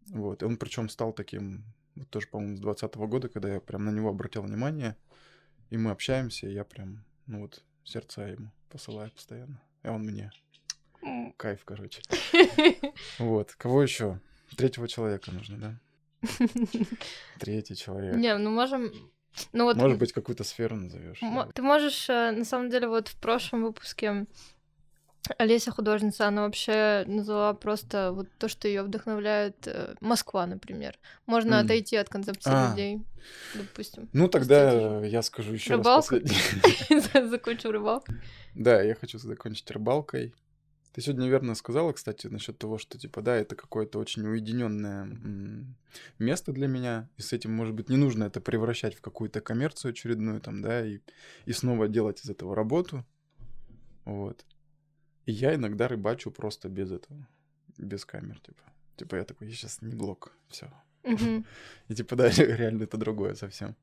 Вот. 0.06 0.42
И 0.42 0.44
он 0.44 0.56
причем 0.56 0.88
стал 0.88 1.12
таким, 1.12 1.64
вот 1.96 2.08
тоже, 2.08 2.28
по-моему, 2.28 2.56
с 2.56 2.60
20 2.60 2.94
года, 3.08 3.28
когда 3.28 3.52
я 3.52 3.60
прям 3.60 3.84
на 3.84 3.90
него 3.90 4.10
обратил 4.10 4.42
внимание, 4.42 4.96
и 5.70 5.76
мы 5.76 5.90
общаемся, 5.90 6.46
и 6.46 6.52
я 6.52 6.62
прям, 6.62 7.04
ну 7.26 7.40
вот, 7.40 7.64
сердца 7.82 8.28
ему 8.28 8.52
посылаю 8.68 9.10
постоянно. 9.10 9.60
И 9.82 9.88
он 9.88 10.02
мне. 10.02 10.30
М. 11.02 11.32
Кайф, 11.36 11.64
короче. 11.64 12.02
Вот. 13.18 13.52
Кого 13.54 13.82
еще? 13.82 14.20
Третьего 14.56 14.88
человека 14.88 15.30
нужно, 15.32 15.56
да? 15.58 15.74
Третий 17.38 17.76
человек. 17.76 18.16
Не, 18.16 18.36
ну 18.36 18.50
можем... 18.50 18.90
Ну 19.52 19.64
вот 19.64 19.76
Может 19.76 19.98
быть, 19.98 20.12
какую-то 20.12 20.42
сферу 20.44 20.74
назовешь. 20.76 21.22
Мо- 21.22 21.46
Ты 21.54 21.62
можешь, 21.62 22.10
э, 22.10 22.32
на 22.32 22.44
самом 22.44 22.68
деле, 22.68 22.88
вот 22.88 23.06
в 23.08 23.16
прошлом 23.16 23.62
выпуске 23.62 24.26
Олеся 25.38 25.70
художница, 25.70 26.26
она 26.26 26.42
вообще 26.42 27.04
назвала 27.06 27.54
просто 27.54 28.10
вот 28.12 28.26
то, 28.38 28.48
что 28.48 28.66
ее 28.66 28.82
вдохновляет 28.82 29.68
э, 29.68 29.94
Москва, 30.00 30.46
например. 30.46 30.98
Можно 31.26 31.56
М. 31.60 31.64
отойти 31.64 31.94
от 31.96 32.08
концепции 32.08 32.50
А. 32.52 32.70
людей, 32.70 33.02
допустим. 33.54 34.08
Ну, 34.12 34.26
тогда 34.28 34.70
Простите. 34.72 35.08
я 35.12 35.22
скажу 35.22 35.52
еще 35.52 35.76
раз 35.76 35.78
Рыбалку? 35.78 36.20
последний. 36.20 37.28
Закончил 37.30 37.70
рыбалку. 37.70 38.12
Да, 38.56 38.82
я 38.82 38.94
хочу 38.96 39.18
закончить 39.18 39.70
рыбалкой. 39.70 40.34
Ты 40.92 41.02
сегодня 41.02 41.28
верно 41.28 41.54
сказала, 41.54 41.92
кстати, 41.92 42.26
насчет 42.26 42.58
того, 42.58 42.76
что, 42.78 42.98
типа, 42.98 43.22
да, 43.22 43.36
это 43.36 43.54
какое-то 43.54 43.98
очень 43.98 44.26
уединенное 44.26 45.08
место 46.18 46.52
для 46.52 46.66
меня, 46.66 47.08
и 47.16 47.22
с 47.22 47.32
этим, 47.32 47.52
может 47.52 47.74
быть, 47.74 47.88
не 47.88 47.96
нужно 47.96 48.24
это 48.24 48.40
превращать 48.40 48.96
в 48.96 49.00
какую-то 49.00 49.40
коммерцию 49.40 49.90
очередную, 49.90 50.40
там, 50.40 50.62
да, 50.62 50.84
и, 50.84 50.98
и 51.46 51.52
снова 51.52 51.86
делать 51.86 52.24
из 52.24 52.30
этого 52.30 52.56
работу. 52.56 53.04
Вот. 54.04 54.44
И 55.26 55.32
я 55.32 55.54
иногда 55.54 55.86
рыбачу 55.86 56.32
просто 56.32 56.68
без 56.68 56.90
этого, 56.90 57.28
без 57.78 58.04
камер, 58.04 58.40
типа. 58.40 58.62
Типа 58.96 59.16
я 59.16 59.24
такой, 59.24 59.48
я 59.48 59.54
сейчас 59.54 59.82
не 59.82 59.94
блок, 59.94 60.32
все. 60.48 60.72
И 61.88 61.94
типа, 61.94 62.16
да, 62.16 62.28
реально 62.36 62.84
это 62.84 62.96
другое 62.96 63.34
совсем. 63.34 63.74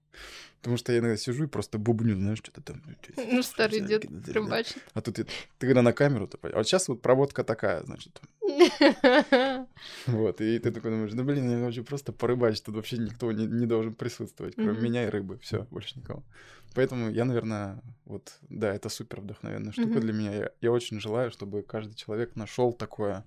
Потому 0.61 0.77
что 0.77 0.91
я 0.93 0.99
иногда 0.99 1.17
сижу 1.17 1.43
и 1.43 1.47
просто 1.47 1.77
бубню, 1.77 2.15
знаешь, 2.15 2.37
что-то 2.39 2.61
там. 2.61 2.81
Ну, 3.17 3.43
старый 3.43 3.79
дед 3.87 4.01
рыбачит. 4.33 4.77
А 4.93 5.01
тут 5.01 5.19
и- 5.19 5.23
ты 5.23 5.67
когда 5.67 5.81
на 5.81 5.93
камеру, 5.93 6.27
понятно. 6.27 6.49
А 6.49 6.57
вот 6.59 6.67
сейчас 6.67 6.87
вот 6.87 7.01
проводка 7.01 7.43
такая, 7.43 7.83
значит. 7.83 8.21
Вот, 10.07 10.41
и 10.41 10.59
ты 10.59 10.71
такой 10.71 10.91
думаешь, 10.91 11.11
ну 11.13 11.23
блин, 11.23 11.59
я 11.59 11.65
хочу 11.65 11.83
просто 11.83 12.11
порыбачить, 12.13 12.63
тут 12.63 12.75
вообще 12.75 12.97
никто 12.97 13.31
не, 13.31 13.45
не 13.45 13.65
должен 13.65 13.93
присутствовать, 13.93 14.55
кроме 14.55 14.79
меня 14.81 15.05
и 15.05 15.09
рыбы, 15.09 15.37
все, 15.39 15.63
больше 15.71 15.99
никого. 15.99 16.23
Поэтому 16.75 17.09
я, 17.09 17.25
наверное, 17.25 17.81
вот, 18.05 18.37
да, 18.49 18.73
это 18.73 18.89
супер 18.89 19.21
вдохновенная 19.21 19.71
штука 19.71 19.99
для 19.99 20.13
меня. 20.13 20.33
Я, 20.35 20.51
я 20.61 20.71
очень 20.71 20.99
желаю, 20.99 21.31
чтобы 21.31 21.61
каждый 21.63 21.95
человек 21.95 22.35
нашел 22.35 22.71
такое. 22.73 23.23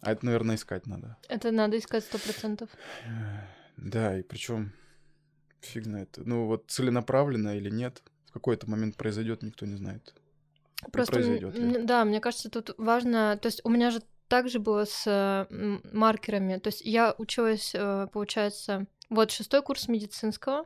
А 0.00 0.12
это, 0.12 0.24
наверное, 0.24 0.56
искать 0.56 0.86
надо. 0.86 1.16
Это 1.28 1.50
надо 1.50 1.78
искать 1.78 2.04
сто 2.04 2.18
процентов. 2.18 2.70
Да, 3.76 4.18
и 4.18 4.22
причем 4.22 4.72
фиг 5.60 5.84
знает. 5.84 6.16
Ну 6.16 6.46
вот 6.46 6.64
целенаправленно 6.68 7.56
или 7.56 7.70
нет, 7.70 8.02
в 8.26 8.32
какой-то 8.32 8.68
момент 8.68 8.96
произойдет, 8.96 9.42
никто 9.42 9.66
не 9.66 9.76
знает. 9.76 10.14
Просто, 10.92 11.12
произойдёт 11.12 11.54
ли? 11.54 11.82
да, 11.82 12.04
мне 12.04 12.20
кажется, 12.20 12.48
тут 12.50 12.74
важно... 12.78 13.38
То 13.40 13.46
есть 13.46 13.60
у 13.64 13.68
меня 13.68 13.90
же 13.90 14.00
также 14.28 14.60
было 14.60 14.84
с 14.86 15.04
э, 15.06 15.80
маркерами. 15.92 16.58
То 16.58 16.68
есть 16.68 16.80
я 16.82 17.14
училась, 17.18 17.72
э, 17.74 18.06
получается, 18.12 18.86
вот 19.10 19.30
шестой 19.32 19.60
курс 19.60 19.88
медицинского. 19.88 20.64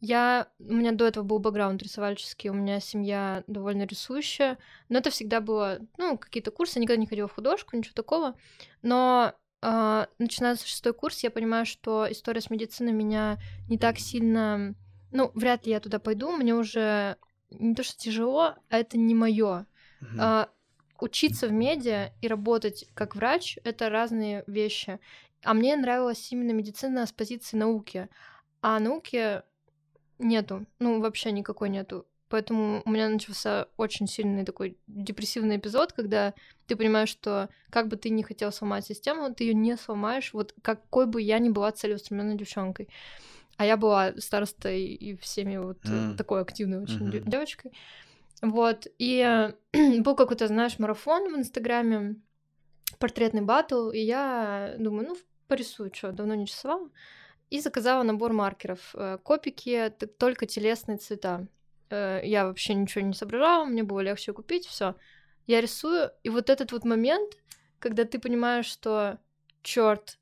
Я... 0.00 0.48
У 0.58 0.74
меня 0.74 0.92
до 0.92 1.06
этого 1.06 1.24
был 1.24 1.38
бэкграунд 1.38 1.82
рисовальческий, 1.82 2.50
у 2.50 2.54
меня 2.54 2.80
семья 2.80 3.42
довольно 3.46 3.84
рисующая, 3.84 4.58
но 4.88 4.98
это 4.98 5.10
всегда 5.10 5.40
было, 5.40 5.80
ну, 5.96 6.16
какие-то 6.16 6.50
курсы, 6.50 6.78
я 6.78 6.82
никогда 6.82 7.00
не 7.00 7.06
ходила 7.06 7.28
в 7.28 7.34
художку, 7.34 7.76
ничего 7.76 7.94
такого. 7.94 8.34
Но 8.82 9.34
э, 9.62 10.06
начиная 10.18 10.54
с 10.54 10.62
шестой 10.62 10.94
курс, 10.94 11.22
я 11.24 11.30
понимаю, 11.30 11.66
что 11.66 12.06
история 12.10 12.40
с 12.40 12.50
медициной 12.50 12.92
меня 12.92 13.38
не 13.68 13.78
так 13.78 13.98
сильно... 13.98 14.74
Ну, 15.10 15.30
вряд 15.34 15.66
ли 15.66 15.72
я 15.72 15.80
туда 15.80 15.98
пойду, 15.98 16.30
мне 16.30 16.54
уже 16.54 17.16
не 17.50 17.74
то, 17.74 17.82
что 17.82 17.96
тяжело, 17.96 18.54
а 18.68 18.78
это 18.78 18.98
не 18.98 19.14
мое. 19.14 19.66
Мгм. 20.00 20.20
А, 20.20 20.48
учиться 21.00 21.46
в 21.48 21.52
медиа 21.52 22.12
и 22.20 22.28
работать 22.28 22.86
как 22.94 23.16
врач 23.16 23.58
это 23.64 23.88
разные 23.88 24.44
вещи. 24.46 25.00
А 25.42 25.54
мне 25.54 25.76
нравилась 25.76 26.30
именно 26.32 26.52
медицина 26.52 27.06
с 27.06 27.12
позиции 27.12 27.56
науки. 27.56 28.08
А 28.60 28.78
науки 28.80 29.42
нету. 30.18 30.66
Ну, 30.78 31.00
вообще 31.00 31.32
никакой 31.32 31.68
нету. 31.68 32.06
Поэтому 32.28 32.82
у 32.84 32.90
меня 32.90 33.08
начался 33.08 33.68
очень 33.78 34.06
сильный 34.06 34.44
такой 34.44 34.76
депрессивный 34.86 35.56
эпизод, 35.56 35.94
когда 35.94 36.34
ты 36.66 36.76
понимаешь, 36.76 37.08
что 37.08 37.48
как 37.70 37.88
бы 37.88 37.96
ты 37.96 38.10
ни 38.10 38.20
хотел 38.22 38.52
сломать 38.52 38.84
систему, 38.84 39.34
ты 39.34 39.44
ее 39.44 39.54
не 39.54 39.76
сломаешь, 39.76 40.34
вот 40.34 40.54
какой 40.60 41.06
бы 41.06 41.22
я 41.22 41.38
ни 41.38 41.48
была 41.48 41.72
целеустремленной 41.72 42.36
девчонкой. 42.36 42.88
А 43.56 43.64
я 43.64 43.76
была 43.78 44.12
старостой 44.18 44.82
и 44.82 45.16
всеми 45.16 45.56
вот 45.56 45.78
М. 45.86 46.16
такой 46.16 46.42
активной 46.42 46.82
очень 46.82 47.06
Мгм. 47.06 47.24
девочкой. 47.24 47.72
Вот. 48.42 48.86
И 48.98 49.50
был 50.00 50.14
какой-то, 50.14 50.46
знаешь, 50.48 50.78
марафон 50.78 51.32
в 51.32 51.38
Инстаграме, 51.38 52.16
портретный 52.98 53.42
батл, 53.42 53.90
и 53.90 53.98
я 54.00 54.74
думаю, 54.78 55.08
ну, 55.08 55.16
порисую, 55.48 55.90
что, 55.94 56.12
давно 56.12 56.34
не 56.34 56.44
рисовала. 56.44 56.90
И 57.50 57.60
заказала 57.60 58.02
набор 58.02 58.32
маркеров. 58.32 58.94
Э, 58.94 59.18
Копики, 59.22 59.90
только 60.18 60.46
телесные 60.46 60.98
цвета. 60.98 61.46
Э, 61.90 62.20
Я 62.22 62.46
вообще 62.46 62.74
ничего 62.74 63.04
не 63.04 63.14
соображала, 63.14 63.64
мне 63.64 63.82
было 63.82 64.00
легче 64.00 64.32
купить, 64.32 64.66
все. 64.66 64.94
Я 65.46 65.60
рисую, 65.60 66.10
и 66.22 66.28
вот 66.28 66.50
этот 66.50 66.72
вот 66.72 66.84
момент, 66.84 67.34
когда 67.78 68.04
ты 68.04 68.18
понимаешь, 68.18 68.66
что, 68.66 69.18
черт, 69.62 70.18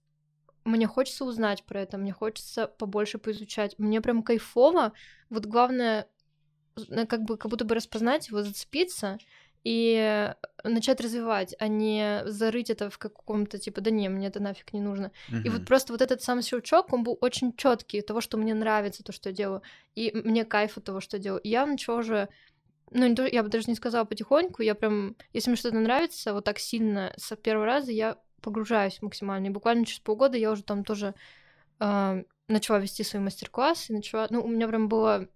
мне 0.65 0.87
хочется 0.87 1.25
узнать 1.25 1.65
про 1.65 1.81
это, 1.81 1.99
мне 1.99 2.13
хочется 2.13 2.67
побольше 2.67 3.19
поизучать. 3.19 3.79
Мне 3.79 4.01
прям 4.01 4.23
кайфово. 4.23 4.93
Вот 5.31 5.47
главное, 5.47 6.09
как 7.09 7.23
бы 7.23 7.37
как 7.37 7.51
будто 7.51 7.65
бы 7.65 7.75
распознать 7.75 8.29
его, 8.29 8.43
зацепиться 8.43 9.19
и 9.69 10.33
начать 10.63 11.01
развивать, 11.01 11.57
а 11.59 11.67
не 11.67 12.23
зарыть 12.27 12.71
это 12.71 12.89
в 12.89 12.99
каком-то 12.99 13.59
типа, 13.59 13.81
да 13.81 13.91
не, 13.91 14.09
мне 14.09 14.29
это 14.29 14.41
нафиг 14.41 14.73
не 14.73 14.81
нужно. 14.81 15.11
И 15.45 15.49
вот 15.49 15.67
просто 15.67 15.93
вот 15.93 16.03
этот 16.03 16.23
сам 16.23 16.41
щелчок, 16.41 16.93
он 16.93 17.03
был 17.03 17.19
очень 17.21 17.53
четкий, 17.57 18.01
того, 18.01 18.21
что 18.21 18.37
мне 18.37 18.55
нравится 18.55 19.03
то, 19.03 19.11
что 19.11 19.31
я 19.31 19.35
делаю, 19.35 19.63
и 19.97 20.13
мне 20.15 20.45
кайф 20.45 20.77
от 20.77 20.85
того, 20.85 21.01
что 21.01 21.17
я 21.17 21.23
делаю. 21.25 21.41
И 21.41 21.49
я 21.49 21.67
начала 21.67 21.99
уже, 21.99 22.29
ну, 22.93 23.09
не 23.09 23.17
то- 23.17 23.27
я 23.27 23.43
бы 23.43 23.49
даже 23.49 23.65
не 23.67 23.75
сказала 23.75 24.05
потихоньку, 24.05 24.63
я 24.63 24.77
прям, 24.77 25.17
если 25.33 25.51
мне 25.51 25.57
что-то 25.57 25.79
нравится, 25.79 26.33
вот 26.33 26.45
так 26.45 26.61
сильно 26.61 27.13
с 27.17 27.35
первого 27.35 27.67
раза 27.67 27.91
я 27.91 28.19
погружаюсь 28.43 29.03
максимально. 29.03 29.47
И 29.47 29.51
буквально 29.51 29.85
через 29.85 29.99
полгода 29.99 30.39
я 30.39 30.53
уже 30.53 30.63
там 30.63 30.85
тоже 30.85 31.17
а, 31.81 32.23
начала 32.47 32.79
вести 32.79 33.03
свои 33.03 33.21
мастер-классы, 33.21 33.93
начала, 33.93 34.29
ну, 34.31 34.45
у 34.45 34.49
меня 34.49 34.69
прям 34.69 34.89
было 34.89 35.27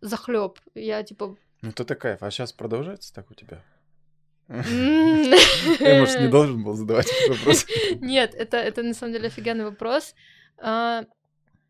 захлеб. 0.00 0.60
Я 0.74 1.02
типа... 1.02 1.36
Ну, 1.66 1.72
это 1.84 1.94
кайф. 1.96 2.22
А 2.22 2.30
сейчас 2.30 2.52
продолжается 2.52 3.12
так 3.12 3.30
у 3.30 3.34
тебя? 3.34 3.62
«М, 4.48 4.62
Я, 5.80 5.98
может, 6.00 6.20
не 6.20 6.28
должен 6.28 6.62
был 6.62 6.74
задавать 6.74 7.06
этот 7.10 7.38
вопрос. 7.38 7.66
Нет, 8.00 8.34
это, 8.34 8.56
это 8.56 8.84
на 8.84 8.94
самом 8.94 9.12
деле 9.12 9.26
офигенный 9.26 9.64
вопрос. 9.64 10.14
А, 10.58 11.04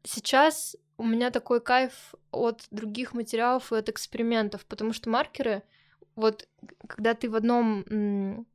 Сейчас 0.05 0.77
у 0.99 1.05
меня 1.05 1.31
такой 1.31 1.61
кайф 1.61 2.15
от 2.31 2.65
других 2.71 3.15
материалов 3.15 3.73
и 3.73 3.77
от 3.77 3.89
экспериментов, 3.89 4.67
потому 4.67 4.93
что 4.93 5.09
маркеры, 5.11 5.63
вот 6.15 6.47
когда 6.87 7.15
ты 7.15 7.29
в 7.31 7.35
одном 7.35 8.47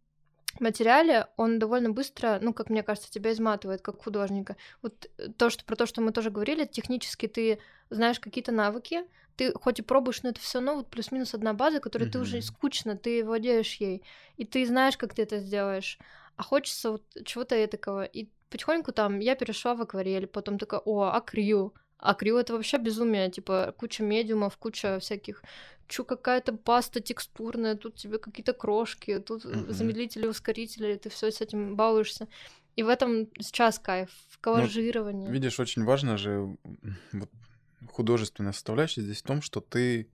материале, 0.59 1.27
он 1.37 1.59
довольно 1.59 1.91
быстро, 1.91 2.39
ну, 2.41 2.53
как 2.53 2.69
мне 2.69 2.83
кажется, 2.83 3.11
тебя 3.11 3.31
изматывает 3.31 3.81
как 3.81 4.01
художника. 4.01 4.57
Вот 4.81 5.09
э, 5.17 5.29
то, 5.37 5.49
что 5.49 5.63
про 5.65 5.75
то, 5.75 5.85
что 5.85 6.01
мы 6.01 6.11
тоже 6.11 6.29
говорили, 6.29 6.65
технически 6.65 7.27
ты 7.27 7.59
знаешь 7.89 8.19
какие-то 8.19 8.51
навыки, 8.51 9.03
ты 9.35 9.53
хоть 9.53 9.79
и 9.79 9.81
пробуешь, 9.81 10.23
но 10.23 10.29
это 10.29 10.39
все 10.39 10.59
равно 10.59 10.75
вот 10.75 10.89
плюс-минус 10.89 11.33
одна 11.33 11.53
база, 11.53 11.79
которой 11.79 12.09
ты 12.09 12.19
уже 12.19 12.41
скучно, 12.41 12.97
ты 12.97 13.23
владеешь 13.23 13.75
ей, 13.75 14.03
и 14.37 14.45
ты 14.45 14.65
знаешь, 14.65 14.97
как 14.97 15.13
ты 15.13 15.23
это 15.23 15.39
сделаешь. 15.39 15.97
А 16.35 16.43
хочется 16.43 16.91
вот 16.91 17.03
чего-то 17.25 17.55
этакого. 17.63 18.03
И 18.03 18.29
потихоньку 18.49 18.91
там 18.91 19.19
я 19.19 19.35
перешла 19.35 19.75
в 19.75 19.81
акварель, 19.81 20.27
потом 20.27 20.57
такая, 20.57 20.81
о, 20.81 21.11
акрил, 21.11 21.73
А 22.01 22.15
крио 22.15 22.39
это 22.39 22.53
вообще 22.53 22.77
безумие, 22.77 23.29
типа 23.29 23.73
куча 23.77 24.03
медиумов, 24.03 24.57
куча 24.57 24.99
всяких 24.99 25.43
чу 25.87 26.03
какая-то 26.03 26.53
паста 26.53 26.99
текстурная, 26.99 27.75
тут 27.75 27.95
тебе 27.95 28.17
какие-то 28.17 28.53
крошки, 28.53 29.19
тут 29.19 29.45
Мгм. 29.45 29.71
замедлители, 29.71 30.25
ускорители, 30.27 30.95
ты 30.95 31.09
все 31.09 31.31
с 31.31 31.41
этим 31.41 31.75
балуешься. 31.75 32.27
И 32.75 32.83
в 32.83 32.89
этом 32.89 33.27
сейчас 33.39 33.77
кайф, 33.77 34.09
в 34.29 34.39
коллажировании. 34.39 35.29
Видишь, 35.29 35.59
очень 35.59 35.83
важно 35.83 36.17
же 36.17 36.57
вот, 37.11 37.29
художественная 37.87 38.53
составляющая 38.53 39.01
здесь 39.01 39.21
в 39.21 39.25
том, 39.25 39.41
что 39.41 39.59
ты 39.61 40.09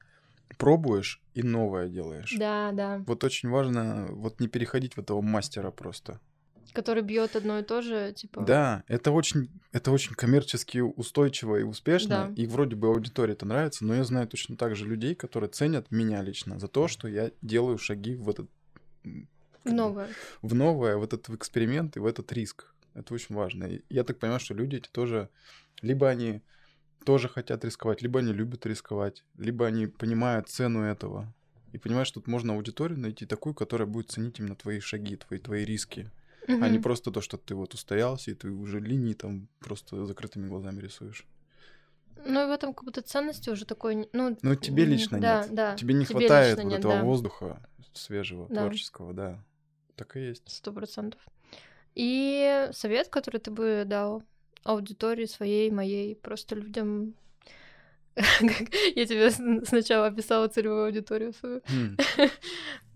пробуешь 0.57 1.21
и 1.35 1.43
новое 1.43 1.87
делаешь. 1.87 2.33
Да, 2.37 2.71
да. 2.73 3.03
Вот 3.05 3.23
очень 3.23 3.49
важно 3.49 4.07
вот 4.09 4.39
не 4.39 4.47
переходить 4.47 4.95
в 4.95 4.99
этого 4.99 5.21
мастера 5.21 5.71
просто. 5.71 6.19
Который 6.73 7.03
бьет 7.03 7.35
одно 7.35 7.59
и 7.59 7.63
то 7.63 7.81
же, 7.81 8.13
типа. 8.15 8.43
Да, 8.43 8.83
это 8.87 9.11
очень, 9.11 9.49
это 9.71 9.91
очень 9.91 10.13
коммерчески 10.15 10.79
устойчиво 10.79 11.57
и 11.57 11.63
успешно, 11.63 12.27
Да. 12.27 12.33
и 12.35 12.45
вроде 12.45 12.75
бы 12.75 12.87
аудитории 12.87 13.33
это 13.33 13.45
нравится, 13.45 13.85
но 13.85 13.95
я 13.95 14.03
знаю 14.03 14.27
точно 14.27 14.57
так 14.57 14.75
же 14.75 14.85
людей, 14.85 15.15
которые 15.15 15.49
ценят 15.49 15.89
меня 15.91 16.21
лично 16.21 16.59
за 16.59 16.67
то, 16.67 16.87
что 16.87 17.07
я 17.07 17.31
делаю 17.41 17.77
шаги 17.77 18.15
в 18.15 18.29
этот 18.29 18.49
бы, 19.03 19.27
Новое. 19.73 20.07
в 20.41 20.55
новое, 20.55 20.97
в 20.97 21.03
этот 21.03 21.27
в 21.27 21.35
эксперимент 21.35 21.97
и 21.97 21.99
в 21.99 22.05
этот 22.05 22.31
риск. 22.31 22.73
Это 22.93 23.13
очень 23.13 23.35
важно. 23.35 23.65
И 23.65 23.81
я 23.89 24.03
так 24.03 24.17
понимаю, 24.19 24.39
что 24.39 24.53
люди 24.53 24.77
эти 24.77 24.89
тоже 24.89 25.29
либо 25.81 26.09
они 26.09 26.41
тоже 27.05 27.29
хотят 27.29 27.63
рисковать, 27.63 28.01
либо 28.01 28.19
они 28.19 28.33
любят 28.33 28.65
рисковать, 28.65 29.23
либо 29.37 29.65
они 29.65 29.87
понимают 29.87 30.49
цену 30.49 30.81
этого 30.83 31.33
и 31.73 31.77
понимают, 31.77 32.07
что 32.07 32.19
тут 32.19 32.27
можно 32.27 32.53
аудиторию 32.53 32.99
найти 32.99 33.25
такую, 33.25 33.53
которая 33.53 33.87
будет 33.87 34.09
ценить 34.09 34.39
именно 34.39 34.55
твои 34.55 34.79
шаги, 34.79 35.15
твои, 35.15 35.39
твои 35.39 35.63
риски, 35.65 36.09
а 36.47 36.69
не 36.69 36.79
просто 36.79 37.11
то, 37.11 37.21
что 37.21 37.37
ты 37.37 37.55
вот 37.55 37.73
устоялся, 37.73 38.31
и 38.31 38.33
ты 38.33 38.49
уже 38.49 38.79
линии 38.79 39.13
там 39.13 39.47
просто 39.59 40.05
закрытыми 40.05 40.47
глазами 40.47 40.79
рисуешь. 40.79 41.25
Ну 42.25 42.43
и 42.43 42.47
в 42.47 42.51
этом 42.51 42.73
как 42.73 42.83
будто 42.83 43.01
ценности 43.01 43.49
уже 43.49 43.65
такой, 43.65 44.09
ну... 44.11 44.37
Ну, 44.41 44.55
тебе 44.55 44.85
лично 44.85 45.19
да, 45.19 45.43
нет. 45.43 45.53
Да, 45.53 45.75
Тебе 45.75 45.93
не 45.93 46.05
хватает 46.05 46.57
лично 46.57 46.63
вот 46.63 46.69
нет, 46.69 46.79
этого 46.79 46.93
да, 46.95 47.03
воздуха 47.03 47.69
свежего, 47.93 48.47
Да. 48.49 48.61
творческого, 48.61 49.13
да. 49.13 49.43
Так 49.95 50.17
и 50.17 50.21
есть. 50.21 50.43
Сто 50.47 50.71
процентов. 50.71 51.21
И 51.95 52.69
совет, 52.73 53.09
который 53.09 53.39
ты 53.39 53.51
бы 53.51 53.83
дал 53.85 54.23
аудитории 54.63 55.25
своей, 55.25 55.71
моей, 55.71 56.15
просто 56.15 56.55
людям... 56.55 57.13
Я 58.15 59.05
тебе 59.05 59.29
сначала 59.65 60.07
описала 60.07 60.47
целевую 60.47 60.85
аудиторию 60.85 61.33
свою. 61.33 61.61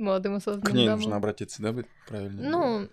Молодым 0.00 0.34
К 0.34 0.36
осознанным 0.38 0.76
ней 0.76 0.86
дамам. 0.86 1.00
нужно 1.00 1.16
обратиться, 1.16 1.62
да, 1.62 1.74
правильно? 2.08 2.50
Ну, 2.50 2.88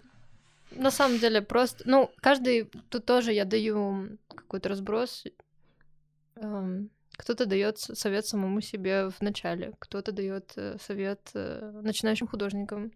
на 0.71 0.91
самом 0.91 1.19
деле, 1.19 1.41
просто... 1.41 1.83
Ну, 1.85 2.11
каждый... 2.17 2.65
Тут 2.89 3.05
тоже 3.05 3.31
я 3.33 3.45
даю 3.45 4.17
какой-то 4.27 4.69
разброс. 4.69 5.23
Эм, 6.35 6.89
Кто-то 7.17 7.45
дает 7.45 7.79
совет 7.79 8.25
самому 8.25 8.61
себе 8.61 9.09
в 9.09 9.21
начале, 9.21 9.73
кто-то 9.79 10.11
дает 10.11 10.51
э, 10.55 10.77
совет 10.79 11.21
э, 11.33 11.71
начинающим 11.83 12.27
художникам, 12.27 12.91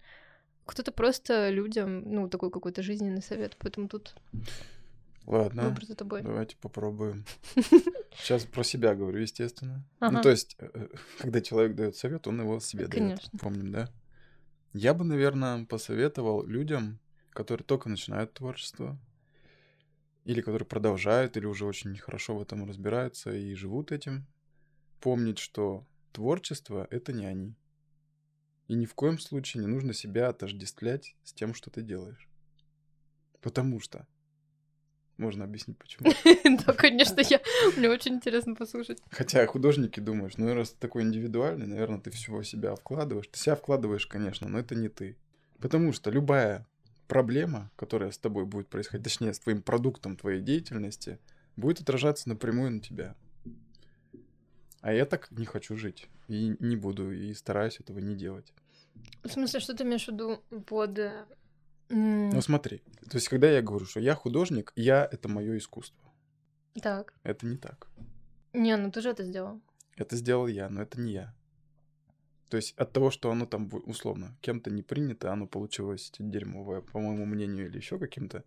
кто-то 0.65 0.91
просто 0.91 1.49
людям, 1.49 2.03
ну, 2.05 2.29
такой 2.29 2.51
какой-то 2.51 2.83
жизненный 2.83 3.21
совет. 3.23 3.55
Поэтому 3.57 3.87
тут 3.87 4.13
Ладно. 5.25 5.63
выбор 5.63 5.85
за 5.85 5.95
тобой. 5.95 6.21
Давайте 6.21 6.55
попробуем. 6.57 7.25
Сейчас 8.15 8.43
про 8.45 8.63
себя 8.63 8.93
говорю, 8.93 9.19
естественно. 9.21 9.83
Ну, 10.01 10.07
Ага. 10.07 10.21
то 10.21 10.29
есть, 10.29 10.55
э, 10.59 10.87
когда 11.17 11.41
человек 11.41 11.75
дает 11.75 11.95
совет, 11.95 12.27
он 12.27 12.41
его 12.41 12.59
себе 12.59 12.87
дает. 12.87 13.21
Помним, 13.39 13.71
да? 13.71 13.89
Я 14.73 14.93
бы, 14.93 15.03
наверное, 15.03 15.65
посоветовал 15.65 16.45
людям, 16.45 16.99
которые 17.31 17.65
только 17.65 17.89
начинают 17.89 18.33
творчество, 18.33 18.97
или 20.23 20.39
которые 20.39 20.65
продолжают, 20.65 21.35
или 21.35 21.45
уже 21.45 21.65
очень 21.65 21.97
хорошо 21.97 22.37
в 22.37 22.41
этом 22.41 22.65
разбираются 22.65 23.35
и 23.35 23.53
живут 23.53 23.91
этим, 23.91 24.25
помнить, 25.01 25.39
что 25.39 25.85
творчество— 26.13 26.87
это 26.89 27.11
не 27.11 27.25
они. 27.25 27.55
И 28.67 28.75
ни 28.75 28.85
в 28.85 28.93
коем 28.95 29.19
случае 29.19 29.61
не 29.61 29.67
нужно 29.67 29.93
себя 29.93 30.29
отождествлять 30.29 31.15
с 31.23 31.33
тем, 31.33 31.53
что 31.53 31.69
ты 31.69 31.81
делаешь. 31.81 32.29
Потому 33.41 33.81
что... 33.81 34.07
Можно 35.21 35.43
объяснить, 35.43 35.77
почему. 35.77 36.11
Да, 36.65 36.73
конечно, 36.73 37.21
я... 37.21 37.39
Мне 37.77 37.91
очень 37.91 38.15
интересно 38.15 38.55
послушать. 38.55 38.97
Хотя 39.11 39.45
художники 39.45 39.99
думаешь, 39.99 40.37
ну 40.37 40.51
раз 40.55 40.71
ты 40.71 40.79
такой 40.79 41.03
индивидуальный, 41.03 41.67
наверное, 41.67 41.99
ты 41.99 42.09
всего 42.09 42.41
себя 42.41 42.73
вкладываешь. 42.73 43.27
Ты 43.27 43.37
себя 43.37 43.55
вкладываешь, 43.55 44.07
конечно, 44.07 44.49
но 44.49 44.57
это 44.57 44.73
не 44.73 44.89
ты. 44.89 45.15
Потому 45.59 45.93
что 45.93 46.09
любая 46.09 46.65
проблема, 47.07 47.69
которая 47.75 48.09
с 48.09 48.17
тобой 48.17 48.45
будет 48.45 48.67
происходить, 48.67 49.03
точнее, 49.03 49.35
с 49.35 49.39
твоим 49.39 49.61
продуктом 49.61 50.17
твоей 50.17 50.41
деятельности, 50.41 51.19
будет 51.55 51.81
отражаться 51.81 52.27
напрямую 52.27 52.71
на 52.71 52.79
тебя. 52.79 53.15
А 54.81 54.91
я 54.91 55.05
так 55.05 55.29
не 55.29 55.45
хочу 55.45 55.77
жить. 55.77 56.07
И 56.29 56.55
не 56.59 56.75
буду, 56.75 57.11
и 57.11 57.31
стараюсь 57.35 57.79
этого 57.79 57.99
не 57.99 58.15
делать. 58.15 58.51
В 59.23 59.29
смысле, 59.29 59.59
что 59.59 59.75
ты 59.75 59.83
имеешь 59.83 60.05
в 60.05 60.07
виду 60.07 60.41
под... 60.65 60.99
м, 61.91 62.29
Ну 62.29 62.41
смотри, 62.41 62.81
то 63.09 63.17
есть 63.17 63.29
когда 63.29 63.49
я 63.49 63.61
говорю, 63.61 63.85
что 63.85 63.99
я 63.99 64.15
художник, 64.15 64.71
я— 64.75 65.07
это 65.11 65.29
мое 65.29 65.57
искусство. 65.57 66.11
Так. 66.81 67.13
Это 67.23 67.45
не 67.45 67.57
так. 67.57 67.89
Не, 68.53 68.77
ну 68.77 68.91
ты 68.91 69.01
же 69.01 69.09
это 69.09 69.23
сделал. 69.23 69.61
Это 69.97 70.15
сделал 70.15 70.47
я, 70.47 70.69
но 70.69 70.81
это 70.81 70.99
не 70.99 71.11
я. 71.13 71.35
То 72.49 72.57
есть 72.57 72.73
от 72.77 72.91
того, 72.91 73.11
что 73.11 73.31
оно 73.31 73.45
там 73.45 73.69
условно 73.85 74.37
кем-то 74.41 74.69
не 74.71 74.83
принято, 74.83 75.31
оно 75.31 75.47
получилось 75.47 76.11
дерьмовое, 76.19 76.81
по 76.81 76.99
моему 76.99 77.25
мнению, 77.25 77.67
или 77.67 77.77
еще 77.77 77.97
каким-то, 77.97 78.43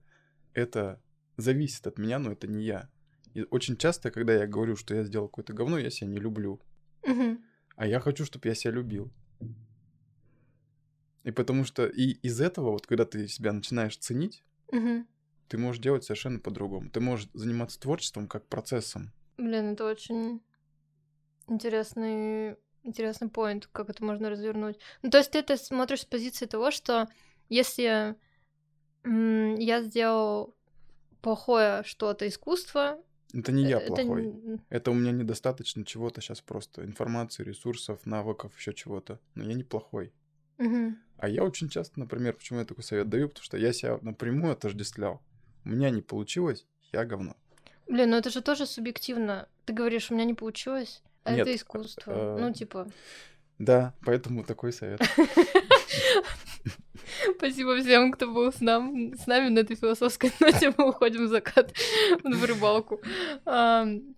это 0.53 1.01
зависит 1.37 1.87
от 1.87 1.99
меня, 1.99 2.19
но 2.19 2.33
это 2.33 2.47
не 2.47 2.62
я. 2.65 2.91
И 3.33 3.47
очень 3.51 3.77
часто, 3.77 4.11
когда 4.11 4.35
я 4.35 4.47
говорю, 4.47 4.77
что 4.77 4.95
я 4.95 5.05
сделал 5.05 5.29
какое-то 5.29 5.55
говно, 5.55 5.79
я 5.79 5.91
себя 5.91 6.09
не 6.09 6.19
люблю. 6.19 6.61
Мгм. 7.07 7.43
А 7.77 7.87
я 7.87 7.99
хочу, 7.99 8.25
чтобы 8.25 8.49
я 8.49 8.55
себя 8.55 8.73
любил. 8.75 9.11
И 11.24 11.30
потому 11.30 11.64
что 11.64 11.86
и 11.86 12.10
из 12.22 12.40
этого, 12.40 12.70
вот 12.70 12.86
когда 12.86 13.05
ты 13.05 13.26
себя 13.28 13.52
начинаешь 13.52 13.96
ценить, 13.96 14.44
Мгм. 14.70 15.06
ты 15.48 15.59
можешь 15.59 15.82
делать 15.82 16.05
совершенно 16.05 16.38
по-другому. 16.38 16.90
Ты 16.90 17.01
можешь 17.01 17.28
заниматься 17.32 17.80
творчеством 17.80 18.28
как 18.28 18.46
процессом. 18.46 19.12
Блин, 19.38 19.72
это 19.72 19.86
очень 19.86 20.42
интересный, 21.48 22.56
интересный 22.82 23.28
поинт, 23.28 23.68
как 23.72 23.88
это 23.88 24.05
можно 24.05 24.30
развернуть. 24.30 24.78
Ну, 25.02 25.10
то 25.10 25.18
есть 25.18 25.30
ты 25.30 25.38
это 25.38 25.56
смотришь 25.56 26.02
с 26.02 26.05
позиции 26.05 26.46
того, 26.46 26.70
что 26.70 27.09
если 27.48 28.16
я 29.05 29.82
сделал 29.82 30.55
плохое 31.20 31.82
что-то 31.84 32.28
искусство, 32.28 32.98
Это 33.32 33.51
не 33.52 33.64
я 33.64 33.78
это 33.78 33.86
плохой. 33.88 34.60
Это 34.68 34.90
у 34.90 34.94
меня 34.94 35.10
недостаточно 35.12 35.84
чего-то 35.84 36.20
сейчас 36.20 36.40
просто. 36.40 36.84
Информации, 36.84 37.42
ресурсов, 37.44 38.05
навыков, 38.06 38.56
еще 38.56 38.72
чего-то. 38.72 39.20
Но 39.34 39.44
я 39.44 39.55
не 39.55 39.64
Мгм. 40.59 40.98
А 41.18 41.28
я 41.28 41.43
очень 41.44 41.68
часто, 41.68 41.98
например, 42.01 42.35
почему 42.35 42.59
я 42.59 42.64
такой 42.64 42.85
совет 42.85 43.09
даю, 43.09 43.28
потому 43.28 43.44
что 43.44 43.56
я 43.56 43.72
себя 43.72 43.98
напрямую 44.02 44.52
отождествлял. 44.52 45.22
У 45.64 45.70
меня 45.70 45.90
не 45.90 46.02
получилось, 46.02 46.66
я 46.93 47.05
говно. 47.05 47.36
Блин, 47.89 48.10
ну 48.10 48.16
это 48.16 48.31
же 48.31 48.43
тоже 48.43 48.66
субъективно. 48.66 49.48
Ты 49.64 49.72
говоришь, 49.72 50.10
у 50.10 50.14
меня 50.14 50.24
не 50.24 50.35
получилось, 50.35 51.02
а 51.22 51.32
Нет, 51.32 51.47
это 51.47 51.56
искусство. 51.56 52.12
э, 52.12 52.39
Ну, 52.40 52.52
типа, 52.52 52.89
Да, 53.59 53.94
поэтому 54.05 54.44
такой 54.44 54.72
совет. 54.72 55.01
спасибо 57.36 57.78
всем, 57.81 58.12
кто 58.12 58.32
был 58.32 58.52
с, 58.52 58.60
нам, 58.60 59.14
с 59.14 59.26
нами 59.26 59.48
на 59.48 59.60
этой 59.60 59.76
философской 59.76 60.31
ноте. 60.40 60.72
Мы 60.76 60.89
уходим 60.89 61.24
в 61.26 61.28
закат, 61.28 61.72
в 62.24 62.44
рыбалку. 62.44 63.01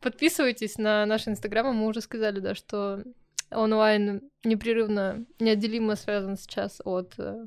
Подписывайтесь 0.00 0.78
на 0.78 1.06
наш 1.06 1.28
инстаграм. 1.28 1.74
Мы 1.74 1.86
уже 1.86 2.00
сказали, 2.00 2.40
да, 2.40 2.54
что 2.54 3.02
онлайн 3.50 4.22
непрерывно, 4.44 5.24
неотделимо 5.38 5.96
связан 5.96 6.36
сейчас 6.36 6.80
от 6.84 7.14
э, 7.18 7.46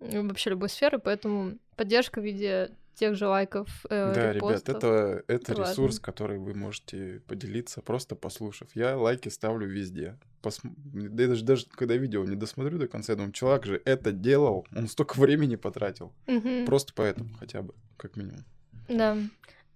вообще 0.00 0.50
любой 0.50 0.68
сферы, 0.68 0.98
поэтому 0.98 1.58
поддержка 1.76 2.20
в 2.20 2.24
виде 2.24 2.72
тех 2.94 3.14
же 3.14 3.28
лайков, 3.28 3.86
э, 3.90 4.12
Да, 4.14 4.32
ребят, 4.32 4.68
это, 4.68 5.22
это 5.28 5.52
ресурс, 5.52 5.78
важно. 5.78 6.00
который 6.00 6.38
вы 6.38 6.54
можете 6.54 7.22
поделиться, 7.28 7.80
просто 7.80 8.16
послушав. 8.16 8.68
Я 8.74 8.96
лайки 8.96 9.28
ставлю 9.28 9.68
везде. 9.68 10.18
Да 10.42 11.22
я 11.22 11.28
даже, 11.28 11.44
даже 11.44 11.66
когда 11.70 11.94
видео 11.96 12.24
не 12.24 12.34
досмотрю 12.34 12.78
до 12.78 12.88
конца, 12.88 13.12
я 13.12 13.16
думаю, 13.16 13.32
чувак 13.32 13.66
же 13.66 13.80
это 13.84 14.10
делал, 14.10 14.66
он 14.74 14.88
столько 14.88 15.18
времени 15.18 15.54
потратил. 15.54 16.12
Мгм. 16.26 16.66
Просто 16.66 16.92
поэтому 16.94 17.30
хотя 17.38 17.62
бы, 17.62 17.74
как 17.96 18.16
минимум. 18.16 18.44
Да. 18.88 19.16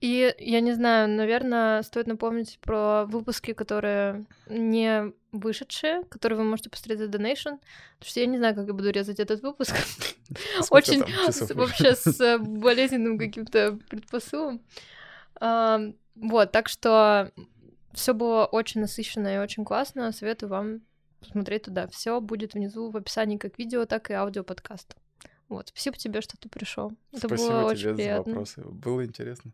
И 0.02 0.34
я 0.38 0.60
не 0.60 0.72
знаю, 0.72 1.08
наверное, 1.08 1.80
стоит 1.82 2.08
напомнить 2.08 2.58
про 2.60 3.04
выпуски, 3.04 3.52
которые 3.52 4.24
не 4.48 5.12
вышедшие, 5.30 6.02
которые 6.08 6.38
вы 6.38 6.44
можете 6.44 6.70
посмотреть 6.70 6.98
за 6.98 7.04
donation, 7.04 7.60
потому 7.98 8.10
что 8.10 8.18
я 8.18 8.26
не 8.26 8.36
знаю, 8.36 8.56
как 8.56 8.66
я 8.66 8.72
буду 8.72 8.90
резать 8.90 9.20
этот 9.20 9.42
выпуск. 9.42 9.76
Очень 10.70 11.04
вообще 11.54 11.94
с 11.94 12.38
болезненным 12.40 13.16
каким-то 13.16 13.78
предпосылом. 13.88 14.60
Ам, 15.40 15.94
Вот, 16.16 16.50
так 16.50 16.68
что 16.68 17.30
все 17.92 18.12
было 18.12 18.46
очень 18.46 18.80
насыщенно 18.80 19.36
и 19.36 19.38
очень 19.38 19.64
классно. 19.64 20.10
Советую 20.10 20.50
вам 20.50 20.80
посмотреть 21.20 21.62
туда. 21.62 21.86
Все 21.86 22.20
будет 22.20 22.54
внизу 22.54 22.90
в 22.90 22.96
описании 22.96 23.36
как 23.36 23.56
видео, 23.56 23.86
так 23.86 24.10
и 24.10 24.14
аудио 24.14 24.42
подкаста. 24.42 24.96
Вот, 25.48 25.68
спасибо 25.68 25.96
тебе, 25.96 26.22
что 26.22 26.36
ты 26.36 26.48
пришел. 26.48 26.90
Это 27.12 27.28
Спасибо 27.28 27.50
было 27.50 27.60
тебе 27.60 27.66
очень 27.66 27.88
за 27.90 27.94
приятно. 27.94 28.32
вопросы. 28.32 28.62
Было 28.64 29.04
интересно. 29.04 29.52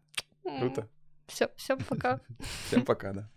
Круто. 0.58 0.88
Все, 1.26 1.50
всем 1.56 1.78
пока. 1.78 2.20
Всем 2.66 2.84
пока, 2.84 3.12
да. 3.12 3.30